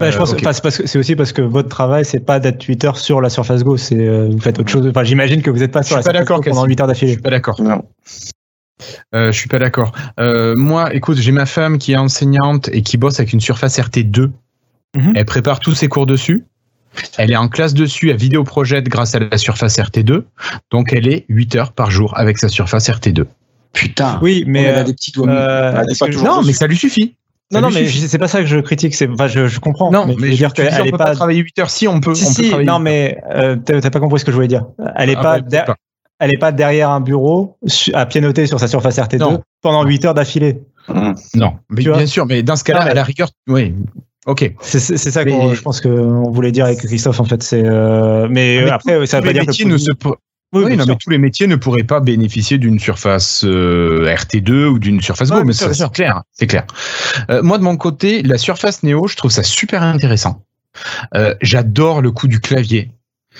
Je 0.00 0.14
Euh, 0.14 0.18
pense 0.18 0.30
c'est 0.30 0.42
parce 0.42 0.60
que 0.78 0.86
c'est 0.86 0.98
aussi 0.98 1.14
parce 1.16 1.32
que 1.32 1.42
votre 1.42 1.68
travail 1.68 2.04
c'est 2.04 2.20
pas 2.20 2.40
d'être 2.40 2.62
8 2.62 2.84
heures 2.84 2.96
sur 2.98 3.20
la 3.20 3.28
Surface 3.28 3.62
Go, 3.62 3.76
c'est 3.76 3.96
euh, 3.98 4.28
vous 4.30 4.40
faites 4.40 4.58
autre 4.58 4.70
chose. 4.70 4.86
Enfin, 4.88 5.04
j'imagine 5.04 5.42
que 5.42 5.50
vous 5.50 5.58
n'êtes 5.58 5.72
pas 5.72 5.82
sur 5.82 5.96
Je 5.96 6.00
la 6.00 6.02
pas 6.04 6.10
Surface 6.18 6.26
Go 6.28 6.42
pendant 6.50 6.62
Cassie. 6.62 6.68
8 6.70 6.80
heures 6.80 6.86
Je 6.86 6.90
d'affilée. 6.92 7.12
suis 7.12 7.20
pas 7.22 7.30
d'accord. 7.30 7.60
Non. 7.62 7.84
Euh, 9.14 9.30
je 9.30 9.38
suis 9.38 9.48
pas 9.48 9.58
d'accord. 9.58 9.92
Euh, 10.18 10.54
moi, 10.56 10.94
écoute, 10.94 11.18
j'ai 11.18 11.32
ma 11.32 11.44
femme 11.46 11.76
qui 11.78 11.92
est 11.92 11.96
enseignante 11.96 12.68
et 12.72 12.82
qui 12.82 12.96
bosse 12.96 13.20
avec 13.20 13.32
une 13.32 13.40
Surface 13.40 13.78
RT2. 13.78 14.30
Mhm. 14.96 15.12
Elle 15.16 15.24
prépare 15.26 15.60
tous 15.60 15.74
ses 15.74 15.88
cours 15.88 16.06
dessus. 16.06 16.44
Elle 17.18 17.30
est 17.30 17.36
en 17.36 17.48
classe 17.48 17.74
dessus 17.74 18.10
à 18.10 18.14
Vidéoproject 18.14 18.88
grâce 18.88 19.14
à 19.14 19.18
la 19.20 19.36
Surface 19.38 19.78
RT2. 19.78 20.22
Donc, 20.72 20.92
elle 20.92 21.06
est 21.08 21.24
8 21.28 21.54
heures 21.56 21.72
par 21.72 21.90
jour 21.90 22.16
avec 22.16 22.38
sa 22.38 22.48
Surface 22.48 22.88
RT2. 22.88 23.26
Putain. 23.72 24.18
Oui, 24.22 24.44
mais 24.46 24.62
elle 24.62 24.78
a 24.78 24.82
des 24.84 24.94
petits 24.94 25.12
doigts. 25.12 25.28
euh, 25.28 25.72
Non, 26.22 26.38
dessus. 26.38 26.46
mais 26.46 26.52
ça 26.54 26.66
lui 26.66 26.76
suffit. 26.76 27.14
Non, 27.52 27.60
non, 27.60 27.70
mais 27.70 27.86
c'est 27.88 28.18
pas 28.18 28.28
ça 28.28 28.40
que 28.40 28.46
je 28.46 28.58
critique. 28.60 28.94
C'est, 28.94 29.08
enfin, 29.08 29.26
je, 29.26 29.48
je 29.48 29.58
comprends. 29.60 29.90
Non, 29.90 30.06
mais, 30.06 30.14
je 30.16 30.20
veux 30.20 30.30
dire 30.30 30.52
qu'elle 30.52 30.66
est 30.86 30.90
pas, 30.92 31.14
travailler 31.14 31.40
8 31.40 31.58
heures. 31.58 31.70
Si 31.70 31.88
on 31.88 32.00
peut, 32.00 32.14
si, 32.14 32.24
on 32.24 32.28
peut 32.28 32.58
si, 32.60 32.64
non, 32.64 32.78
mais 32.78 33.18
euh, 33.34 33.56
t'as 33.56 33.90
pas 33.90 33.98
compris 34.00 34.20
ce 34.20 34.24
que 34.24 34.30
je 34.30 34.36
voulais 34.36 34.48
dire. 34.48 34.66
Elle 34.96 35.10
est 35.10 35.16
Ah, 35.18 35.22
pas, 35.22 35.34
ouais, 35.36 35.42
der- 35.42 35.64
pas. 35.64 35.76
elle 36.20 36.32
est 36.32 36.38
pas 36.38 36.52
derrière 36.52 36.90
un 36.90 37.00
bureau 37.00 37.56
à 37.94 38.06
pianoter 38.06 38.46
sur 38.46 38.60
sa 38.60 38.68
surface 38.68 38.98
RT2 38.98 39.18
Non. 39.18 39.42
pendant 39.62 39.84
8 39.84 40.04
heures 40.04 40.14
d'affilée. 40.14 40.60
Non, 41.34 41.54
mais 41.70 41.82
bien 41.82 42.06
sûr, 42.06 42.24
mais 42.26 42.42
dans 42.42 42.56
ce 42.56 42.62
cas-là, 42.64 42.84
mais- 42.84 42.90
à 42.92 42.94
la 42.94 43.02
rigueur, 43.04 43.28
oui. 43.48 43.74
Ok. 44.26 44.52
C'est, 44.60 44.80
ça 44.98 45.24
que 45.24 45.30
Mais- 45.30 45.54
je 45.54 45.62
pense 45.62 45.80
qu'on 45.80 46.30
voulait 46.30 46.52
dire 46.52 46.66
avec 46.66 46.78
Christophe 46.78 47.18
en 47.20 47.24
fait. 47.24 47.42
C'est, 47.42 47.62
euh, 47.64 48.28
mais, 48.30 48.58
Ah, 48.58 48.62
Mais 48.64 48.70
euh, 48.70 48.74
après, 48.74 49.06
ça 49.06 49.20
veut 49.20 49.26
pas 49.26 49.32
dire 49.32 49.46
que 49.46 49.64
le 49.64 49.70
ne 49.72 49.78
se 49.78 49.90
Oui, 50.52 50.64
Oui, 50.64 50.76
non, 50.76 50.84
sûr. 50.84 50.94
mais 50.94 50.98
tous 51.00 51.10
les 51.10 51.18
métiers 51.18 51.46
ne 51.46 51.56
pourraient 51.56 51.84
pas 51.84 52.00
bénéficier 52.00 52.58
d'une 52.58 52.78
surface 52.80 53.44
euh, 53.44 54.12
RT2 54.12 54.64
ou 54.66 54.78
d'une 54.80 55.00
surface 55.00 55.30
Go, 55.30 55.44
mais 55.44 55.52
sûr. 55.52 55.72
c'est 55.74 55.92
clair, 55.92 56.22
c'est 56.32 56.48
clair. 56.48 56.66
Euh, 57.30 57.42
moi, 57.42 57.56
de 57.58 57.62
mon 57.62 57.76
côté, 57.76 58.22
la 58.22 58.36
surface 58.36 58.82
Neo, 58.82 59.06
je 59.06 59.14
trouve 59.16 59.30
ça 59.30 59.44
super 59.44 59.82
intéressant. 59.82 60.44
Euh, 61.14 61.34
J'adore 61.40 62.00
le 62.00 62.10
coup 62.10 62.26
du 62.26 62.40
clavier. 62.40 62.90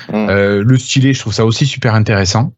Mm. 0.09 0.15
Euh, 0.15 0.63
le 0.65 0.79
stylet, 0.79 1.13
je 1.13 1.21
trouve 1.21 1.35
ça 1.35 1.45
aussi 1.45 1.67
super 1.67 1.95
intéressant. 1.95 2.53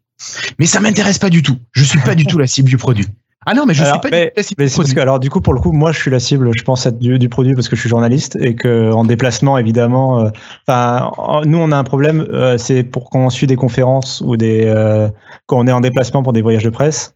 Mais 0.59 0.67
ça 0.67 0.79
m'intéresse 0.79 1.17
pas 1.17 1.29
du 1.29 1.41
tout. 1.41 1.57
Je 1.71 1.83
suis 1.83 1.99
pas 1.99 2.15
du 2.15 2.25
tout 2.25 2.37
la 2.37 2.47
cible 2.47 2.69
du 2.69 2.77
produit. 2.77 3.07
Ah 3.45 3.53
non, 3.53 3.65
mais 3.65 3.73
je 3.73 3.83
Alors, 3.83 3.95
suis 3.95 4.01
pas 4.01 4.09
mais- 4.09 4.33
du 4.37 4.43
Mais 4.57 4.69
parce 4.75 4.93
que, 4.93 4.99
alors, 4.99 5.19
du 5.19 5.29
coup, 5.29 5.41
pour 5.41 5.53
le 5.53 5.59
coup, 5.59 5.71
moi, 5.71 5.91
je 5.91 5.99
suis 5.99 6.11
la 6.11 6.19
cible, 6.19 6.49
je 6.55 6.63
pense, 6.63 6.85
être 6.85 6.97
du, 6.99 7.19
du 7.19 7.29
produit 7.29 7.53
parce 7.53 7.67
que 7.67 7.75
je 7.75 7.81
suis 7.81 7.89
journaliste 7.89 8.37
et 8.39 8.55
que 8.55 8.91
en 8.91 9.03
déplacement, 9.03 9.57
évidemment, 9.57 10.21
euh, 10.21 10.29
enfin, 10.67 11.11
nous, 11.45 11.57
on 11.57 11.71
a 11.71 11.77
un 11.77 11.83
problème, 11.83 12.25
euh, 12.31 12.57
c'est 12.57 12.83
pour 12.83 13.09
quand 13.09 13.25
on 13.25 13.29
suit 13.29 13.47
des 13.47 13.55
conférences 13.55 14.21
ou 14.25 14.37
des, 14.37 14.63
euh, 14.65 15.09
quand 15.45 15.59
on 15.59 15.67
est 15.67 15.71
en 15.71 15.81
déplacement 15.81 16.23
pour 16.23 16.33
des 16.33 16.41
voyages 16.41 16.63
de 16.63 16.69
presse, 16.69 17.15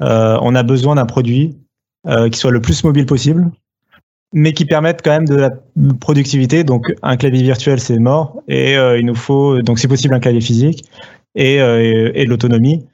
on 0.00 0.54
a 0.54 0.62
besoin 0.62 0.96
d'un 0.96 1.06
produit 1.06 1.56
qui 2.30 2.38
soit 2.38 2.50
le 2.50 2.60
plus 2.60 2.84
mobile 2.84 3.06
possible, 3.06 3.50
mais 4.32 4.52
qui 4.52 4.66
permette 4.66 5.00
quand 5.02 5.12
même 5.12 5.26
de 5.26 5.36
la 5.36 5.50
productivité. 6.00 6.62
Donc, 6.64 6.92
un 7.02 7.16
clavier 7.16 7.42
virtuel, 7.42 7.80
c'est 7.80 7.98
mort, 7.98 8.42
et 8.48 8.74
il 8.74 9.06
nous 9.06 9.14
faut, 9.14 9.62
donc, 9.62 9.78
si 9.78 9.88
possible, 9.88 10.14
un 10.14 10.20
clavier 10.20 10.40
physique 10.42 10.84
et, 11.34 11.54
et 11.56 12.24
de 12.24 12.28
l'autonomie 12.28 12.84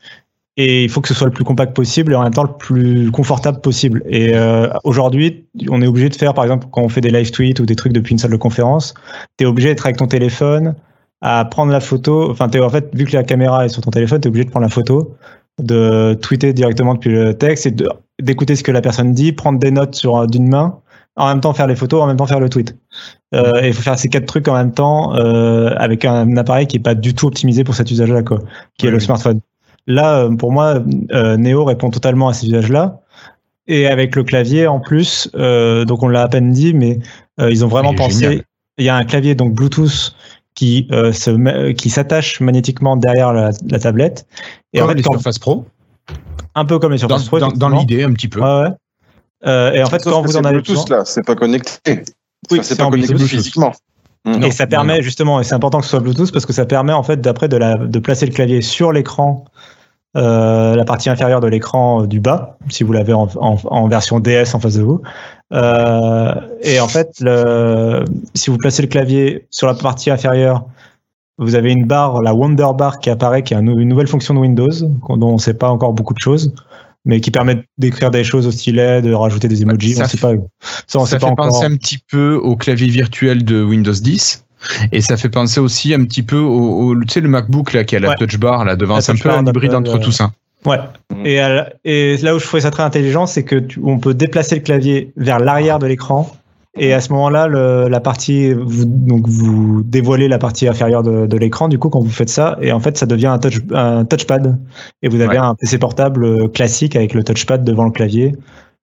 et 0.56 0.84
il 0.84 0.90
faut 0.90 1.00
que 1.00 1.08
ce 1.08 1.14
soit 1.14 1.26
le 1.26 1.32
plus 1.32 1.44
compact 1.44 1.74
possible 1.74 2.12
et 2.12 2.16
en 2.16 2.22
même 2.22 2.34
temps 2.34 2.42
le 2.44 2.52
plus 2.58 3.10
confortable 3.10 3.60
possible. 3.60 4.02
Et 4.06 4.34
euh, 4.34 4.68
aujourd'hui, 4.84 5.46
on 5.70 5.80
est 5.80 5.86
obligé 5.86 6.08
de 6.08 6.14
faire, 6.16 6.34
par 6.34 6.44
exemple, 6.44 6.66
quand 6.70 6.82
on 6.82 6.88
fait 6.88 7.00
des 7.00 7.10
live 7.10 7.30
tweets 7.30 7.60
ou 7.60 7.66
des 7.66 7.76
trucs 7.76 7.92
depuis 7.92 8.12
une 8.12 8.18
salle 8.18 8.32
de 8.32 8.36
conférence, 8.36 8.94
tu 9.38 9.44
es 9.44 9.46
obligé 9.46 9.68
d'être 9.68 9.86
avec 9.86 9.96
ton 9.96 10.06
téléphone, 10.06 10.74
à 11.22 11.44
prendre 11.44 11.72
la 11.72 11.80
photo. 11.80 12.30
Enfin, 12.30 12.48
t'es- 12.48 12.60
en 12.60 12.68
fait, 12.68 12.90
vu 12.94 13.04
que 13.04 13.16
la 13.16 13.22
caméra 13.24 13.64
est 13.64 13.68
sur 13.68 13.82
ton 13.82 13.90
téléphone, 13.90 14.20
tu 14.20 14.26
es 14.26 14.30
obligé 14.30 14.44
de 14.44 14.50
prendre 14.50 14.64
la 14.64 14.70
photo, 14.70 15.14
de 15.62 16.18
tweeter 16.20 16.52
directement 16.52 16.94
depuis 16.94 17.10
le 17.10 17.34
texte 17.34 17.66
et 17.66 17.74
d'écouter 18.20 18.56
ce 18.56 18.62
que 18.62 18.72
la 18.72 18.80
personne 18.82 19.12
dit, 19.12 19.32
prendre 19.32 19.58
des 19.58 19.70
notes 19.70 19.94
sur 19.94 20.26
d'une 20.26 20.48
main, 20.48 20.78
en 21.16 21.28
même 21.28 21.40
temps 21.40 21.52
faire 21.52 21.66
les 21.66 21.76
photos, 21.76 22.02
en 22.02 22.06
même 22.06 22.16
temps 22.16 22.26
faire 22.26 22.40
le 22.40 22.48
tweet. 22.48 22.76
Euh, 23.34 23.60
et 23.62 23.68
il 23.68 23.74
faut 23.74 23.82
faire 23.82 23.98
ces 23.98 24.08
quatre 24.08 24.26
trucs 24.26 24.48
en 24.48 24.54
même 24.54 24.72
temps 24.72 25.14
euh, 25.16 25.70
avec 25.76 26.04
un 26.04 26.36
appareil 26.36 26.66
qui 26.66 26.76
est 26.78 26.80
pas 26.80 26.94
du 26.94 27.14
tout 27.14 27.26
optimisé 27.26 27.62
pour 27.64 27.74
cet 27.74 27.90
usage-là, 27.90 28.22
quoi, 28.22 28.38
qui 28.78 28.86
est 28.86 28.90
le 28.90 29.00
smartphone. 29.00 29.40
Là, 29.90 30.20
euh, 30.24 30.34
pour 30.36 30.52
moi, 30.52 30.82
euh, 31.12 31.36
Neo 31.36 31.64
répond 31.64 31.90
totalement 31.90 32.28
à 32.28 32.32
ces 32.34 32.46
usages-là. 32.46 33.00
Et 33.66 33.86
avec 33.86 34.16
le 34.16 34.24
clavier 34.24 34.66
en 34.66 34.80
plus, 34.80 35.28
euh, 35.36 35.84
donc 35.84 36.02
on 36.02 36.08
l'a 36.08 36.22
à 36.22 36.28
peine 36.28 36.50
dit, 36.52 36.74
mais 36.74 36.98
euh, 37.40 37.50
ils 37.50 37.64
ont 37.64 37.68
vraiment 37.68 37.94
pensé. 37.94 38.20
génial. 38.20 38.42
Il 38.78 38.84
y 38.84 38.88
a 38.88 38.96
un 38.96 39.04
clavier 39.04 39.34
donc 39.34 39.52
Bluetooth 39.52 40.14
qui 40.54 40.88
euh, 40.90 41.12
se 41.12 41.70
qui 41.72 41.90
s'attache 41.90 42.40
magnétiquement 42.40 42.96
derrière 42.96 43.32
la, 43.32 43.50
la 43.68 43.78
tablette. 43.78 44.26
Et 44.72 44.78
Comme 44.78 44.86
en 44.86 44.90
fait, 44.90 44.96
les 44.98 45.02
Surface 45.02 45.38
Pro, 45.38 45.66
un 46.54 46.64
peu 46.64 46.78
comme 46.78 46.92
les 46.92 46.98
dans, 46.98 47.08
Surface 47.08 47.26
Pro, 47.28 47.38
dans- 47.38 47.50
dans 47.52 47.68
l'idée 47.68 48.02
un 48.02 48.12
petit 48.12 48.28
peu. 48.28 48.40
Ouais, 48.40 48.62
ouais. 48.62 48.68
Euh, 49.46 49.72
et 49.72 49.82
en 49.82 49.86
fait, 49.86 50.02
quand 50.02 50.22
vous 50.22 50.36
en 50.36 50.44
avez 50.44 50.54
Bluetooth 50.60 50.76
besoin, 50.88 50.98
là, 50.98 51.04
c'est 51.04 51.24
pas 51.24 51.34
connecté. 51.36 52.02
Oui, 52.50 52.60
c'est 52.62 52.76
pas 52.76 52.84
en 52.84 52.90
connecté 52.90 53.14
Bluetooth. 53.14 53.28
physiquement. 53.30 53.72
Mm. 54.26 54.42
et 54.44 54.50
ça 54.50 54.66
permet 54.66 55.00
justement, 55.02 55.40
et 55.40 55.44
c'est 55.44 55.54
important 55.54 55.78
que 55.78 55.84
ce 55.84 55.90
soit 55.90 56.00
Bluetooth 56.00 56.30
parce 56.30 56.44
que 56.44 56.52
ça 56.52 56.66
permet 56.66 56.92
en 56.92 57.02
fait 57.02 57.22
d'après 57.22 57.48
de, 57.48 57.56
la- 57.56 57.78
de 57.78 57.98
placer 58.00 58.26
le 58.26 58.32
clavier 58.32 58.60
sur 58.60 58.92
l'écran, 58.92 59.46
euh, 60.16 60.74
la 60.74 60.84
partie 60.84 61.08
inférieure 61.10 61.40
de 61.40 61.46
l'écran 61.46 62.02
euh, 62.02 62.06
du 62.06 62.18
bas, 62.20 62.58
si 62.68 62.82
vous 62.84 62.92
l'avez 62.92 63.12
en, 63.12 63.28
en- 63.36 63.58
en 63.64 63.88
version 63.88 64.18
DS 64.20 64.54
en 64.54 64.60
face 64.60 64.74
de 64.74 64.82
vous. 64.82 65.00
Euh, 65.52 66.34
et 66.62 66.80
en 66.80 66.88
fait, 66.88 67.10
le, 67.20 68.04
si 68.34 68.50
vous 68.50 68.56
placez 68.56 68.82
le 68.82 68.88
clavier 68.88 69.46
sur 69.50 69.66
la 69.66 69.74
partie 69.74 70.10
inférieure, 70.10 70.64
vous 71.38 71.54
avez 71.54 71.72
une 71.72 71.86
barre, 71.86 72.22
la 72.22 72.34
Wonder 72.34 72.68
Bar 72.76 72.98
qui 72.98 73.08
apparaît, 73.08 73.42
qui 73.42 73.54
est 73.54 73.56
une 73.56 73.88
nouvelle 73.88 74.08
fonction 74.08 74.34
de 74.34 74.40
Windows, 74.40 74.68
dont 75.08 75.28
on 75.28 75.32
ne 75.34 75.38
sait 75.38 75.54
pas 75.54 75.70
encore 75.70 75.92
beaucoup 75.92 76.12
de 76.14 76.18
choses, 76.20 76.52
mais 77.04 77.20
qui 77.20 77.30
permet 77.30 77.64
d'écrire 77.78 78.10
des 78.10 78.24
choses 78.24 78.46
au 78.46 78.50
stylet, 78.50 79.00
de 79.02 79.12
rajouter 79.14 79.48
des 79.48 79.62
emojis. 79.62 79.94
ça 79.94 80.04
on 80.04 80.08
sait 80.08 80.18
pas. 80.18 80.32
Ça, 80.86 80.98
on 80.98 81.04
ça 81.06 81.10
sait 81.12 81.16
fait 81.16 81.20
pas 81.20 81.32
encore. 81.32 81.46
penser 81.46 81.64
un 81.66 81.76
petit 81.76 81.98
peu 82.10 82.34
au 82.34 82.56
clavier 82.56 82.88
virtuel 82.88 83.42
de 83.44 83.62
Windows 83.62 83.92
10. 83.92 84.44
Et 84.92 85.00
ça 85.00 85.16
fait 85.16 85.28
penser 85.28 85.60
aussi 85.60 85.94
un 85.94 86.04
petit 86.04 86.22
peu 86.22 86.36
au, 86.38 86.90
au- 86.90 87.00
tu 87.00 87.08
sais, 87.14 87.20
le 87.20 87.28
MacBook 87.28 87.72
là 87.72 87.84
qui 87.84 87.96
a 87.96 88.00
la 88.00 88.10
Ouais. 88.10 88.14
touch 88.16 88.38
bar 88.38 88.64
là 88.64 88.76
devant. 88.76 89.00
C'est 89.00 89.12
un 89.12 89.16
peu 89.16 89.30
un 89.30 89.44
hybride 89.46 89.74
entre 89.74 89.96
euh, 89.96 89.98
tout 89.98 90.12
ça. 90.12 90.30
Ouais. 90.66 90.78
Mm. 91.14 91.26
Et, 91.26 91.38
à 91.40 91.48
la- 91.48 91.68
et 91.84 92.16
là 92.18 92.34
où 92.34 92.38
je 92.38 92.44
trouvais 92.46 92.60
ça 92.62 92.70
très 92.70 92.82
intelligent, 92.82 93.26
c'est 93.26 93.44
que 93.44 93.56
tu- 93.56 93.80
on 93.82 93.98
peut 93.98 94.12
déplacer 94.14 94.56
le 94.56 94.60
clavier 94.62 95.12
vers 95.16 95.38
l'arrière 95.38 95.78
de 95.78 95.86
l'écran. 95.86 96.30
Et 96.78 96.92
à 96.92 97.00
ce 97.00 97.12
moment-là, 97.14 97.48
le- 97.48 97.88
la 97.88 97.98
partie, 98.00 98.52
vous, 98.52 98.84
donc 98.84 99.26
vous 99.26 99.82
dévoilez 99.84 100.28
la 100.28 100.38
partie 100.38 100.68
inférieure 100.68 101.02
de, 101.02 101.26
de 101.26 101.36
l'écran, 101.36 101.66
du 101.68 101.78
coup, 101.80 101.88
quand 101.88 101.98
vous 102.00 102.10
faites 102.10 102.28
ça, 102.30 102.58
et 102.62 102.70
en 102.70 102.78
fait, 102.78 102.96
ça 102.96 103.06
devient 103.06 103.26
un, 103.26 103.38
touch, 103.38 103.58
un 103.74 104.04
touchpad. 104.04 104.56
Et 105.02 105.08
vous 105.08 105.20
avez 105.20 105.30
Ouais. 105.30 105.36
un 105.38 105.54
PC 105.56 105.78
portable 105.78 106.24
euh, 106.24 106.46
classique 106.48 106.94
avec 106.94 107.12
le 107.14 107.24
touchpad 107.24 107.64
devant 107.64 107.84
le 107.86 107.90
clavier. 107.90 108.34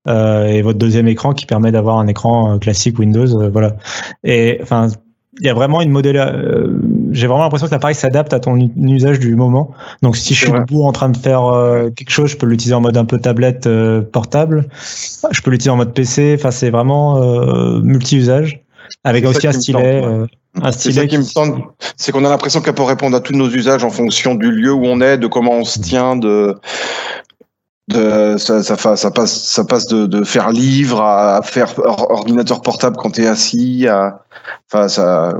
euh, 0.07 0.45
et 0.47 0.61
votre 0.61 0.77
deuxième 0.79 1.07
écran 1.09 1.33
qui 1.33 1.45
permet 1.45 1.69
d'avoir 1.71 1.97
un 1.99 2.07
écran 2.07 2.59
classique 2.59 2.97
Windows, 2.97 3.41
euh, 3.41 3.49
voilà. 3.49 3.75
Et 4.23 4.57
enfin, 4.61 4.87
il 5.39 5.45
y 5.45 5.49
a 5.49 5.53
vraiment 5.53 5.81
une 5.81 5.91
modèle. 5.91 6.17
euh, 6.17 6.79
J'ai 7.11 7.27
vraiment 7.27 7.43
l'impression 7.43 7.67
que 7.67 7.71
l'appareil 7.71 7.95
s'adapte 7.95 8.33
à 8.33 8.39
ton 8.39 8.57
usage 8.77 9.19
du 9.19 9.35
moment. 9.35 9.71
Donc, 10.01 10.17
si 10.17 10.33
je 10.33 10.45
suis 10.45 10.51
debout 10.51 10.83
en 10.83 10.91
train 10.91 11.09
de 11.09 11.17
faire 11.17 11.45
euh, 11.45 11.89
quelque 11.89 12.09
chose, 12.09 12.31
je 12.31 12.37
peux 12.37 12.45
l'utiliser 12.47 12.75
en 12.75 12.81
mode 12.81 12.97
un 12.97 13.05
peu 13.05 13.19
tablette 13.19 13.67
euh, 13.67 14.01
portable. 14.01 14.67
Je 15.31 15.41
peux 15.41 15.51
l'utiliser 15.51 15.69
en 15.71 15.77
mode 15.77 15.93
PC. 15.93 16.35
Enfin, 16.39 16.51
c'est 16.51 16.69
vraiment 16.69 17.21
euh, 17.21 17.79
multi-usage. 17.81 18.61
Avec 19.03 19.25
aussi 19.25 19.47
un 19.47 19.51
qui 19.51 19.61
stylet. 19.61 20.01
tente, 20.01 20.09
ouais. 20.09 20.15
euh, 20.15 20.27
un 20.63 20.71
stylet 20.71 21.01
ça 21.01 21.07
qui 21.07 21.17
me 21.17 21.33
tente, 21.33 21.63
c'est 21.97 22.11
qu'on 22.11 22.25
a 22.25 22.29
l'impression 22.29 22.61
qu'elle 22.61 22.73
peut 22.73 22.83
répondre 22.83 23.15
à 23.15 23.19
tous 23.19 23.33
nos 23.33 23.49
usages 23.49 23.83
en 23.83 23.89
fonction 23.89 24.33
du 24.33 24.49
lieu 24.51 24.73
où 24.73 24.85
on 24.85 25.01
est, 25.01 25.17
de 25.17 25.27
comment 25.27 25.51
on 25.51 25.65
se 25.65 25.79
tient, 25.79 26.15
de, 26.15 26.55
de 27.89 28.35
ça, 28.37 28.63
ça, 28.63 28.75
passe, 29.11 29.43
ça 29.45 29.63
passe 29.63 29.85
de, 29.87 30.05
de 30.07 30.23
faire 30.23 30.49
livre 30.51 31.01
à 31.01 31.41
faire 31.41 31.73
or- 31.79 32.11
ordinateur 32.11 32.61
portable 32.61 32.97
quand 32.97 33.11
tu 33.11 33.21
es 33.23 33.27
assis, 33.27 33.87
à, 33.87 34.23
enfin 34.69 34.87
ça, 34.89 35.33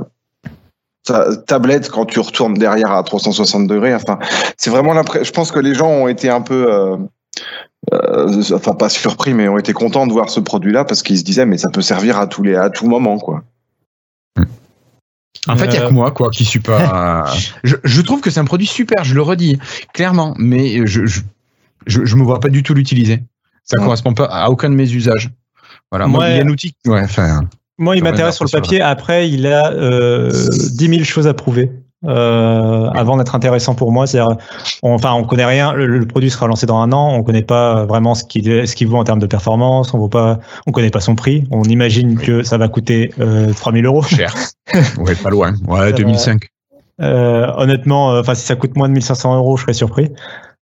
ça- 1.06 1.36
tablette 1.46 1.90
quand 1.90 2.06
tu 2.06 2.20
retournes 2.20 2.54
derrière 2.54 2.92
à 2.92 3.02
360 3.02 3.66
degrés. 3.66 3.94
Enfin, 3.94 4.18
c'est 4.56 4.70
vraiment 4.70 4.94
l'impression. 4.94 5.24
Je 5.24 5.32
pense 5.32 5.52
que 5.52 5.60
les 5.60 5.74
gens 5.74 5.88
ont 5.90 6.08
été 6.08 6.30
un 6.30 6.40
peu 6.40 6.72
euh, 6.72 6.96
euh, 7.92 8.42
enfin 8.54 8.72
pas 8.72 8.88
surpris, 8.88 9.34
mais 9.34 9.46
ont 9.48 9.58
été 9.58 9.72
contents 9.74 10.06
de 10.06 10.12
voir 10.12 10.30
ce 10.30 10.40
produit-là 10.40 10.84
parce 10.84 11.02
qu'ils 11.02 11.18
se 11.18 11.24
disaient 11.24 11.46
mais 11.46 11.58
ça 11.58 11.68
peut 11.70 11.82
servir 11.82 12.18
à 12.18 12.26
tous 12.26 12.42
les 12.42 12.56
à 12.56 12.70
tout 12.70 12.86
moment 12.88 13.18
quoi. 13.18 13.42
En 15.46 15.56
fait, 15.56 15.66
il 15.66 15.74
y 15.74 15.76
a 15.78 15.84
Euh, 15.84 15.88
que 15.88 15.92
moi, 15.94 16.10
quoi, 16.10 16.30
qui 16.30 16.44
suis 16.44 16.58
pas. 16.60 17.24
je, 17.64 17.76
je 17.84 18.00
trouve 18.02 18.20
que 18.20 18.28
c'est 18.30 18.40
un 18.40 18.44
produit 18.44 18.66
super, 18.66 19.04
je 19.04 19.14
le 19.14 19.22
redis, 19.22 19.58
clairement, 19.94 20.34
mais 20.36 20.86
je, 20.86 21.06
je, 21.06 21.20
je, 21.88 22.04
je 22.04 22.14
me 22.16 22.22
vois 22.22 22.38
pas 22.40 22.48
du 22.48 22.62
tout 22.62 22.74
l'utiliser. 22.74 23.22
Ça 23.64 23.78
Ouais. 23.78 23.84
correspond 23.84 24.14
pas 24.14 24.24
à 24.26 24.48
aucun 24.48 24.70
de 24.70 24.74
mes 24.74 24.90
usages. 24.92 25.30
Voilà, 25.90 26.06
moi, 26.06 26.28
il 26.28 26.36
y 26.36 26.40
a 26.40 26.42
un 26.44 26.48
outil. 26.48 26.74
Ouais, 26.86 27.00
enfin. 27.02 27.42
Moi, 27.78 27.96
il 27.96 28.02
m'intéresse 28.04 28.36
sur 28.36 28.44
le 28.44 28.50
papier. 28.50 28.80
Après, 28.80 29.28
il 29.30 29.46
a 29.46 29.72
euh, 29.72 30.30
10 30.30 30.88
000 30.88 31.04
choses 31.04 31.26
à 31.26 31.34
prouver 31.34 31.70
euh, 32.06 32.88
avant 32.90 33.16
d'être 33.16 33.34
intéressant 33.34 33.74
pour 33.74 33.92
moi. 33.92 34.06
C'est-à-dire, 34.06 34.36
on, 34.82 34.94
enfin, 34.94 35.12
on 35.12 35.24
connaît 35.24 35.44
rien. 35.44 35.72
Le, 35.72 35.86
le 35.86 36.06
produit 36.06 36.30
sera 36.30 36.46
lancé 36.46 36.66
dans 36.66 36.78
un 36.78 36.92
an. 36.92 37.14
On 37.14 37.22
connaît 37.22 37.42
pas 37.42 37.84
vraiment 37.86 38.14
ce 38.14 38.24
qu'il 38.24 38.66
ce 38.66 38.74
qu'il 38.74 38.88
vaut 38.88 38.96
en 38.98 39.04
termes 39.04 39.18
de 39.20 39.26
performance. 39.26 39.94
On 39.94 39.98
vaut 39.98 40.08
pas, 40.08 40.40
on 40.66 40.72
connaît 40.72 40.90
pas 40.90 41.00
son 41.00 41.14
prix. 41.14 41.46
On 41.50 41.62
imagine 41.64 42.16
Oui. 42.18 42.24
que 42.24 42.42
ça 42.42 42.58
va 42.58 42.68
coûter 42.68 43.12
euh, 43.20 43.52
3 43.52 43.72
000 43.72 43.84
euros. 43.86 44.02
cher. 44.02 44.34
ouais, 44.98 45.14
pas 45.14 45.30
loin. 45.30 45.54
Ouais, 45.66 45.80
Euh, 45.80 45.92
2005. 45.92 46.42
Euh, 47.00 47.46
honnêtement, 47.56 48.12
euh, 48.12 48.20
enfin, 48.20 48.34
si 48.34 48.44
ça 48.44 48.56
coûte 48.56 48.76
moins 48.76 48.88
de 48.88 48.94
1500 48.94 49.36
euros, 49.36 49.56
je 49.56 49.62
serais 49.62 49.72
surpris. 49.72 50.10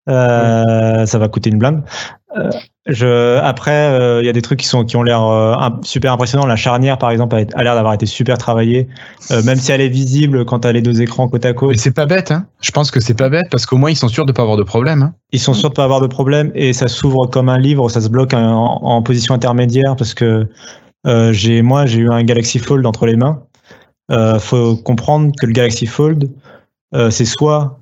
Euh, 0.09 1.07
Ça 1.07 1.19
va 1.19 1.29
coûter 1.29 1.51
une 1.51 1.59
blinde. 1.59 1.83
Euh, 2.37 2.51
je, 2.87 3.39
après, 3.39 3.89
euh, 3.89 4.23
il 4.23 4.27
y 4.27 4.29
a 4.29 4.33
des 4.33 4.43
trucs 4.43 4.61
qui 4.61 4.67
sont 4.67 4.85
qui 4.85 4.97
ont 4.97 5.03
l'air 5.03 5.21
super 5.83 6.13
impressionnants. 6.13 6.47
La 6.47 6.55
charnière, 6.55 6.99
par 6.99 7.11
exemple, 7.11 7.35
a, 7.35 7.39
a 7.59 7.63
l'air 7.65 7.75
d'avoir 7.75 7.95
été 7.95 8.07
super 8.07 8.39
travaillée, 8.39 8.89
même 9.45 9.57
si 9.57 9.73
elle 9.73 9.81
est 9.81 9.89
visible 9.89 10.45
quand 10.45 10.65
elle 10.65 10.77
est 10.77 10.83
deux 10.83 11.03
écrans 11.03 11.29
côte 11.29 11.45
à 11.45 11.53
côte. 11.53 11.71
Mais 11.71 11.77
c'est 11.79 11.95
pas 11.95 12.07
bête, 12.07 12.31
hein. 12.31 12.47
Je 12.61 12.71
pense 12.71 12.91
que 12.91 13.01
c'est 13.01 13.15
pas 13.15 13.29
bête 13.29 13.47
parce 13.51 13.67
qu'au 13.67 13.77
moins 13.77 13.91
ils 13.91 13.97
sont 13.97 14.09
sûrs 14.09 14.27
de 14.27 14.33
pas 14.33 14.43
avoir 14.43 14.57
de 14.57 14.63
problème. 14.63 15.03
Hein. 15.03 15.15
Ils 15.33 15.41
sont 15.41 15.55
sûrs 15.55 15.71
de 15.71 15.75
pas 15.75 15.85
avoir 15.85 16.01
de 16.01 16.07
problème 16.07 16.53
et 16.55 16.73
ça 16.73 16.87
s'ouvre 16.89 17.27
comme 17.27 17.49
un 17.49 17.59
livre, 17.59 17.89
ça 17.89 18.01
se 18.01 18.09
bloque 18.09 18.35
en, 18.35 18.81
en 18.83 19.03
position 19.03 19.35
intermédiaire 19.35 19.97
parce 19.97 20.15
que 20.15 20.47
j'ai 21.33 21.63
moi 21.63 21.87
j'ai 21.87 22.01
eu 22.01 22.11
un 22.11 22.23
Galaxy 22.23 22.59
Fold 22.59 22.85
entre 22.87 23.07
les 23.07 23.17
mains. 23.17 23.43
Euh, 24.13 24.39
faut 24.39 24.77
comprendre 24.77 25.33
que 25.41 25.47
le 25.47 25.53
Galaxy 25.53 25.87
Fold, 25.87 26.31
c'est 27.11 27.25
soit 27.25 27.81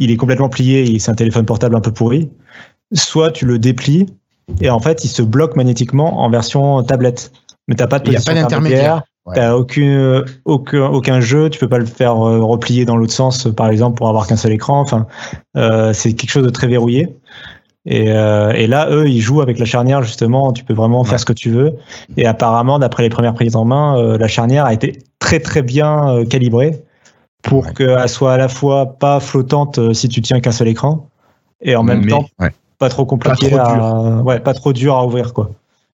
il 0.00 0.10
est 0.10 0.16
complètement 0.16 0.48
plié 0.48 0.92
et 0.92 0.98
c'est 0.98 1.10
un 1.10 1.14
téléphone 1.14 1.46
portable 1.46 1.76
un 1.76 1.80
peu 1.80 1.92
pourri, 1.92 2.30
soit 2.92 3.30
tu 3.30 3.46
le 3.46 3.58
déplies 3.58 4.06
et 4.60 4.70
en 4.70 4.80
fait 4.80 5.04
il 5.04 5.08
se 5.08 5.22
bloque 5.22 5.56
magnétiquement 5.56 6.20
en 6.20 6.30
version 6.30 6.82
tablette. 6.82 7.30
mais 7.68 7.76
t'as 7.76 7.86
pas 7.86 7.98
de 7.98 8.08
Il 8.08 8.14
y 8.14 8.16
a 8.16 8.18
pas 8.18 8.24
position 8.24 8.42
d'intermédiaire. 8.42 9.02
Ouais. 9.26 9.34
T'as 9.36 9.54
aucun, 9.54 10.24
aucun, 10.46 10.86
aucun 10.86 11.20
jeu, 11.20 11.50
tu 11.50 11.58
peux 11.58 11.68
pas 11.68 11.78
le 11.78 11.84
faire 11.84 12.26
euh, 12.26 12.42
replier 12.42 12.86
dans 12.86 12.96
l'autre 12.96 13.12
sens, 13.12 13.48
par 13.54 13.68
exemple, 13.68 13.98
pour 13.98 14.08
avoir 14.08 14.26
qu'un 14.26 14.36
seul 14.36 14.52
écran. 14.52 14.80
Enfin, 14.80 15.06
euh, 15.58 15.92
c'est 15.92 16.14
quelque 16.14 16.30
chose 16.30 16.44
de 16.44 16.50
très 16.50 16.66
verrouillé. 16.66 17.16
Et, 17.84 18.10
euh, 18.12 18.52
et 18.52 18.66
là, 18.66 18.88
eux, 18.90 19.08
ils 19.08 19.20
jouent 19.20 19.42
avec 19.42 19.58
la 19.58 19.66
charnière, 19.66 20.02
justement. 20.02 20.54
Tu 20.54 20.64
peux 20.64 20.72
vraiment 20.72 21.04
faire 21.04 21.20
ce 21.20 21.26
que 21.26 21.34
tu 21.34 21.50
veux. 21.50 21.74
Et 22.16 22.26
apparemment, 22.26 22.78
d'après 22.78 23.02
les 23.02 23.10
premières 23.10 23.34
prises 23.34 23.56
en 23.56 23.66
main, 23.66 23.98
euh, 23.98 24.16
la 24.16 24.26
charnière 24.26 24.64
a 24.64 24.72
été 24.72 24.98
très, 25.18 25.38
très 25.38 25.60
bien 25.60 26.24
calibrée 26.24 26.82
pour 27.42 27.66
Ouais. 27.66 27.72
qu'elle 27.74 28.08
soit 28.08 28.34
à 28.34 28.36
la 28.36 28.48
fois 28.48 28.96
pas 28.98 29.20
flottante 29.20 29.78
euh, 29.78 29.92
si 29.94 30.08
tu 30.08 30.20
tiens 30.20 30.40
qu'un 30.40 30.52
seul 30.52 30.68
écran, 30.68 31.08
et 31.62 31.76
en 31.76 31.82
même 31.82 32.04
Mais- 32.04 32.10
temps 32.10 32.26
ouais. 32.38 32.50
pas 32.78 32.88
trop 32.88 33.04
compliqué 33.06 33.48
trop 33.50 33.58
à, 33.58 34.22
ouais, 34.22 34.40
pas 34.40 34.54
trop 34.54 34.72
dur 34.72 34.96
à 34.96 35.04
ouvrir, 35.06 35.32
quoi. 35.34 35.50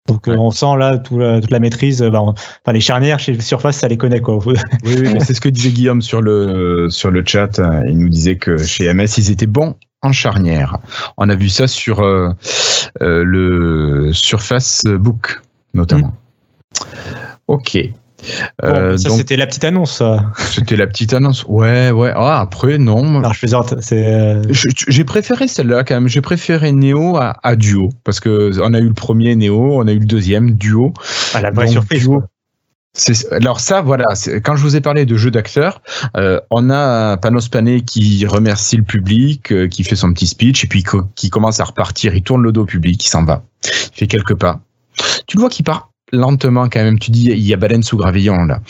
Donc, 0.09 0.28
euh, 0.28 0.32
Ouais. 0.32 0.38
on 0.38 0.53
sent 0.53 0.76
là 0.78 0.99
tout 0.99 1.18
la- 1.18 1.40
toute 1.40 1.51
la 1.51 1.59
maîtrise. 1.59 2.01
euh, 2.01 2.11
bah, 2.11 2.22
on- 2.22 2.28
enfin, 2.30 2.72
les 2.72 2.80
charnières 2.80 3.18
chez 3.18 3.40
Surface, 3.40 3.78
ça 3.78 3.88
les 3.88 3.97
connaît, 3.97 4.20
quoi. 4.20 4.38
Oui, 4.47 4.55
c'est 5.20 5.34
ce 5.34 5.40
que 5.40 5.49
disait 5.49 5.70
Guillaume 5.70 6.01
sur 6.01 6.22
le, 6.22 6.86
sur 6.90 7.11
le 7.11 7.24
chat. 7.26 7.61
Il 7.88 7.99
nous 7.99 8.09
disait 8.09 8.36
que 8.36 8.57
chez 8.59 8.86
MS, 8.92 9.18
ils 9.18 9.32
étaient 9.32 9.47
bons 9.49 9.74
en 10.03 10.12
charnière. 10.12 10.78
On 11.16 11.28
a 11.28 11.34
vu 11.34 11.49
ça 11.49 11.66
sur 11.66 12.01
euh, 12.01 12.30
euh, 13.03 13.24
le 13.24 14.12
Surface 14.12 14.84
Book, 14.84 15.40
notamment. 15.74 16.12
Ok. 17.49 17.76
Bon, 18.62 18.69
Euh, 18.69 18.97
ça, 18.97 19.09
donc, 19.11 19.19
c'était 19.19 19.37
la 19.37 19.47
petite 19.47 19.64
annonce. 19.64 19.99
ça. 19.99 20.33
c'était 20.51 20.77
la 20.77 20.87
petite 20.87 21.12
annonce. 21.12 21.45
Ouais, 21.49 21.91
ouais. 21.91 22.12
Ah, 22.14 22.41
après, 22.41 22.79
non. 22.79 23.19
Alors, 23.19 23.35
je 23.35 23.39
plaisante. 23.41 23.75
C'est. 23.81 24.07
euh, 24.07 24.43
Je- 24.51 24.69
J'ai 24.89 25.05
préféré 25.05 25.49
celle-là 25.49 25.85
quand 25.85 25.95
même. 25.95 26.09
J'ai 26.09 26.21
préféré 26.23 26.73
Neo 26.73 27.17
à, 27.17 27.37
à 27.43 27.57
Duo 27.57 27.91
parce 28.05 28.21
que 28.21 28.51
on 28.62 28.73
a 28.75 28.79
eu 28.79 28.89
le 28.89 28.95
premier 28.95 29.37
Neo, 29.37 29.81
on 29.83 29.87
a 29.87 29.93
eu 29.93 29.99
le 29.99 30.07
deuxième 30.07 30.53
Duo. 30.53 30.93
ah, 31.35 31.41
la 31.43 31.51
vraie 31.51 31.67
Donc, 31.67 31.73
surprise. 31.73 32.03
Duo. 32.03 32.19
quoi. 32.21 32.29
C'est- 32.99 33.31
Alors 33.31 33.61
ça, 33.61 33.83
voilà, 33.83 34.07
c'est- 34.14 34.41
quand 34.41 34.57
je 34.57 34.62
vous 34.62 34.75
ai 34.75 34.81
parlé 34.81 35.05
de 35.05 35.17
jeux 35.19 35.31
d'acteurs, 35.31 35.83
euh, 36.17 36.41
on 36.51 36.71
a 36.71 37.19
Panos 37.19 37.49
Panay 37.51 37.83
qui 37.83 38.25
remercie 38.25 38.79
le 38.79 38.85
public, 38.85 39.53
euh, 39.53 39.69
qui 39.69 39.85
fait 39.85 39.97
son 39.97 40.11
petit 40.14 40.27
speech, 40.27 40.64
et 40.64 40.67
puis 40.67 40.83
co- 40.83 41.03
qui 41.14 41.29
commence 41.29 41.61
à 41.61 41.64
repartir, 41.64 42.14
il 42.14 42.23
tourne 42.23 42.43
le 42.43 42.53
dos 42.53 42.62
au 42.62 42.64
public, 42.67 43.05
il 43.05 43.09
s'en 43.11 43.25
va. 43.25 43.43
Il 43.64 43.71
fait 43.99 44.07
quelques 44.07 44.35
pas. 44.35 44.61
Tu 45.27 45.37
le 45.37 45.41
vois 45.43 45.51
qu'il 45.51 45.67
part? 45.67 45.91
Lentement 46.13 46.69
quand 46.69 46.83
même, 46.83 46.99
tu 46.99 47.11
dis, 47.11 47.27
il 47.31 47.39
y 47.47 47.53
a 47.53 47.57
baleine 47.57 47.83
sous 47.83 47.97
gravillon 47.97 48.45
là. 48.45 48.61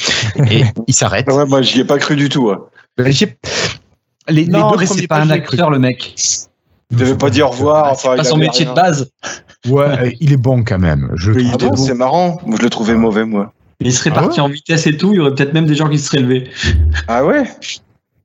Et 0.50 0.64
il 0.86 0.94
s'arrête. 0.94 1.30
Ouais, 1.30 1.46
moi, 1.46 1.62
j'y 1.62 1.80
ai 1.80 1.84
pas 1.84 1.98
cru 1.98 2.16
du 2.16 2.28
tout. 2.28 2.50
hein. 2.50 2.60
Ben, 2.96 3.12
Les, 4.28 4.44
deux 4.46 4.58
mais 4.78 4.86
c'est 4.86 5.06
pas 5.06 5.20
un 5.20 5.30
acteur, 5.30 5.70
le 5.70 5.78
mec. 5.78 6.14
Il 6.90 6.96
devait 6.98 7.16
pas 7.16 7.30
dire 7.30 7.46
au 7.46 7.50
revoir. 7.50 7.92
Enfin, 7.92 8.10
C'est 8.12 8.16
pas 8.16 8.22
il 8.22 8.26
son 8.26 8.36
métier 8.36 8.64
de 8.64 8.72
base. 8.72 9.10
Ouais, 9.68 9.84
euh, 9.84 10.10
il 10.20 10.32
est 10.32 10.36
bon 10.36 10.62
quand 10.62 10.78
même. 10.78 11.10
Je 11.16 11.32
le 11.32 11.36
Oui, 11.38 11.42
trouve 11.50 11.54
Ah 11.62 11.64
bon, 11.64 11.70
bon. 11.70 11.76
c'est 11.76 11.94
marrant. 11.94 12.40
Je 12.56 12.62
le 12.62 12.70
trouvais 12.70 12.94
mauvais, 12.94 13.24
moi. 13.24 13.52
Il 13.80 13.92
serait 13.92 14.10
Ah 14.14 14.20
parti 14.20 14.40
en 14.40 14.48
vitesse 14.48 14.86
et 14.86 14.96
tout, 14.96 15.12
il 15.12 15.16
y 15.16 15.20
aurait 15.20 15.34
peut-être 15.34 15.52
même 15.52 15.66
des 15.66 15.74
gens 15.74 15.88
qui 15.88 15.98
se 15.98 16.06
seraient 16.06 16.22
levés. 16.22 16.48
Ah 17.08 17.24
ouais? 17.24 17.42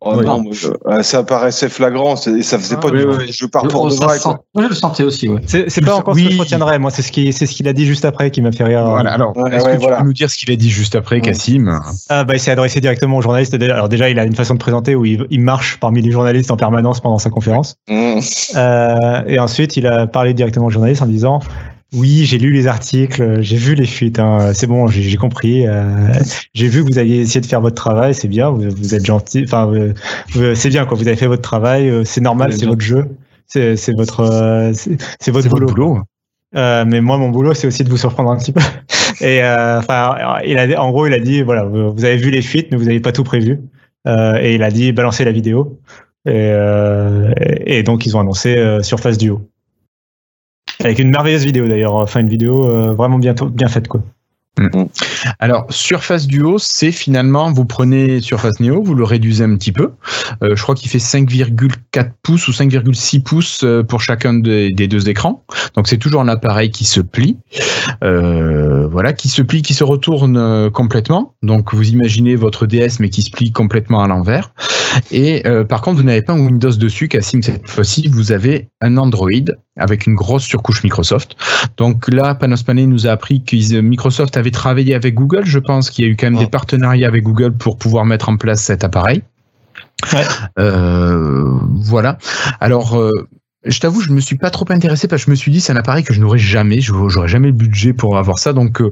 Oh 0.03 0.15
Oui. 0.17 0.25
non, 0.25 0.41
moi, 0.41 0.51
je- 0.53 0.67
ah, 0.87 1.03
ça 1.03 1.21
paraissait 1.21 1.69
flagrant 1.69 2.15
c'est- 2.15 2.31
et 2.31 2.41
ça 2.41 2.57
faisait 2.57 2.77
pas 2.77 2.87
Ah, 2.87 2.91
du 2.91 3.05
oui. 3.05 3.31
Je 3.31 3.45
pars 3.45 3.67
pour 3.67 3.85
de 3.85 3.91
ça 3.91 4.05
vrai. 4.05 4.17
sent- 4.17 4.29
Moi, 4.55 4.63
je 4.63 4.69
le 4.69 4.73
sentais 4.73 5.03
aussi, 5.03 5.29
ouais. 5.29 5.41
C'est 5.45 5.69
c'est 5.69 5.81
pas 5.81 5.93
encore 5.95 6.15
ce 6.17 6.23
que 6.23 6.31
je 6.31 6.39
retiendrai. 6.39 6.79
Moi, 6.79 6.89
c'est 6.89 7.03
ce 7.03 7.11
qu'il 7.11 7.31
c'est 7.33 7.45
ce 7.45 7.51
qu'il 7.53 7.67
a 7.67 7.73
dit 7.73 7.85
juste 7.85 8.03
après 8.03 8.31
qui 8.31 8.41
m'a 8.41 8.51
fait 8.51 8.63
rire. 8.63 8.83
Voilà, 8.83 9.13
alors, 9.13 9.37
Ouais, 9.37 9.55
est-ce 9.55 9.63
ouais, 9.65 9.71
que 9.73 9.75
tu 9.77 9.81
voilà. 9.83 9.97
peux 9.97 10.05
nous 10.05 10.13
dire 10.13 10.27
ce 10.31 10.37
qu'il 10.37 10.51
a 10.51 10.55
dit 10.55 10.71
juste 10.71 10.95
après, 10.95 11.17
Ouais. 11.17 11.21
Cassim 11.21 11.79
Ah, 12.09 12.23
bah, 12.23 12.33
il 12.35 12.39
s'est 12.39 12.49
adressé 12.49 12.81
directement 12.81 13.17
aux 13.17 13.21
journalistes. 13.21 13.55
Déjà- 13.55 13.75
Alors, 13.75 13.89
déjà, 13.89 14.09
il 14.09 14.17
a 14.17 14.23
une 14.25 14.35
façon 14.35 14.55
de 14.55 14.59
présenter 14.59 14.95
où 14.95 15.05
il, 15.05 15.27
il 15.29 15.39
marche 15.41 15.77
parmi 15.79 16.01
les 16.01 16.09
journalistes 16.11 16.49
en 16.49 16.57
permanence 16.57 16.99
pendant 16.99 17.19
sa 17.19 17.29
conférence. 17.29 17.75
Mmh. 17.87 18.19
Euh, 18.55 19.21
et 19.27 19.37
ensuite, 19.39 19.77
il 19.77 19.85
a 19.85 20.07
parlé 20.07 20.33
directement 20.33 20.65
aux 20.65 20.69
journalistes 20.71 21.03
en 21.03 21.05
disant 21.07 21.39
Oui, 21.93 22.23
j'ai 22.25 22.37
lu 22.37 22.53
les 22.53 22.67
articles, 22.67 23.41
j'ai 23.41 23.57
vu 23.57 23.75
les 23.75 23.85
fuites, 23.85 24.17
hein, 24.19 24.53
c'est 24.53 24.65
bon, 24.65 24.87
j'ai 24.87 25.17
compris. 25.17 25.67
euh, 25.67 26.13
j'ai 26.53 26.67
vu 26.69 26.85
que 26.85 26.93
vous 26.93 26.97
aviez 26.99 27.19
essayé 27.19 27.41
de 27.41 27.45
faire 27.45 27.59
votre 27.59 27.75
travail, 27.75 28.13
c'est 28.15 28.29
bien, 28.29 28.49
vous, 28.49 28.61
vous 28.69 28.95
êtes 28.95 29.05
gentil, 29.05 29.43
enfin, 29.45 29.69
c'est 30.55 30.69
bien, 30.69 30.85
quoi, 30.85 30.97
vous 30.97 31.07
avez 31.07 31.17
fait 31.17 31.27
votre 31.27 31.41
travail, 31.41 31.89
euh, 31.89 32.03
c'est 32.05 32.21
normal, 32.21 32.53
c'est 32.53 32.65
votre 32.65 32.79
jeu, 32.81 33.09
c'est 33.47 33.75
votre, 33.97 34.21
euh, 34.21 34.71
c'est 35.19 35.31
votre 35.31 35.49
boulot. 35.49 35.99
Euh, 36.55 36.85
mais 36.87 37.01
moi, 37.01 37.17
mon 37.17 37.29
boulot, 37.29 37.53
c'est 37.53 37.67
aussi 37.67 37.83
de 37.83 37.89
vous 37.89 37.97
surprendre 37.97 38.31
un 38.31 38.37
petit 38.37 38.51
peu. 38.53 38.61
Et 39.21 39.43
euh, 39.43 39.79
enfin, 39.79 40.15
il 40.45 40.57
a, 40.57 40.81
en 40.81 40.91
gros, 40.91 41.07
il 41.07 41.13
a 41.13 41.19
dit 41.19 41.43
voilà, 41.43 41.63
vous 41.65 42.05
avez 42.05 42.17
vu 42.17 42.31
les 42.31 42.41
fuites, 42.41 42.69
mais 42.71 42.77
vous 42.77 42.85
n'avez 42.85 42.99
pas 42.99 43.11
tout 43.11 43.23
prévu. 43.23 43.59
Euh, 44.07 44.37
et 44.41 44.55
il 44.55 44.63
a 44.63 44.71
dit 44.71 44.91
balancer 44.93 45.23
la 45.25 45.31
vidéo. 45.31 45.79
Et, 46.25 46.31
euh, 46.33 47.31
et 47.37 47.83
donc, 47.83 48.05
ils 48.05 48.17
ont 48.17 48.19
annoncé 48.19 48.57
euh, 48.57 48.81
Surface 48.81 49.17
Duo. 49.17 49.50
Avec 50.83 50.99
une 50.99 51.09
merveilleuse 51.09 51.45
vidéo 51.45 51.67
d'ailleurs, 51.67 51.95
enfin 51.95 52.19
une 52.19 52.29
vidéo 52.29 52.67
euh, 52.67 52.93
vraiment 52.93 53.19
bien, 53.19 53.33
bien 53.33 53.67
faite 53.67 53.87
quoi. 53.87 54.01
Alors, 55.39 55.65
Surface 55.69 56.27
Duo, 56.27 56.57
c'est 56.59 56.91
finalement, 56.91 57.51
vous 57.51 57.65
prenez 57.65 58.19
Surface 58.21 58.59
Neo, 58.59 58.81
vous 58.81 58.95
le 58.95 59.03
réduisez 59.03 59.43
un 59.43 59.55
petit 59.55 59.71
peu. 59.71 59.91
Euh, 60.43 60.55
je 60.55 60.61
crois 60.61 60.75
qu'il 60.75 60.89
fait 60.89 60.97
5,4 60.97 62.11
pouces 62.21 62.47
ou 62.47 62.51
5,6 62.51 63.23
pouces 63.23 63.63
euh, 63.63 63.81
pour 63.81 64.01
chacun 64.01 64.33
des, 64.33 64.69
des 64.69 64.87
deux 64.87 65.09
écrans. 65.09 65.43
Donc, 65.75 65.87
c'est 65.87 65.97
toujours 65.97 66.21
un 66.21 66.27
appareil 66.27 66.69
qui 66.69 66.83
se 66.83 66.99
plie. 66.99 67.37
Euh, 68.03 68.87
voilà, 68.87 69.13
qui 69.13 69.29
se 69.29 69.41
plie, 69.41 69.61
qui 69.61 69.73
se 69.73 69.83
retourne 69.83 70.69
complètement. 70.71 71.33
Donc, 71.43 71.73
vous 71.73 71.89
imaginez 71.89 72.35
votre 72.35 72.65
DS, 72.65 72.99
mais 72.99 73.09
qui 73.09 73.21
se 73.21 73.31
plie 73.31 73.51
complètement 73.51 74.03
à 74.03 74.07
l'envers. 74.07 74.53
Et 75.11 75.45
euh, 75.47 75.63
par 75.63 75.81
contre, 75.81 75.97
vous 75.97 76.03
n'avez 76.03 76.21
pas 76.21 76.33
un 76.33 76.39
Windows 76.39 76.71
dessus, 76.71 77.07
Cassim, 77.07 77.41
cette 77.41 77.67
fois-ci, 77.69 78.07
vous 78.07 78.31
avez 78.31 78.69
un 78.81 78.97
Android 78.97 79.29
avec 79.81 80.07
une 80.07 80.15
grosse 80.15 80.43
surcouche 80.43 80.83
Microsoft. 80.83 81.35
Donc 81.77 82.07
là, 82.07 82.35
Panos 82.35 82.63
Panay 82.63 82.85
nous 82.85 83.07
a 83.07 83.11
appris 83.11 83.43
que 83.43 83.81
Microsoft 83.81 84.37
avait 84.37 84.51
travaillé 84.51 84.95
avec 84.95 85.15
Google. 85.15 85.45
Je 85.45 85.59
pense 85.59 85.89
qu'il 85.89 86.05
y 86.05 86.07
a 86.07 86.11
eu 86.11 86.15
quand 86.15 86.29
même 86.29 86.39
des 86.39 86.47
partenariats 86.47 87.07
avec 87.07 87.23
Google 87.23 87.53
pour 87.53 87.77
pouvoir 87.77 88.05
mettre 88.05 88.29
en 88.29 88.37
place 88.37 88.61
cet 88.61 88.83
appareil. 88.83 89.23
Ouais. 90.13 90.25
Euh, 90.59 91.59
voilà. 91.75 92.17
Alors, 92.59 92.97
euh, 92.97 93.11
je 93.63 93.79
t'avoue, 93.79 94.01
je 94.01 94.11
me 94.11 94.19
suis 94.19 94.37
pas 94.37 94.49
trop 94.49 94.65
intéressé 94.69 95.07
parce 95.07 95.23
que 95.23 95.27
je 95.27 95.31
me 95.31 95.35
suis 95.35 95.51
dit 95.51 95.61
c'est 95.61 95.71
un 95.71 95.75
appareil 95.75 96.03
que 96.03 96.13
je 96.13 96.19
n'aurais 96.19 96.39
jamais, 96.39 96.81
je 96.81 96.93
j'aurais 97.09 97.27
jamais 97.27 97.47
le 97.47 97.53
budget 97.53 97.93
pour 97.93 98.17
avoir 98.17 98.39
ça. 98.39 98.53
Donc, 98.53 98.81
euh, 98.81 98.91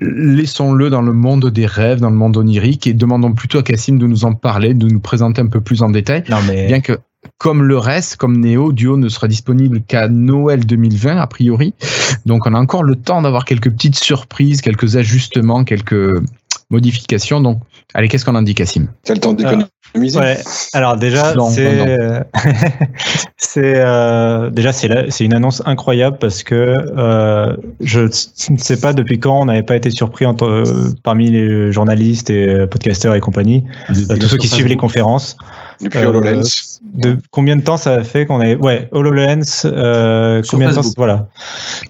laissons-le 0.00 0.88
dans 0.88 1.02
le 1.02 1.12
monde 1.12 1.50
des 1.50 1.66
rêves, 1.66 2.00
dans 2.00 2.10
le 2.10 2.16
monde 2.16 2.36
onirique 2.36 2.86
et 2.86 2.94
demandons 2.94 3.32
plutôt 3.32 3.58
à 3.58 3.62
Cassim 3.62 3.98
de 3.98 4.06
nous 4.06 4.24
en 4.24 4.34
parler, 4.34 4.72
de 4.72 4.88
nous 4.88 5.00
présenter 5.00 5.42
un 5.42 5.48
peu 5.48 5.60
plus 5.60 5.82
en 5.82 5.90
détail. 5.90 6.24
Non 6.30 6.38
mais 6.46 6.66
Bien 6.66 6.80
que, 6.80 6.98
comme 7.38 7.62
le 7.62 7.78
reste, 7.78 8.16
comme 8.16 8.38
Neo, 8.38 8.72
Duo 8.72 8.96
ne 8.96 9.08
sera 9.08 9.28
disponible 9.28 9.82
qu'à 9.82 10.08
Noël 10.08 10.64
2020, 10.66 11.16
a 11.16 11.26
priori. 11.26 11.74
Donc, 12.26 12.46
on 12.46 12.54
a 12.54 12.58
encore 12.58 12.82
le 12.82 12.96
temps 12.96 13.22
d'avoir 13.22 13.44
quelques 13.44 13.70
petites 13.70 13.98
surprises, 13.98 14.60
quelques 14.60 14.96
ajustements, 14.96 15.64
quelques 15.64 16.22
modifications. 16.70 17.40
Donc, 17.40 17.60
allez, 17.94 18.08
qu'est-ce 18.08 18.24
qu'on 18.24 18.34
en 18.34 18.42
dit, 18.42 18.54
Cassim 18.54 18.88
T'as 19.04 19.14
le 19.14 19.20
temps 19.20 19.32
d'économiser. 19.32 19.68
Ouais. 19.94 20.38
Alors 20.72 20.96
déjà, 20.96 21.34
c'est 21.50 21.98
euh, 22.00 22.20
c'est 23.36 23.74
euh, 23.76 24.50
déjà 24.50 24.72
c'est 24.72 25.24
une 25.24 25.34
annonce 25.34 25.62
incroyable 25.66 26.18
parce 26.20 26.42
que 26.42 26.74
euh, 26.96 27.56
je 27.80 28.00
ne 28.02 28.56
sais 28.58 28.76
pas 28.76 28.92
depuis 28.92 29.18
quand 29.18 29.40
on 29.40 29.46
n'avait 29.46 29.64
pas 29.64 29.76
été 29.76 29.90
surpris 29.90 30.26
entre, 30.26 30.44
euh, 30.46 30.94
parmi 31.02 31.30
les 31.30 31.72
journalistes 31.72 32.30
et 32.30 32.48
euh, 32.48 32.66
podcasteurs 32.66 33.14
et 33.14 33.20
compagnie, 33.20 33.64
euh, 33.90 34.16
tous 34.16 34.28
ceux 34.28 34.36
qui 34.38 34.48
suivent 34.48 34.68
les 34.68 34.76
conférences. 34.76 35.36
Depuis 35.80 35.98
Euh, 35.98 36.08
HoloLens. 36.08 36.78
De 36.94 37.16
combien 37.30 37.56
de 37.56 37.62
temps 37.62 37.76
ça 37.76 37.94
a 37.94 38.04
fait 38.04 38.26
qu'on 38.26 38.40
avait 38.40 38.56
ouais 38.56 38.88
HoloLens 38.92 39.64
euh, 39.64 40.42
combien 40.50 40.70
de 40.70 40.74
temps 40.74 40.82
voilà 40.96 41.28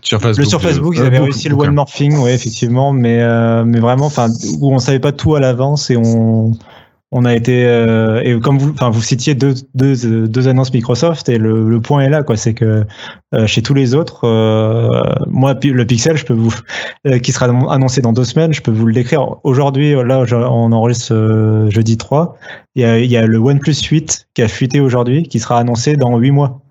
Sur 0.03 0.21
Facebook. 0.21 0.39
le 0.39 0.45
sur 0.49 0.63
Facebook, 0.63 0.95
ils 0.97 1.03
avaient 1.03 1.19
réussi 1.19 1.49
le 1.49 1.55
one 1.55 1.75
morphing, 1.75 2.17
oui, 2.19 2.31
effectivement, 2.31 2.93
mais 2.93 3.21
euh, 3.21 3.65
mais 3.65 3.79
vraiment, 3.79 4.07
enfin, 4.07 4.29
où 4.61 4.73
on 4.73 4.79
savait 4.79 5.01
pas 5.01 5.13
tout 5.13 5.35
à 5.35 5.41
l'avance 5.41 5.91
et 5.91 5.97
on 5.97 6.53
on 7.13 7.25
a 7.25 7.35
été 7.35 7.65
euh, 7.65 8.23
et 8.23 8.39
comme 8.39 8.59
vous, 8.59 8.71
enfin, 8.71 8.91
vous 8.91 9.03
citiez 9.03 9.35
deux 9.35 9.55
deux 9.75 10.29
deux 10.29 10.49
annonces 10.49 10.73
Microsoft 10.73 11.29
et 11.29 11.39
le, 11.39 11.69
le 11.69 11.81
point 11.81 12.03
est 12.03 12.09
là, 12.09 12.23
quoi, 12.23 12.37
c'est 12.37 12.55
que 12.55 12.85
euh, 13.35 13.47
chez 13.47 13.63
tous 13.63 13.75
les 13.75 13.95
autres, 13.95 14.25
euh, 14.25 15.03
moi, 15.27 15.55
le 15.63 15.85
Pixel, 15.85 16.17
je 16.17 16.25
peux 16.25 16.35
vous 16.35 16.55
euh, 17.07 17.19
qui 17.19 17.33
sera 17.33 17.47
annoncé 17.47 18.01
dans 18.01 18.13
deux 18.13 18.25
semaines, 18.25 18.53
je 18.53 18.63
peux 18.63 18.71
vous 18.71 18.87
le 18.87 18.93
décrire 18.93 19.37
aujourd'hui. 19.45 19.93
Là, 19.93 20.25
on 20.33 20.73
enregistre 20.73 21.67
jeudi 21.69 21.97
3. 21.97 22.37
Il 22.77 22.83
y 22.83 22.85
a 22.85 22.99
il 22.99 23.11
y 23.11 23.17
a 23.17 23.27
le 23.27 23.39
OnePlus 23.39 23.75
8 23.75 24.29
qui 24.35 24.43
a 24.43 24.49
fuité 24.49 24.81
aujourd'hui, 24.81 25.25
qui 25.25 25.41
sera 25.41 25.59
annoncé 25.59 25.97
dans 25.97 26.17
huit 26.17 26.31
mois. 26.31 26.63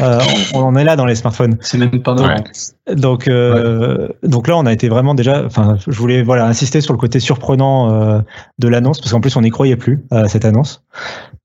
Euh, 0.00 0.20
on 0.54 0.58
on 0.60 0.64
en 0.64 0.76
est 0.76 0.84
là 0.84 0.96
dans 0.96 1.06
les 1.06 1.14
smartphones. 1.14 1.56
C'est 1.60 1.78
même 1.78 2.02
pas 2.02 2.14
normal. 2.14 2.44
Donc, 2.92 3.26
euh, 3.28 4.08
donc 4.22 4.48
là, 4.48 4.56
on 4.56 4.66
a 4.66 4.72
été 4.72 4.88
vraiment 4.88 5.14
déjà. 5.14 5.44
Enfin, 5.44 5.76
je 5.86 5.96
voulais 5.98 6.22
voilà 6.22 6.46
insister 6.46 6.80
sur 6.80 6.92
le 6.92 6.98
côté 6.98 7.20
surprenant 7.20 7.90
euh, 7.92 8.20
de 8.58 8.68
l'annonce 8.68 9.00
parce 9.00 9.12
qu'en 9.12 9.20
plus, 9.20 9.34
on 9.36 9.40
n'y 9.42 9.50
croyait 9.50 9.76
plus 9.76 10.04
à 10.10 10.28
cette 10.28 10.44
annonce 10.44 10.82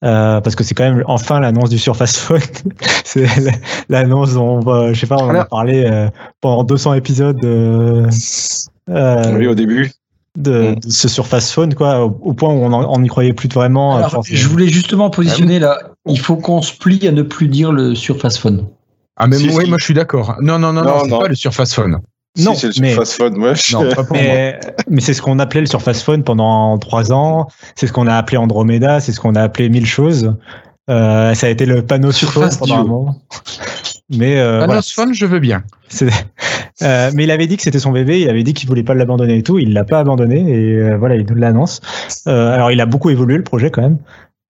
Euh, 0.04 0.42
parce 0.42 0.56
que 0.56 0.64
c'est 0.64 0.76
quand 0.76 0.84
même 0.84 1.04
enfin 1.08 1.40
l'annonce 1.40 1.70
du 1.70 1.80
Surface 1.80 2.18
Phone. 2.18 2.40
c'est 3.04 3.26
l'annonce 3.90 4.36
dont 4.36 4.58
on 4.58 4.60
va, 4.60 4.94
je 4.94 5.00
sais 5.00 5.08
pas, 5.08 5.18
on 5.18 5.30
en 5.30 5.36
a 5.36 5.46
parlé 5.46 5.86
euh, 5.86 6.08
pendant 6.42 6.64
200 6.64 6.94
épisodes. 6.94 7.44
euh, 7.44 8.08
euh, 8.90 9.36
Oui, 9.38 9.48
au 9.48 9.56
début. 9.56 9.92
De, 10.38 10.72
Mm. 10.72 10.76
de 10.80 10.90
ce 10.90 11.08
Surface 11.10 11.52
Phone, 11.52 11.74
quoi, 11.76 12.06
au, 12.06 12.18
au 12.22 12.34
point 12.34 12.54
où 12.54 12.64
on 12.64 13.00
n'y 13.00 13.10
croyait 13.10 13.34
plus 13.34 13.50
vraiment. 13.50 13.96
à 13.98 14.06
Alors, 14.06 14.24
je 14.24 14.48
voulais 14.48 14.68
justement 14.70 15.10
positionner 15.10 15.60
là. 15.60 15.78
Il 16.08 16.20
faut 16.20 16.38
qu'on 16.38 16.62
se 16.62 16.74
plie 16.78 17.06
à 17.08 17.12
ne 17.12 17.24
plus 17.24 17.48
dire 17.50 17.72
le 17.74 17.96
Surface 17.96 18.38
Phone. 18.38 18.68
Ah, 19.18 19.28
mais 19.28 19.38
Si, 19.38 19.50
oui, 19.50 19.64
si. 19.66 19.70
moi, 19.70 19.78
je 19.80 19.84
suis 19.84 19.94
d'accord. 19.96 20.36
Non, 20.42 20.60
non, 20.60 20.72
non, 20.72 20.84
non, 20.84 20.92
Non, 21.00 21.04
c'est 21.06 21.10
pas 21.20 21.28
le 21.28 21.36
Surface 21.36 21.74
Phone. 21.74 21.98
Non, 22.40 22.54
si, 22.54 22.60
c'est 22.60 22.68
le 22.78 22.82
mais- 22.82 22.90
Surface 22.94 23.14
Phone. 23.16 23.36
Moi, 23.36 23.56
je- 23.56 23.76
Non, 23.76 23.90
pas 23.90 24.04
pour 24.04 24.16
moi. 24.16 24.24
Mais, 24.24 24.60
mais 24.88 25.02
c'est 25.02 25.16
ce 25.16 25.24
qu'on 25.24 25.40
appelait 25.40 25.62
le 25.62 25.66
Surface 25.66 26.04
Phone 26.04 26.24
pendant 26.24 26.78
trois 26.78 27.12
ans. 27.12 27.48
C'est 27.76 27.88
ce 27.88 27.94
qu'on 27.94 28.06
a 28.06 28.14
appelé 28.16 28.38
Andromeda. 28.38 29.00
C'est 29.00 29.12
ce 29.12 29.20
qu'on 29.20 29.34
a 29.36 29.42
appelé 29.42 29.70
mille 29.70 29.88
choses. 29.88 30.34
Euh, 30.90 31.34
ça 31.34 31.48
a 31.48 31.50
été 31.50 31.66
le 31.66 31.86
panneau 31.86 32.12
Surface 32.12 32.58
Phone 32.58 32.68
pendant 32.68 32.82
un 32.82 32.88
moment. 32.88 33.22
Mais 34.10 34.40
euh, 34.40 34.66
voilà. 34.66 34.82
Phone, 34.82 35.14
je 35.14 35.26
veux 35.26 35.40
bien. 35.40 35.64
Euh, 36.84 37.10
mais 37.16 37.24
il 37.24 37.32
avait 37.32 37.48
dit 37.48 37.58
que 37.58 37.64
c'était 37.64 37.80
son 37.80 37.92
bébé, 37.92 38.22
il 38.22 38.30
avait 38.30 38.44
dit 38.44 38.54
qu'il 38.54 38.70
voulait 38.70 38.84
pas 38.84 38.94
l'abandonner 38.94 39.38
et 39.38 39.44
tout, 39.44 39.58
il 39.58 39.74
l'a 39.74 39.84
pas 39.84 40.00
abandonné 40.00 40.42
et 40.42 40.76
euh, 40.76 40.98
voilà, 40.98 41.16
il 41.16 41.26
nous 41.26 41.36
l'annonce. 41.36 41.82
Euh, 42.28 42.54
alors 42.54 42.72
il 42.72 42.80
a 42.82 42.86
beaucoup 42.86 43.10
évolué 43.10 43.36
le 43.36 43.44
projet 43.44 43.72
quand 43.72 43.82
même. 43.82 43.98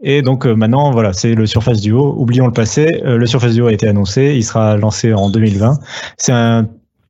Et 0.03 0.21
donc 0.21 0.45
euh, 0.45 0.53
maintenant, 0.53 0.91
voilà, 0.91 1.13
c'est 1.13 1.35
le 1.35 1.45
Surface 1.45 1.81
Duo. 1.81 2.15
Oublions 2.17 2.45
le 2.45 2.53
passé. 2.53 3.01
Euh, 3.05 3.17
le 3.17 3.25
Surface 3.25 3.53
Duo 3.53 3.67
a 3.67 3.73
été 3.73 3.87
annoncé, 3.87 4.33
il 4.35 4.43
sera 4.43 4.75
lancé 4.77 5.13
en 5.13 5.29
2020. 5.29 5.79
C'est 6.17 6.33
un, 6.33 6.67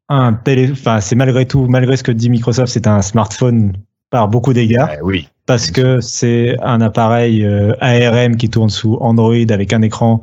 un 0.07 0.33
télé, 0.33 0.69
enfin 0.71 1.01
c'est 1.01 1.15
malgré 1.15 1.45
tout, 1.45 1.65
malgré 1.67 1.97
ce 1.97 2.03
que 2.03 2.11
dit 2.11 2.29
Microsoft, 2.29 2.71
c'est 2.71 2.85
un 2.85 3.01
smartphone 3.01 3.73
par 4.09 4.27
beaucoup 4.27 4.53
d'égards 4.53 4.89
Eh 4.97 5.01
oui. 5.01 5.27
parce 5.45 5.69
que 5.71 5.99
c'est 6.01 6.55
un 6.61 6.81
appareil 6.81 7.43
euh, 7.45 7.73
ARM 7.81 8.37
qui 8.37 8.49
tourne 8.49 8.69
sous 8.69 8.95
Android 9.01 9.35
avec 9.49 9.73
un 9.73 9.81
écran 9.81 10.21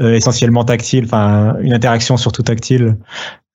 euh, 0.00 0.14
essentiellement 0.14 0.64
tactile, 0.64 1.04
enfin 1.04 1.56
une 1.60 1.72
interaction 1.72 2.16
surtout 2.16 2.42
tactile 2.42 2.96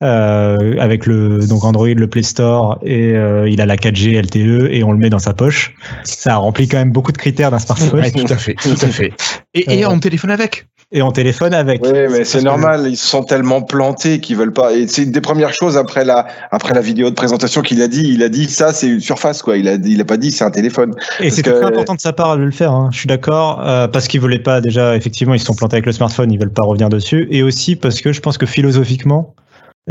euh, 0.04 0.76
avec 0.80 1.06
le 1.06 1.48
donc 1.48 1.64
Android, 1.64 1.88
le 1.88 2.08
Play 2.08 2.22
Store 2.24 2.80
et 2.84 3.14
euh, 3.16 3.50
il 3.50 3.62
a 3.62 3.66
la 3.66 3.78
4G 3.78 4.22
LTE 4.22 4.70
et 4.72 4.84
on 4.84 4.92
le 4.92 4.98
met 4.98 5.10
dans 5.10 5.20
sa 5.20 5.34
poche. 5.34 5.74
Ça 6.04 6.36
remplit 6.36 6.68
quand 6.68 6.78
même 6.78 6.92
beaucoup 6.92 7.12
de 7.14 7.18
critères 7.18 7.50
d'un 7.52 7.60
smartphone 7.60 8.02
Ouais, 8.02 8.12
tout 8.12 8.26
à 8.32 8.38
fait, 8.38 8.56
tout 8.56 8.70
à 8.82 8.88
fait. 8.88 9.14
Et, 9.54 9.80
et 9.80 9.86
Euh, 9.86 9.90
on 9.90 10.00
téléphone 10.00 10.32
avec? 10.32 10.68
Et 10.96 11.02
on 11.02 11.12
téléphone 11.12 11.54
avec. 11.54 11.84
Oui, 11.84 11.92
mais 12.10 12.24
c'est 12.24 12.40
que- 12.40 12.44
normal. 12.46 12.88
Ils 12.88 12.96
se 12.98 13.06
sont 13.06 13.24
tellement 13.24 13.62
plantés 13.62 14.20
qu'ils 14.22 14.38
veulent 14.38 14.54
pas. 14.54 14.74
Et 14.74 14.88
c'est 14.88 15.04
une 15.04 15.12
des 15.12 15.22
premières 15.22 15.54
choses 15.54 15.78
après 15.78 16.06
la 16.06 16.26
après 16.52 16.74
la 16.74 16.82
vidéo 16.82 17.10
de 17.10 17.16
présentation 17.16 17.62
qu'il 17.62 17.82
a 17.82 17.88
dit. 17.88 18.08
Il 18.08 18.24
a 18.24 18.30
dit 18.30 18.46
ça, 18.46 18.72
c'est 18.74 18.88
une 18.88 19.02
surface 19.02 19.42
quoi. 19.44 19.58
Il 19.58 19.68
a 19.68 19.74
il 19.74 20.00
a 20.00 20.06
pas 20.06 20.18
dit 20.18 20.32
c'est 20.32 20.46
un 20.46 20.52
téléphone. 20.52 20.94
Et 21.20 21.30
que- 21.30 21.42
très 21.42 21.64
important 21.66 21.96
de 21.96 22.00
sa 22.02 22.14
part 22.14 22.38
de 22.38 22.44
le 22.44 22.52
faire. 22.52 22.72
hein. 22.72 22.90
Je 22.94 22.98
suis 23.00 23.08
d'accord 23.08 23.62
euh, 23.68 23.88
parce 23.90 24.08
qu'ils 24.08 24.22
voulaient 24.22 24.40
pas 24.40 24.62
déjà. 24.62 24.96
Effectivement, 24.96 25.34
ils 25.34 25.40
se 25.40 25.46
sont 25.46 25.54
plantés 25.54 25.76
avec 25.76 25.86
le 25.86 25.92
smartphone. 25.92 26.32
Ils 26.32 26.40
veulent 26.40 26.54
pas 26.54 26.64
revenir 26.64 26.88
dessus. 26.90 27.28
Et 27.30 27.44
aussi 27.44 27.76
parce 27.76 28.00
que 28.02 28.14
je 28.14 28.22
pense 28.22 28.38
que 28.38 28.46
philosophiquement, 28.46 29.36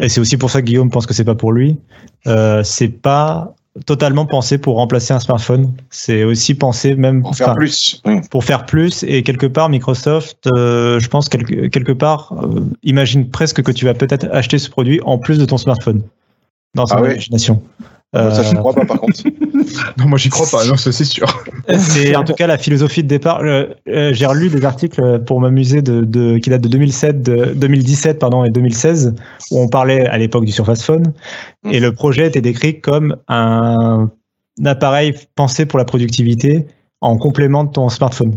et 0.00 0.08
c'est 0.08 0.20
aussi 0.20 0.38
pour 0.38 0.50
ça 0.50 0.60
que 0.62 0.66
Guillaume 0.66 0.90
pense 0.90 1.06
que 1.06 1.12
c'est 1.14 1.24
pas 1.24 1.34
pour 1.34 1.52
lui. 1.52 1.76
Euh, 2.26 2.62
c'est 2.64 2.88
pas 2.88 3.54
totalement 3.86 4.26
pensé 4.26 4.58
pour 4.58 4.76
remplacer 4.76 5.12
un 5.12 5.20
smartphone. 5.20 5.72
C'est 5.90 6.24
aussi 6.24 6.54
pensé 6.54 6.94
même 6.94 7.22
Pour 7.22 7.36
faire 7.36 7.54
plus. 7.54 8.00
Oui. 8.04 8.20
pour 8.30 8.44
faire 8.44 8.66
plus. 8.66 9.02
Et 9.04 9.22
quelque 9.22 9.46
part, 9.46 9.68
Microsoft, 9.68 10.46
euh, 10.46 11.00
je 11.00 11.08
pense 11.08 11.28
quelque, 11.28 11.66
quelque 11.68 11.92
part, 11.92 12.32
euh, 12.42 12.60
imagine 12.82 13.28
presque 13.30 13.62
que 13.62 13.72
tu 13.72 13.84
vas 13.84 13.94
peut-être 13.94 14.28
acheter 14.30 14.58
ce 14.58 14.70
produit 14.70 15.00
en 15.04 15.18
plus 15.18 15.38
de 15.38 15.44
ton 15.44 15.56
smartphone 15.56 16.02
dans 16.74 16.86
son 16.86 16.96
Ah 16.96 17.02
ouais 17.02 17.18
imagination. 18.14 18.34
Ça, 18.34 18.42
je 18.42 18.50
ne 18.52 18.56
Euh, 18.56 18.60
crois 18.60 18.74
pas 18.74 18.84
par 18.84 19.00
contre. 19.00 19.20
Non, 19.98 20.06
moi 20.06 20.18
j'y 20.18 20.28
crois 20.28 20.46
pas, 20.50 20.66
non, 20.66 20.76
ça 20.76 20.92
c'est 20.92 21.04
sûr. 21.04 21.26
C'est 21.78 22.14
en 22.16 22.24
tout 22.24 22.34
cas 22.34 22.46
la 22.46 22.58
philosophie 22.58 23.02
de 23.02 23.08
départ. 23.08 23.40
Euh, 23.42 23.66
euh, 23.88 24.12
J'ai 24.12 24.26
relu 24.26 24.48
des 24.50 24.64
articles 24.64 25.20
pour 25.20 25.40
m'amuser 25.40 25.80
de, 25.82 26.02
de, 26.02 26.38
qui 26.38 26.50
datent 26.50 26.60
de 26.62 26.68
2007, 26.68 27.22
de 27.22 27.54
2017 27.54 28.18
pardon, 28.18 28.44
et 28.44 28.50
2016, 28.50 29.14
où 29.50 29.60
on 29.60 29.68
parlait 29.68 30.06
à 30.06 30.18
l'époque 30.18 30.44
du 30.44 30.52
Surface 30.52 30.82
Phone. 30.82 31.12
Et 31.70 31.80
le 31.80 31.92
projet 31.92 32.26
était 32.26 32.40
décrit 32.42 32.80
comme 32.80 33.16
un, 33.28 34.10
un 34.60 34.66
appareil 34.66 35.14
pensé 35.34 35.64
pour 35.66 35.78
la 35.78 35.84
productivité 35.84 36.66
en 37.00 37.16
complément 37.16 37.64
de 37.64 37.70
ton 37.70 37.88
smartphone. 37.88 38.36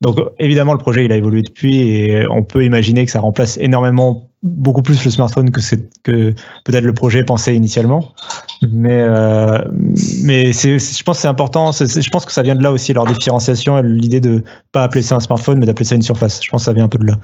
Donc 0.00 0.18
évidemment, 0.38 0.72
le 0.72 0.78
projet 0.78 1.04
il 1.04 1.12
a 1.12 1.16
évolué 1.16 1.42
depuis 1.42 1.80
et 1.80 2.26
on 2.28 2.42
peut 2.42 2.64
imaginer 2.64 3.04
que 3.04 3.10
ça 3.10 3.20
remplace 3.20 3.56
énormément, 3.58 4.28
beaucoup 4.42 4.82
plus 4.82 5.02
le 5.04 5.10
smartphone 5.10 5.50
que, 5.50 5.60
peut-être 6.02 6.84
le 6.84 6.92
projet 6.92 7.24
pensait 7.24 7.56
initialement. 7.56 8.12
Mais, 8.70 9.00
euh, 9.00 9.58
je 9.94 11.02
pense 11.02 11.16
que 11.16 11.22
c'est 11.22 11.28
important. 11.28 11.72
je 11.72 12.10
pense 12.10 12.26
que 12.26 12.32
ça 12.32 12.42
vient 12.42 12.54
de 12.54 12.62
là 12.62 12.70
aussi 12.70 12.92
leur 12.92 13.06
différenciation 13.06 13.78
et 13.78 13.82
l'idée 13.82 14.20
de 14.20 14.44
pas 14.72 14.84
appeler 14.84 15.02
ça 15.02 15.16
un 15.16 15.20
smartphone, 15.20 15.58
mais 15.58 15.66
d'appeler 15.66 15.86
ça 15.86 15.94
une 15.94 16.02
surface. 16.02 16.42
Je 16.42 16.50
pense 16.50 16.62
que 16.62 16.66
ça 16.66 16.72
vient 16.72 16.84
un 16.84 16.88
peu 16.88 16.98
de 16.98 17.06
là. 17.06 17.18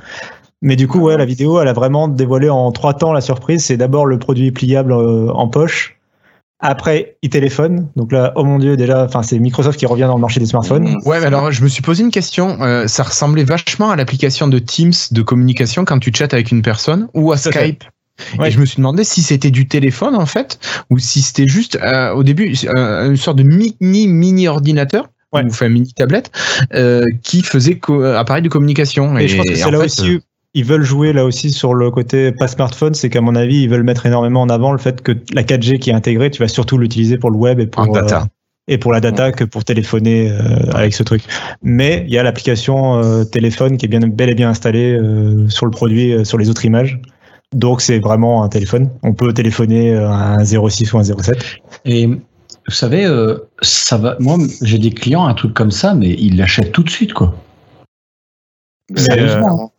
Mais 0.62 0.76
du 0.76 0.88
coup, 0.88 1.00
ouais, 1.00 1.16
la 1.16 1.24
vidéo, 1.24 1.60
elle 1.60 1.68
a 1.68 1.72
vraiment 1.72 2.08
dévoilé 2.08 2.50
en 2.50 2.70
trois 2.72 2.94
temps 2.94 3.12
la 3.12 3.22
surprise. 3.22 3.64
C'est 3.64 3.76
d'abord 3.76 4.06
le 4.06 4.18
produit 4.18 4.52
pliable 4.52 4.92
euh, 4.92 5.30
en 5.32 5.48
poche. 5.48 5.99
Après, 6.60 7.16
e-téléphone. 7.24 7.88
Donc 7.96 8.12
là, 8.12 8.32
oh 8.36 8.44
mon 8.44 8.58
dieu, 8.58 8.76
déjà, 8.76 9.04
enfin, 9.04 9.22
c'est 9.22 9.38
Microsoft 9.38 9.78
qui 9.78 9.86
revient 9.86 10.02
dans 10.02 10.16
le 10.16 10.20
marché 10.20 10.40
des 10.40 10.46
smartphones. 10.46 10.84
Mmh. 10.84 11.08
Ouais, 11.08 11.18
mais 11.20 11.26
alors 11.26 11.50
je 11.50 11.62
me 11.62 11.68
suis 11.68 11.82
posé 11.82 12.02
une 12.02 12.10
question. 12.10 12.60
Euh, 12.62 12.86
ça 12.86 13.02
ressemblait 13.02 13.44
vachement 13.44 13.90
à 13.90 13.96
l'application 13.96 14.46
de 14.46 14.58
Teams 14.58 14.92
de 15.10 15.22
communication 15.22 15.84
quand 15.84 15.98
tu 15.98 16.10
chattes 16.14 16.34
avec 16.34 16.50
une 16.50 16.62
personne 16.62 17.08
ou 17.14 17.32
à 17.32 17.36
Tout 17.38 17.50
fait. 17.50 17.62
Skype. 17.62 17.84
Ouais. 18.38 18.48
Et 18.48 18.50
je 18.50 18.60
me 18.60 18.66
suis 18.66 18.76
demandé 18.76 19.02
si 19.02 19.22
c'était 19.22 19.50
du 19.50 19.66
téléphone 19.66 20.14
en 20.14 20.26
fait 20.26 20.58
ou 20.90 20.98
si 20.98 21.22
c'était 21.22 21.48
juste 21.48 21.78
euh, 21.82 22.12
au 22.12 22.22
début 22.22 22.54
euh, 22.66 23.08
une 23.08 23.16
sorte 23.16 23.38
de 23.38 23.42
mini 23.44 23.74
mini 23.80 24.46
ordinateur 24.46 25.06
Ouais. 25.32 25.44
ou 25.44 25.46
enfin 25.46 25.68
mini 25.68 25.92
tablette 25.94 26.32
euh, 26.74 27.04
qui 27.22 27.42
faisait 27.42 27.78
co- 27.78 28.02
appareil 28.02 28.42
de 28.42 28.48
communication. 28.48 29.16
Et, 29.16 29.28
je 29.28 29.36
pense 29.36 29.46
que 29.46 29.54
c'est 29.54 29.70
là 29.70 29.78
fait, 29.78 29.84
aussi, 29.84 30.16
où 30.16 30.20
ils 30.54 30.64
veulent 30.64 30.82
jouer 30.82 31.12
là 31.12 31.24
aussi 31.24 31.50
sur 31.50 31.74
le 31.74 31.90
côté 31.90 32.32
pas 32.32 32.48
smartphone, 32.48 32.94
c'est 32.94 33.08
qu'à 33.08 33.20
mon 33.20 33.36
avis, 33.36 33.62
ils 33.62 33.68
veulent 33.68 33.84
mettre 33.84 34.06
énormément 34.06 34.42
en 34.42 34.48
avant 34.48 34.72
le 34.72 34.78
fait 34.78 35.00
que 35.00 35.12
la 35.32 35.42
4G 35.42 35.78
qui 35.78 35.90
est 35.90 35.94
intégrée, 35.94 36.30
tu 36.30 36.42
vas 36.42 36.48
surtout 36.48 36.76
l'utiliser 36.76 37.18
pour 37.18 37.30
le 37.30 37.36
web 37.36 37.60
et 37.60 37.66
pour 37.66 37.84
En 37.84 37.92
data. 37.92 38.22
euh, 38.22 38.26
et 38.68 38.78
pour 38.78 38.92
la 38.92 39.00
data 39.00 39.32
que 39.32 39.44
pour 39.44 39.64
téléphoner 39.64 40.30
euh, 40.30 40.70
avec 40.72 40.94
ce 40.94 41.02
truc. 41.02 41.22
Mais 41.62 42.04
il 42.06 42.12
y 42.12 42.18
a 42.18 42.22
l'application 42.22 43.02
euh, 43.02 43.24
téléphone 43.24 43.76
qui 43.76 43.86
est 43.86 43.88
bien 43.88 44.00
bel 44.00 44.28
et 44.28 44.34
bien 44.34 44.48
installée 44.48 44.96
sur 45.48 45.66
le 45.66 45.72
produit, 45.72 46.24
sur 46.24 46.38
les 46.38 46.50
autres 46.50 46.64
images. 46.64 47.00
Donc 47.54 47.80
c'est 47.80 47.98
vraiment 47.98 48.44
un 48.44 48.48
téléphone. 48.48 48.90
On 49.02 49.12
peut 49.12 49.32
téléphoner 49.32 49.96
à 49.96 50.34
un 50.34 50.44
06 50.44 50.92
ou 50.92 50.98
un 50.98 51.04
07. 51.04 51.44
Et 51.84 52.06
vous 52.06 52.20
savez, 52.68 53.08
ça 53.60 53.96
va. 53.96 54.16
Moi, 54.20 54.38
j'ai 54.62 54.78
des 54.78 54.90
clients, 54.90 55.26
un 55.26 55.34
truc 55.34 55.52
comme 55.54 55.72
ça, 55.72 55.94
mais 55.94 56.10
ils 56.10 56.36
l'achètent 56.36 56.70
tout 56.70 56.84
de 56.84 56.90
suite, 56.90 57.12
quoi. 57.12 57.34
Sérieusement. 58.94 59.72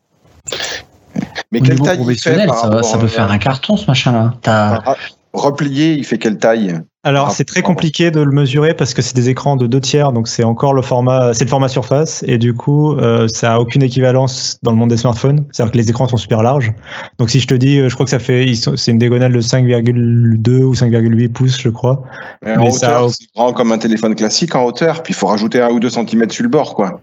Mais 1.52 1.60
Au 1.60 1.64
quelle 1.64 1.80
taille 1.80 1.98
il 2.00 2.16
fait 2.18 2.32
professionnel, 2.36 2.50
ça, 2.50 2.70
va- 2.70 2.98
peut 3.00 3.08
faire 3.08 3.32
un 3.32 3.38
carton, 3.38 3.78
ce 3.78 3.86
machin-là. 3.88 4.34
T'as- 4.42 4.80
Enfin, 4.80 4.96
Replié, 5.34 5.94
il 5.94 6.04
fait 6.04 6.18
quelle 6.18 6.38
taille 6.40 6.78
Alors 7.06 7.28
Ah, 7.30 7.34
c'est 7.34 7.46
très 7.46 7.62
compliqué 7.62 8.12
de 8.12 8.20
le 8.20 8.34
mesurer 8.34 8.74
parce 8.74 8.94
que 8.94 9.02
c'est 9.02 9.16
des 9.16 9.30
écrans 9.30 9.56
de 9.56 9.66
deux 9.66 9.80
tiers, 9.80 10.12
donc 10.12 10.28
c'est 10.28 10.44
encore 10.44 10.74
le 10.74 10.82
format, 10.82 11.34
c'est 11.34 11.46
le 11.46 11.50
format 11.50 11.70
surface 11.70 12.22
et 12.28 12.38
du 12.38 12.54
coup 12.54 12.98
euh, 12.98 13.30
ça 13.30 13.54
a 13.54 13.60
aucune 13.60 13.82
équivalence 13.82 14.58
dans 14.62 14.72
le 14.72 14.78
monde 14.78 14.90
des 14.90 14.98
smartphones. 14.98 15.46
C'est-à-dire 15.54 15.72
que 15.72 15.78
les 15.78 15.90
écrans 15.90 16.06
sont 16.10 16.18
super 16.18 16.44
larges. 16.44 16.74
Donc 17.18 17.30
si 17.30 17.40
je 17.40 17.48
te 17.48 17.54
dis, 17.54 17.80
euh, 17.80 17.88
je 17.88 17.94
crois 17.94 18.04
que 18.06 18.10
ça 18.10 18.20
fait, 18.20 18.46
c'est 18.76 18.92
une 18.92 18.98
diagonale 18.98 19.32
de 19.32 19.40
5,2 19.40 20.64
ou 20.66 20.74
5,8 20.76 21.30
pouces, 21.30 21.62
je 21.62 21.70
crois. 21.70 22.04
Mais 22.44 22.58
En 22.58 22.64
Mais 22.66 22.72
ça 22.72 22.88
hauteur, 22.88 23.06
a- 23.06 23.10
c'est 23.14 23.28
grand 23.34 23.54
comme 23.54 23.72
un 23.72 23.78
téléphone 23.78 24.16
classique 24.16 24.54
en 24.56 24.66
hauteur, 24.66 25.02
puis 25.02 25.14
il 25.14 25.16
faut 25.16 25.28
rajouter 25.28 25.62
un 25.62 25.70
ou 25.70 25.80
deux 25.80 25.90
centimètres 25.90 26.34
sur 26.34 26.44
le 26.44 26.50
bord, 26.50 26.76
quoi. 26.76 27.00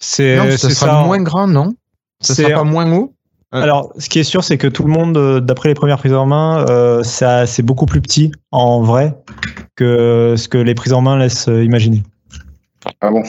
C'est 0.00 0.36
non, 0.36 0.54
ça 0.58 0.68
ça. 0.68 1.02
moins 1.06 1.22
grand, 1.22 1.46
non? 1.46 1.72
Ça 2.24 2.34
C'est- 2.34 2.42
sera 2.44 2.54
pas 2.54 2.64
moins 2.64 2.90
haut 2.92 3.14
Alors, 3.52 3.92
ce 3.98 4.08
qui 4.08 4.18
est 4.18 4.24
sûr, 4.24 4.42
c'est 4.42 4.58
que 4.58 4.66
tout 4.66 4.82
le 4.82 4.90
monde, 4.90 5.16
euh, 5.16 5.40
d'après 5.40 5.68
les 5.68 5.74
premières 5.74 5.98
prises 5.98 6.12
en 6.14 6.26
main, 6.26 6.64
euh, 6.68 7.02
ça, 7.04 7.46
c'est 7.46 7.62
beaucoup 7.62 7.86
plus 7.86 8.00
petit 8.00 8.32
en 8.50 8.80
vrai 8.82 9.16
que 9.76 10.34
ce 10.36 10.48
que 10.48 10.58
les 10.58 10.74
prises 10.74 10.92
en 10.92 11.02
main 11.02 11.18
laissent 11.18 11.48
euh, 11.48 11.62
imaginer. 11.62 12.02
Ah 13.00 13.10
bon? 13.10 13.22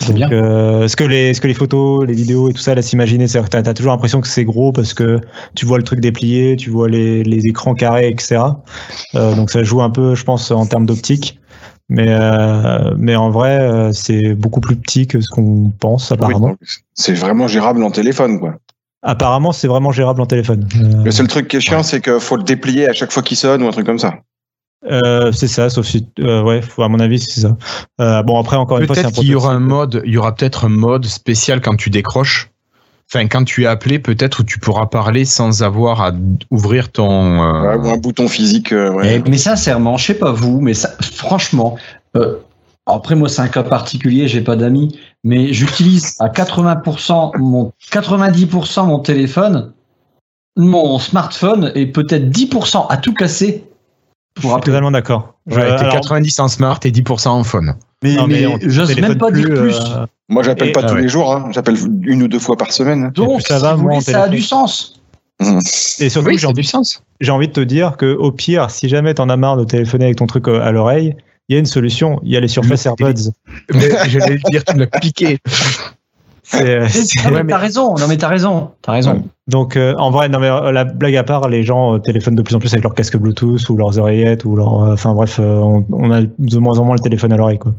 C'est 0.00 0.08
Donc, 0.08 0.16
bien. 0.16 0.32
euh, 0.32 0.88
ce, 0.88 0.96
que 0.96 1.04
les, 1.04 1.34
ce 1.34 1.40
que 1.40 1.46
les 1.46 1.54
photos, 1.54 2.04
les 2.06 2.14
vidéos 2.14 2.48
et 2.50 2.52
tout 2.52 2.60
ça 2.60 2.74
laissent 2.74 2.92
imaginer, 2.92 3.28
c'est-à-dire 3.28 3.48
que 3.48 3.62
tu 3.62 3.68
as, 3.68 3.74
toujours 3.74 3.92
l'impression 3.92 4.20
que 4.20 4.26
c'est 4.26 4.44
gros 4.44 4.72
parce 4.72 4.92
que 4.92 5.20
tu 5.54 5.66
vois 5.66 5.78
le 5.78 5.84
truc 5.84 6.00
déplié, 6.00 6.56
tu 6.56 6.70
vois 6.70 6.88
les, 6.88 7.22
les 7.22 7.46
écrans 7.46 7.74
carrés, 7.74 8.08
etc. 8.08 8.42
Euh, 9.14 9.34
donc 9.36 9.50
ça 9.50 9.62
joue 9.62 9.82
un 9.82 9.90
peu, 9.90 10.14
je 10.16 10.24
pense, 10.24 10.50
en 10.50 10.66
termes 10.66 10.86
d'optique. 10.86 11.38
Mais, 11.88 12.08
euh, 12.08 12.94
mais 12.96 13.14
en 13.14 13.30
vrai, 13.30 13.60
euh, 13.60 13.92
c'est 13.92 14.34
beaucoup 14.34 14.60
plus 14.60 14.76
petit 14.76 15.06
que 15.06 15.20
ce 15.20 15.28
qu'on 15.28 15.70
pense, 15.78 16.10
apparemment. 16.12 16.56
C'est 16.94 17.12
vraiment 17.12 17.46
gérable 17.46 17.82
en 17.82 17.90
téléphone, 17.90 18.40
quoi. 18.40 18.54
Apparemment, 19.02 19.52
c'est 19.52 19.68
vraiment 19.68 19.92
gérable 19.92 20.22
en 20.22 20.26
téléphone. 20.26 20.66
Euh, 20.76 21.04
Le 21.04 21.10
seul 21.10 21.28
truc 21.28 21.48
qui 21.48 21.56
est 21.58 21.60
chiant, 21.60 21.82
c'est 21.82 22.00
qu'il 22.00 22.20
faut 22.20 22.36
le 22.36 22.42
déplier 22.42 22.88
à 22.88 22.94
chaque 22.94 23.12
fois 23.12 23.22
qu'il 23.22 23.36
sonne 23.36 23.62
ou 23.62 23.68
un 23.68 23.70
truc 23.70 23.84
comme 23.84 23.98
ça. 23.98 24.14
Euh, 24.90 25.32
c'est 25.32 25.48
ça, 25.48 25.70
sauf 25.70 25.86
si, 25.86 26.06
euh, 26.20 26.42
ouais, 26.42 26.60
à 26.78 26.88
mon 26.88 27.00
avis, 27.00 27.18
c'est 27.18 27.40
ça. 27.40 27.56
Euh, 28.00 28.22
bon, 28.22 28.38
après, 28.38 28.56
encore 28.56 28.78
une 28.78 28.86
fois, 28.86 28.94
c'est 28.94 29.02
un 29.02 29.04
Peut-être 29.04 29.20
qu'il 29.20 29.28
y 29.28 29.34
aura 29.34 29.52
un 29.52 29.60
mode, 29.60 30.02
il 30.04 30.12
y 30.12 30.18
aura 30.18 30.34
peut-être 30.34 30.64
un 30.64 30.70
mode 30.70 31.06
spécial 31.06 31.60
quand 31.60 31.76
tu 31.76 31.90
décroches. 31.90 32.50
Enfin, 33.14 33.28
quand 33.28 33.44
tu 33.44 33.62
es 33.62 33.66
appelé, 33.66 34.00
peut-être 34.00 34.40
où 34.40 34.44
tu 34.44 34.58
pourras 34.58 34.86
parler 34.86 35.24
sans 35.24 35.62
avoir 35.62 36.02
à 36.02 36.10
ouvrir 36.50 36.90
ton. 36.90 37.42
euh, 37.42 37.76
Ouais, 37.76 37.88
ou 37.88 37.92
un 37.92 37.96
bouton 37.96 38.26
physique. 38.28 38.72
euh, 38.72 38.90
ouais. 38.90 39.22
Mais 39.28 39.38
sincèrement, 39.38 39.96
je 39.96 40.06
sais 40.06 40.14
pas 40.18 40.32
vous, 40.32 40.60
mais 40.60 40.74
ça, 40.74 40.90
franchement, 41.00 41.76
euh, 42.16 42.38
après 42.86 43.14
moi 43.14 43.28
c'est 43.28 43.40
un 43.42 43.48
cas 43.48 43.62
particulier, 43.62 44.26
j'ai 44.26 44.40
pas 44.40 44.56
d'amis, 44.56 44.98
mais 45.22 45.52
j'utilise 45.52 46.16
à 46.18 46.28
80% 46.28 47.38
mon 47.38 47.72
90% 47.92 48.86
mon 48.86 48.98
téléphone, 48.98 49.72
mon 50.56 50.98
smartphone 50.98 51.70
et 51.76 51.86
peut-être 51.86 52.30
10% 52.30 52.86
à 52.88 52.96
tout 52.96 53.14
casser 53.14 53.64
Je 54.36 54.42
pour 54.42 54.50
suis 54.50 54.58
appeler. 54.58 54.72
totalement 54.72 54.90
d'accord. 54.90 55.34
Je- 55.46 55.54
Ouais, 55.56 55.66
t'es 55.76 55.84
alors, 55.84 55.94
90% 56.00 56.40
en 56.42 56.48
smart 56.48 56.80
et 56.84 56.90
10% 56.90 57.28
en 57.28 57.44
phone. 57.44 57.74
Mais, 58.04 58.14
non, 58.16 58.26
mais 58.26 58.46
j'ose 58.60 58.94
même 59.00 59.16
pas 59.16 59.30
dire 59.30 59.46
plus. 59.46 59.74
euh, 59.74 60.04
Moi, 60.28 60.42
j'appelle 60.42 60.72
pas 60.72 60.80
ah 60.84 60.88
tous 60.88 60.94
ouais. 60.94 61.02
les 61.02 61.08
jours, 61.08 61.34
hein. 61.34 61.48
j'appelle 61.52 61.76
une 62.04 62.22
ou 62.22 62.28
deux 62.28 62.38
fois 62.38 62.56
par 62.56 62.70
semaine. 62.70 63.10
Donc, 63.14 63.38
plus 63.40 63.46
ça 63.48 63.56
si 63.56 63.62
va, 63.62 63.74
vous 63.74 63.82
moins 63.82 63.98
voulez, 63.98 64.04
on 64.08 64.12
ça 64.12 64.22
a 64.24 64.28
du 64.28 64.42
sens. 64.42 65.00
Et 66.00 66.08
surtout, 66.10 66.28
Oui, 66.28 66.38
j'ai 66.38 66.46
envie, 67.32 67.48
de 67.48 67.52
te 67.52 67.60
dire 67.60 67.96
que 67.96 68.14
au 68.14 68.30
pire, 68.30 68.70
si 68.70 68.88
jamais 68.88 69.14
t'en 69.14 69.28
as 69.30 69.36
marre 69.36 69.56
de 69.56 69.64
téléphoner 69.64 70.04
avec 70.04 70.16
ton 70.18 70.26
truc 70.26 70.46
euh, 70.48 70.60
à 70.60 70.70
l'oreille, 70.70 71.16
il 71.48 71.54
y 71.54 71.56
a 71.56 71.58
une 71.58 71.66
solution. 71.66 72.20
Il 72.22 72.30
y 72.30 72.36
a 72.36 72.40
les 72.40 72.48
Surface 72.48 72.84
Le- 72.84 72.90
AirPods. 72.90 73.32
Mais 73.74 73.88
j'allais 74.08 74.34
le 74.34 74.50
dire, 74.50 74.64
tu 74.64 74.74
me 74.74 74.80
l'as 74.80 74.86
piqué. 75.00 75.38
C'est, 76.46 76.78
euh, 76.78 76.86
mais 77.24 77.30
ouais, 77.36 77.42
mais- 77.42 77.50
t'as 77.52 77.58
raison, 77.58 77.94
non 77.96 78.06
mais 78.06 78.16
t'as 78.18 78.28
raison, 78.28 78.70
t'as 78.82 78.92
raison. 78.92 79.22
Donc 79.48 79.76
euh, 79.76 79.94
en 79.98 80.10
vrai, 80.10 80.28
non 80.28 80.38
mais 80.40 80.48
euh, 80.50 80.72
la 80.72 80.84
blague 80.84 81.16
à 81.16 81.24
part, 81.24 81.48
les 81.48 81.62
gens 81.62 81.94
euh, 81.94 81.98
téléphonent 81.98 82.34
de 82.34 82.42
plus 82.42 82.54
en 82.54 82.58
plus 82.58 82.72
avec 82.74 82.82
leur 82.84 82.94
casque 82.94 83.16
Bluetooth 83.16 83.66
ou 83.70 83.76
leurs 83.78 83.98
oreillettes 83.98 84.44
ou 84.44 84.54
leur, 84.54 84.82
euh, 84.84 84.92
enfin 84.92 85.14
bref, 85.14 85.38
euh, 85.40 85.56
on, 85.58 85.86
on 85.90 86.10
a 86.12 86.20
de 86.22 86.58
moins 86.58 86.78
en 86.78 86.84
moins 86.84 86.96
le 86.96 87.00
téléphone 87.00 87.32
à 87.32 87.36
l'oreille 87.38 87.58
quoi. 87.58 87.72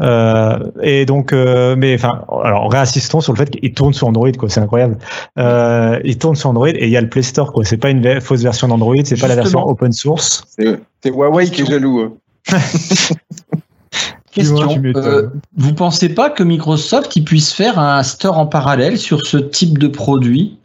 Euh, 0.00 0.58
et 0.80 1.06
donc, 1.06 1.32
euh, 1.32 1.74
mais 1.76 1.92
enfin, 1.96 2.22
alors 2.44 2.70
réassistons 2.70 3.20
sur 3.20 3.32
le 3.32 3.38
fait 3.38 3.50
qu'il 3.50 3.74
tourne 3.74 3.92
sur 3.92 4.06
Android 4.06 4.30
quoi, 4.30 4.48
c'est 4.48 4.60
incroyable. 4.60 4.96
Euh, 5.40 5.98
il 6.04 6.18
tourne 6.18 6.36
sur 6.36 6.50
Android 6.50 6.68
et 6.68 6.84
il 6.84 6.90
y 6.90 6.96
a 6.96 7.00
le 7.00 7.08
Play 7.08 7.22
Store 7.22 7.52
quoi. 7.52 7.64
C'est 7.64 7.78
pas 7.78 7.90
une 7.90 8.00
ve- 8.00 8.20
fausse 8.20 8.42
version 8.42 8.68
d'Android, 8.68 8.94
c'est 9.02 9.20
pas 9.20 9.26
la 9.26 9.34
version 9.34 9.66
open 9.66 9.90
source. 9.90 10.44
C'est 10.56 10.78
c'est 11.02 11.10
Huawei 11.10 11.46
qui 11.50 11.62
est 11.62 11.66
jaloux. 11.66 12.16
Question, 14.38 14.82
euh, 14.96 15.28
vous 15.56 15.74
pensez 15.74 16.08
pas 16.08 16.30
que 16.30 16.42
Microsoft 16.42 17.14
il 17.16 17.24
puisse 17.24 17.52
faire 17.52 17.78
un 17.78 18.02
store 18.02 18.38
en 18.38 18.46
parallèle 18.46 18.98
sur 18.98 19.26
ce 19.26 19.36
type 19.36 19.78
de 19.78 19.88
produit? 19.88 20.56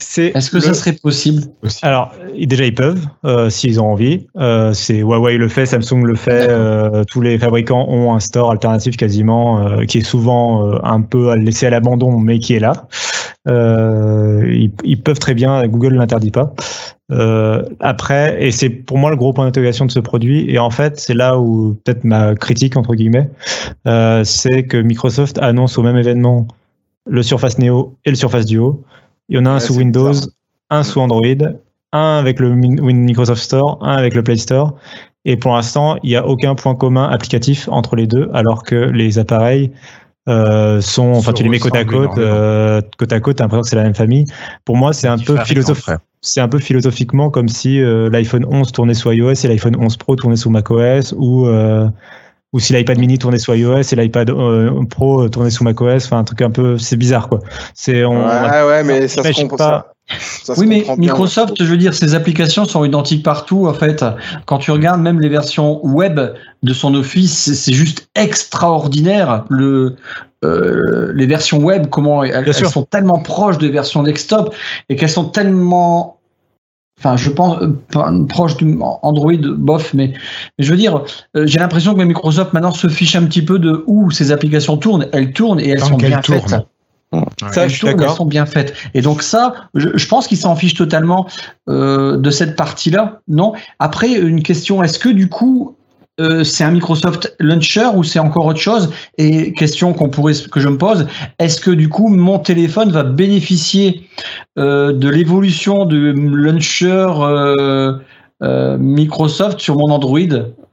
C'est 0.00 0.26
Est-ce 0.34 0.50
que 0.50 0.56
le- 0.56 0.62
ça 0.62 0.74
serait 0.74 0.92
possible? 0.92 1.42
Alors, 1.82 2.12
déjà, 2.40 2.64
ils 2.64 2.74
peuvent, 2.74 3.04
euh, 3.24 3.50
s'ils 3.50 3.80
ont 3.80 3.90
envie. 3.92 4.26
Euh, 4.36 4.72
c'est 4.72 4.98
Huawei 4.98 5.36
le 5.38 5.48
fait, 5.48 5.66
Samsung 5.66 6.04
le 6.04 6.14
fait. 6.14 6.46
Euh, 6.48 7.02
tous 7.04 7.20
les 7.20 7.36
fabricants 7.36 7.84
ont 7.88 8.14
un 8.14 8.20
store 8.20 8.52
alternatif 8.52 8.96
quasiment, 8.96 9.66
euh, 9.66 9.84
qui 9.84 9.98
est 9.98 10.02
souvent 10.02 10.66
euh, 10.66 10.78
un 10.84 11.00
peu 11.02 11.30
à 11.30 11.36
laisser 11.36 11.66
à 11.66 11.70
l'abandon, 11.70 12.18
mais 12.18 12.38
qui 12.38 12.54
est 12.54 12.60
là. 12.60 12.86
Euh, 13.48 14.44
ils, 14.46 14.72
ils 14.84 15.00
peuvent 15.00 15.18
très 15.18 15.34
bien, 15.34 15.66
Google 15.66 15.94
ne 15.94 15.98
l'interdit 15.98 16.30
pas. 16.30 16.54
Euh, 17.10 17.62
après, 17.80 18.36
et 18.44 18.50
c'est 18.50 18.68
pour 18.68 18.98
moi 18.98 19.10
le 19.10 19.16
gros 19.16 19.32
point 19.32 19.46
d'intégration 19.46 19.86
de 19.86 19.90
ce 19.90 20.00
produit, 20.00 20.50
et 20.50 20.58
en 20.58 20.70
fait, 20.70 21.00
c'est 21.00 21.14
là 21.14 21.38
où 21.38 21.76
peut-être 21.84 22.04
ma 22.04 22.34
critique, 22.34 22.76
entre 22.76 22.94
guillemets, 22.94 23.30
euh, 23.86 24.24
c'est 24.24 24.64
que 24.64 24.76
Microsoft 24.76 25.38
annonce 25.38 25.78
au 25.78 25.82
même 25.82 25.96
événement 25.96 26.46
le 27.06 27.22
Surface 27.22 27.58
Neo 27.58 27.96
et 28.04 28.10
le 28.10 28.16
Surface 28.16 28.44
Duo. 28.44 28.82
Il 29.30 29.36
y 29.36 29.38
en 29.38 29.46
a 29.46 29.50
un 29.50 29.60
sous 29.60 29.76
Windows, 29.76 30.10
bizarre. 30.10 30.28
un 30.70 30.82
sous 30.82 31.00
Android, 31.00 31.22
un 31.92 32.18
avec 32.18 32.38
le 32.40 32.54
Microsoft 32.54 33.42
Store, 33.42 33.78
un 33.80 33.96
avec 33.96 34.14
le 34.14 34.22
Play 34.22 34.36
Store. 34.36 34.74
Et 35.24 35.36
pour 35.36 35.54
l'instant, 35.54 35.96
il 36.02 36.10
n'y 36.10 36.16
a 36.16 36.26
aucun 36.26 36.54
point 36.54 36.74
commun 36.74 37.08
applicatif 37.08 37.68
entre 37.70 37.96
les 37.96 38.06
deux, 38.06 38.30
alors 38.34 38.62
que 38.62 38.76
les 38.76 39.18
appareils 39.18 39.72
euh, 40.28 40.80
sont, 40.80 41.12
enfin, 41.14 41.32
tu 41.32 41.42
les 41.42 41.48
mets 41.48 41.58
côte 41.58 41.74
à 41.74 41.84
côte, 41.84 42.18
euh, 42.18 42.82
côte 42.98 43.12
à 43.12 43.20
côte, 43.20 43.36
t'as 43.36 43.44
l'impression 43.44 43.62
que 43.62 43.68
c'est 43.68 43.76
la 43.76 43.82
même 43.82 43.94
famille. 43.94 44.26
Pour 44.64 44.76
moi, 44.76 44.92
c'est 44.92 45.08
un 45.08 45.16
peu 45.16 45.36
frère. 45.74 45.98
C'est 46.20 46.40
un 46.40 46.48
peu 46.48 46.58
philosophiquement 46.58 47.30
comme 47.30 47.48
si 47.48 47.80
euh, 47.80 48.10
l'iPhone 48.10 48.44
11 48.44 48.72
tournait 48.72 48.94
sous 48.94 49.12
iOS 49.12 49.44
et 49.44 49.48
l'iPhone 49.48 49.76
11 49.78 49.96
Pro 49.98 50.16
tournait 50.16 50.36
sous 50.36 50.50
macOS 50.50 51.14
ou 51.16 51.46
euh, 51.46 51.88
ou 52.52 52.58
si 52.58 52.72
l'iPad 52.72 52.98
mini 52.98 53.18
tournait 53.18 53.38
sous 53.38 53.54
iOS 53.54 53.82
et 53.92 53.96
l'iPad 53.96 54.30
euh, 54.30 54.84
Pro 54.90 55.28
tournait 55.28 55.50
sous 55.50 55.62
macOS, 55.62 56.06
enfin 56.06 56.18
un 56.18 56.24
truc 56.24 56.42
un 56.42 56.50
peu 56.50 56.76
c'est 56.76 56.96
bizarre 56.96 57.28
quoi. 57.28 57.38
C'est 57.74 58.04
on 58.04 58.26
Ouais, 58.26 58.66
ouais, 58.66 58.82
mais 58.82 59.06
ça 59.06 59.22
se 59.22 59.40
comprend 59.40 59.56
pas. 59.56 59.94
Ça. 60.20 60.54
Oui, 60.56 60.66
mais 60.66 60.82
bien. 60.82 60.96
Microsoft, 60.96 61.54
je 61.58 61.64
veux 61.64 61.76
dire, 61.76 61.94
ses 61.94 62.14
applications 62.14 62.64
sont 62.64 62.84
identiques 62.84 63.22
partout. 63.22 63.66
En 63.66 63.74
fait, 63.74 64.04
quand 64.46 64.58
tu 64.58 64.70
regardes 64.70 65.00
même 65.00 65.20
les 65.20 65.28
versions 65.28 65.84
web 65.86 66.18
de 66.62 66.72
son 66.72 66.94
Office, 66.94 67.52
c'est- 67.54 67.72
juste 67.72 68.08
extraordinaire. 68.14 69.44
Le, 69.50 69.96
euh, 70.44 71.12
les 71.14 71.26
versions 71.26 71.58
web, 71.58 71.88
comment 71.90 72.24
elles, 72.24 72.54
sont 72.54 72.84
tellement 72.84 73.18
proches 73.18 73.58
des 73.58 73.70
versions 73.70 74.02
desktop 74.02 74.54
et 74.88 74.96
qu'elles 74.96 75.10
sont 75.10 75.26
tellement 75.26 76.14
Enfin, 77.00 77.16
je 77.16 77.30
pense 77.30 77.62
euh, 77.62 78.26
proche 78.28 78.56
du 78.56 78.76
Android, 79.02 79.32
bof, 79.36 79.94
mais, 79.94 80.14
mais 80.58 80.64
je 80.64 80.68
veux 80.72 80.76
dire, 80.76 81.04
euh, 81.36 81.46
j'ai 81.46 81.60
l'impression 81.60 81.94
que 81.94 82.02
Microsoft 82.02 82.52
maintenant 82.54 82.72
se 82.72 82.88
fiche 82.88 83.14
un 83.14 83.24
petit 83.24 83.42
peu 83.42 83.60
de 83.60 83.84
où 83.86 84.10
ces 84.10 84.32
applications 84.32 84.76
tournent. 84.78 85.06
Elles 85.12 85.32
tournent 85.32 85.60
et 85.60 85.68
elles 85.68 85.78
Tant 85.78 85.90
sont 85.90 85.96
bien 85.96 86.20
tournent. 86.20 86.40
faites. 86.40 86.66
Ça, 87.52 87.68
sont 87.68 88.26
bien 88.26 88.44
faites. 88.44 88.74
Et 88.94 89.00
donc 89.00 89.22
ça, 89.22 89.54
je, 89.74 89.88
je 89.94 90.08
pense 90.08 90.26
qu'ils 90.26 90.38
s'en 90.38 90.54
fichent 90.56 90.74
totalement 90.74 91.26
euh, 91.68 92.18
de 92.18 92.30
cette 92.30 92.54
partie-là. 92.56 93.20
Non? 93.28 93.54
Après, 93.78 94.12
une 94.12 94.42
question 94.42 94.82
est-ce 94.82 94.98
que 94.98 95.08
du 95.08 95.28
coup, 95.28 95.76
euh, 96.20 96.44
c'est 96.44 96.64
un 96.64 96.70
Microsoft 96.70 97.34
Launcher 97.38 97.88
ou 97.94 98.04
c'est 98.04 98.18
encore 98.18 98.44
autre 98.46 98.60
chose? 98.60 98.90
Et 99.16 99.52
question 99.54 99.94
qu'on 99.94 100.10
pourrait 100.10 100.34
que 100.50 100.60
je 100.60 100.68
me 100.68 100.76
pose 100.76 101.06
est-ce 101.38 101.60
que 101.60 101.70
du 101.70 101.88
coup, 101.88 102.08
mon 102.08 102.38
téléphone 102.40 102.90
va 102.90 103.04
bénéficier 103.04 104.08
euh, 104.58 104.92
de 104.92 105.08
l'évolution 105.08 105.86
du 105.86 106.12
launcher 106.12 107.06
Microsoft 108.40 109.60
sur 109.60 109.76
mon 109.76 109.90
Android? 109.90 110.18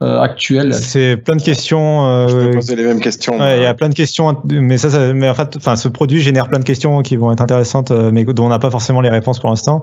Euh, 0.02 0.20
actuel 0.20 0.74
C'est 0.74 1.16
plein 1.16 1.36
de 1.36 1.42
questions. 1.42 2.28
Je 2.28 2.36
euh, 2.36 2.48
me 2.48 2.52
posais 2.54 2.76
les 2.76 2.84
mêmes 2.84 3.00
questions. 3.00 3.38
Ouais, 3.38 3.58
il 3.58 3.62
y 3.62 3.66
a 3.66 3.74
plein 3.74 3.88
de 3.88 3.94
questions, 3.94 4.36
mais 4.44 4.78
ça, 4.78 4.90
ça 4.90 5.12
mais 5.12 5.28
en 5.28 5.34
fait, 5.34 5.56
enfin, 5.56 5.76
ce 5.76 5.88
produit 5.88 6.20
génère 6.20 6.48
plein 6.48 6.58
de 6.58 6.64
questions 6.64 7.02
qui 7.02 7.16
vont 7.16 7.32
être 7.32 7.40
intéressantes, 7.40 7.90
euh, 7.90 8.10
mais 8.12 8.24
dont 8.24 8.46
on 8.46 8.48
n'a 8.48 8.58
pas 8.58 8.70
forcément 8.70 9.00
les 9.00 9.10
réponses 9.10 9.38
pour 9.38 9.50
l'instant. 9.50 9.82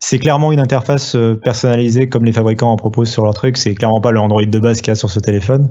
C'est 0.00 0.18
clairement 0.18 0.52
une 0.52 0.60
interface 0.60 1.14
euh, 1.14 1.34
personnalisée 1.34 2.08
comme 2.08 2.24
les 2.24 2.32
fabricants 2.32 2.72
en 2.72 2.76
proposent 2.76 3.10
sur 3.10 3.24
leur 3.24 3.34
truc. 3.34 3.56
C'est 3.56 3.74
clairement 3.74 4.00
pas 4.00 4.10
le 4.10 4.20
Android 4.20 4.44
de 4.44 4.58
base 4.58 4.80
qu'il 4.80 4.88
y 4.88 4.92
a 4.92 4.96
sur 4.96 5.10
ce 5.10 5.20
téléphone, 5.20 5.70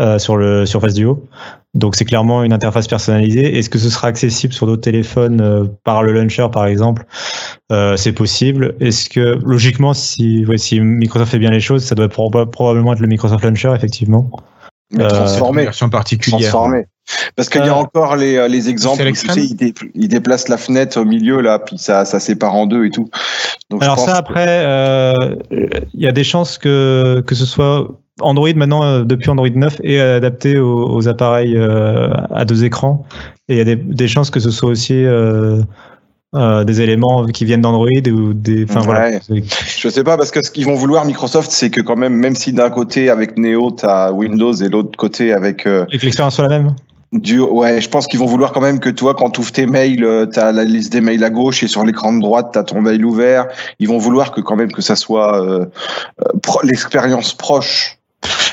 euh, 0.00 0.18
sur 0.18 0.36
le 0.36 0.66
Surface 0.66 0.94
Duo. 0.94 1.28
Donc 1.72 1.94
c'est 1.94 2.04
clairement 2.04 2.42
une 2.42 2.52
interface 2.52 2.88
personnalisée. 2.88 3.56
Est-ce 3.56 3.70
que 3.70 3.78
ce 3.78 3.90
sera 3.90 4.08
accessible 4.08 4.52
sur 4.52 4.66
d'autres 4.66 4.80
téléphones 4.82 5.40
euh, 5.40 5.64
par 5.84 6.02
le 6.02 6.12
launcher, 6.12 6.48
par 6.52 6.66
exemple? 6.66 7.04
Euh, 7.70 7.96
C'est 7.96 8.10
possible. 8.12 8.74
Est-ce 8.80 9.08
que 9.08 9.38
logiquement, 9.44 9.94
si, 9.94 10.44
ouais, 10.46 10.58
si 10.58 10.80
Microsoft 10.80 11.30
fait 11.30 11.38
bien 11.38 11.50
les 11.50 11.60
choses, 11.60 11.84
ça 11.84 11.94
doit 11.94 12.08
proba- 12.08 12.50
probablement 12.50 12.92
être 12.92 12.98
le 12.98 13.06
Microsoft 13.06 13.29
Launcher, 13.42 13.72
effectivement. 13.74 14.30
Mais 14.92 15.04
Euh, 15.04 15.08
Une 15.08 15.14
transformé. 15.14 15.62
version 15.64 15.88
particulière. 15.88 16.40
transformé. 16.40 16.86
Parce 17.36 17.48
qu'il 17.48 17.60
y 17.64 17.68
a 17.68 17.72
Euh, 17.72 17.74
encore 17.74 18.16
les, 18.16 18.36
euh, 18.36 18.48
les 18.48 18.68
exemples, 18.68 19.02
où, 19.02 19.10
tu 19.12 19.28
sais, 19.28 19.44
ils, 19.44 19.54
dé- 19.56 19.74
ils 19.94 20.08
déplacent 20.08 20.48
la 20.48 20.56
fenêtre 20.56 21.00
au 21.00 21.04
milieu, 21.04 21.40
là, 21.40 21.58
puis 21.58 21.76
ça, 21.78 22.04
ça 22.04 22.18
sépare 22.20 22.54
en 22.54 22.66
deux 22.66 22.86
et 22.86 22.90
tout. 22.90 23.08
Donc, 23.68 23.80
je 23.82 23.84
Alors 23.84 23.96
pense 23.96 24.06
ça 24.06 24.12
que- 24.12 24.18
après, 24.18 24.46
euh, 24.48 25.14
il 25.50 26.00
y 26.00 26.06
a 26.08 26.12
des 26.12 26.24
chances 26.24 26.58
que 26.58 27.22
que 27.26 27.34
ce 27.34 27.46
soit 27.46 27.88
Android 28.20 28.52
maintenant 28.54 28.82
euh, 28.84 29.04
depuis 29.04 29.30
Android 29.30 29.48
9 29.48 29.80
est 29.82 29.98
adapté 30.00 30.58
aux, 30.58 30.88
aux 30.90 31.08
appareils 31.08 31.56
euh, 31.56 32.10
à 32.34 32.44
deux 32.44 32.64
écrans 32.64 33.04
et 33.48 33.54
il 33.54 33.58
y 33.58 33.60
a 33.60 33.64
des, 33.64 33.76
des 33.76 34.08
chances 34.08 34.30
que 34.30 34.40
ce 34.40 34.50
soit 34.50 34.68
aussi 34.70 34.94
euh, 35.04 35.62
euh, 36.36 36.62
des 36.64 36.80
éléments 36.80 37.26
qui 37.26 37.44
viennent 37.44 37.60
d'Android 37.62 37.88
ou 38.08 38.32
des 38.34 38.64
enfin 38.68 38.80
voilà 38.80 39.00
Ouais. 39.10 39.20
C'est- 39.26 39.78
Je 39.80 39.88
sais 39.88 40.04
pas, 40.04 40.16
parce 40.16 40.30
que 40.30 40.42
ce 40.44 40.50
qu'ils 40.50 40.64
vont 40.66 40.74
vouloir, 40.76 41.04
Microsoft, 41.04 41.50
c'est 41.50 41.70
que 41.70 41.80
quand 41.80 41.96
même, 41.96 42.14
même 42.14 42.36
si 42.36 42.52
d'un 42.52 42.70
côté 42.70 43.10
avec 43.10 43.36
Neo, 43.36 43.70
t'as 43.72 44.12
Windows 44.12 44.52
et 44.54 44.68
l'autre 44.68 44.96
côté 44.96 45.32
avec 45.32 45.66
euh, 45.66 45.86
et 45.92 45.98
que 45.98 46.04
l'expérience 46.04 46.36
soit 46.36 46.46
la 46.48 46.58
même. 46.60 46.76
du, 47.12 47.40
ouais, 47.40 47.80
je 47.80 47.88
pense 47.88 48.06
qu'ils 48.06 48.20
vont 48.20 48.26
vouloir 48.26 48.52
quand 48.52 48.60
même 48.60 48.78
que 48.78 48.90
toi, 48.90 49.14
quand 49.14 49.30
tu 49.30 49.40
ouvres 49.40 49.50
tes 49.50 49.66
mails, 49.66 50.04
euh, 50.04 50.26
t'as 50.26 50.52
la 50.52 50.62
liste 50.64 50.92
des 50.92 51.00
mails 51.00 51.24
à 51.24 51.30
gauche 51.30 51.64
et 51.64 51.68
sur 51.68 51.84
l'écran 51.84 52.12
de 52.12 52.20
droite, 52.20 52.50
t'as 52.52 52.62
ton 52.62 52.80
mail 52.80 53.04
ouvert. 53.04 53.46
Ils 53.80 53.88
vont 53.88 53.98
vouloir 53.98 54.30
que 54.30 54.40
quand 54.40 54.54
même 54.54 54.70
que 54.70 54.82
ça 54.82 54.94
soit 54.94 55.42
euh, 55.42 55.64
euh, 56.20 56.38
pro- 56.42 56.60
l'expérience 56.62 57.34
proche. 57.34 57.96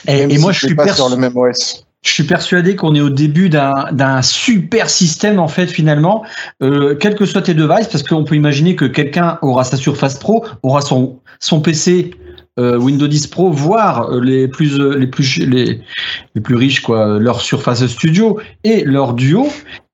Et, 0.08 0.16
même 0.22 0.32
et 0.32 0.36
si 0.38 0.42
moi, 0.42 0.52
je 0.52 0.66
suis 0.66 0.76
pas 0.76 0.88
sur 0.94 1.10
le 1.10 1.18
même 1.18 1.36
OS. 1.38 1.86
Je 2.04 2.12
suis 2.12 2.24
persuadé 2.24 2.76
qu'on 2.76 2.96
est 2.96 3.02
au 3.02 3.10
début 3.10 3.50
d'un 3.50 4.22
super 4.22 4.90
système 4.90 5.40
en 5.40 5.48
fait 5.48 5.68
finalement, 5.68 6.24
euh, 6.62 6.96
quels 6.96 7.16
que 7.16 7.26
soient 7.26 7.42
tes 7.42 7.54
devices, 7.54 7.88
parce 7.88 8.04
qu'on 8.04 8.24
peut 8.24 8.36
imaginer 8.36 8.76
que 8.76 8.86
quelqu'un 8.86 9.40
aura 9.42 9.64
sa 9.64 9.78
Surface 9.78 10.18
Pro, 10.20 10.46
aura 10.64 10.82
son 10.82 11.62
PC 11.62 12.12
euh, 12.60 12.78
Windows 12.78 13.08
10 13.08 13.28
Pro, 13.28 13.52
voire 13.52 14.10
euh, 14.10 14.20
les 14.20 14.48
plus 14.48 14.80
euh, 14.80 14.98
les 14.98 15.08
plus 15.08 16.56
riches 16.56 16.88
leur 16.88 17.42
Surface 17.42 17.86
Studio 17.86 18.40
et 18.64 18.84
leur 18.84 19.14
Duo, 19.14 19.48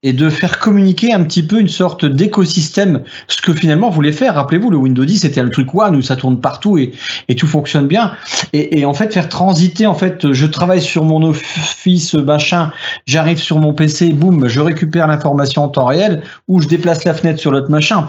et 0.03 0.11
de 0.11 0.29
faire 0.29 0.59
communiquer 0.59 1.13
un 1.13 1.23
petit 1.23 1.43
peu 1.43 1.59
une 1.59 1.69
sorte 1.69 2.05
d'écosystème, 2.05 3.01
ce 3.27 3.41
que 3.41 3.53
finalement 3.53 3.89
voulait 3.89 4.11
faire. 4.11 4.35
Rappelez-vous, 4.35 4.69
le 4.69 4.77
Windows 4.77 5.05
10 5.05 5.19
c'était 5.19 5.41
le 5.41 5.49
truc 5.49 5.73
one 5.73 5.95
où 5.95 6.01
ça 6.01 6.17
tourne 6.17 6.39
partout 6.39 6.77
et 6.77 6.91
et 7.29 7.35
tout 7.35 7.47
fonctionne 7.47 7.87
bien. 7.87 8.13
Et, 8.51 8.79
et 8.79 8.85
en 8.85 8.93
fait 8.93 9.13
faire 9.13 9.29
transiter 9.29 9.87
en 9.87 9.95
fait 9.95 10.33
je 10.33 10.45
travaille 10.45 10.81
sur 10.81 11.05
mon 11.05 11.23
office 11.23 12.13
machin 12.15 12.71
j'arrive 13.05 13.39
sur 13.39 13.59
mon 13.59 13.73
PC 13.73 14.09
boum 14.09 14.47
je 14.47 14.59
récupère 14.59 15.07
l'information 15.07 15.63
en 15.63 15.69
temps 15.69 15.85
réel 15.85 16.21
ou 16.47 16.61
je 16.61 16.67
déplace 16.67 17.05
la 17.05 17.13
fenêtre 17.13 17.39
sur 17.39 17.51
l'autre 17.51 17.71
machin. 17.71 18.05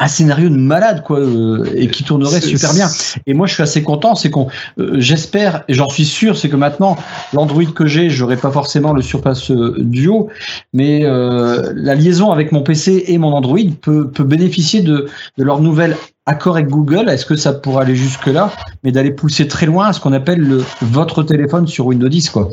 Un 0.00 0.08
scénario 0.08 0.50
de 0.50 0.56
malade 0.56 1.02
quoi 1.02 1.18
euh, 1.18 1.64
et 1.74 1.88
qui 1.88 2.04
tournerait 2.04 2.40
super 2.40 2.74
bien. 2.74 2.88
et 3.26 3.32
moi 3.32 3.46
je 3.46 3.54
suis 3.54 3.62
assez 3.62 3.82
content 3.82 4.14
c'est 4.14 4.30
qu'on 4.30 4.48
euh, 4.78 4.96
j'espère 4.98 5.64
et 5.68 5.74
j'en 5.74 5.88
suis 5.88 6.04
sûr 6.04 6.36
c'est 6.36 6.50
que 6.50 6.56
maintenant 6.56 6.96
l'Android 7.32 7.64
que 7.74 7.86
j'ai 7.86 8.10
j'aurai 8.10 8.36
pas 8.36 8.50
forcément 8.50 8.92
le 8.92 9.00
Surface 9.00 9.50
euh, 9.50 9.76
Duo 9.78 10.28
mais 10.74 11.04
euh, 11.04 11.72
la 11.74 11.94
liaison 11.94 12.30
avec 12.32 12.52
mon 12.52 12.62
PC 12.62 13.04
et 13.06 13.16
mon 13.16 13.32
Android 13.32 13.56
peut, 13.80 14.10
peut 14.10 14.24
bénéficier 14.24 14.82
de, 14.82 15.06
de 15.38 15.44
leur 15.44 15.60
nouvelle 15.60 15.96
accord 16.26 16.56
avec 16.56 16.68
Google. 16.68 17.08
Est-ce 17.08 17.24
que 17.24 17.36
ça 17.36 17.52
pourrait 17.52 17.84
aller 17.84 17.96
jusque 17.96 18.26
là, 18.26 18.50
mais 18.82 18.92
d'aller 18.92 19.10
pousser 19.12 19.46
très 19.48 19.66
loin 19.66 19.86
à 19.86 19.92
ce 19.92 20.00
qu'on 20.00 20.12
appelle 20.12 20.40
le 20.40 20.62
votre 20.82 21.22
téléphone 21.22 21.66
sur 21.66 21.86
Windows 21.86 22.08
10 22.08 22.28
quoi. 22.30 22.50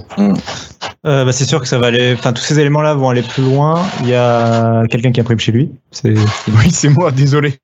Euh, 1.08 1.26
bah, 1.26 1.32
c'est 1.32 1.46
sûr 1.46 1.60
que 1.60 1.68
ça 1.68 1.80
va 1.80 1.88
aller. 1.88 2.14
Enfin 2.14 2.32
tous 2.32 2.44
ces 2.44 2.60
éléments 2.60 2.82
là 2.82 2.94
vont 2.94 3.10
aller 3.10 3.24
plus 3.24 3.44
loin. 3.44 3.82
Il 4.04 4.10
y 4.10 4.14
a 4.14 4.84
quelqu'un 4.88 5.12
qui 5.12 5.20
a 5.20 5.24
pris 5.24 5.38
chez 5.40 5.52
lui. 5.52 5.72
C'est 5.92 6.14
Oui, 6.14 6.70
c'est 6.72 6.90
moi, 6.90 7.12
désolé. 7.12 7.56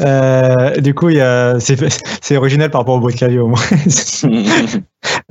Euh, 0.00 0.80
du 0.80 0.94
coup, 0.94 1.10
il 1.10 1.16
y 1.16 1.20
a, 1.20 1.60
c'est, 1.60 1.76
c'est 2.22 2.36
original 2.36 2.70
par 2.70 2.80
rapport 2.80 2.94
au 2.96 3.00
boîte 3.00 3.14
clavier 3.16 3.38
au 3.38 3.48
moins. 3.48 3.60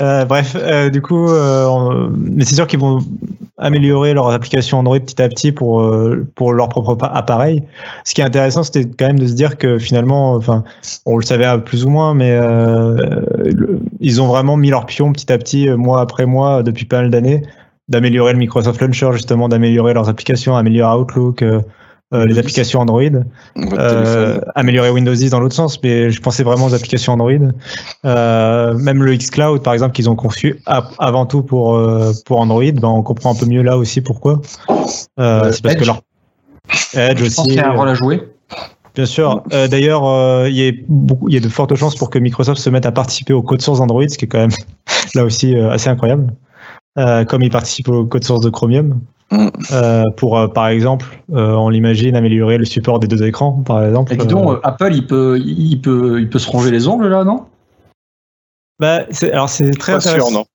Euh, 0.01 0.25
bref, 0.25 0.55
euh, 0.59 0.89
du 0.89 1.01
coup, 1.01 1.29
euh, 1.29 1.65
on- 1.67 2.09
mais 2.17 2.43
c'est 2.43 2.55
sûr 2.55 2.65
qu'ils 2.65 2.79
vont 2.79 2.99
améliorer 3.61 4.13
leurs 4.13 4.29
applications 4.29 4.79
Android 4.79 4.99
petit 4.99 5.21
à 5.21 5.29
petit 5.29 5.51
pour 5.51 5.81
euh, 5.81 6.27
pour 6.35 6.51
leur 6.53 6.67
propre 6.69 6.95
pa- 6.95 7.07
appareil. 7.07 7.63
Ce 8.03 8.13
qui 8.13 8.21
est 8.21 8.23
intéressant, 8.23 8.63
c'était 8.63 8.85
quand 8.85 9.07
même 9.07 9.19
de 9.19 9.27
se 9.27 9.33
dire 9.33 9.57
que 9.57 9.79
finalement, 9.79 10.33
enfin, 10.33 10.63
on 11.05 11.17
le 11.17 11.23
savait 11.23 11.45
plus 11.63 11.85
ou 11.85 11.89
moins, 11.89 12.13
mais 12.13 12.31
euh, 12.31 12.97
ils 13.99 14.21
ont 14.21 14.27
vraiment 14.27 14.57
mis 14.57 14.69
leur 14.69 14.85
pion 14.85 15.13
petit 15.13 15.31
à 15.31 15.37
petit, 15.37 15.69
euh, 15.69 15.77
mois 15.77 16.01
après 16.01 16.25
mois, 16.25 16.63
depuis 16.63 16.85
pas 16.85 17.01
mal 17.01 17.09
d'années, 17.09 17.43
d'améliorer 17.87 18.33
le 18.33 18.39
Microsoft 18.39 18.81
Launcher 18.81 19.09
justement, 19.13 19.47
d'améliorer 19.47 19.93
leurs 19.93 20.09
applications, 20.09 20.55
améliorer 20.57 20.99
Outlook. 20.99 21.43
Euh, 22.13 22.25
les 22.25 22.37
applications 22.39 22.79
Android, 22.81 23.01
euh, 23.57 24.39
améliorer 24.55 24.89
Windows 24.89 25.13
10 25.13 25.29
dans 25.29 25.39
l'autre 25.39 25.55
sens, 25.55 25.81
mais 25.81 26.11
je 26.11 26.21
pensais 26.21 26.43
vraiment 26.43 26.65
aux 26.65 26.73
applications 26.73 27.13
Android. 27.13 27.31
Euh, 28.05 28.73
même 28.75 29.03
le 29.03 29.15
xCloud, 29.15 29.63
par 29.63 29.73
exemple, 29.73 29.93
qu'ils 29.93 30.09
ont 30.09 30.15
conçu 30.15 30.61
avant 30.65 31.25
tout 31.25 31.43
pour, 31.43 31.75
euh, 31.75 32.11
pour 32.25 32.39
Android, 32.39 32.63
ben, 32.73 32.87
on 32.87 33.01
comprend 33.03 33.31
un 33.33 33.35
peu 33.35 33.45
mieux 33.45 33.61
là 33.61 33.77
aussi 33.77 34.01
pourquoi. 34.01 34.41
Euh, 34.69 34.73
Euh, 35.19 35.51
c'est 35.51 35.61
parce 35.63 35.75
que 35.75 35.85
leur 35.85 36.01
Edge 36.93 37.17
Je 37.17 37.23
pense 37.25 37.39
aussi. 37.39 37.47
qu'il 37.47 37.55
y 37.55 37.59
a 37.59 37.69
un 37.69 37.73
euh, 37.73 37.77
rôle 37.77 37.89
à 37.89 37.93
jouer. 37.93 38.23
Bien 38.93 39.05
sûr. 39.05 39.43
Euh, 39.53 39.67
D'ailleurs, 39.69 40.05
euh, 40.05 40.49
il 40.49 40.55
y, 40.57 40.67
a 40.67 40.71
beaucoup- 40.89 41.29
il 41.29 41.33
y 41.33 41.37
a 41.37 41.39
de 41.39 41.47
fortes 41.47 41.73
chances 41.75 41.95
pour 41.95 42.09
que 42.09 42.19
Microsoft 42.19 42.59
se 42.59 42.69
mette 42.69 42.85
à 42.85 42.91
participer 42.91 43.31
au 43.33 43.41
code 43.41 43.61
source 43.61 43.79
d'Android, 43.79 44.03
ce 44.09 44.17
qui 44.17 44.25
est 44.25 44.27
quand 44.27 44.39
même 44.39 44.51
là 45.15 45.23
aussi 45.23 45.55
euh, 45.55 45.71
assez 45.71 45.89
incroyable. 45.89 46.33
Euh, 46.97 47.23
comme 47.23 47.41
ils 47.41 47.49
participent 47.49 47.87
au 47.87 48.05
code 48.05 48.23
source 48.25 48.41
de 48.43 48.49
Chromium. 48.49 48.99
Euh, 49.71 50.03
pour, 50.17 50.37
euh, 50.37 50.47
par 50.47 50.67
exemple, 50.67 51.05
euh, 51.33 51.53
on 51.53 51.69
l'imagine 51.69 52.15
améliorer 52.15 52.57
le 52.57 52.65
support 52.65 52.99
des 52.99 53.07
deux 53.07 53.23
écrans, 53.23 53.53
par 53.65 53.83
exemple. 53.85 54.11
Et 54.13 54.17
dis 54.17 54.27
donc, 54.27 54.49
Euh, 54.49 54.59
Apple, 54.63 54.91
il 54.93 55.07
peut, 55.07 55.39
il, 55.39 55.79
peut, 55.79 56.19
il 56.19 56.29
peut 56.29 56.39
se 56.39 56.49
ronger 56.49 56.69
les 56.71 56.87
ongles 56.87 57.07
là, 57.07 57.23
non? 57.23 57.45
Bah, 58.79 59.03
c'est- 59.11 59.31
alors 59.31 59.49
c'est 59.49 59.71
très 59.71 59.93
Pas 59.93 59.97
intéressant. 59.99 60.27
sûr, 60.29 60.37
non. 60.37 60.45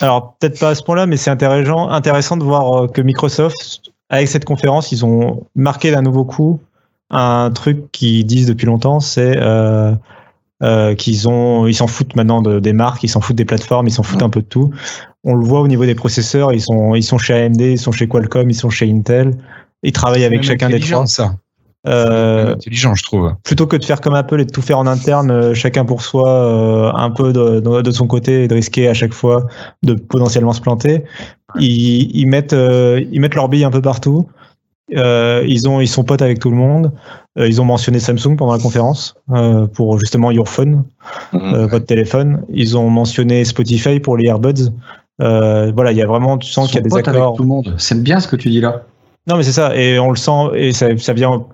Alors 0.00 0.34
peut-être 0.38 0.58
pas 0.58 0.70
à 0.70 0.74
ce 0.74 0.82
point-là, 0.82 1.06
mais 1.06 1.16
c'est 1.16 1.30
intéressant, 1.30 1.88
intéressant 1.88 2.36
de 2.36 2.42
voir 2.42 2.90
que 2.90 3.00
Microsoft, 3.00 3.82
avec 4.08 4.26
cette 4.28 4.44
conférence, 4.44 4.90
ils 4.90 5.04
ont 5.04 5.44
marqué 5.54 5.92
d'un 5.92 6.02
nouveau 6.02 6.24
coup 6.24 6.60
un 7.10 7.50
truc 7.54 7.90
qu'ils 7.92 8.26
disent 8.26 8.46
depuis 8.46 8.66
longtemps, 8.66 8.98
c'est 9.00 9.36
euh, 9.38 9.92
euh, 10.62 10.94
qu'ils 10.96 11.28
ont, 11.28 11.66
ils 11.68 11.74
s'en 11.74 11.86
foutent 11.86 12.16
maintenant 12.16 12.42
de- 12.42 12.58
des 12.58 12.72
marques, 12.72 13.02
ils 13.04 13.08
s'en 13.08 13.20
foutent 13.20 13.36
des 13.36 13.44
plateformes, 13.44 13.86
ils 13.86 13.92
s'en 13.92 14.02
foutent 14.02 14.22
un 14.22 14.28
peu 14.30 14.40
de 14.40 14.46
tout. 14.46 14.70
On 15.24 15.34
le 15.34 15.44
voit 15.44 15.60
au 15.60 15.68
niveau 15.68 15.84
des 15.84 15.94
processeurs, 15.94 16.52
ils 16.52 16.60
sont, 16.60 16.94
ils 16.94 17.02
sont 17.02 17.18
chez 17.18 17.34
AMD, 17.34 17.60
ils 17.60 17.78
sont 17.78 17.92
chez 17.92 18.08
Qualcomm, 18.08 18.48
ils 18.48 18.54
sont 18.54 18.70
chez 18.70 18.90
Intel. 18.90 19.36
Ils 19.82 19.92
travaillent 19.92 20.24
avec 20.24 20.42
chacun 20.42 20.68
des 20.68 20.80
trois. 20.80 21.06
ça. 21.06 21.34
Euh, 21.86 22.52
intelligent, 22.52 22.94
je 22.94 23.02
trouve. 23.04 23.32
plutôt 23.42 23.66
que 23.66 23.76
de 23.76 23.84
faire 23.84 24.02
comme 24.02 24.14
Apple 24.14 24.38
et 24.40 24.44
de 24.44 24.50
tout 24.50 24.60
faire 24.60 24.78
en 24.78 24.86
interne, 24.86 25.30
euh, 25.30 25.54
chacun 25.54 25.86
pour 25.86 26.02
soi, 26.02 26.28
euh, 26.28 26.92
un 26.94 27.10
peu 27.10 27.32
de, 27.32 27.60
de, 27.60 27.80
de 27.80 27.90
son 27.90 28.06
côté 28.06 28.44
et 28.44 28.48
de 28.48 28.54
risquer 28.54 28.88
à 28.88 28.94
chaque 28.94 29.14
fois 29.14 29.46
de 29.82 29.94
potentiellement 29.94 30.52
se 30.52 30.60
planter, 30.60 31.04
ils, 31.58 32.14
ils 32.14 32.26
mettent, 32.26 32.52
euh, 32.52 33.02
ils 33.10 33.20
mettent 33.20 33.34
leur 33.34 33.48
bille 33.48 33.64
un 33.64 33.70
peu 33.70 33.80
partout. 33.80 34.26
Euh, 34.96 35.44
ils, 35.46 35.68
ont, 35.68 35.80
ils 35.80 35.88
sont 35.88 36.04
potes 36.04 36.22
avec 36.22 36.38
tout 36.40 36.50
le 36.50 36.56
monde. 36.56 36.92
Euh, 37.38 37.46
ils 37.46 37.60
ont 37.60 37.64
mentionné 37.64 38.00
Samsung 38.00 38.36
pendant 38.36 38.52
la 38.52 38.58
conférence 38.58 39.14
euh, 39.30 39.66
pour 39.66 39.98
justement 39.98 40.30
Your 40.32 40.48
Phone, 40.48 40.84
euh, 41.34 41.66
votre 41.66 41.86
téléphone. 41.86 42.44
Ils 42.48 42.76
ont 42.76 42.90
mentionné 42.90 43.44
Spotify 43.44 44.00
pour 44.00 44.16
les 44.16 44.26
AirBuds. 44.26 44.72
Euh, 45.20 45.70
voilà, 45.74 45.92
il 45.92 45.98
y 45.98 46.02
a 46.02 46.06
vraiment, 46.06 46.38
tu 46.38 46.50
sens 46.50 46.68
qu'il 46.68 46.76
y 46.76 46.78
a 46.78 46.82
des 46.82 46.96
accords. 46.96 47.22
avec 47.24 47.36
tout 47.36 47.42
le 47.42 47.48
monde. 47.48 47.74
C'est 47.78 48.02
bien 48.02 48.20
ce 48.20 48.28
que 48.28 48.36
tu 48.36 48.48
dis 48.50 48.60
là. 48.60 48.82
Non, 49.26 49.36
mais 49.36 49.42
c'est 49.42 49.52
ça, 49.52 49.76
et 49.76 49.98
on 49.98 50.08
le 50.10 50.16
sent, 50.16 50.48
et 50.54 50.72
ça, 50.72 50.96
ça 50.96 51.12
vient. 51.12 51.44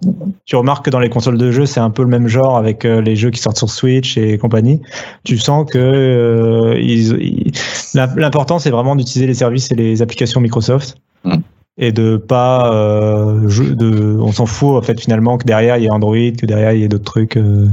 Tu 0.45 0.55
remarques 0.55 0.85
que 0.85 0.91
dans 0.91 1.01
les 1.01 1.11
consoles 1.11 1.37
de 1.37 1.51
jeux, 1.51 1.67
c'est 1.67 1.81
un 1.81 1.91
peu 1.91 2.03
le 2.03 2.09
même 2.09 2.29
genre 2.29 2.57
avec 2.57 2.85
euh, 2.85 3.01
les 3.01 3.17
jeux 3.17 3.31
qui 3.31 3.41
sortent 3.41 3.57
sur 3.59 3.69
Switch 3.69 4.17
et 4.17 4.39
compagnie. 4.39 4.81
Tu 5.25 5.37
sens 5.37 5.69
que 5.69 5.77
euh, 5.79 6.79
ils- 6.81 7.21
ils- 7.21 7.53
l'im- 7.95 8.15
l'important, 8.17 8.61
c'est 8.61 8.71
vraiment 8.71 8.95
d'utiliser 8.95 9.27
les 9.27 9.35
services 9.35 9.73
et 9.73 9.75
les 9.75 10.01
applications 10.01 10.41
Microsoft. 10.41 10.97
Mm. 11.25 11.35
Et 11.79 11.91
de 11.93 12.17
pas. 12.17 12.73
euh, 12.73 13.41
de, 13.75 14.17
on 14.21 14.31
s'en 14.33 14.47
fout, 14.47 14.77
en 14.77 14.83
fait, 14.83 14.99
finalement, 15.01 15.37
que 15.37 15.45
derrière, 15.45 15.77
il 15.77 15.85
y 15.85 15.89
a 15.89 15.93
Android, 15.93 16.15
que 16.39 16.47
derrière, 16.47 16.73
il 16.73 16.81
y 16.83 16.85
a 16.85 16.89
d'autres 16.89 17.05
trucs. 17.05 17.37
euh. 17.37 17.67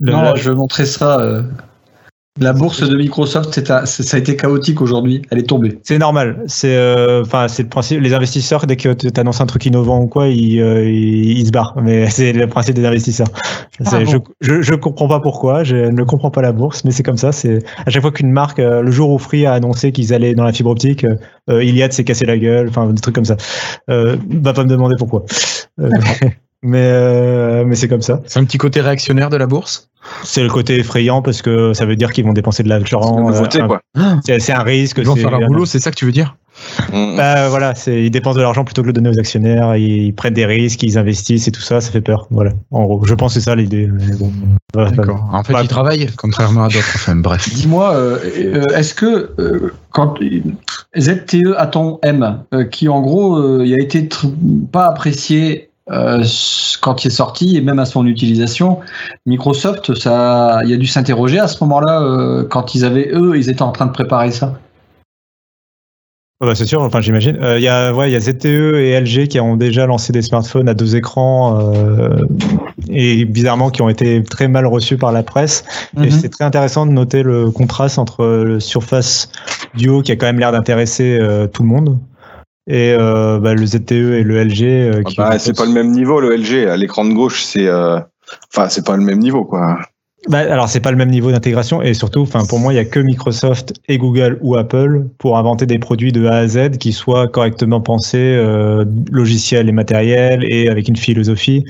Non, 0.00 0.22
la- 0.22 0.34
je 0.34 0.48
vais 0.48 0.56
montrer 0.56 0.86
ça. 0.86 1.20
euh. 1.20 1.42
La 2.40 2.54
bourse 2.54 2.88
de 2.88 2.96
Microsoft, 2.96 3.50
c'est 3.52 3.66
ça 3.66 4.16
a 4.16 4.18
été 4.18 4.34
chaotique 4.34 4.80
aujourd'hui. 4.80 5.20
Elle 5.30 5.38
est 5.38 5.48
tombée. 5.48 5.78
C'est 5.82 5.98
normal. 5.98 6.42
C'est 6.46 6.74
euh, 6.74 7.20
enfin 7.20 7.48
c'est 7.48 7.64
le 7.64 7.68
principe. 7.68 8.00
Les 8.00 8.14
investisseurs 8.14 8.66
dès 8.66 8.76
que 8.76 8.94
tu 8.94 9.08
annonces 9.20 9.42
un 9.42 9.46
truc 9.46 9.66
innovant 9.66 10.00
ou 10.00 10.06
quoi, 10.06 10.28
ils, 10.28 10.58
euh, 10.60 10.88
ils, 10.88 11.38
ils 11.38 11.46
se 11.46 11.50
barrent. 11.50 11.76
Mais 11.82 12.08
c'est 12.10 12.32
le 12.32 12.46
principe 12.46 12.76
des 12.76 12.86
investisseurs. 12.86 13.28
C'est- 13.80 13.94
Ah 13.94 14.04
bon 14.04 14.10
je, 14.40 14.54
je 14.54 14.62
je 14.62 14.74
comprends 14.74 15.06
pas 15.06 15.20
pourquoi. 15.20 15.64
Je 15.64 15.76
ne 15.76 16.02
comprends 16.04 16.30
pas 16.30 16.40
la 16.42 16.52
bourse, 16.52 16.82
mais 16.84 16.92
c'est 16.92 17.02
comme 17.02 17.18
ça. 17.18 17.30
C'est 17.32 17.58
à 17.86 17.90
chaque 17.90 18.02
fois 18.02 18.10
qu'une 18.10 18.32
marque, 18.32 18.58
euh, 18.58 18.80
le 18.80 18.90
jour 18.90 19.10
où 19.10 19.18
Free 19.18 19.44
a 19.44 19.52
annoncé 19.52 19.92
qu'ils 19.92 20.14
allaient 20.14 20.34
dans 20.34 20.44
la 20.44 20.52
fibre 20.52 20.70
optique, 20.70 21.04
euh, 21.04 21.16
euh, 21.50 21.62
Iliad 21.62 21.92
s'est 21.92 22.04
cassé 22.04 22.24
la 22.24 22.38
gueule. 22.38 22.68
Enfin 22.70 22.86
des 22.86 23.00
trucs 23.00 23.14
comme 23.14 23.24
ça. 23.26 23.36
Euh, 23.90 24.16
va 24.30 24.54
pas 24.54 24.64
me 24.64 24.68
demander 24.70 24.96
pourquoi. 24.98 25.24
Euh, 26.64 26.68
mais 26.68 26.78
euh, 26.82 27.64
mais 27.64 27.74
c'est 27.74 27.88
comme 27.88 28.02
ça. 28.02 28.20
C'est 28.26 28.38
un 28.38 28.44
petit 28.44 28.58
côté 28.58 28.80
réactionnaire 28.80 29.30
de 29.30 29.36
la 29.36 29.46
bourse? 29.46 29.88
C'est 30.24 30.42
le 30.42 30.48
côté 30.48 30.78
effrayant 30.78 31.20
parce 31.22 31.42
que 31.42 31.72
ça 31.74 31.84
veut 31.84 31.96
dire 31.96 32.12
qu'ils 32.12 32.24
vont 32.24 32.32
dépenser 32.32 32.62
de 32.62 32.68
l'argent. 32.68 33.30
euh. 33.30 33.44
C'est 34.24 34.40
c'est 34.40 34.52
un 34.52 34.62
risque. 34.62 34.98
Ils 34.98 35.06
vont 35.06 35.16
faire 35.16 35.30
leur 35.30 35.46
boulot, 35.48 35.66
c'est 35.66 35.78
ça 35.78 35.90
que 35.90 35.96
tu 35.96 36.04
veux 36.06 36.12
dire? 36.12 36.36
Mhm. 36.92 37.16
Bah 37.16 37.48
voilà, 37.48 37.72
ils 37.86 38.10
dépensent 38.10 38.36
de 38.36 38.42
l'argent 38.42 38.64
plutôt 38.64 38.82
que 38.82 38.86
de 38.86 38.88
le 38.88 38.92
donner 38.92 39.08
aux 39.10 39.18
actionnaires, 39.18 39.76
ils 39.76 40.12
prennent 40.12 40.34
des 40.34 40.44
risques, 40.44 40.82
ils 40.82 40.98
investissent 40.98 41.48
et 41.48 41.52
tout 41.52 41.60
ça, 41.62 41.80
ça 41.80 41.90
fait 41.90 42.00
peur. 42.02 42.26
Voilà, 42.30 42.52
en 42.70 42.84
gros, 42.84 43.04
je 43.06 43.14
pense 43.14 43.32
que 43.34 43.40
c'est 43.40 43.44
ça 43.46 43.54
l'idée. 43.56 43.86
bon, 44.18 44.30
voilà, 44.74 44.90
D'accord. 44.90 45.26
En 45.32 45.42
fait, 45.42 45.54
Ouais. 45.54 45.62
ils 45.62 45.68
travaillent, 45.68 46.10
contrairement 46.16 46.64
à 46.64 46.68
d'autres. 46.68 46.84
Enfin, 46.96 47.16
bref. 47.16 47.48
Dis-moi, 47.54 47.94
euh, 47.94 48.18
euh, 48.36 48.66
est-ce 48.76 48.94
que 48.94 49.30
euh, 49.38 49.72
quand 49.90 50.14
ZTE 50.98 51.54
M, 52.02 52.42
euh, 52.52 52.64
qui 52.64 52.88
en 52.88 53.00
gros 53.00 53.36
euh, 53.36 53.62
il 53.64 53.72
a 53.74 53.82
été 53.82 54.06
pas 54.72 54.86
apprécié 54.86 55.69
euh, 55.90 56.24
quand 56.80 57.04
il 57.04 57.08
est 57.08 57.10
sorti 57.10 57.56
et 57.56 57.60
même 57.60 57.78
à 57.78 57.84
son 57.84 58.06
utilisation, 58.06 58.78
Microsoft, 59.26 59.94
ça, 59.94 60.60
il 60.64 60.72
a 60.72 60.76
dû 60.76 60.86
s'interroger 60.86 61.38
à 61.38 61.48
ce 61.48 61.62
moment-là 61.64 62.02
euh, 62.02 62.44
quand 62.48 62.74
ils 62.74 62.84
avaient 62.84 63.10
eux, 63.12 63.36
ils 63.36 63.50
étaient 63.50 63.62
en 63.62 63.72
train 63.72 63.86
de 63.86 63.92
préparer 63.92 64.30
ça. 64.30 64.54
Ouais, 66.42 66.48
bah, 66.48 66.54
c'est 66.54 66.64
sûr, 66.64 66.80
enfin 66.80 67.02
j'imagine. 67.02 67.36
Euh, 67.42 67.58
Il 67.58 67.62
y 67.62 67.68
a 67.68 67.92
ouais, 67.92 68.10
y 68.10 68.16
a 68.16 68.20
ZTE 68.20 68.46
et 68.46 68.98
LG 68.98 69.28
qui 69.28 69.38
ont 69.40 69.56
déjà 69.56 69.84
lancé 69.84 70.10
des 70.10 70.22
smartphones 70.22 70.70
à 70.70 70.74
deux 70.74 70.96
écrans 70.96 71.60
euh, 71.60 72.24
et 72.88 73.26
bizarrement 73.26 73.68
qui 73.68 73.82
ont 73.82 73.90
été 73.90 74.22
très 74.22 74.48
mal 74.48 74.64
reçus 74.64 74.96
par 74.96 75.12
la 75.12 75.22
presse. 75.22 75.64
Et 75.98 76.06
Mhm. 76.06 76.10
c'est 76.10 76.30
très 76.30 76.44
intéressant 76.44 76.86
de 76.86 76.92
noter 76.92 77.22
le 77.22 77.50
contraste 77.50 77.98
entre 77.98 78.24
le 78.24 78.58
Surface 78.58 79.30
Duo 79.74 80.00
qui 80.00 80.12
a 80.12 80.16
quand 80.16 80.24
même 80.26 80.38
l'air 80.38 80.50
d'intéresser 80.52 81.18
euh, 81.20 81.46
tout 81.46 81.62
le 81.62 81.68
monde 81.68 81.98
et 82.66 82.94
euh, 82.98 83.38
bah, 83.40 83.54
le 83.54 83.66
ZTE 83.66 83.92
et 83.92 84.22
le 84.22 84.42
LG 84.44 84.62
euh, 84.62 85.02
Ah 85.06 85.10
bah, 85.16 85.38
c'est 85.38 85.56
pas 85.56 85.66
le 85.66 85.72
même 85.72 85.90
niveau, 85.90 86.20
le 86.20 86.36
LG. 86.36 86.68
À 86.68 86.76
l'écran 86.76 87.04
de 87.04 87.12
gauche, 87.12 87.42
c'est. 87.44 87.66
euh, 87.66 87.98
Enfin, 88.54 88.68
c'est 88.68 88.86
pas 88.86 88.96
le 88.96 89.02
même 89.02 89.18
niveau, 89.18 89.44
quoi. 89.44 89.80
Bah, 90.28 90.38
alors 90.38 90.68
c'est 90.68 90.80
pas 90.80 90.90
le 90.90 90.98
même 90.98 91.08
niveau 91.08 91.32
d'intégration 91.32 91.80
et 91.80 91.94
surtout, 91.94 92.20
enfin 92.20 92.44
pour 92.46 92.58
moi 92.58 92.74
il 92.74 92.76
y 92.76 92.78
a 92.78 92.84
que 92.84 93.00
Microsoft 93.00 93.72
et 93.88 93.96
Google 93.96 94.38
ou 94.42 94.54
Apple 94.54 95.06
pour 95.16 95.38
inventer 95.38 95.64
des 95.64 95.78
produits 95.78 96.12
de 96.12 96.26
A 96.26 96.34
à 96.36 96.46
Z 96.46 96.72
qui 96.78 96.92
soient 96.92 97.26
correctement 97.26 97.80
pensés, 97.80 98.18
euh, 98.18 98.84
logiciels 99.10 99.66
et 99.70 99.72
matériels 99.72 100.44
et 100.46 100.68
avec 100.68 100.88
une 100.88 100.96
philosophie. 100.96 101.64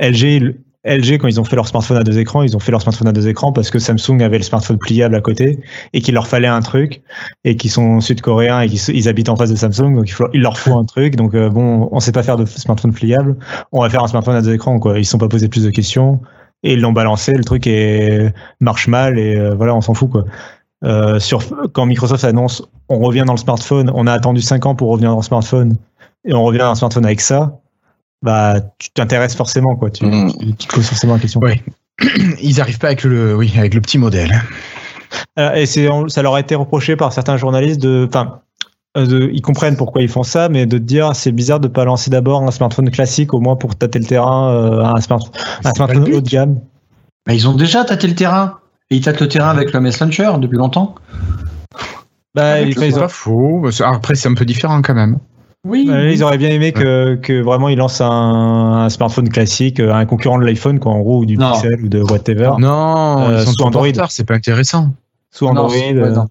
LG, 0.00 0.56
LG 0.84 1.18
quand 1.18 1.28
ils 1.28 1.40
ont 1.40 1.44
fait 1.44 1.54
leur 1.54 1.68
smartphone 1.68 1.96
à 1.96 2.02
deux 2.02 2.18
écrans, 2.18 2.42
ils 2.42 2.56
ont 2.56 2.58
fait 2.58 2.72
leur 2.72 2.82
smartphone 2.82 3.06
à 3.06 3.12
deux 3.12 3.28
écrans 3.28 3.52
parce 3.52 3.70
que 3.70 3.78
Samsung 3.78 4.20
avait 4.20 4.38
le 4.38 4.42
smartphone 4.42 4.78
pliable 4.78 5.14
à 5.14 5.20
côté 5.20 5.60
et 5.92 6.00
qu'il 6.00 6.14
leur 6.14 6.26
fallait 6.26 6.48
un 6.48 6.60
truc 6.60 7.02
et 7.44 7.56
qu'ils 7.56 7.70
sont 7.70 8.00
sud-coréens 8.00 8.60
et 8.62 8.68
qu'ils 8.68 8.96
ils 8.96 9.08
habitent 9.08 9.28
en 9.28 9.36
face 9.36 9.50
de 9.50 9.56
Samsung 9.56 9.94
donc 9.94 10.12
il 10.34 10.40
leur 10.40 10.58
faut 10.58 10.76
un 10.76 10.84
truc 10.84 11.14
donc 11.14 11.34
euh, 11.34 11.50
bon 11.50 11.88
on 11.92 12.00
sait 12.00 12.10
pas 12.10 12.24
faire 12.24 12.36
de 12.36 12.44
smartphone 12.46 12.92
pliable, 12.92 13.36
on 13.70 13.80
va 13.80 13.90
faire 13.90 14.02
un 14.02 14.08
smartphone 14.08 14.34
à 14.34 14.42
deux 14.42 14.54
écrans 14.54 14.78
quoi. 14.80 14.98
Ils 14.98 15.04
se 15.04 15.12
sont 15.12 15.18
pas 15.18 15.28
posé 15.28 15.48
plus 15.48 15.64
de 15.64 15.70
questions 15.70 16.20
et 16.64 16.74
ils 16.74 16.80
l'ont 16.80 16.92
balancé, 16.92 17.32
le 17.32 17.44
truc 17.44 17.66
est, 17.66 18.32
marche 18.60 18.88
mal 18.88 19.18
et 19.18 19.36
euh, 19.36 19.54
voilà, 19.54 19.74
on 19.74 19.80
s'en 19.80 19.94
fout 19.94 20.10
quoi. 20.10 20.24
Euh, 20.84 21.20
sur, 21.20 21.42
quand 21.72 21.86
Microsoft 21.86 22.24
annonce 22.24 22.62
on 22.88 22.98
revient 22.98 23.22
dans 23.24 23.34
le 23.34 23.38
smartphone, 23.38 23.88
on 23.94 24.08
a 24.08 24.12
attendu 24.12 24.40
5 24.40 24.66
ans 24.66 24.74
pour 24.74 24.90
revenir 24.90 25.10
dans 25.10 25.18
le 25.18 25.22
smartphone 25.22 25.76
et 26.24 26.34
on 26.34 26.42
revient 26.42 26.58
dans 26.58 26.70
le 26.70 26.74
smartphone 26.76 27.04
avec 27.04 27.20
ça, 27.20 27.61
bah 28.22 28.56
tu 28.78 28.90
t'intéresses 28.90 29.34
forcément 29.34 29.74
quoi, 29.76 29.90
tu, 29.90 30.04
tu, 30.08 30.54
tu 30.56 30.66
te 30.68 30.74
poses 30.74 30.86
forcément 30.86 31.14
la 31.14 31.20
question. 31.20 31.40
Ouais. 31.40 31.62
Ils 32.42 32.60
arrivent 32.60 32.78
pas 32.78 32.88
avec 32.88 33.04
le, 33.04 33.36
oui, 33.36 33.52
avec 33.56 33.74
le 33.74 33.80
petit 33.80 33.98
modèle. 33.98 34.42
Euh, 35.38 35.54
et 35.54 35.66
c'est, 35.66 35.88
ça 36.08 36.22
leur 36.22 36.34
a 36.34 36.40
été 36.40 36.54
reproché 36.54 36.96
par 36.96 37.12
certains 37.12 37.36
journalistes 37.36 37.80
de, 37.80 38.06
enfin, 38.08 38.40
euh, 38.96 39.06
de- 39.06 39.30
ils 39.32 39.42
comprennent 39.42 39.76
pourquoi 39.76 40.02
ils 40.02 40.08
font 40.08 40.22
ça, 40.22 40.48
mais 40.48 40.66
de 40.66 40.78
te 40.78 40.82
dire 40.82 41.14
c'est 41.14 41.32
bizarre 41.32 41.60
de 41.60 41.68
pas 41.68 41.84
lancer 41.84 42.10
d'abord 42.10 42.42
un 42.42 42.50
smartphone 42.50 42.90
classique 42.90 43.34
au 43.34 43.40
moins 43.40 43.56
pour 43.56 43.76
tâter 43.76 43.98
le 43.98 44.06
terrain, 44.06 44.50
euh, 44.54 44.82
un, 44.84 45.00
smart- 45.00 45.30
un 45.64 45.72
smartphone 45.72 46.14
haut 46.14 46.20
de 46.20 46.28
gamme. 46.28 46.60
Mais 47.26 47.36
ils 47.36 47.46
ont 47.48 47.54
déjà 47.54 47.84
tâté 47.84 48.08
le 48.08 48.14
terrain. 48.14 48.58
Et 48.90 48.96
ils 48.96 49.00
tâtent 49.02 49.20
le 49.20 49.28
terrain 49.28 49.50
avec 49.50 49.72
le 49.72 49.80
MS 49.80 49.92
Launcher 50.00 50.32
depuis 50.38 50.58
longtemps. 50.58 50.94
Bah, 52.34 52.60
ils 52.60 52.74
C'est 52.74 52.90
pas 52.92 53.08
faux. 53.08 53.66
Après, 53.84 54.14
c'est 54.14 54.28
un 54.28 54.34
peu 54.34 54.44
différent 54.44 54.80
quand 54.82 54.94
même. 54.94 55.18
Oui. 55.64 55.86
Euh, 55.88 56.10
ils 56.10 56.24
auraient 56.24 56.38
bien 56.38 56.50
aimé 56.50 56.72
que, 56.72 57.14
que 57.22 57.40
vraiment 57.40 57.68
ils 57.68 57.78
lancent 57.78 58.00
un, 58.00 58.08
un 58.84 58.88
smartphone 58.90 59.28
classique, 59.28 59.78
euh, 59.78 59.94
un 59.94 60.06
concurrent 60.06 60.38
de 60.38 60.44
l'iPhone, 60.44 60.80
quoi, 60.80 60.92
en 60.92 61.00
gros, 61.00 61.20
ou 61.20 61.24
du 61.26 61.36
Non. 61.38 61.52
Pixel 61.52 61.84
ou 61.84 61.88
de 61.88 62.02
whatever, 62.02 62.52
Non, 62.58 63.28
Euh, 63.28 63.38
ils 63.40 63.44
sont 63.46 63.52
sous 63.52 63.62
Android. 63.64 63.86
c'est 64.10 64.24
pas 64.26 64.34
intéressant. 64.34 64.88
sous 65.30 65.44
Non, 65.44 65.52
Android. 65.52 65.70
c'est- 65.70 65.94
euh, 65.94 66.08
ouais, 66.08 66.14
non. 66.14 66.26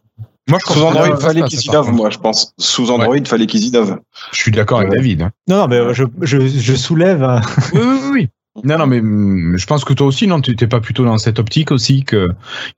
Moi, 0.49 0.60
je 0.68 0.74
Sous 0.74 0.82
Android, 0.84 1.16
fallait 1.18 1.44
qu'ils 1.44 1.70
contre. 1.72 1.91
moi, 1.94 2.10
je 2.10 2.18
pense. 2.18 2.52
Sous 2.58 2.90
Android, 2.91 3.16
il 3.16 3.26
fallait 3.28 3.45
qu'ils 3.45 3.64
innovent. 3.64 3.99
Je 4.34 4.38
suis 4.40 4.52
d'accord 4.52 4.80
avec 4.80 4.91
Ouais. 4.91 4.98
David. 4.98 5.22
hein. 5.22 5.32
Non, 5.48 5.58
non, 5.60 5.68
mais 5.70 5.94
je, 5.94 6.03
je, 6.22 6.45
je 6.48 6.76
soulève. 6.76 7.24
un- 7.24 7.40
Oui, 7.74 7.80
oui, 7.82 7.88
oui, 8.03 8.10
oui. 8.14 8.30
Non, 8.66 8.78
non, 8.80 8.86
mais 8.88 8.99
hum, 8.99 9.53
je 9.56 9.66
pense 9.66 9.86
que 9.86 9.94
toi 9.94 10.08
aussi, 10.08 10.28
non, 10.28 10.41
tu 10.41 10.49
n'étais 10.52 10.68
pas 10.68 10.82
plutôt 10.82 11.06
dans 11.06 11.18
cette 11.20 11.40
optique 11.40 11.72
aussi 11.72 12.03
que 12.03 12.30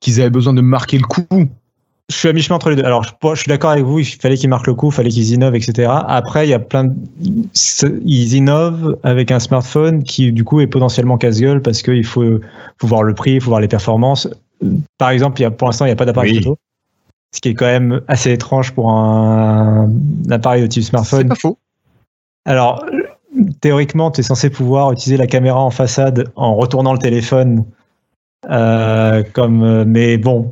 qu'ils 0.01 0.21
avaient 0.21 0.29
besoin 0.29 0.53
de 0.53 0.61
marquer 0.61 0.99
le 0.99 1.03
coup. 1.07 1.25
Je 2.13 2.19
suis 2.19 2.29
à 2.29 2.33
mi-chemin 2.33 2.57
entre 2.57 2.69
les 2.69 2.75
deux. 2.75 2.83
Alors, 2.85 3.03
je, 3.03 3.09
je 3.33 3.39
suis 3.39 3.49
d'accord 3.49 3.71
avec 3.71 3.83
vous, 3.83 3.97
il 3.99 4.05
fallait 4.05 4.37
qu'ils 4.37 4.49
marquent 4.49 4.67
le 4.67 4.75
coup, 4.75 4.89
il 4.89 4.93
fallait 4.93 5.09
qu'ils 5.09 5.31
innovent, 5.31 5.55
etc. 5.55 5.91
Après, 6.07 6.45
il 6.45 6.49
y 6.51 6.53
a 6.53 6.59
plein 6.59 6.83
de... 6.85 6.93
Ils 8.05 8.33
innovent 8.35 8.97
avec 9.03 9.31
un 9.31 9.39
smartphone 9.39 10.03
qui, 10.03 10.31
du 10.31 10.43
coup, 10.43 10.61
est 10.61 10.67
potentiellement 10.67 11.17
casse-gueule 11.17 11.61
parce 11.61 11.81
qu'il 11.81 12.05
faut, 12.05 12.39
faut 12.79 12.87
voir 12.87 13.01
le 13.03 13.15
prix, 13.15 13.33
il 13.33 13.41
faut 13.41 13.49
voir 13.49 13.61
les 13.61 13.67
performances. 13.67 14.27
Par 14.99 15.09
exemple, 15.09 15.39
il 15.41 15.43
y 15.43 15.45
a, 15.45 15.51
pour 15.51 15.67
l'instant, 15.67 15.85
il 15.85 15.89
n'y 15.89 15.93
a 15.93 15.95
pas 15.95 16.05
d'appareil 16.05 16.33
Oui. 16.33 16.43
photo. 16.43 16.57
Ce 17.33 17.41
qui 17.41 17.49
est 17.49 17.53
quand 17.55 17.65
même 17.65 18.01
assez 18.07 18.31
étrange 18.31 18.73
pour 18.73 18.91
un, 18.91 19.89
un 20.27 20.31
appareil 20.31 20.61
de 20.61 20.67
type 20.67 20.83
C'est 20.83 20.89
smartphone. 20.89 21.29
pas 21.29 21.35
faux. 21.35 21.57
Alors, 22.45 22.85
théoriquement, 23.59 24.11
tu 24.11 24.19
es 24.19 24.23
censé 24.23 24.51
pouvoir 24.51 24.91
utiliser 24.91 25.17
la 25.17 25.25
caméra 25.25 25.59
en 25.59 25.71
façade 25.71 26.31
en 26.35 26.55
retournant 26.55 26.93
le 26.93 26.99
téléphone. 26.99 27.65
Euh, 28.51 29.23
comme, 29.33 29.63
euh, 29.63 29.85
mais 29.87 30.17
bon, 30.17 30.51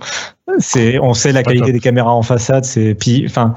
c'est, 0.60 1.00
on 1.00 1.14
sait 1.14 1.32
la 1.32 1.44
qualité 1.44 1.68
top. 1.68 1.74
des 1.74 1.80
caméras 1.80 2.14
en 2.14 2.24
façade. 2.24 2.66
C'est, 2.66 2.96
puis, 2.96 3.26
enfin, 3.28 3.54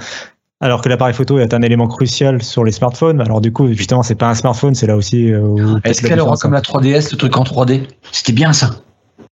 alors 0.61 0.81
que 0.81 0.89
l'appareil 0.89 1.15
photo 1.15 1.39
est 1.39 1.53
un 1.53 1.63
élément 1.63 1.89
crucial 1.89 2.43
sur 2.43 2.65
les 2.65 2.73
smartphones. 2.73 3.21
Alors 3.21 3.41
du 3.41 3.53
coup, 3.53 3.69
justement, 3.73 4.03
c'est 4.03 4.15
pas 4.15 4.29
un 4.29 4.35
smartphone, 4.35 4.75
c'est 4.75 4.87
là 4.87 4.97
aussi. 4.97 5.31
euh, 5.31 5.41
où 5.41 5.57
peut-être 5.57 5.87
Est-ce 5.87 6.03
qu'elle 6.03 6.21
aura 6.21 6.37
comme 6.37 6.53
la 6.53 6.61
3DS, 6.61 7.11
le 7.13 7.19
truc 7.19 7.37
en 7.37 7.45
3D 7.45 7.83
C'était 8.13 8.33
bien 8.33 8.53
ça. 8.53 8.71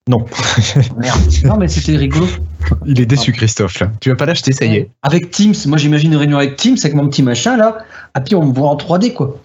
Non. 0.07 0.27
Merde. 0.99 1.19
Non, 1.45 1.57
mais 1.57 1.69
c'était 1.69 1.97
rigolo. 1.97 2.27
Il 2.85 3.01
est 3.01 3.07
déçu, 3.07 3.33
Christophe. 3.33 3.81
Là. 3.81 3.91
Tu 4.01 4.11
vas 4.11 4.17
pas 4.17 4.27
l'acheter, 4.27 4.53
ça 4.53 4.67
y 4.67 4.77
est. 4.77 4.91
Avec 5.03 5.31
Teams, 5.31 5.55
moi 5.67 5.79
j'imagine 5.79 6.13
une 6.13 6.19
réunion 6.19 6.37
avec 6.37 6.57
Teams 6.57 6.77
avec 6.83 6.95
mon 6.95 7.09
petit 7.09 7.23
machin 7.23 7.57
là. 7.57 7.79
Ah 8.13 8.21
puis 8.21 8.35
on 8.35 8.45
me 8.45 8.53
voit 8.53 8.69
en 8.69 8.77
3D 8.77 9.15
quoi. 9.15 9.39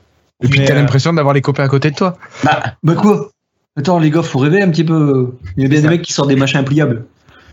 Et 0.43 0.49
puis 0.49 0.63
t'as 0.65 0.73
euh, 0.73 0.75
l'impression 0.75 1.13
d'avoir 1.13 1.33
les 1.33 1.41
copains 1.41 1.63
à 1.63 1.69
côté 1.69 1.91
de 1.91 1.95
toi. 1.95 2.17
Bah, 2.43 2.61
bah 2.83 2.95
quoi? 2.95 3.29
Attends 3.77 3.99
les 3.99 4.11
gars, 4.11 4.21
faut 4.21 4.39
rêver 4.39 4.61
un 4.61 4.69
petit 4.69 4.83
peu. 4.83 5.33
Il 5.55 5.63
y 5.63 5.65
a 5.65 5.69
bien 5.69 5.79
des 5.79 5.87
mecs 5.87 6.01
qui 6.01 6.11
sortent 6.11 6.29
des 6.29 6.35
machins 6.35 6.63
pliables. 6.65 7.05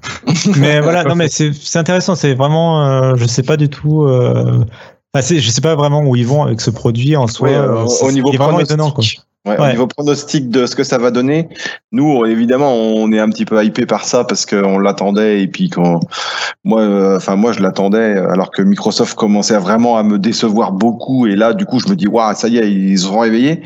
mais 0.58 0.80
voilà, 0.80 1.04
non, 1.04 1.14
mais 1.14 1.28
c'est, 1.28 1.52
intéressant. 1.76 2.14
C'est 2.14 2.34
vraiment, 2.34 2.86
euh, 2.86 3.14
je 3.16 3.26
sais 3.26 3.42
pas 3.42 3.56
du 3.56 3.68
tout. 3.68 4.04
Euh, 4.04 4.64
je 5.14 5.50
sais 5.50 5.60
pas 5.60 5.74
vraiment 5.74 6.00
où 6.02 6.16
ils 6.16 6.26
vont 6.26 6.42
avec 6.42 6.60
ce 6.60 6.70
produit 6.70 7.16
en 7.16 7.26
soi. 7.26 7.48
Ouais, 7.48 7.54
euh, 7.54 7.84
au- 8.02 8.12
niveau 8.12 8.28
vraiment 8.28 8.48
pronostic. 8.48 8.70
étonnant, 8.70 8.90
quoi. 8.90 9.04
Ouais, 9.46 9.60
Ouais. 9.60 9.68
Au 9.68 9.70
niveau 9.70 9.86
pronostic 9.86 10.50
de 10.50 10.66
ce 10.66 10.74
que 10.74 10.82
ça 10.82 10.98
va 10.98 11.12
donner, 11.12 11.48
nous 11.92 12.26
évidemment 12.26 12.74
on 12.74 13.12
est 13.12 13.20
un 13.20 13.28
petit 13.28 13.44
peu 13.44 13.64
hypé 13.64 13.86
par 13.86 14.04
ça 14.04 14.24
parce 14.24 14.44
qu'on 14.44 14.76
l'attendait 14.76 15.40
et 15.40 15.46
puis 15.46 15.70
quand 15.70 16.00
moi, 16.64 16.80
euh, 16.80 17.16
enfin 17.18 17.36
moi 17.36 17.52
je 17.52 17.60
l'attendais 17.60 18.16
alors 18.16 18.50
que 18.50 18.60
Microsoft 18.60 19.14
commençait 19.14 19.56
vraiment 19.58 19.98
à 19.98 20.02
me 20.02 20.18
décevoir 20.18 20.72
beaucoup 20.72 21.28
et 21.28 21.36
là 21.36 21.54
du 21.54 21.64
coup 21.64 21.78
je 21.78 21.88
me 21.88 21.94
dis 21.94 22.08
waouh 22.08 22.34
ça 22.34 22.48
y 22.48 22.58
est 22.58 22.68
ils 22.68 22.98
se 22.98 23.04
sont 23.04 23.20
réveillés 23.20 23.62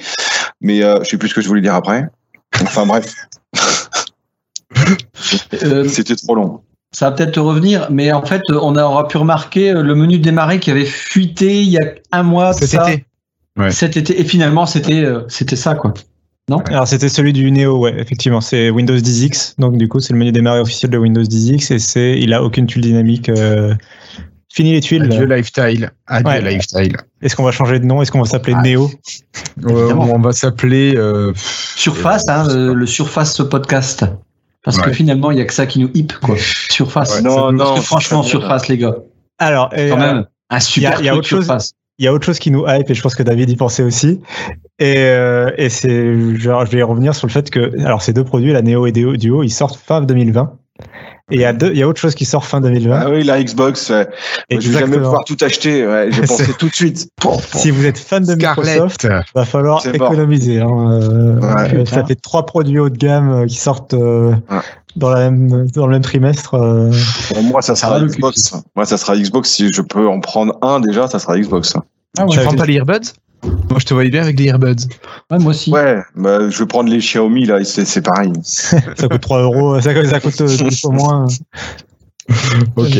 mais 0.60 0.82
euh, 0.82 1.02
je 1.02 1.08
sais 1.08 1.16
plus 1.16 1.30
ce 1.30 1.34
que 1.34 1.40
je 1.40 1.48
voulais 1.48 1.62
dire 1.62 1.74
après. 1.74 2.08
Enfin 2.62 2.84
bref, 2.84 3.14
c'était 5.88 6.16
trop 6.16 6.34
long. 6.34 6.60
ça 6.92 7.10
va 7.10 7.16
peut-être 7.16 7.32
te 7.32 7.40
revenir, 7.40 7.88
mais 7.90 8.12
en 8.12 8.24
fait 8.24 8.42
on 8.50 8.76
aura 8.76 9.06
pu 9.08 9.16
remarquer 9.18 9.70
euh, 9.70 9.82
le 9.82 9.94
menu 9.94 10.18
de 10.18 10.22
démarrer 10.24 10.58
qui 10.60 10.70
avait 10.70 10.84
fuité 10.84 11.62
il 11.62 11.68
y 11.68 11.78
a 11.78 11.84
un 12.12 12.22
mois. 12.22 12.52
Cet 12.52 12.70
ça, 12.70 12.90
été. 12.90 13.04
Ouais. 13.58 13.70
Cet 13.70 13.96
été. 13.96 14.20
Et 14.20 14.24
finalement 14.24 14.66
c'était 14.66 15.04
euh, 15.04 15.22
c'était 15.28 15.56
ça 15.56 15.74
quoi. 15.74 15.94
Alors 16.66 16.88
c'était 16.88 17.08
celui 17.08 17.32
du 17.32 17.48
Neo, 17.52 17.78
ouais, 17.78 17.94
effectivement, 18.00 18.40
c'est 18.40 18.70
Windows 18.70 18.96
10X, 18.96 19.54
donc 19.60 19.76
du 19.78 19.86
coup 19.86 20.00
c'est 20.00 20.12
le 20.12 20.18
menu 20.18 20.32
démarrer 20.32 20.58
officiel 20.58 20.90
de 20.90 20.98
Windows 20.98 21.22
10X 21.22 21.72
et 21.72 21.78
c'est, 21.78 22.18
il 22.18 22.34
a 22.34 22.42
aucune 22.42 22.66
tuile 22.66 22.82
dynamique. 22.82 23.28
euh, 23.28 23.72
Fini 24.52 24.72
les 24.72 24.80
tuiles. 24.80 25.04
Adieu 25.04 25.26
lifestyle. 25.26 25.92
Adieu 26.08 26.26
Ouais. 26.28 26.40
lifestyle. 26.40 26.96
Est-ce 27.22 27.36
qu'on 27.36 27.44
va 27.44 27.52
changer 27.52 27.78
de 27.78 27.84
nom? 27.84 28.02
Est-ce 28.02 28.10
qu'on 28.10 28.18
va 28.20 28.28
s'appeler 28.28 28.56
Neo? 28.64 28.90
Euh, 29.64 29.92
on 29.94 30.18
va 30.18 30.32
s'appeler. 30.32 30.96
euh, 30.96 31.32
Surface, 31.76 32.24
hein, 32.28 32.48
euh, 32.48 32.74
le 32.74 32.84
Surface 32.86 33.40
podcast. 33.48 34.04
Parce 34.64 34.78
que 34.78 34.92
finalement 34.92 35.30
il 35.30 35.38
y 35.38 35.40
a 35.40 35.44
que 35.44 35.52
ça 35.54 35.66
qui 35.66 35.78
nous 35.80 35.90
hype 35.94 36.12
quoi. 36.18 36.36
Surface. 36.70 37.16
Ouais, 37.16 37.22
non, 37.22 37.34
Parce 37.36 37.52
non, 37.70 37.74
que 37.76 37.80
franchement. 37.80 38.22
Surface 38.22 38.68
les 38.68 38.78
gars, 38.78 38.94
Alors, 39.38 39.70
et, 39.74 39.88
quand 39.88 39.96
euh, 39.96 40.00
même 40.14 40.26
un 40.50 40.60
super 40.60 41.00
il 41.00 41.04
y 41.06 41.08
a 41.08 41.12
truc 41.12 41.18
autre 41.20 41.28
chose- 41.28 41.44
Surface. 41.46 41.72
il 41.98 42.04
y 42.04 42.08
a 42.08 42.12
autre 42.12 42.26
chose 42.26 42.38
qui 42.38 42.50
nous 42.50 42.64
hype 42.68 42.90
et 42.90 42.94
je 42.94 43.00
pense 43.02 43.14
que 43.14 43.22
David 43.22 43.48
y 43.50 43.56
pensait 43.56 43.82
aussi. 43.82 44.20
Et, 44.78 44.96
euh, 44.98 45.50
et 45.56 45.68
c'est, 45.70 46.34
genre, 46.36 46.66
je 46.66 46.70
vais 46.72 46.82
revenir 46.82 47.14
sur 47.14 47.26
le 47.26 47.32
fait 47.32 47.50
que, 47.50 47.78
alors 47.84 48.02
ces 48.02 48.12
deux 48.12 48.24
produits, 48.24 48.52
la 48.52 48.62
Neo 48.62 48.86
et 48.86 48.92
Duo, 48.92 49.16
Duo, 49.16 49.42
ils 49.42 49.50
sortent 49.50 49.76
fin 49.76 50.00
2020. 50.02 50.58
Et 51.30 51.36
il 51.36 51.40
y 51.40 51.44
a 51.44 51.52
deux, 51.52 51.70
il 51.70 51.78
y 51.78 51.82
a 51.82 51.88
autre 51.88 52.00
chose 52.00 52.14
qui 52.14 52.24
sort 52.24 52.44
fin 52.44 52.60
2020. 52.60 53.00
Ah 53.02 53.10
oui 53.10 53.22
la 53.24 53.42
Xbox, 53.42 53.90
ouais. 53.90 54.08
je 54.50 54.56
vais 54.70 54.78
jamais 54.80 54.98
pouvoir 54.98 55.24
tout 55.24 55.36
acheter. 55.40 55.86
Ouais, 55.86 56.08
j'ai 56.10 56.22
pensé 56.26 56.52
tout 56.58 56.68
de 56.68 56.74
suite. 56.74 57.08
Si 57.54 57.70
vous 57.70 57.84
êtes 57.86 57.98
fan 57.98 58.24
de 58.24 58.34
Microsoft, 58.34 59.02
Scarlett. 59.02 59.26
va 59.34 59.44
falloir 59.44 59.86
économiser. 59.86 60.60
hein. 60.60 61.00
Euh, 61.02 61.40
Ouais. 61.40 61.84
ça 61.86 62.04
fait 62.04 62.14
trois 62.16 62.46
produits 62.46 62.78
haut 62.78 62.88
de 62.90 62.96
gamme 62.98 63.30
euh, 63.30 63.46
qui 63.46 63.56
sortent 63.56 63.94
euh, 63.94 64.30
Ouais. 64.50 64.58
dans, 64.96 65.10
la 65.10 65.30
même, 65.30 65.70
dans 65.70 65.86
le 65.86 65.92
même 65.92 66.02
trimestre. 66.02 66.54
euh. 66.54 66.90
Pour 67.28 67.42
moi 67.42 67.62
ça 67.62 67.74
sera 67.76 67.96
Ah, 67.96 68.00
Xbox. 68.04 68.54
Moi 68.76 68.84
ça 68.84 68.96
sera 68.96 69.16
Xbox 69.16 69.50
si 69.50 69.68
je 69.72 69.82
peux 69.82 70.06
en 70.08 70.20
prendre 70.20 70.58
un 70.62 70.80
déjà 70.80 71.06
ça 71.08 71.18
sera 71.18 71.38
Xbox. 71.38 71.74
Ah 72.18 72.26
Tu 72.28 72.38
prends 72.40 72.54
pas 72.54 72.66
les 72.66 72.74
earbuds? 72.74 73.12
Moi, 73.42 73.78
je 73.78 73.86
te 73.86 73.94
voyais 73.94 74.10
bien 74.10 74.22
avec 74.22 74.38
les 74.38 74.46
earbuds. 74.46 74.86
Ouais, 75.30 75.38
moi 75.38 75.50
aussi. 75.50 75.70
Ouais, 75.70 76.02
bah, 76.14 76.50
je 76.50 76.58
vais 76.58 76.66
prendre 76.66 76.90
les 76.90 76.98
Xiaomi 76.98 77.46
là, 77.46 77.64
c'est 77.64 77.84
c'est 77.84 78.02
pareil. 78.02 78.32
ça 78.42 78.80
coûte 79.08 79.20
3 79.20 79.42
euros, 79.42 79.80
ça, 79.80 79.92
ça 80.06 80.20
coûte 80.20 80.40
euh, 80.40 80.68
10 80.68 80.80
fois 80.80 80.92
moins. 80.92 81.26
Ok. 82.76 82.96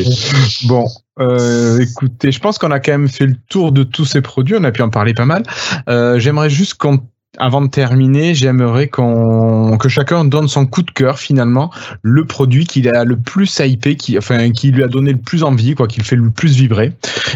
Bon, 0.65 0.87
euh, 1.21 1.79
écoutez, 1.79 2.33
je 2.33 2.41
pense 2.41 2.59
qu'on 2.59 2.73
a 2.73 2.81
quand 2.81 2.91
même 2.91 3.09
fait 3.09 3.27
le 3.27 3.37
tour 3.49 3.71
de 3.71 3.85
tous 3.85 4.05
ces 4.05 4.23
produits. 4.23 4.57
On 4.59 4.65
a 4.65 4.73
pu 4.73 4.83
en 4.83 4.91
parler 4.91 5.15
pas 5.15 5.25
mal. 5.25 5.45
Euh, 5.89 6.19
J'aimerais 6.19 6.51
juste 6.51 6.75
qu'on, 6.75 7.01
avant 7.39 7.61
de 7.63 7.69
terminer, 7.69 8.35
j'aimerais 8.35 8.89
qu'on 8.89 9.79
que 9.79 9.89
chacun 9.89 10.25
donne 10.25 10.49
son 10.49 10.67
coup 10.67 10.83
de 10.83 10.91
cœur 10.91 11.19
finalement, 11.19 11.71
le 12.03 12.25
produit 12.25 12.67
qu'il 12.67 12.89
a 12.89 13.05
le 13.05 13.17
plus 13.17 13.59
hypé, 13.61 13.97
qui, 13.97 14.19
enfin, 14.19 14.51
qui 14.51 14.73
lui 14.73 14.83
a 14.83 14.89
donné 14.89 15.13
le 15.13 15.19
plus 15.19 15.45
envie, 15.45 15.75
quoi, 15.75 15.87
qui 15.87 16.01
le 16.01 16.05
fait 16.05 16.17
le 16.17 16.31
plus 16.31 16.57
vibrer. 16.57 16.93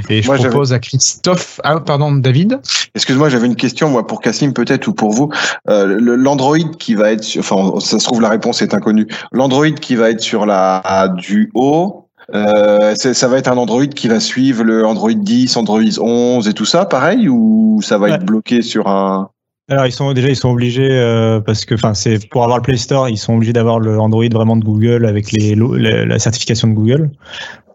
Et 0.08 0.20
je 0.22 0.26
Moi, 0.26 0.36
propose 0.36 0.72
à 0.72 0.80
Christophe, 0.80 1.60
ah 1.62 1.78
pardon, 1.80 2.12
David. 2.12 2.58
Excuse-moi, 2.94 3.28
j'avais 3.28 3.46
une 3.46 3.56
question 3.56 3.88
moi 3.88 4.06
pour 4.06 4.20
Cassim 4.20 4.52
peut-être 4.52 4.88
ou 4.88 4.94
pour 4.94 5.10
vous. 5.12 5.30
Euh, 5.68 5.96
L'Android 6.00 6.58
qui 6.78 6.94
va 6.94 7.12
être, 7.12 7.22
sur- 7.24 7.40
enfin, 7.40 7.78
ça 7.80 7.98
se 7.98 8.04
trouve 8.04 8.20
la 8.20 8.28
réponse 8.30 8.62
est 8.62 8.74
inconnue. 8.74 9.06
L'Android 9.32 9.70
qui 9.80 9.94
va 9.94 10.10
être 10.10 10.20
sur 10.20 10.44
la 10.44 10.82
du 11.16 11.50
haut, 11.54 12.08
euh, 12.34 12.94
ça 12.96 13.28
va 13.28 13.36
être 13.38 13.48
un 13.48 13.56
Android 13.58 13.86
qui 13.86 14.08
va 14.08 14.18
suivre 14.18 14.64
le 14.64 14.84
Android 14.86 15.12
10, 15.12 15.56
Android 15.56 15.80
11 16.00 16.48
et 16.48 16.52
tout 16.52 16.64
ça, 16.64 16.84
pareil, 16.86 17.28
ou 17.28 17.80
ça 17.82 17.98
va 17.98 18.06
Ouais. 18.06 18.12
être 18.14 18.24
bloqué 18.24 18.62
sur 18.62 18.88
un. 18.88 19.28
Alors 19.70 19.86
ils 19.86 19.92
sont 19.92 20.12
déjà 20.12 20.28
ils 20.28 20.36
sont 20.36 20.50
obligés 20.50 20.90
euh, 20.90 21.40
parce 21.40 21.64
que 21.64 21.74
enfin 21.74 21.94
c'est 21.94 22.28
pour 22.28 22.42
avoir 22.42 22.58
le 22.58 22.62
Play 22.62 22.76
Store 22.76 23.08
ils 23.08 23.16
sont 23.16 23.34
obligés 23.34 23.54
d'avoir 23.54 23.80
le 23.80 23.98
Android 23.98 24.28
vraiment 24.30 24.56
de 24.56 24.64
Google 24.64 25.06
avec 25.06 25.32
les, 25.32 25.54
la, 25.54 26.18
certification 26.18 26.68
de 26.68 26.74
Google. 26.74 27.10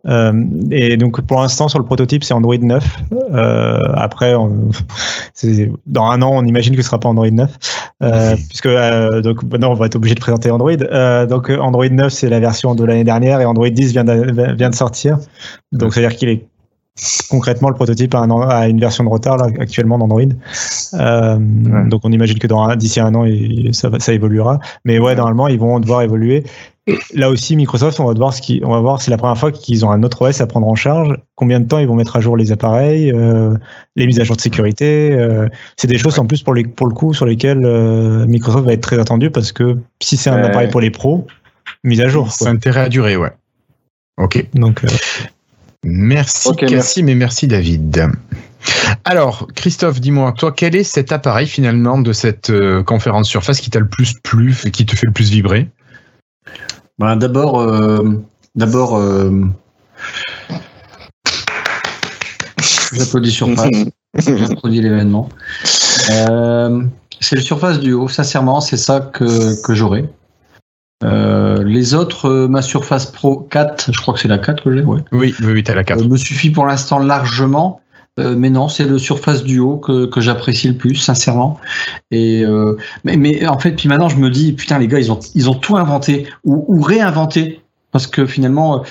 Euh, 0.08 0.32
et 0.72 0.96
donc 0.98 1.20
pour 1.22 1.42
l'instant 1.42 1.68
sur 1.68 1.80
le 1.80 1.86
prototype 1.86 2.24
c'est 2.24 2.36
Android 2.36 2.58
9. 2.58 2.98
Euh, 3.34 3.80
après 3.96 4.36
on- 4.36 4.70
dans 5.88 6.06
un 6.06 6.22
an 6.22 6.30
on 6.32 6.46
imagine 6.46 6.76
que 6.76 6.84
ce 6.84 6.88
sera 6.90 7.00
pas 7.00 7.10
Android 7.10 7.30
9 7.32 7.58
euh, 8.04 8.36
puisque 8.48 8.68
euh, 8.68 9.22
donc 9.22 9.42
maintenant 9.44 9.72
on 9.72 9.76
va 9.76 9.88
être 9.88 9.96
obligé 9.96 10.14
de 10.14 10.20
présenter 10.20 10.52
Android. 10.52 10.72
Euh, 10.72 11.26
donc 11.26 11.50
Android 11.50 11.90
9 11.90 12.14
c'est 12.14 12.30
la 12.30 12.40
version 12.40 12.76
de 12.76 12.86
l'année 12.86 13.04
dernière 13.04 13.42
et 13.42 13.46
Android 13.46 13.68
10 13.68 13.94
vient 13.94 14.04
de, 14.04 14.54
vient 14.54 14.70
de 14.70 14.76
sortir. 14.76 15.18
Donc 15.72 15.96
c'est 15.96 16.06
à 16.06 16.08
dire 16.08 16.16
qu'il 16.18 16.30
est 16.30 16.46
concrètement 17.30 17.70
le 17.70 17.76
prototype 17.76 18.14
a, 18.16 18.20
un 18.20 18.30
an- 18.30 18.42
a 18.48 18.68
une 18.68 18.80
version 18.80 19.04
de 19.04 19.10
retard 19.10 19.38
là, 19.38 19.48
actuellement 19.60 19.98
d'Android. 19.98 20.22
Euh, 20.94 21.38
Donc 21.90 22.02
on 22.04 22.12
imagine 22.12 22.40
que 22.40 22.76
d'ici 22.76 23.00
un 23.00 23.14
an 23.16 23.26
il- 23.26 23.74
ça, 23.74 23.90
ça 24.00 24.14
évoluera. 24.14 24.60
Mais 24.86 25.00
ouais, 25.00 25.16
normalement 25.16 25.48
ils 25.48 25.60
vont 25.60 25.80
devoir 25.80 26.02
évoluer. 26.02 26.44
Là 27.14 27.30
aussi 27.30 27.56
Microsoft, 27.56 28.00
on 28.00 28.06
va 28.06 28.14
devoir 28.16 28.34
ce 28.34 28.42
qui, 28.42 28.62
on 28.66 28.72
va 28.72 28.80
voir 28.80 29.00
c'est 29.00 29.12
la 29.12 29.18
première 29.18 29.38
fois 29.38 29.52
qu'ils 29.52 29.86
ont 29.86 29.92
un 29.92 30.02
autre 30.02 30.24
OS 30.28 30.42
à 30.42 30.48
prendre 30.48 30.68
en 30.68 30.74
charge. 30.74 31.16
Combien 31.36 31.60
de 31.60 31.68
temps 31.68 31.78
ils 31.78 31.88
vont 31.88 31.94
mettre 31.96 32.16
à 32.16 32.20
jour 32.20 32.36
les 32.36 32.52
appareils, 32.52 33.12
euh, 33.12 33.56
les 33.96 34.08
mises 34.08 34.20
à 34.20 34.24
jour 34.24 34.36
de 34.36 34.42
sécurité. 34.42 35.12
euh, 35.12 35.48
c'est 35.78 35.88
des 35.88 36.00
choses 36.00 36.18
en 36.18 36.26
plus 36.26 36.42
pour 36.42 36.56
les 36.56 36.64
pour 36.64 36.88
le 36.88 36.94
coup 36.96 37.14
sur 37.14 37.28
lesquelles 37.28 37.60
Microsoft 38.28 38.66
va 38.66 38.74
être 38.74 38.82
très 38.82 38.98
attendu 38.98 39.30
parce 39.30 39.52
que 39.52 39.78
si 40.02 40.18
c'est 40.18 40.32
un 40.32 40.44
appareil 40.44 40.70
pour 40.70 40.82
les 40.82 40.90
pros, 40.90 41.28
mise 41.84 42.02
à 42.02 42.08
jour. 42.08 42.32
C'est 42.32 42.46
quoi. 42.46 42.54
intérêt 42.54 42.82
à 42.82 42.90
durer, 42.90 43.18
ouais. 43.18 43.32
Ok. 44.18 44.44
Donc 44.56 44.84
Merci 45.84 46.50
Ok, 46.50 46.66
Cassim 46.66 47.08
et 47.08 47.16
merci 47.16 47.48
David. 47.48 48.10
Alors, 49.06 49.48
Christophe, 49.56 50.02
dis-moi, 50.02 50.34
toi, 50.34 50.52
quel 50.52 50.76
est 50.76 50.84
cet 50.84 51.12
appareil 51.12 51.48
finalement 51.48 52.00
de 52.00 52.12
cette 52.12 52.50
euh, 52.50 52.84
conférence 52.84 53.28
surface 53.28 53.62
qui 53.62 53.70
t'a 53.70 53.80
le 53.80 53.88
plus 53.88 54.14
plu, 54.22 54.54
qui 54.72 54.86
te 54.86 54.96
fait 54.96 55.08
le 55.08 55.14
plus 55.14 55.30
vibrer? 55.30 55.70
Ben, 56.98 57.16
d'abord, 57.16 57.62
euh, 57.62 58.22
d'abord, 58.56 58.98
euh, 58.98 59.46
j'applaudis 62.94 63.32
Surface. 63.32 63.70
produit 64.58 64.82
l'événement. 64.82 65.30
Euh, 66.10 66.84
c'est 67.22 67.36
le 67.36 67.42
Surface 67.42 67.80
Duo, 67.80 68.10
sincèrement, 68.10 68.60
c'est 68.60 68.78
ça 68.78 69.00
que, 69.00 69.62
que 69.62 69.74
j'aurai. 69.74 70.10
Euh, 71.04 71.64
les 71.64 71.94
autres, 71.94 72.28
euh, 72.28 72.48
ma 72.48 72.62
Surface 72.62 73.06
Pro 73.06 73.38
4, 73.38 73.92
je 73.94 74.02
crois 74.02 74.14
que 74.14 74.20
c'est 74.20 74.28
la 74.28 74.38
4 74.38 74.64
que 74.64 74.76
j'ai, 74.76 74.84
ouais. 74.84 75.00
Oui, 75.12 75.34
oui, 75.42 75.64
t'as 75.64 75.76
la 75.76 75.84
4. 75.84 76.06
me 76.08 76.18
suffit 76.18 76.50
pour 76.50 76.66
l'instant 76.66 77.00
largement. 77.00 77.82
mais 78.18 78.50
non, 78.50 78.68
c'est 78.68 78.84
le 78.84 78.98
Surface 78.98 79.44
Duo 79.46 79.78
que, 79.78 80.06
que 80.06 80.20
j'apprécie 80.20 80.68
le 80.68 80.74
plus, 80.74 80.96
sincèrement. 80.96 81.58
Et 82.12 82.44
mais, 83.06 83.16
mais, 83.16 83.48
en 83.48 83.58
fait, 83.60 83.72
puis 83.72 83.88
maintenant, 83.88 84.10
je 84.10 84.18
me 84.18 84.30
dis, 84.30 84.52
putain, 84.52 84.78
les 84.78 84.88
gars, 84.88 85.00
ils 85.00 85.10
ont, 85.10 85.20
ils 85.36 85.50
ont 85.50 85.54
tout 85.54 85.78
inventé 85.78 86.28
ou, 86.44 86.66
ou 86.68 86.82
réinventé 86.82 87.62
parce 87.92 88.08
que 88.08 88.26
finalement, 88.26 88.84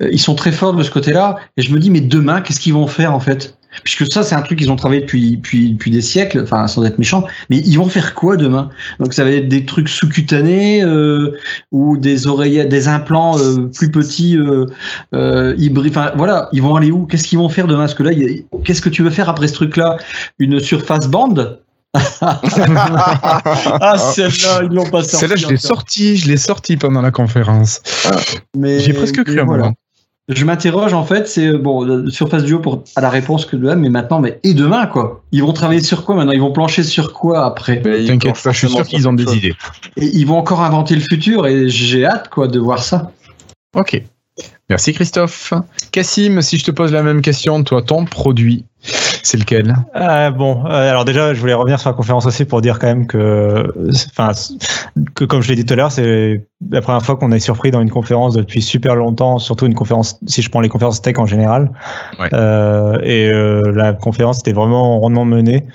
ils 0.00 0.18
sont 0.18 0.34
très 0.34 0.50
forts 0.50 0.72
de 0.72 0.82
ce 0.82 0.90
côté-là. 0.90 1.36
Et 1.58 1.62
je 1.62 1.74
me 1.74 1.78
dis, 1.78 1.90
mais 1.90 2.00
demain, 2.00 2.40
qu'est-ce 2.40 2.58
qu'ils 2.58 2.72
vont 2.72 2.86
faire 2.86 3.12
en 3.14 3.20
fait? 3.20 3.58
Puisque 3.84 4.10
ça, 4.12 4.22
c'est 4.22 4.34
un 4.34 4.42
truc 4.42 4.58
qu'ils 4.58 4.70
ont 4.70 4.76
travaillé 4.76 5.00
depuis, 5.00 5.36
depuis, 5.36 5.72
depuis 5.72 5.90
des 5.90 6.00
siècles, 6.00 6.40
enfin, 6.42 6.66
sans 6.66 6.84
être 6.84 6.98
méchant. 6.98 7.24
Mais 7.48 7.58
ils 7.58 7.76
vont 7.76 7.86
faire 7.86 8.14
quoi 8.14 8.36
demain? 8.36 8.70
Donc, 8.98 9.14
ça 9.14 9.24
va 9.24 9.30
être 9.30 9.48
des 9.48 9.64
trucs 9.64 9.88
sous-cutanés 9.88 10.82
euh, 10.82 11.36
ou 11.70 11.96
des 11.96 12.26
oreillettes, 12.26 12.68
des 12.68 12.88
implants 12.88 13.38
euh, 13.38 13.70
plus 13.74 13.90
petits, 13.90 14.36
euh, 14.36 14.66
euh, 15.14 15.54
hybrides. 15.58 15.96
Enfin, 15.96 16.12
voilà, 16.16 16.48
ils 16.52 16.62
vont 16.62 16.74
aller 16.76 16.90
où? 16.90 17.06
Qu'est-ce 17.06 17.26
qu'ils 17.26 17.38
vont 17.38 17.48
faire 17.48 17.66
demain? 17.66 17.80
Parce 17.80 17.94
que 17.94 18.02
là, 18.02 18.10
qu'est-ce 18.64 18.82
que 18.82 18.88
tu 18.88 19.02
veux 19.02 19.10
faire 19.10 19.28
après 19.28 19.48
ce 19.48 19.54
truc-là? 19.54 19.96
Une 20.38 20.60
surface 20.60 21.08
bande? 21.08 21.60
Ah, 22.22 23.96
celle-là, 23.98 24.60
ils 24.62 24.72
l'ont 24.72 24.88
pas 24.88 25.02
sorti. 25.02 25.16
Celle-là, 25.16 25.36
je 25.36 25.48
l'ai 25.48 25.56
sorti, 25.56 26.16
je 26.16 26.28
l'ai 26.28 26.36
sorti 26.36 26.76
pendant 26.76 27.02
la 27.02 27.10
conférence. 27.10 27.82
Mais 28.56 28.78
j'ai 28.78 28.92
presque 28.92 29.24
cru 29.24 29.40
à 29.40 29.44
moi 29.44 29.72
je 30.30 30.44
m'interroge 30.44 30.94
en 30.94 31.04
fait, 31.04 31.28
c'est 31.28 31.52
bon, 31.52 32.08
Surface 32.08 32.44
Duo 32.44 32.58
pour 32.58 32.84
à 32.96 33.00
la 33.00 33.10
réponse 33.10 33.46
que 33.46 33.56
de 33.56 33.74
mais 33.74 33.88
maintenant, 33.88 34.20
mais 34.20 34.38
et 34.42 34.54
demain 34.54 34.86
quoi? 34.86 35.22
Ils 35.32 35.42
vont 35.42 35.52
travailler 35.52 35.80
sur 35.80 36.04
quoi 36.04 36.14
maintenant? 36.14 36.32
Ils 36.32 36.40
vont 36.40 36.52
plancher 36.52 36.82
sur 36.82 37.12
quoi 37.12 37.44
après? 37.44 37.80
T'inquiète 37.82 38.42
pas, 38.42 38.52
je 38.52 38.58
suis 38.58 38.68
sûr 38.68 38.86
qu'ils 38.86 39.08
ont 39.08 39.12
des 39.12 39.36
idées. 39.36 39.54
Et 39.96 40.06
ils 40.06 40.24
vont 40.24 40.38
encore 40.38 40.62
inventer 40.62 40.94
le 40.94 41.00
futur 41.00 41.46
et 41.46 41.68
j'ai 41.68 42.04
hâte 42.04 42.28
quoi 42.28 42.48
de 42.48 42.58
voir 42.58 42.82
ça. 42.82 43.12
Ok. 43.76 44.02
Merci 44.68 44.92
Christophe. 44.92 45.52
Cassim, 45.90 46.40
si 46.42 46.58
je 46.58 46.64
te 46.64 46.70
pose 46.70 46.92
la 46.92 47.02
même 47.02 47.22
question, 47.22 47.64
toi, 47.64 47.82
ton 47.82 48.04
produit, 48.04 48.64
c'est 49.22 49.36
lequel? 49.36 49.74
Euh, 49.96 50.30
Bon, 50.30 50.64
euh, 50.64 50.90
alors 50.90 51.04
déjà, 51.04 51.34
je 51.34 51.40
voulais 51.40 51.54
revenir 51.54 51.80
sur 51.80 51.90
la 51.90 51.96
conférence 51.96 52.24
aussi 52.26 52.44
pour 52.44 52.60
dire 52.60 52.78
quand 52.78 52.86
même 52.86 53.06
que, 53.06 53.66
enfin, 54.10 54.30
que 55.14 55.24
comme 55.24 55.42
je 55.42 55.48
l'ai 55.48 55.56
dit 55.56 55.64
tout 55.64 55.74
à 55.74 55.76
l'heure, 55.76 55.90
c'est 55.90 56.46
la 56.70 56.80
première 56.80 57.02
fois 57.02 57.16
qu'on 57.16 57.32
est 57.32 57.40
surpris 57.40 57.72
dans 57.72 57.80
une 57.80 57.90
conférence 57.90 58.34
depuis 58.34 58.62
super 58.62 58.94
longtemps, 58.94 59.38
surtout 59.38 59.66
une 59.66 59.74
conférence, 59.74 60.20
si 60.26 60.40
je 60.40 60.50
prends 60.50 60.60
les 60.60 60.68
conférences 60.68 61.02
tech 61.02 61.18
en 61.18 61.26
général. 61.26 61.72
Euh, 62.32 62.98
et 63.02 63.28
la 63.72 63.92
conférence 63.92 64.38
était 64.40 64.52
vraiment 64.52 65.00
rondement 65.00 65.24
menée. 65.24 65.66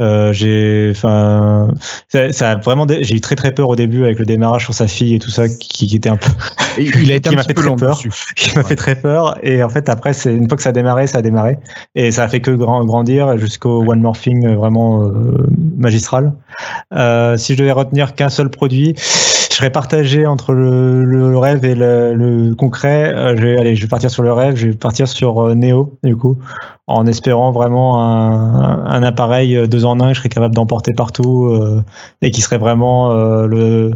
Euh, 0.00 0.32
j'ai, 0.32 0.90
enfin, 0.90 1.68
ça, 2.08 2.50
a 2.50 2.56
vraiment, 2.56 2.86
j'ai 2.88 3.14
eu 3.14 3.20
très 3.20 3.36
très 3.36 3.52
peur 3.52 3.68
au 3.68 3.76
début 3.76 4.04
avec 4.04 4.18
le 4.18 4.24
démarrage 4.24 4.64
sur 4.64 4.74
sa 4.74 4.88
fille 4.88 5.14
et 5.14 5.18
tout 5.18 5.30
ça, 5.30 5.48
qui, 5.48 5.86
qui 5.86 5.96
était 5.96 6.08
un 6.08 6.16
peu, 6.16 6.30
il 6.78 7.12
a 7.12 7.14
été 7.16 7.30
qui 7.30 7.36
m'a 7.36 7.42
fait 7.42 7.54
très 7.54 7.76
peur, 7.76 8.00
qui 8.36 8.56
m'a 8.56 8.64
fait 8.64 8.76
très 8.76 8.94
peur. 8.96 9.38
Et 9.42 9.62
en 9.62 9.68
fait, 9.68 9.88
après, 9.88 10.12
c'est 10.12 10.34
une 10.34 10.48
fois 10.48 10.56
que 10.56 10.62
ça 10.62 10.70
a 10.70 10.72
démarré, 10.72 11.06
ça 11.06 11.18
a 11.18 11.22
démarré, 11.22 11.58
et 11.94 12.10
ça 12.10 12.24
a 12.24 12.28
fait 12.28 12.40
que 12.40 12.50
grandir 12.50 13.38
jusqu'au 13.38 13.84
one 13.86 14.00
morphing 14.00 14.46
euh, 14.46 14.56
vraiment 14.56 15.02
euh, 15.02 15.46
magistral. 15.76 16.32
Euh, 16.94 17.36
si 17.36 17.54
je 17.54 17.58
devais 17.58 17.72
retenir 17.72 18.14
qu'un 18.14 18.28
seul 18.28 18.50
produit, 18.50 18.94
serais 19.60 19.70
partagé 19.70 20.26
entre 20.26 20.52
le, 20.52 21.04
le 21.04 21.38
rêve 21.38 21.64
et 21.64 21.74
le, 21.74 22.14
le 22.14 22.54
concret. 22.54 23.14
Euh, 23.14 23.36
je 23.36 23.42
vais, 23.42 23.58
allez, 23.58 23.76
je 23.76 23.82
vais 23.82 23.88
partir 23.88 24.10
sur 24.10 24.22
le 24.22 24.32
rêve. 24.32 24.56
Je 24.56 24.68
vais 24.68 24.74
partir 24.74 25.06
sur 25.06 25.54
Neo 25.54 25.98
du 26.02 26.16
coup 26.16 26.36
en 26.90 27.06
espérant 27.06 27.52
vraiment 27.52 28.02
un, 28.02 28.84
un, 28.84 29.02
appareil 29.04 29.68
deux 29.68 29.84
en 29.84 30.00
un 30.00 30.08
que 30.08 30.14
je 30.14 30.18
serais 30.18 30.28
capable 30.28 30.54
d'emporter 30.56 30.92
partout 30.92 31.46
euh, 31.46 31.84
et 32.20 32.32
qui 32.32 32.40
serait 32.40 32.58
vraiment 32.58 33.12
euh, 33.12 33.46
le 33.46 33.92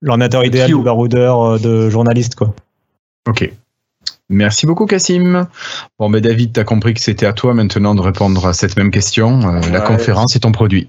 l'ordinateur 0.00 0.44
idéal 0.44 0.68
du 0.68 0.80
baroudeur 0.80 1.42
euh, 1.42 1.58
de 1.58 1.90
journaliste 1.90 2.36
quoi. 2.36 2.54
Ok. 3.28 3.52
Merci 4.28 4.66
beaucoup 4.66 4.86
Cassim. 4.86 5.46
Bon 5.98 6.08
mais 6.08 6.20
David, 6.20 6.52
tu 6.52 6.60
as 6.60 6.64
compris 6.64 6.94
que 6.94 7.00
c'était 7.00 7.26
à 7.26 7.32
toi 7.32 7.54
maintenant 7.54 7.94
de 7.94 8.00
répondre 8.00 8.46
à 8.46 8.52
cette 8.52 8.76
même 8.76 8.90
question. 8.90 9.38
La 9.70 9.80
conférence 9.80 10.34
est 10.34 10.40
ton 10.40 10.52
produit. 10.52 10.88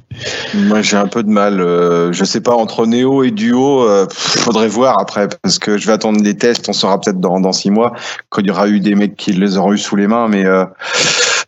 Moi 0.56 0.82
j'ai 0.82 0.98
un 0.98 1.08
peu 1.08 1.22
de 1.22 1.30
mal. 1.30 1.58
je 1.60 2.24
sais 2.24 2.42
pas, 2.42 2.56
entre 2.56 2.86
Néo 2.88 3.24
et 3.24 3.32
Duo, 3.32 3.88
faudrait 4.10 4.68
voir 4.68 5.00
après, 5.00 5.28
parce 5.42 5.60
que 5.60 5.78
je 5.78 5.86
vais 5.86 5.94
attendre 5.94 6.22
des 6.22 6.36
tests, 6.36 6.68
on 6.68 6.74
saura 6.74 7.00
peut-être 7.00 7.20
dans, 7.20 7.40
dans 7.40 7.54
six 7.54 7.70
mois, 7.70 7.94
quand 8.30 8.42
il 8.42 8.48
y 8.48 8.52
aura 8.52 8.68
eu 8.68 8.80
des 8.80 8.96
mecs 8.96 9.16
qui 9.16 9.34
les 9.34 9.58
auront 9.58 9.74
eu 9.74 9.78
sous 9.78 9.96
les 9.96 10.08
mains, 10.08 10.28
mais 10.28 10.46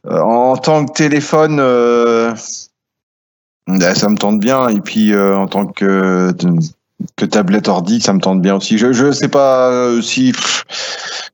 euh, 0.06 0.22
en 0.22 0.56
tant 0.57 0.86
que 0.86 0.94
téléphone, 0.94 1.57
euh, 1.60 2.34
bah, 3.68 3.95
ça 3.95 4.10
me 4.10 4.18
tente 4.18 4.40
bien. 4.40 4.70
Et 4.70 4.82
puis 4.82 5.14
euh, 5.14 5.36
en 5.36 5.48
tant 5.48 5.68
que 5.68 6.32
que 7.15 7.26
tablette 7.26 7.67
ordi, 7.67 8.01
ça 8.01 8.13
me 8.13 8.19
tente 8.19 8.41
bien 8.41 8.55
aussi. 8.55 8.77
Je 8.77 8.91
je 8.91 9.11
sais 9.11 9.27
pas 9.27 9.89
si 10.01 10.34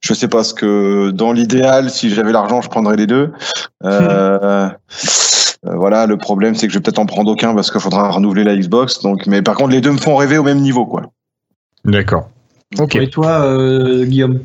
je 0.02 0.14
sais 0.14 0.28
pas 0.28 0.44
ce 0.44 0.54
que 0.54 1.12
dans 1.12 1.32
l'idéal, 1.32 1.90
si 1.90 2.10
j'avais 2.10 2.32
l'argent, 2.32 2.62
je 2.62 2.70
prendrais 2.70 2.96
les 2.96 3.08
deux. 3.08 3.32
Euh, 3.84 4.70
voilà, 5.64 6.06
le 6.06 6.18
problème 6.18 6.56
c'est 6.56 6.68
que 6.68 6.74
je 6.74 6.78
vais 6.78 6.84
peut-être 6.84 7.00
en 7.00 7.06
prendre 7.06 7.32
aucun 7.32 7.56
parce 7.56 7.72
qu'il 7.72 7.82
faudra 7.82 8.10
renouveler 8.10 8.44
la 8.44 8.56
Xbox. 8.56 9.02
Donc, 9.02 9.26
mais 9.28 9.42
par 9.42 9.56
contre, 9.56 9.72
les 9.72 9.82
deux 9.82 9.92
me 9.92 9.98
font 9.98 10.16
rêver 10.16 10.38
au 10.38 10.44
même 10.44 10.60
niveau, 10.60 10.86
quoi. 10.86 11.04
D'accord. 11.84 12.30
Ok. 12.78 12.96
Et 12.96 13.10
toi, 13.10 13.48
Guillaume? 14.04 14.40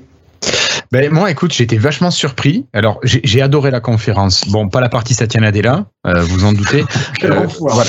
Ben, 0.93 1.13
moi, 1.13 1.31
écoute, 1.31 1.55
j'étais 1.55 1.77
vachement 1.77 2.11
surpris. 2.11 2.67
Alors, 2.73 2.99
j'ai 3.05 3.41
adoré 3.41 3.71
la 3.71 3.81
conférence. 3.81 4.49
Bon, 4.49 4.69
pas 4.69 4.81
la 4.81 4.89
partie 4.89 5.15
Satya 5.15 5.41
Nadella, 5.41 5.87
euh, 6.05 6.23
vous 6.23 6.45
en 6.45 6.53
doutez. 6.53 6.85
euh, 7.25 7.47
voilà. 7.61 7.89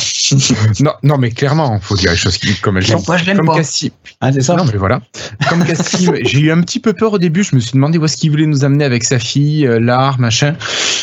non, 0.82 0.92
non, 1.02 1.18
mais 1.18 1.32
clairement, 1.32 1.80
faut 1.80 1.96
dire 1.96 2.12
les 2.12 2.18
choses 2.18 2.38
comme 2.62 2.78
elles 2.78 2.86
sont. 2.86 3.02
Moi, 3.08 3.18
je 3.18 3.32
comme 3.32 3.48
pas. 3.48 3.56
Cassim. 3.56 3.90
Ah, 4.20 4.32
c'est 4.32 4.42
ça. 4.42 4.56
Non, 4.56 4.66
mais 4.66 4.78
voilà. 4.78 5.02
Comme 5.50 5.66
Cassim, 5.66 6.14
j'ai 6.22 6.40
eu 6.42 6.52
un 6.52 6.62
petit 6.62 6.80
peu 6.80 6.94
peur 6.94 7.14
au 7.14 7.18
début. 7.18 7.44
Je 7.44 7.56
me 7.56 7.60
suis 7.60 7.74
demandé 7.74 7.98
où 7.98 8.06
est-ce 8.06 8.18
qu'il 8.18 8.30
voulait 8.30 8.46
nous 8.46 8.64
amener 8.64 8.86
avec 8.86 9.04
sa 9.04 9.18
fille, 9.18 9.66
euh, 9.66 9.80
l'art, 9.80 10.20
machin. 10.20 10.56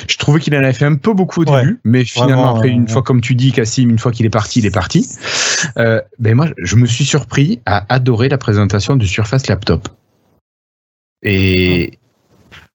Je 0.08 0.16
trouvais 0.18 0.38
qu'il 0.38 0.54
en 0.54 0.58
avait 0.58 0.72
fait 0.72 0.84
un 0.84 0.94
peu 0.94 1.12
beaucoup 1.12 1.40
au 1.40 1.44
début, 1.44 1.80
mais 1.82 2.04
finalement, 2.04 2.54
après, 2.54 2.68
une 2.68 2.88
fois, 2.88 3.02
comme 3.02 3.20
tu 3.20 3.34
dis, 3.34 3.50
Cassim, 3.50 3.90
une 3.90 3.98
fois 3.98 4.12
qu'il 4.12 4.24
est 4.24 4.30
parti, 4.30 4.60
il 4.60 4.66
est 4.66 4.70
parti. 4.70 5.04
Euh, 5.78 6.00
ben 6.20 6.36
moi, 6.36 6.46
je 6.62 6.76
me 6.76 6.86
suis 6.86 7.04
surpris 7.04 7.60
à 7.66 7.92
adorer 7.92 8.28
la 8.28 8.38
présentation 8.38 8.94
du 8.94 9.08
Surface 9.08 9.48
Laptop. 9.48 9.88
Et 11.22 11.98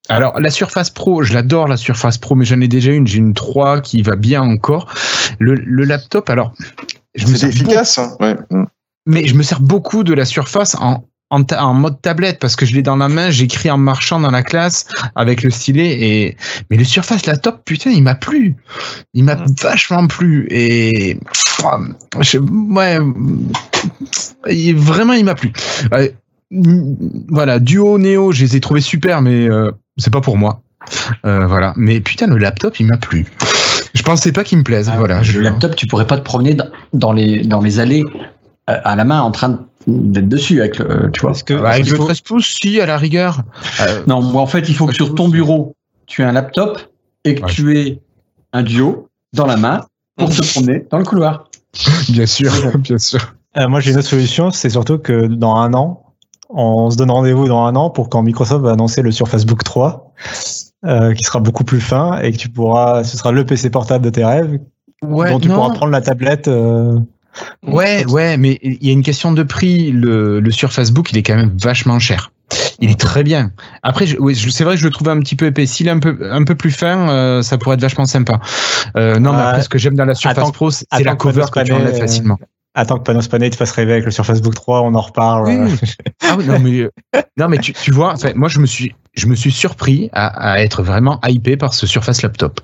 alors 0.08 0.38
la 0.38 0.50
Surface 0.50 0.90
Pro, 0.90 1.22
je 1.22 1.32
l'adore 1.32 1.68
la 1.68 1.76
Surface 1.76 2.18
Pro, 2.18 2.34
mais 2.34 2.44
j'en 2.44 2.60
ai 2.60 2.68
déjà 2.68 2.92
une, 2.92 3.06
j'ai 3.06 3.18
une 3.18 3.34
3 3.34 3.80
qui 3.80 4.02
va 4.02 4.16
bien 4.16 4.42
encore. 4.42 4.92
Le, 5.38 5.54
laptop, 5.84 6.28
alors, 6.30 6.52
je 7.14 7.26
me 7.26 7.44
efficace. 7.44 7.98
Hein. 7.98 8.16
ouais. 8.20 8.36
Mais 9.06 9.26
je 9.26 9.34
me 9.34 9.42
sers 9.42 9.60
beaucoup 9.60 10.02
de 10.04 10.14
la 10.14 10.24
Surface 10.24 10.76
en 10.76 11.04
en, 11.30 11.74
mode 11.74 12.00
tablette 12.00 12.38
parce 12.38 12.56
que 12.56 12.66
je 12.66 12.74
l'ai 12.74 12.82
dans 12.82 12.96
la 12.96 13.08
main, 13.08 13.30
j'écris 13.30 13.70
en 13.70 13.78
marchant 13.78 14.20
dans 14.20 14.30
la 14.30 14.42
classe 14.42 14.86
avec 15.14 15.42
le 15.42 15.50
stylet 15.50 16.00
et 16.00 16.36
mais 16.70 16.76
le 16.76 16.84
Surface 16.84 17.26
laptop 17.26 17.64
putain 17.64 17.90
il 17.90 18.02
m'a 18.02 18.14
plu, 18.14 18.56
il 19.14 19.24
m'a 19.24 19.36
vachement 19.60 20.06
plu 20.06 20.46
et 20.50 21.18
je, 22.20 22.38
ouais 22.38 22.98
vraiment 24.74 25.14
il 25.14 25.24
m'a 25.24 25.34
plu. 25.34 25.52
Voilà, 26.50 27.58
Duo, 27.58 27.98
Neo, 27.98 28.32
je 28.32 28.42
les 28.42 28.56
ai 28.56 28.60
trouvés 28.60 28.80
super, 28.80 29.22
mais 29.22 29.48
euh, 29.48 29.72
c'est 29.96 30.12
pas 30.12 30.20
pour 30.20 30.36
moi. 30.36 30.62
Euh, 31.24 31.46
voilà. 31.46 31.72
Mais 31.76 32.00
putain, 32.00 32.26
le 32.26 32.38
laptop, 32.38 32.78
il 32.78 32.86
m'a 32.86 32.96
plu. 32.96 33.26
Je 33.94 34.02
pensais 34.02 34.32
pas 34.32 34.44
qu'il 34.44 34.58
me 34.58 34.64
plaise. 34.64 34.90
Ah, 34.92 34.96
voilà. 34.98 35.22
Le 35.22 35.40
laptop, 35.40 35.76
tu 35.76 35.86
pourrais 35.86 36.06
pas 36.06 36.18
te 36.18 36.22
promener 36.22 36.56
dans 36.92 37.12
les, 37.12 37.44
dans 37.44 37.60
les 37.60 37.80
allées 37.80 38.04
euh, 38.70 38.78
à 38.84 38.96
la 38.96 39.04
main 39.04 39.20
en 39.20 39.30
train 39.30 39.66
d'être 39.86 40.28
dessus 40.28 40.60
avec 40.60 40.78
le, 40.78 41.10
tu 41.12 41.20
vois. 41.20 41.32
que, 41.44 41.54
avec 41.54 41.88
le 41.88 41.98
13 41.98 42.20
pouces, 42.20 42.58
si, 42.60 42.80
à 42.80 42.86
la 42.86 42.98
rigueur. 42.98 43.42
non, 44.06 44.22
moi, 44.22 44.42
en 44.42 44.46
fait, 44.46 44.68
il 44.68 44.74
faut 44.74 44.86
que 44.86 44.94
sur 44.94 45.14
ton 45.14 45.28
bureau, 45.28 45.74
tu 46.06 46.22
aies 46.22 46.26
un 46.26 46.32
laptop 46.32 46.78
et 47.24 47.34
que 47.34 47.46
tu 47.46 47.78
aies 47.78 48.00
un 48.52 48.62
duo 48.62 49.08
dans 49.32 49.46
la 49.46 49.56
main 49.56 49.84
pour 50.16 50.30
te 50.30 50.42
promener 50.52 50.86
dans 50.90 50.98
le 50.98 51.04
couloir. 51.04 51.48
Bien 52.10 52.26
sûr, 52.26 52.52
bien 52.78 52.98
sûr. 52.98 53.34
moi, 53.56 53.80
j'ai 53.80 53.90
une 53.92 53.98
autre 53.98 54.08
solution, 54.08 54.50
c'est 54.50 54.70
surtout 54.70 54.98
que 54.98 55.26
dans 55.26 55.56
un 55.56 55.74
an, 55.74 56.03
on 56.54 56.90
se 56.90 56.96
donne 56.96 57.10
rendez-vous 57.10 57.48
dans 57.48 57.64
un 57.64 57.76
an 57.76 57.90
pour 57.90 58.08
quand 58.08 58.22
Microsoft 58.22 58.64
va 58.64 58.72
annoncer 58.72 59.02
le 59.02 59.10
Surface 59.10 59.44
Book 59.44 59.64
3, 59.64 60.12
euh, 60.84 61.12
qui 61.14 61.24
sera 61.24 61.40
beaucoup 61.40 61.64
plus 61.64 61.80
fin 61.80 62.18
et 62.20 62.32
que 62.32 62.36
tu 62.36 62.48
pourras, 62.48 63.04
ce 63.04 63.16
sera 63.16 63.32
le 63.32 63.44
PC 63.44 63.70
portable 63.70 64.04
de 64.04 64.10
tes 64.10 64.24
rêves, 64.24 64.58
ouais, 65.02 65.30
dont 65.30 65.40
tu 65.40 65.48
pourras 65.48 65.70
prendre 65.70 65.92
la 65.92 66.00
tablette. 66.00 66.48
Euh, 66.48 66.98
ouais, 67.66 68.06
ouais, 68.06 68.36
mais 68.36 68.58
il 68.62 68.84
y 68.84 68.90
a 68.90 68.92
une 68.92 69.02
question 69.02 69.32
de 69.32 69.42
prix. 69.42 69.90
Le, 69.90 70.40
le 70.40 70.50
Surface 70.50 70.92
Book, 70.92 71.10
il 71.12 71.18
est 71.18 71.22
quand 71.22 71.36
même 71.36 71.56
vachement 71.60 71.98
cher. 71.98 72.30
Il 72.78 72.90
est 72.90 73.00
très 73.00 73.22
bien. 73.22 73.50
Après, 73.82 74.06
oui, 74.18 74.36
c'est 74.36 74.64
vrai 74.64 74.74
que 74.74 74.80
je 74.80 74.84
le 74.84 74.92
trouve 74.92 75.08
un 75.08 75.18
petit 75.20 75.36
peu 75.36 75.46
épais. 75.46 75.66
S'il 75.66 75.88
est 75.88 75.90
un 75.90 75.98
peu, 75.98 76.18
un 76.30 76.44
peu 76.44 76.54
plus 76.54 76.70
fin, 76.70 77.08
euh, 77.08 77.42
ça 77.42 77.58
pourrait 77.58 77.74
être 77.74 77.80
vachement 77.80 78.04
sympa. 78.04 78.40
Euh, 78.96 79.18
non, 79.18 79.32
mais 79.32 79.42
après, 79.42 79.62
ce 79.62 79.68
que 79.68 79.78
j'aime 79.78 79.94
dans 79.94 80.04
la 80.04 80.14
Surface 80.14 80.52
Pro, 80.52 80.70
c'est 80.70 80.86
la 81.02 81.16
cover 81.16 81.46
que 81.50 81.60
tu 81.60 81.72
enlèves 81.72 81.98
facilement. 81.98 82.38
Attends 82.74 82.98
que 82.98 83.04
Panos 83.04 83.28
Panay 83.28 83.50
te 83.50 83.56
fasse 83.56 83.70
rêver 83.70 83.92
avec 83.92 84.04
le 84.04 84.10
Surface 84.10 84.42
Book 84.42 84.54
3, 84.54 84.82
on 84.82 84.94
en 84.94 85.00
reparle. 85.00 85.68
ah 86.22 86.34
oui, 86.36 86.44
non 86.46 86.58
mais, 86.58 86.88
non, 87.36 87.48
mais 87.48 87.58
tu, 87.58 87.72
tu 87.72 87.92
vois, 87.92 88.14
moi 88.34 88.48
je 88.48 88.58
me 88.58 88.66
suis 88.66 88.94
je 89.14 89.26
me 89.26 89.36
suis 89.36 89.52
surpris 89.52 90.10
à, 90.12 90.54
à, 90.54 90.60
être 90.60 90.82
vraiment 90.82 91.20
hypé 91.26 91.56
par 91.56 91.72
ce 91.72 91.86
Surface 91.86 92.22
Laptop. 92.22 92.60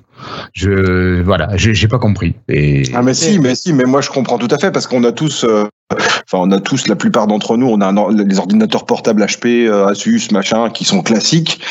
Je 0.53 1.21
voilà, 1.21 1.49
j'ai 1.55 1.87
pas 1.87 1.97
compris. 1.97 2.35
Et... 2.49 2.83
Ah 2.93 3.01
mais 3.01 3.13
si, 3.13 3.39
mais 3.39 3.55
si, 3.55 3.73
mais 3.73 3.85
moi 3.85 4.01
je 4.01 4.09
comprends 4.09 4.37
tout 4.37 4.49
à 4.51 4.57
fait 4.57 4.71
parce 4.71 4.85
qu'on 4.85 5.03
a 5.05 5.13
tous, 5.13 5.45
euh, 5.45 5.65
enfin 5.91 6.39
on 6.39 6.51
a 6.51 6.59
tous, 6.59 6.87
la 6.87 6.95
plupart 6.95 7.27
d'entre 7.27 7.55
nous, 7.55 7.67
on 7.67 7.79
a 7.79 7.87
un, 7.87 8.13
les 8.13 8.37
ordinateurs 8.37 8.85
portables 8.85 9.23
HP, 9.23 9.65
euh, 9.65 9.87
Asus, 9.87 10.23
machin, 10.31 10.69
qui 10.69 10.83
sont 10.83 11.01
classiques 11.01 11.61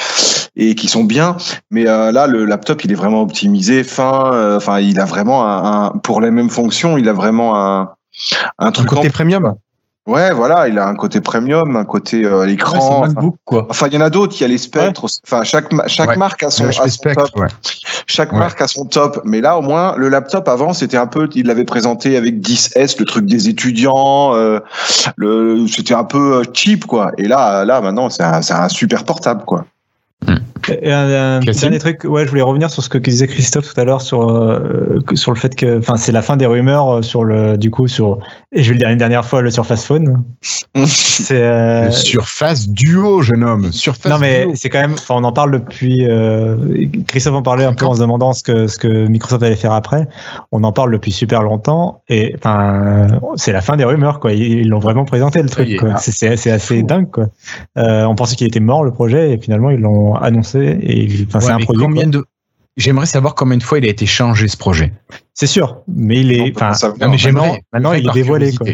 et 0.57 0.75
qui 0.75 0.89
sont 0.89 1.05
bien. 1.05 1.37
Mais 1.71 1.87
euh, 1.87 2.11
là, 2.11 2.27
le 2.27 2.47
laptop, 2.47 2.83
il 2.85 2.91
est 2.91 2.97
vraiment 2.97 3.23
optimisé, 3.23 3.85
fin. 3.85 4.57
Enfin, 4.57 4.81
il 4.81 4.99
a 4.99 5.05
vraiment 5.05 5.47
un, 5.47 5.85
un, 5.85 5.91
pour 5.99 6.23
les 6.23 6.31
mêmes 6.31 6.51
fonctions, 6.51 6.97
il 6.97 7.09
a 7.09 7.13
vraiment 7.13 7.61
un 7.61 7.91
un 8.59 8.73
truc 8.73 8.93
un 8.93 8.97
côté 8.97 9.11
premium. 9.11 9.55
Ouais, 10.07 10.33
voilà, 10.33 10.67
il 10.67 10.79
a 10.79 10.89
un 10.89 10.95
côté 10.97 11.21
premium, 11.21 11.77
un 11.77 11.85
côté 11.85 12.25
euh, 12.25 12.47
l'écran. 12.47 13.03
Ouais, 13.03 13.09
enfin, 13.17 13.33
quoi. 13.45 13.67
enfin, 13.69 13.87
il 13.89 13.95
y 13.95 13.97
en 13.99 14.01
a 14.01 14.09
d'autres. 14.11 14.35
Il 14.39 14.41
y 14.41 14.45
a 14.45 14.49
les 14.49 14.59
spectres. 14.59 15.05
Ouais. 15.05 15.11
Enfin, 15.25 15.45
chaque 15.45 15.67
chaque 15.89 16.09
ouais. 16.09 16.17
marque 16.17 16.43
a 16.43 16.51
son, 16.51 16.67
a 16.67 16.73
son 16.73 16.89
spectre, 16.89 17.31
top. 17.31 17.47
Chaque 18.07 18.33
marque 18.33 18.61
a 18.63 18.67
son 18.67 18.87
top. 18.87 19.21
Mais 19.25 19.41
là, 19.41 19.59
au 19.59 19.63
moins, 19.63 19.95
le 19.97 20.09
laptop 20.09 20.49
avant, 20.49 20.73
c'était 20.73 20.97
un 20.97 21.07
peu. 21.07 21.29
Il 21.35 21.47
l'avait 21.47 21.65
présenté 21.65 22.17
avec 22.17 22.41
10S, 22.41 22.99
le 22.99 23.05
truc 23.05 23.27
des 23.27 23.49
étudiants. 23.51 24.35
Euh, 24.35 24.61
le, 25.17 25.67
c'était 25.69 25.95
un 25.95 26.05
peu 26.05 26.43
cheap, 26.55 26.87
quoi. 26.87 27.13
Et 27.19 27.29
là, 27.29 27.65
là, 27.67 27.81
maintenant, 27.83 28.09
c'est 28.09 28.25
un, 28.25 28.41
c'est 28.41 28.55
un 28.55 28.69
super 28.69 29.05
portable, 29.05 29.45
quoi. 29.45 29.67
Et 30.83 30.93
un, 30.93 31.39
un 31.39 31.41
dernier 31.41 31.79
truc, 31.79 32.05
ouais, 32.05 32.25
je 32.25 32.31
voulais 32.31 32.43
revenir 32.43 32.71
sur 32.71 32.83
ce 32.83 32.89
que 32.89 32.99
disait 32.99 33.27
Christophe 33.27 33.73
tout 33.73 33.81
à 33.81 33.85
l'heure 33.85 34.01
sur 34.01 34.29
euh, 34.31 35.01
sur 35.15 35.33
le 35.33 35.39
fait 35.39 35.55
que, 35.55 35.79
enfin, 35.79 35.97
c'est 35.97 36.13
la 36.13 36.23
fin 36.23 36.37
des 36.37 36.47
rumeurs 36.47 37.05
sur 37.05 37.25
le, 37.25 37.57
du 37.57 37.71
coup, 37.71 37.89
sur, 37.89 38.19
et 38.53 38.63
je 38.63 38.69
vais 38.69 38.75
le 38.75 38.79
dire 38.79 38.89
une 38.89 38.99
dernière 38.99 39.25
fois, 39.25 39.43
le 39.43 39.51
Surface 39.51 39.85
Phone. 39.85 40.25
c'est 40.87 41.43
euh, 41.43 41.87
le 41.87 41.91
Surface 41.91 42.69
Duo, 42.69 43.23
jeune 43.23 43.45
homme. 43.45 43.73
Surface 43.73 44.11
non, 44.11 44.19
mais 44.19 44.49
c'est 44.55 44.69
quand 44.69 44.81
même, 44.81 44.95
enfin, 44.95 45.17
on 45.17 45.25
en 45.25 45.33
parle 45.33 45.53
depuis. 45.53 46.07
Euh, 46.09 46.57
Christophe 47.07 47.35
en 47.35 47.43
parlait 47.43 47.65
un 47.65 47.75
peu 47.75 47.87
en 47.87 47.95
se 47.95 48.01
demandant 48.01 48.33
ce 48.33 48.43
que 48.43 48.67
ce 48.67 48.79
que 48.79 49.07
Microsoft 49.07 49.43
allait 49.43 49.57
faire 49.57 49.73
après. 49.73 50.09
On 50.53 50.65
en 50.65 50.73
parle 50.73 50.93
depuis 50.93 51.13
super 51.13 51.43
longtemps, 51.43 52.03
et 52.09 52.35
enfin, 52.37 53.21
c'est 53.37 53.53
la 53.53 53.61
fin 53.61 53.77
des 53.77 53.85
rumeurs, 53.85 54.21
quoi. 54.21 54.33
Ils 54.33 54.69
l'ont 54.69 54.79
vraiment 54.79 55.05
présenté 55.05 55.43
le 55.43 55.49
truc. 55.49 55.81
C'est 55.99 56.37
c'est 56.37 56.51
assez 56.51 56.83
dingue, 56.83 57.11
quoi. 57.11 57.27
on 57.77 58.15
pensait 58.15 58.37
qu'il 58.37 58.47
était 58.47 58.61
mort 58.61 58.85
le 58.85 58.93
projet, 58.93 59.33
et 59.33 59.39
finalement 59.39 59.71
ils 59.71 59.81
l'ont 59.81 60.15
annoncé 60.15 60.60
et 60.67 61.09
ouais, 61.09 61.41
c'est 61.41 61.51
un 61.51 61.59
produit. 61.59 61.83
Combien 61.83 62.07
de... 62.07 62.25
J'aimerais 62.77 63.07
savoir 63.07 63.35
combien 63.35 63.59
de 63.59 63.63
fois 63.63 63.79
il 63.79 63.85
a 63.85 63.89
été 63.89 64.07
changé 64.07 64.49
ce 64.49 64.57
projet. 64.57 64.93
C'est 65.35 65.47
sûr, 65.47 65.83
mais 65.89 66.21
il 66.21 66.33
est. 66.33 66.53
Enfin, 66.57 66.73
non, 67.01 67.11
mais 67.11 67.19
j'aimerais. 67.19 67.63
Maintenant, 67.73 67.93
il 67.93 68.09
est 68.09 68.13
dévoilé. 68.13 68.55
Quoi. 68.55 68.69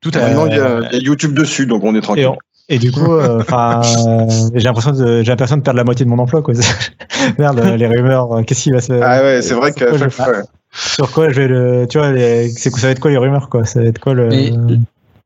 Tout 0.00 0.10
à 0.14 0.18
fait. 0.18 0.34
Maintenant, 0.34 0.46
il 0.46 0.56
y, 0.56 0.60
a, 0.60 0.80
il 0.92 0.98
y, 0.98 1.00
a 1.00 1.04
YouTube 1.04 1.32
dessus, 1.32 1.66
donc 1.66 1.84
on 1.84 1.94
est 1.94 2.00
tranquille. 2.00 2.24
Et, 2.24 2.26
on, 2.26 2.36
et 2.68 2.78
du 2.78 2.90
coup, 2.90 3.18
enfin, 3.20 3.80
euh, 3.84 4.50
j'ai 4.54 4.64
l'impression 4.64 4.90
de, 4.90 5.22
j'ai 5.22 5.30
l'impression 5.30 5.56
de 5.56 5.62
perdre 5.62 5.78
la 5.78 5.84
moitié 5.84 6.04
de 6.04 6.10
mon 6.10 6.18
emploi, 6.18 6.42
quoi. 6.42 6.54
Merde, 7.38 7.60
les 7.60 7.86
rumeurs. 7.86 8.44
Qu'est-ce 8.44 8.64
qui 8.64 8.70
va 8.72 8.80
se. 8.80 8.92
Ah 8.92 9.22
ouais, 9.22 9.42
c'est 9.42 9.54
vrai 9.54 9.72
que. 9.72 9.84
Quoi, 9.84 9.98
je, 9.98 10.04
ouais. 10.04 10.42
Sur 10.72 11.10
quoi 11.12 11.30
je 11.30 11.40
vais 11.40 11.48
le, 11.48 11.86
tu 11.88 11.98
vois, 11.98 12.12
les, 12.12 12.48
ça 12.50 12.70
va 12.70 12.90
être 12.90 13.00
quoi 13.00 13.10
les 13.10 13.16
rumeurs, 13.16 13.48
quoi? 13.48 13.64
Ça 13.64 13.80
va 13.80 13.86
être 13.86 14.00
quoi 14.00 14.14
le. 14.14 14.28
Mais 14.28 14.52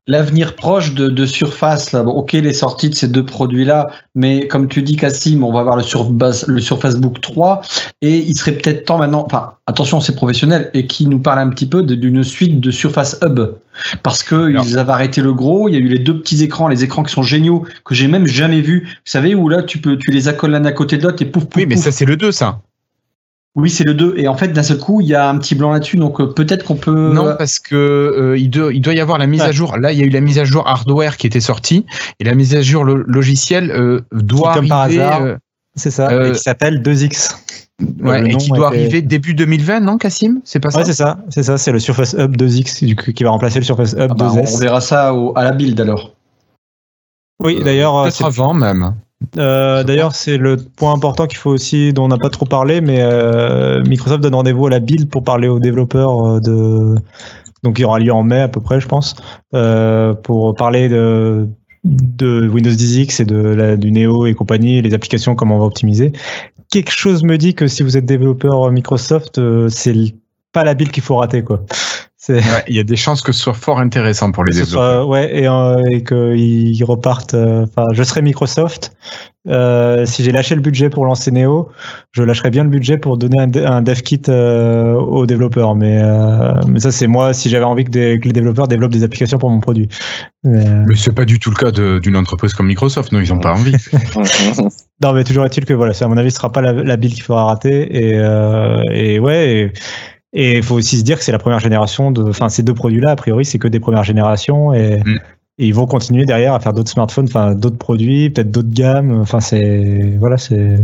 l'avenir 0.07 0.55
proche 0.55 0.93
de, 0.93 1.09
de 1.09 1.25
Surface, 1.25 1.91
là, 1.91 2.03
bon, 2.03 2.11
ok, 2.11 2.33
les 2.33 2.53
sorties 2.53 2.89
de 2.89 2.95
ces 2.95 3.07
deux 3.07 3.25
produits-là, 3.25 3.91
mais 4.15 4.47
comme 4.47 4.67
tu 4.67 4.81
dis, 4.81 4.95
Cassim, 4.95 5.43
on 5.43 5.53
va 5.53 5.59
avoir 5.59 5.77
le, 5.77 5.83
Surface, 5.83 6.47
le 6.47 6.59
Surface 6.59 6.95
Book 6.95 7.21
3, 7.21 7.61
et 8.01 8.17
il 8.17 8.35
serait 8.35 8.53
peut-être 8.53 8.85
temps 8.85 8.97
maintenant, 8.97 9.23
enfin, 9.25 9.53
attention, 9.67 9.99
c'est 9.99 10.15
professionnel, 10.15 10.71
et 10.73 10.87
qui 10.87 11.05
nous 11.05 11.19
parle 11.19 11.39
un 11.39 11.49
petit 11.49 11.67
peu 11.67 11.83
d'une 11.83 12.23
suite 12.23 12.59
de 12.59 12.71
Surface 12.71 13.19
Hub, 13.21 13.39
parce 14.01 14.23
que 14.23 14.35
Alors. 14.35 14.65
ils 14.65 14.79
avaient 14.79 14.91
arrêté 14.91 15.21
le 15.21 15.33
gros, 15.33 15.69
il 15.69 15.73
y 15.73 15.77
a 15.77 15.79
eu 15.79 15.87
les 15.87 15.99
deux 15.99 16.19
petits 16.19 16.43
écrans, 16.43 16.67
les 16.67 16.83
écrans 16.83 17.03
qui 17.03 17.13
sont 17.13 17.23
géniaux, 17.23 17.65
que 17.85 17.93
j'ai 17.93 18.07
même 18.07 18.25
jamais 18.25 18.61
vus. 18.61 18.87
Vous 18.87 19.11
savez, 19.11 19.35
où 19.35 19.49
là, 19.49 19.61
tu 19.61 19.77
peux, 19.79 19.97
tu 19.97 20.11
les 20.11 20.27
accoles 20.27 20.51
l'un 20.51 20.65
à 20.65 20.71
côté 20.71 20.97
de 20.97 21.03
l'autre, 21.03 21.21
et 21.21 21.25
pouf, 21.25 21.45
pouf. 21.45 21.57
Oui, 21.57 21.65
mais 21.67 21.75
pouf. 21.75 21.83
ça, 21.83 21.91
c'est 21.91 22.05
le 22.05 22.17
2, 22.17 22.31
ça. 22.31 22.59
Oui, 23.55 23.69
c'est 23.69 23.83
le 23.83 23.93
2. 23.93 24.13
Et 24.17 24.27
en 24.29 24.35
fait, 24.35 24.47
d'un 24.49 24.63
seul 24.63 24.77
coup, 24.77 25.01
il 25.01 25.07
y 25.07 25.15
a 25.15 25.27
un 25.27 25.37
petit 25.37 25.55
blanc 25.55 25.71
là-dessus. 25.71 25.97
Donc, 25.97 26.21
euh, 26.21 26.27
peut-être 26.27 26.63
qu'on 26.63 26.75
peut. 26.75 27.11
Non, 27.13 27.35
parce 27.37 27.59
que 27.59 27.75
euh, 27.75 28.37
il, 28.37 28.49
doit, 28.49 28.73
il 28.73 28.81
doit 28.81 28.93
y 28.93 29.01
avoir 29.01 29.17
la 29.17 29.27
mise 29.27 29.41
ouais. 29.41 29.47
à 29.47 29.51
jour. 29.51 29.77
Là, 29.77 29.91
il 29.91 29.99
y 29.99 30.01
a 30.01 30.05
eu 30.05 30.09
la 30.09 30.21
mise 30.21 30.39
à 30.39 30.45
jour 30.45 30.65
hardware 30.67 31.17
qui 31.17 31.27
était 31.27 31.41
sortie. 31.41 31.85
Et 32.19 32.23
la 32.23 32.33
mise 32.33 32.55
à 32.55 32.61
jour 32.61 32.85
lo 32.85 32.95
logiciel 32.95 33.71
euh, 33.71 34.01
doit 34.13 34.53
qui, 34.53 34.59
comme 34.59 34.71
arriver. 34.71 34.97
Par 34.99 35.13
hasard, 35.21 35.37
c'est 35.75 35.91
ça. 35.91 36.27
et 36.27 36.31
qui 36.31 36.39
s'appelle 36.39 36.81
2X. 36.81 37.35
Ouais, 38.01 38.31
et 38.31 38.37
qui 38.37 38.49
doit 38.51 38.69
était... 38.69 38.77
arriver 38.77 39.01
début 39.01 39.33
2020, 39.33 39.81
non, 39.81 39.97
Cassim 39.97 40.39
C'est 40.45 40.59
pas 40.59 40.71
ça? 40.71 40.79
Ouais, 40.79 40.85
c'est 40.85 40.93
ça. 40.93 41.17
C'est 41.29 41.43
ça. 41.43 41.57
C'est 41.57 41.71
le 41.71 41.79
Surface 41.79 42.15
Hub 42.17 42.37
2X 42.37 42.85
du 42.85 42.95
coup, 42.95 43.11
qui 43.11 43.23
va 43.23 43.31
remplacer 43.31 43.59
le 43.59 43.65
Surface 43.65 43.93
Hub 43.93 44.11
ah 44.11 44.13
bah, 44.13 44.31
2S. 44.33 44.55
On 44.55 44.59
verra 44.59 44.81
ça 44.81 45.13
au, 45.13 45.33
à 45.35 45.43
la 45.43 45.51
build 45.51 45.79
alors. 45.81 46.13
Oui, 47.43 47.61
d'ailleurs. 47.61 48.03
Peut-être 48.03 48.23
avant 48.23 48.53
même. 48.53 48.93
Euh, 49.37 49.83
D'ailleurs, 49.83 50.13
c'est 50.13 50.37
le 50.37 50.57
point 50.57 50.93
important 50.93 51.27
qu'il 51.27 51.37
faut 51.37 51.51
aussi, 51.51 51.93
dont 51.93 52.05
on 52.05 52.07
n'a 52.07 52.17
pas 52.17 52.29
trop 52.29 52.45
parlé, 52.45 52.81
mais 52.81 52.97
euh, 53.01 53.83
Microsoft 53.83 54.21
donne 54.21 54.35
rendez-vous 54.35 54.67
à 54.67 54.69
la 54.69 54.79
build 54.79 55.09
pour 55.09 55.23
parler 55.23 55.47
aux 55.47 55.59
développeurs 55.59 56.25
euh, 56.25 56.39
de. 56.39 56.95
Donc, 57.63 57.77
il 57.77 57.85
aura 57.85 57.99
lieu 57.99 58.11
en 58.11 58.23
mai 58.23 58.41
à 58.41 58.47
peu 58.47 58.59
près, 58.59 58.81
je 58.81 58.87
pense, 58.87 59.15
pour 60.23 60.55
parler 60.55 60.89
de, 60.89 61.47
Windows 61.83 62.71
10X 62.71 63.21
et 63.21 63.25
de 63.25 63.75
du 63.75 63.91
Neo 63.91 64.25
et 64.25 64.33
compagnie, 64.33 64.81
les 64.81 64.95
applications, 64.95 65.35
comment 65.35 65.57
on 65.57 65.59
va 65.59 65.65
optimiser. 65.65 66.11
Quelque 66.71 66.91
chose 66.91 67.23
me 67.23 67.37
dit 67.37 67.53
que 67.53 67.67
si 67.67 67.83
vous 67.83 67.97
êtes 67.97 68.05
développeur 68.05 68.71
Microsoft, 68.71 69.39
c'est 69.69 69.93
pas 70.53 70.63
la 70.63 70.73
build 70.73 70.91
qu'il 70.91 71.03
faut 71.03 71.17
rater, 71.17 71.43
quoi. 71.43 71.63
Il 72.29 72.35
ouais, 72.35 72.41
y 72.67 72.79
a 72.79 72.83
des 72.83 72.95
chances 72.95 73.21
que 73.21 73.31
ce 73.31 73.41
soit 73.41 73.53
fort 73.53 73.79
intéressant 73.79 74.31
pour 74.31 74.43
les 74.43 74.53
développeurs. 74.53 75.03
Soit, 75.03 75.05
ouais, 75.07 75.35
et, 75.35 75.47
euh, 75.47 75.81
et 75.89 76.03
qu'ils 76.03 76.83
repartent. 76.83 77.33
Enfin, 77.33 77.83
euh, 77.83 77.93
je 77.93 78.03
serais 78.03 78.21
Microsoft. 78.21 78.95
Euh, 79.47 80.05
si 80.05 80.23
j'ai 80.23 80.31
lâché 80.31 80.53
le 80.53 80.61
budget 80.61 80.91
pour 80.91 81.03
lancer 81.03 81.31
Neo, 81.31 81.69
je 82.11 82.21
lâcherais 82.21 82.51
bien 82.51 82.63
le 82.63 82.69
budget 82.69 82.99
pour 82.99 83.17
donner 83.17 83.39
un, 83.39 83.51
un 83.65 83.81
dev 83.81 84.01
kit 84.01 84.21
euh, 84.29 84.93
aux 84.93 85.25
développeurs. 85.25 85.75
Mais, 85.75 85.99
euh, 85.99 86.53
mais 86.67 86.79
ça, 86.79 86.91
c'est 86.91 87.07
moi 87.07 87.33
si 87.33 87.49
j'avais 87.49 87.65
envie 87.65 87.83
que, 87.85 87.89
des, 87.89 88.19
que, 88.19 88.27
les 88.27 88.33
développeurs 88.33 88.67
développent 88.67 88.91
des 88.91 89.03
applications 89.03 89.39
pour 89.39 89.49
mon 89.49 89.59
produit. 89.59 89.89
Mais, 90.43 90.63
mais 90.85 90.95
c'est 90.95 91.13
pas 91.15 91.25
du 91.25 91.39
tout 91.39 91.49
le 91.49 91.55
cas 91.55 91.71
d'une 91.71 92.15
entreprise 92.15 92.53
comme 92.53 92.67
Microsoft. 92.67 93.11
Non, 93.11 93.19
ils 93.19 93.33
ont 93.33 93.39
pas 93.39 93.53
envie. 93.53 93.75
non, 95.03 95.13
mais 95.13 95.23
toujours 95.23 95.45
est-il 95.45 95.65
que 95.65 95.73
voilà, 95.73 95.93
à 95.99 96.07
mon 96.07 96.17
avis, 96.17 96.29
ce 96.29 96.37
sera 96.37 96.51
pas 96.51 96.61
la, 96.61 96.73
la 96.73 96.97
build 96.97 97.15
qu'il 97.15 97.23
faudra 97.23 97.45
rater. 97.45 97.81
Et, 97.95 98.17
et 98.91 99.19
ouais. 99.19 99.49
Et, 99.49 99.73
et 100.33 100.57
il 100.57 100.63
faut 100.63 100.75
aussi 100.75 100.97
se 100.97 101.03
dire 101.03 101.17
que 101.17 101.23
c'est 101.23 101.31
la 101.31 101.39
première 101.39 101.59
génération 101.59 102.11
de, 102.11 102.23
enfin, 102.23 102.49
ces 102.49 102.63
deux 102.63 102.73
produits-là, 102.73 103.11
a 103.11 103.15
priori, 103.15 103.43
c'est 103.43 103.59
que 103.59 103.67
des 103.67 103.79
premières 103.79 104.03
générations 104.03 104.73
et, 104.73 105.01
mm. 105.03 105.19
et, 105.59 105.67
ils 105.67 105.73
vont 105.73 105.85
continuer 105.85 106.25
derrière 106.25 106.53
à 106.53 106.59
faire 106.59 106.73
d'autres 106.73 106.89
smartphones, 106.89 107.25
enfin, 107.25 107.53
d'autres 107.53 107.77
produits, 107.77 108.29
peut-être 108.29 108.51
d'autres 108.51 108.71
gammes. 108.71 109.19
Enfin, 109.19 109.41
c'est, 109.41 110.15
voilà, 110.19 110.37
c'est, 110.37 110.79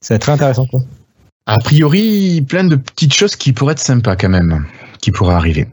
c'est 0.00 0.18
très 0.18 0.32
intéressant, 0.32 0.66
quoi. 0.66 0.80
A 1.46 1.58
priori, 1.58 2.44
plein 2.46 2.64
de 2.64 2.76
petites 2.76 3.14
choses 3.14 3.34
qui 3.34 3.52
pourraient 3.52 3.72
être 3.72 3.80
sympas 3.80 4.14
quand 4.14 4.28
même, 4.28 4.64
qui 5.00 5.10
pourraient 5.10 5.34
arriver. 5.34 5.66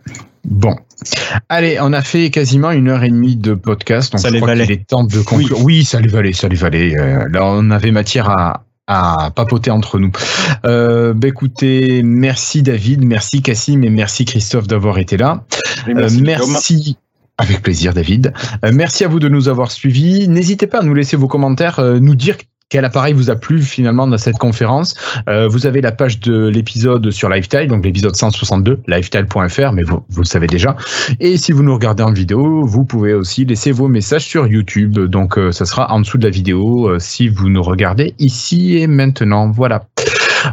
Bon. 0.44 0.76
Allez, 1.48 1.78
on 1.80 1.94
a 1.94 2.02
fait 2.02 2.32
quasiment 2.32 2.72
une 2.72 2.90
heure 2.90 3.04
et 3.04 3.10
demie 3.10 3.36
de 3.36 3.54
podcast. 3.54 4.12
Donc 4.12 4.22
ça 4.22 4.30
je 4.30 4.34
les 4.34 4.40
crois 4.40 4.54
valait. 4.54 4.66
qu'il 4.66 4.74
est 4.74 4.88
temps 4.88 5.04
de 5.04 5.22
conclure. 5.22 5.58
Oui. 5.60 5.64
oui, 5.64 5.86
ça 5.86 6.00
les 6.00 6.08
valait, 6.08 6.34
ça 6.34 6.48
les 6.48 6.56
valait. 6.56 6.98
Euh, 6.98 7.30
là, 7.30 7.46
on 7.46 7.70
avait 7.70 7.92
matière 7.92 8.30
à, 8.30 8.64
à 8.90 9.32
papoter 9.36 9.70
entre 9.70 10.00
nous. 10.00 10.12
Euh, 10.66 11.14
bah 11.14 11.28
écoutez, 11.28 12.02
merci 12.04 12.64
David, 12.64 13.06
merci 13.06 13.44
Cassim 13.44 13.84
et 13.84 13.90
merci 13.90 14.26
Christophe 14.26 14.68
d'avoir 14.68 14.98
été 14.98 15.16
là. 15.16 15.46
merci. 15.88 16.18
Euh, 16.18 16.22
merci. 16.26 16.98
Avec 17.38 17.62
plaisir, 17.62 17.94
David. 17.94 18.34
Euh, 18.66 18.72
merci 18.74 19.06
à 19.06 19.08
vous 19.08 19.20
de 19.20 19.30
nous 19.30 19.48
avoir 19.48 19.72
suivis. 19.72 20.28
N'hésitez 20.28 20.68
pas 20.68 20.80
à 20.80 20.84
nous 20.84 20.94
laisser 20.94 21.16
vos 21.16 21.28
commentaires, 21.28 21.80
euh, 21.80 22.00
nous 22.00 22.16
dire 22.16 22.36
quel 22.70 22.86
appareil 22.86 23.14
vous 23.14 23.32
a 23.32 23.36
plu 23.36 23.62
finalement 23.64 24.08
dans 24.08 24.18
cette 24.18 24.38
conférence? 24.38 24.94
Euh, 25.28 25.48
vous 25.48 25.66
avez 25.66 25.82
la 25.82 25.92
page 25.92 26.20
de 26.20 26.48
l'épisode 26.48 27.10
sur 27.10 27.28
Lifetile, 27.28 27.68
donc 27.68 27.84
l'épisode 27.84 28.16
162, 28.16 28.80
lifetile.fr, 28.88 29.72
mais 29.74 29.82
vous, 29.82 30.04
vous 30.08 30.22
le 30.22 30.28
savez 30.28 30.46
déjà. 30.46 30.76
Et 31.20 31.38
si 31.38 31.52
vous 31.52 31.64
nous 31.64 31.74
regardez 31.74 32.04
en 32.04 32.14
vidéo, 32.14 32.64
vous 32.66 32.86
pouvez 32.86 33.16
aussi 33.16 33.44
laisser 33.44 33.72
vos 33.72 33.88
messages 33.88 34.26
sur 34.26 34.46
YouTube. 34.46 35.00
Donc 35.00 35.38
euh, 35.38 35.52
ça 35.52 35.66
sera 35.66 35.92
en 35.92 36.00
dessous 36.00 36.20
de 36.20 36.26
la 36.26 36.30
vidéo 36.30 36.88
euh, 36.90 37.00
si 37.00 37.28
vous 37.28 37.50
nous 37.50 37.64
regardez 37.64 38.14
ici 38.20 38.78
et 38.78 38.86
maintenant. 38.88 39.50
Voilà. 39.50 39.89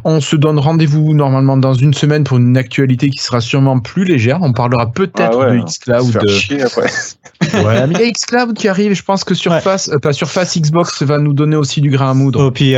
On 0.04 0.20
se 0.20 0.36
donne 0.36 0.58
rendez-vous 0.58 1.14
normalement 1.14 1.56
dans 1.56 1.74
une 1.74 1.94
semaine 1.94 2.24
pour 2.24 2.38
une 2.38 2.56
actualité 2.56 3.10
qui 3.10 3.18
sera 3.18 3.40
sûrement 3.40 3.78
plus 3.78 4.04
légère. 4.04 4.38
On 4.42 4.52
parlera 4.52 4.92
peut-être 4.92 5.38
ah 5.40 5.50
ouais, 5.50 5.58
de 5.58 5.64
Xcloud. 5.64 6.16
ouais, 7.54 7.86
mais 7.86 7.94
il 7.94 8.00
y 8.00 8.08
a 8.08 8.10
Xcloud 8.10 8.54
qui 8.54 8.68
arrive. 8.68 8.94
Je 8.94 9.02
pense 9.02 9.24
que 9.24 9.34
Surface, 9.34 9.88
ouais. 9.88 9.94
euh, 9.94 9.98
pas 9.98 10.12
Surface 10.12 10.58
Xbox 10.58 11.02
va 11.02 11.18
nous 11.18 11.32
donner 11.32 11.56
aussi 11.56 11.80
du 11.80 11.90
grain 11.90 12.10
à 12.10 12.14
moudre. 12.14 12.46
Oh, 12.46 12.50
puis 12.50 12.74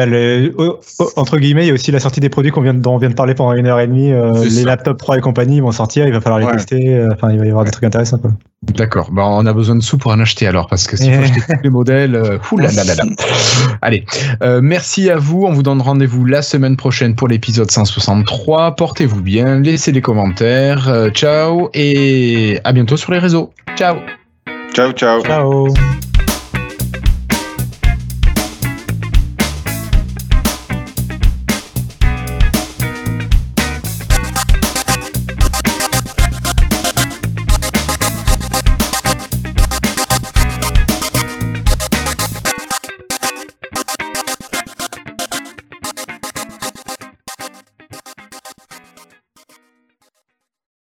oh, 0.58 0.80
oh, 0.98 1.10
entre 1.16 1.38
guillemets, 1.38 1.64
il 1.64 1.68
y 1.68 1.70
a 1.70 1.74
aussi 1.74 1.90
la 1.90 2.00
sortie 2.00 2.20
des 2.20 2.28
produits 2.28 2.50
qu'on 2.50 2.62
vient, 2.62 2.74
dont 2.74 2.94
on 2.94 2.98
vient 2.98 3.10
de 3.10 3.14
parler 3.14 3.34
pendant 3.34 3.52
une 3.54 3.66
heure 3.66 3.80
et 3.80 3.86
demie. 3.86 4.12
Euh, 4.12 4.44
les 4.44 4.64
laptops 4.64 4.98
3 4.98 5.18
et 5.18 5.20
compagnie 5.20 5.60
vont 5.60 5.72
sortir. 5.72 6.06
Il 6.06 6.12
va 6.12 6.20
falloir 6.20 6.40
les 6.40 6.46
ouais. 6.46 6.52
tester. 6.52 7.06
Enfin, 7.12 7.30
il 7.30 7.38
va 7.38 7.46
y 7.46 7.50
avoir 7.50 7.64
des 7.64 7.70
trucs 7.70 7.84
intéressants. 7.84 8.18
Quoi. 8.18 8.32
D'accord. 8.62 9.12
Bah, 9.12 9.22
on 9.24 9.46
a 9.46 9.52
besoin 9.52 9.76
de 9.76 9.82
sous 9.82 9.98
pour 9.98 10.10
en 10.10 10.18
acheter 10.18 10.46
alors, 10.48 10.66
parce 10.66 10.88
que 10.88 10.96
si 10.96 11.12
faut 11.12 11.22
acheter 11.22 11.40
tous 11.40 11.62
les 11.62 11.70
modèles, 11.70 12.16
euh. 12.16 12.38
Allez, 13.82 14.04
euh, 14.42 14.60
merci 14.60 15.10
à 15.10 15.16
vous. 15.16 15.44
On 15.44 15.52
vous 15.52 15.62
donne 15.62 15.80
rendez-vous 15.80 16.24
la 16.24 16.42
semaine 16.42 16.76
prochaine 16.98 17.14
pour 17.14 17.28
l'épisode 17.28 17.70
163. 17.70 18.74
Portez-vous 18.74 19.22
bien, 19.22 19.60
laissez 19.60 19.92
des 19.92 20.00
commentaires. 20.00 20.88
Euh, 20.88 21.10
ciao 21.10 21.70
et 21.72 22.58
à 22.64 22.72
bientôt 22.72 22.96
sur 22.96 23.12
les 23.12 23.20
réseaux. 23.20 23.52
Ciao. 23.76 23.98
Ciao, 24.74 24.90
ciao. 24.90 25.22
Ciao. 25.22 25.68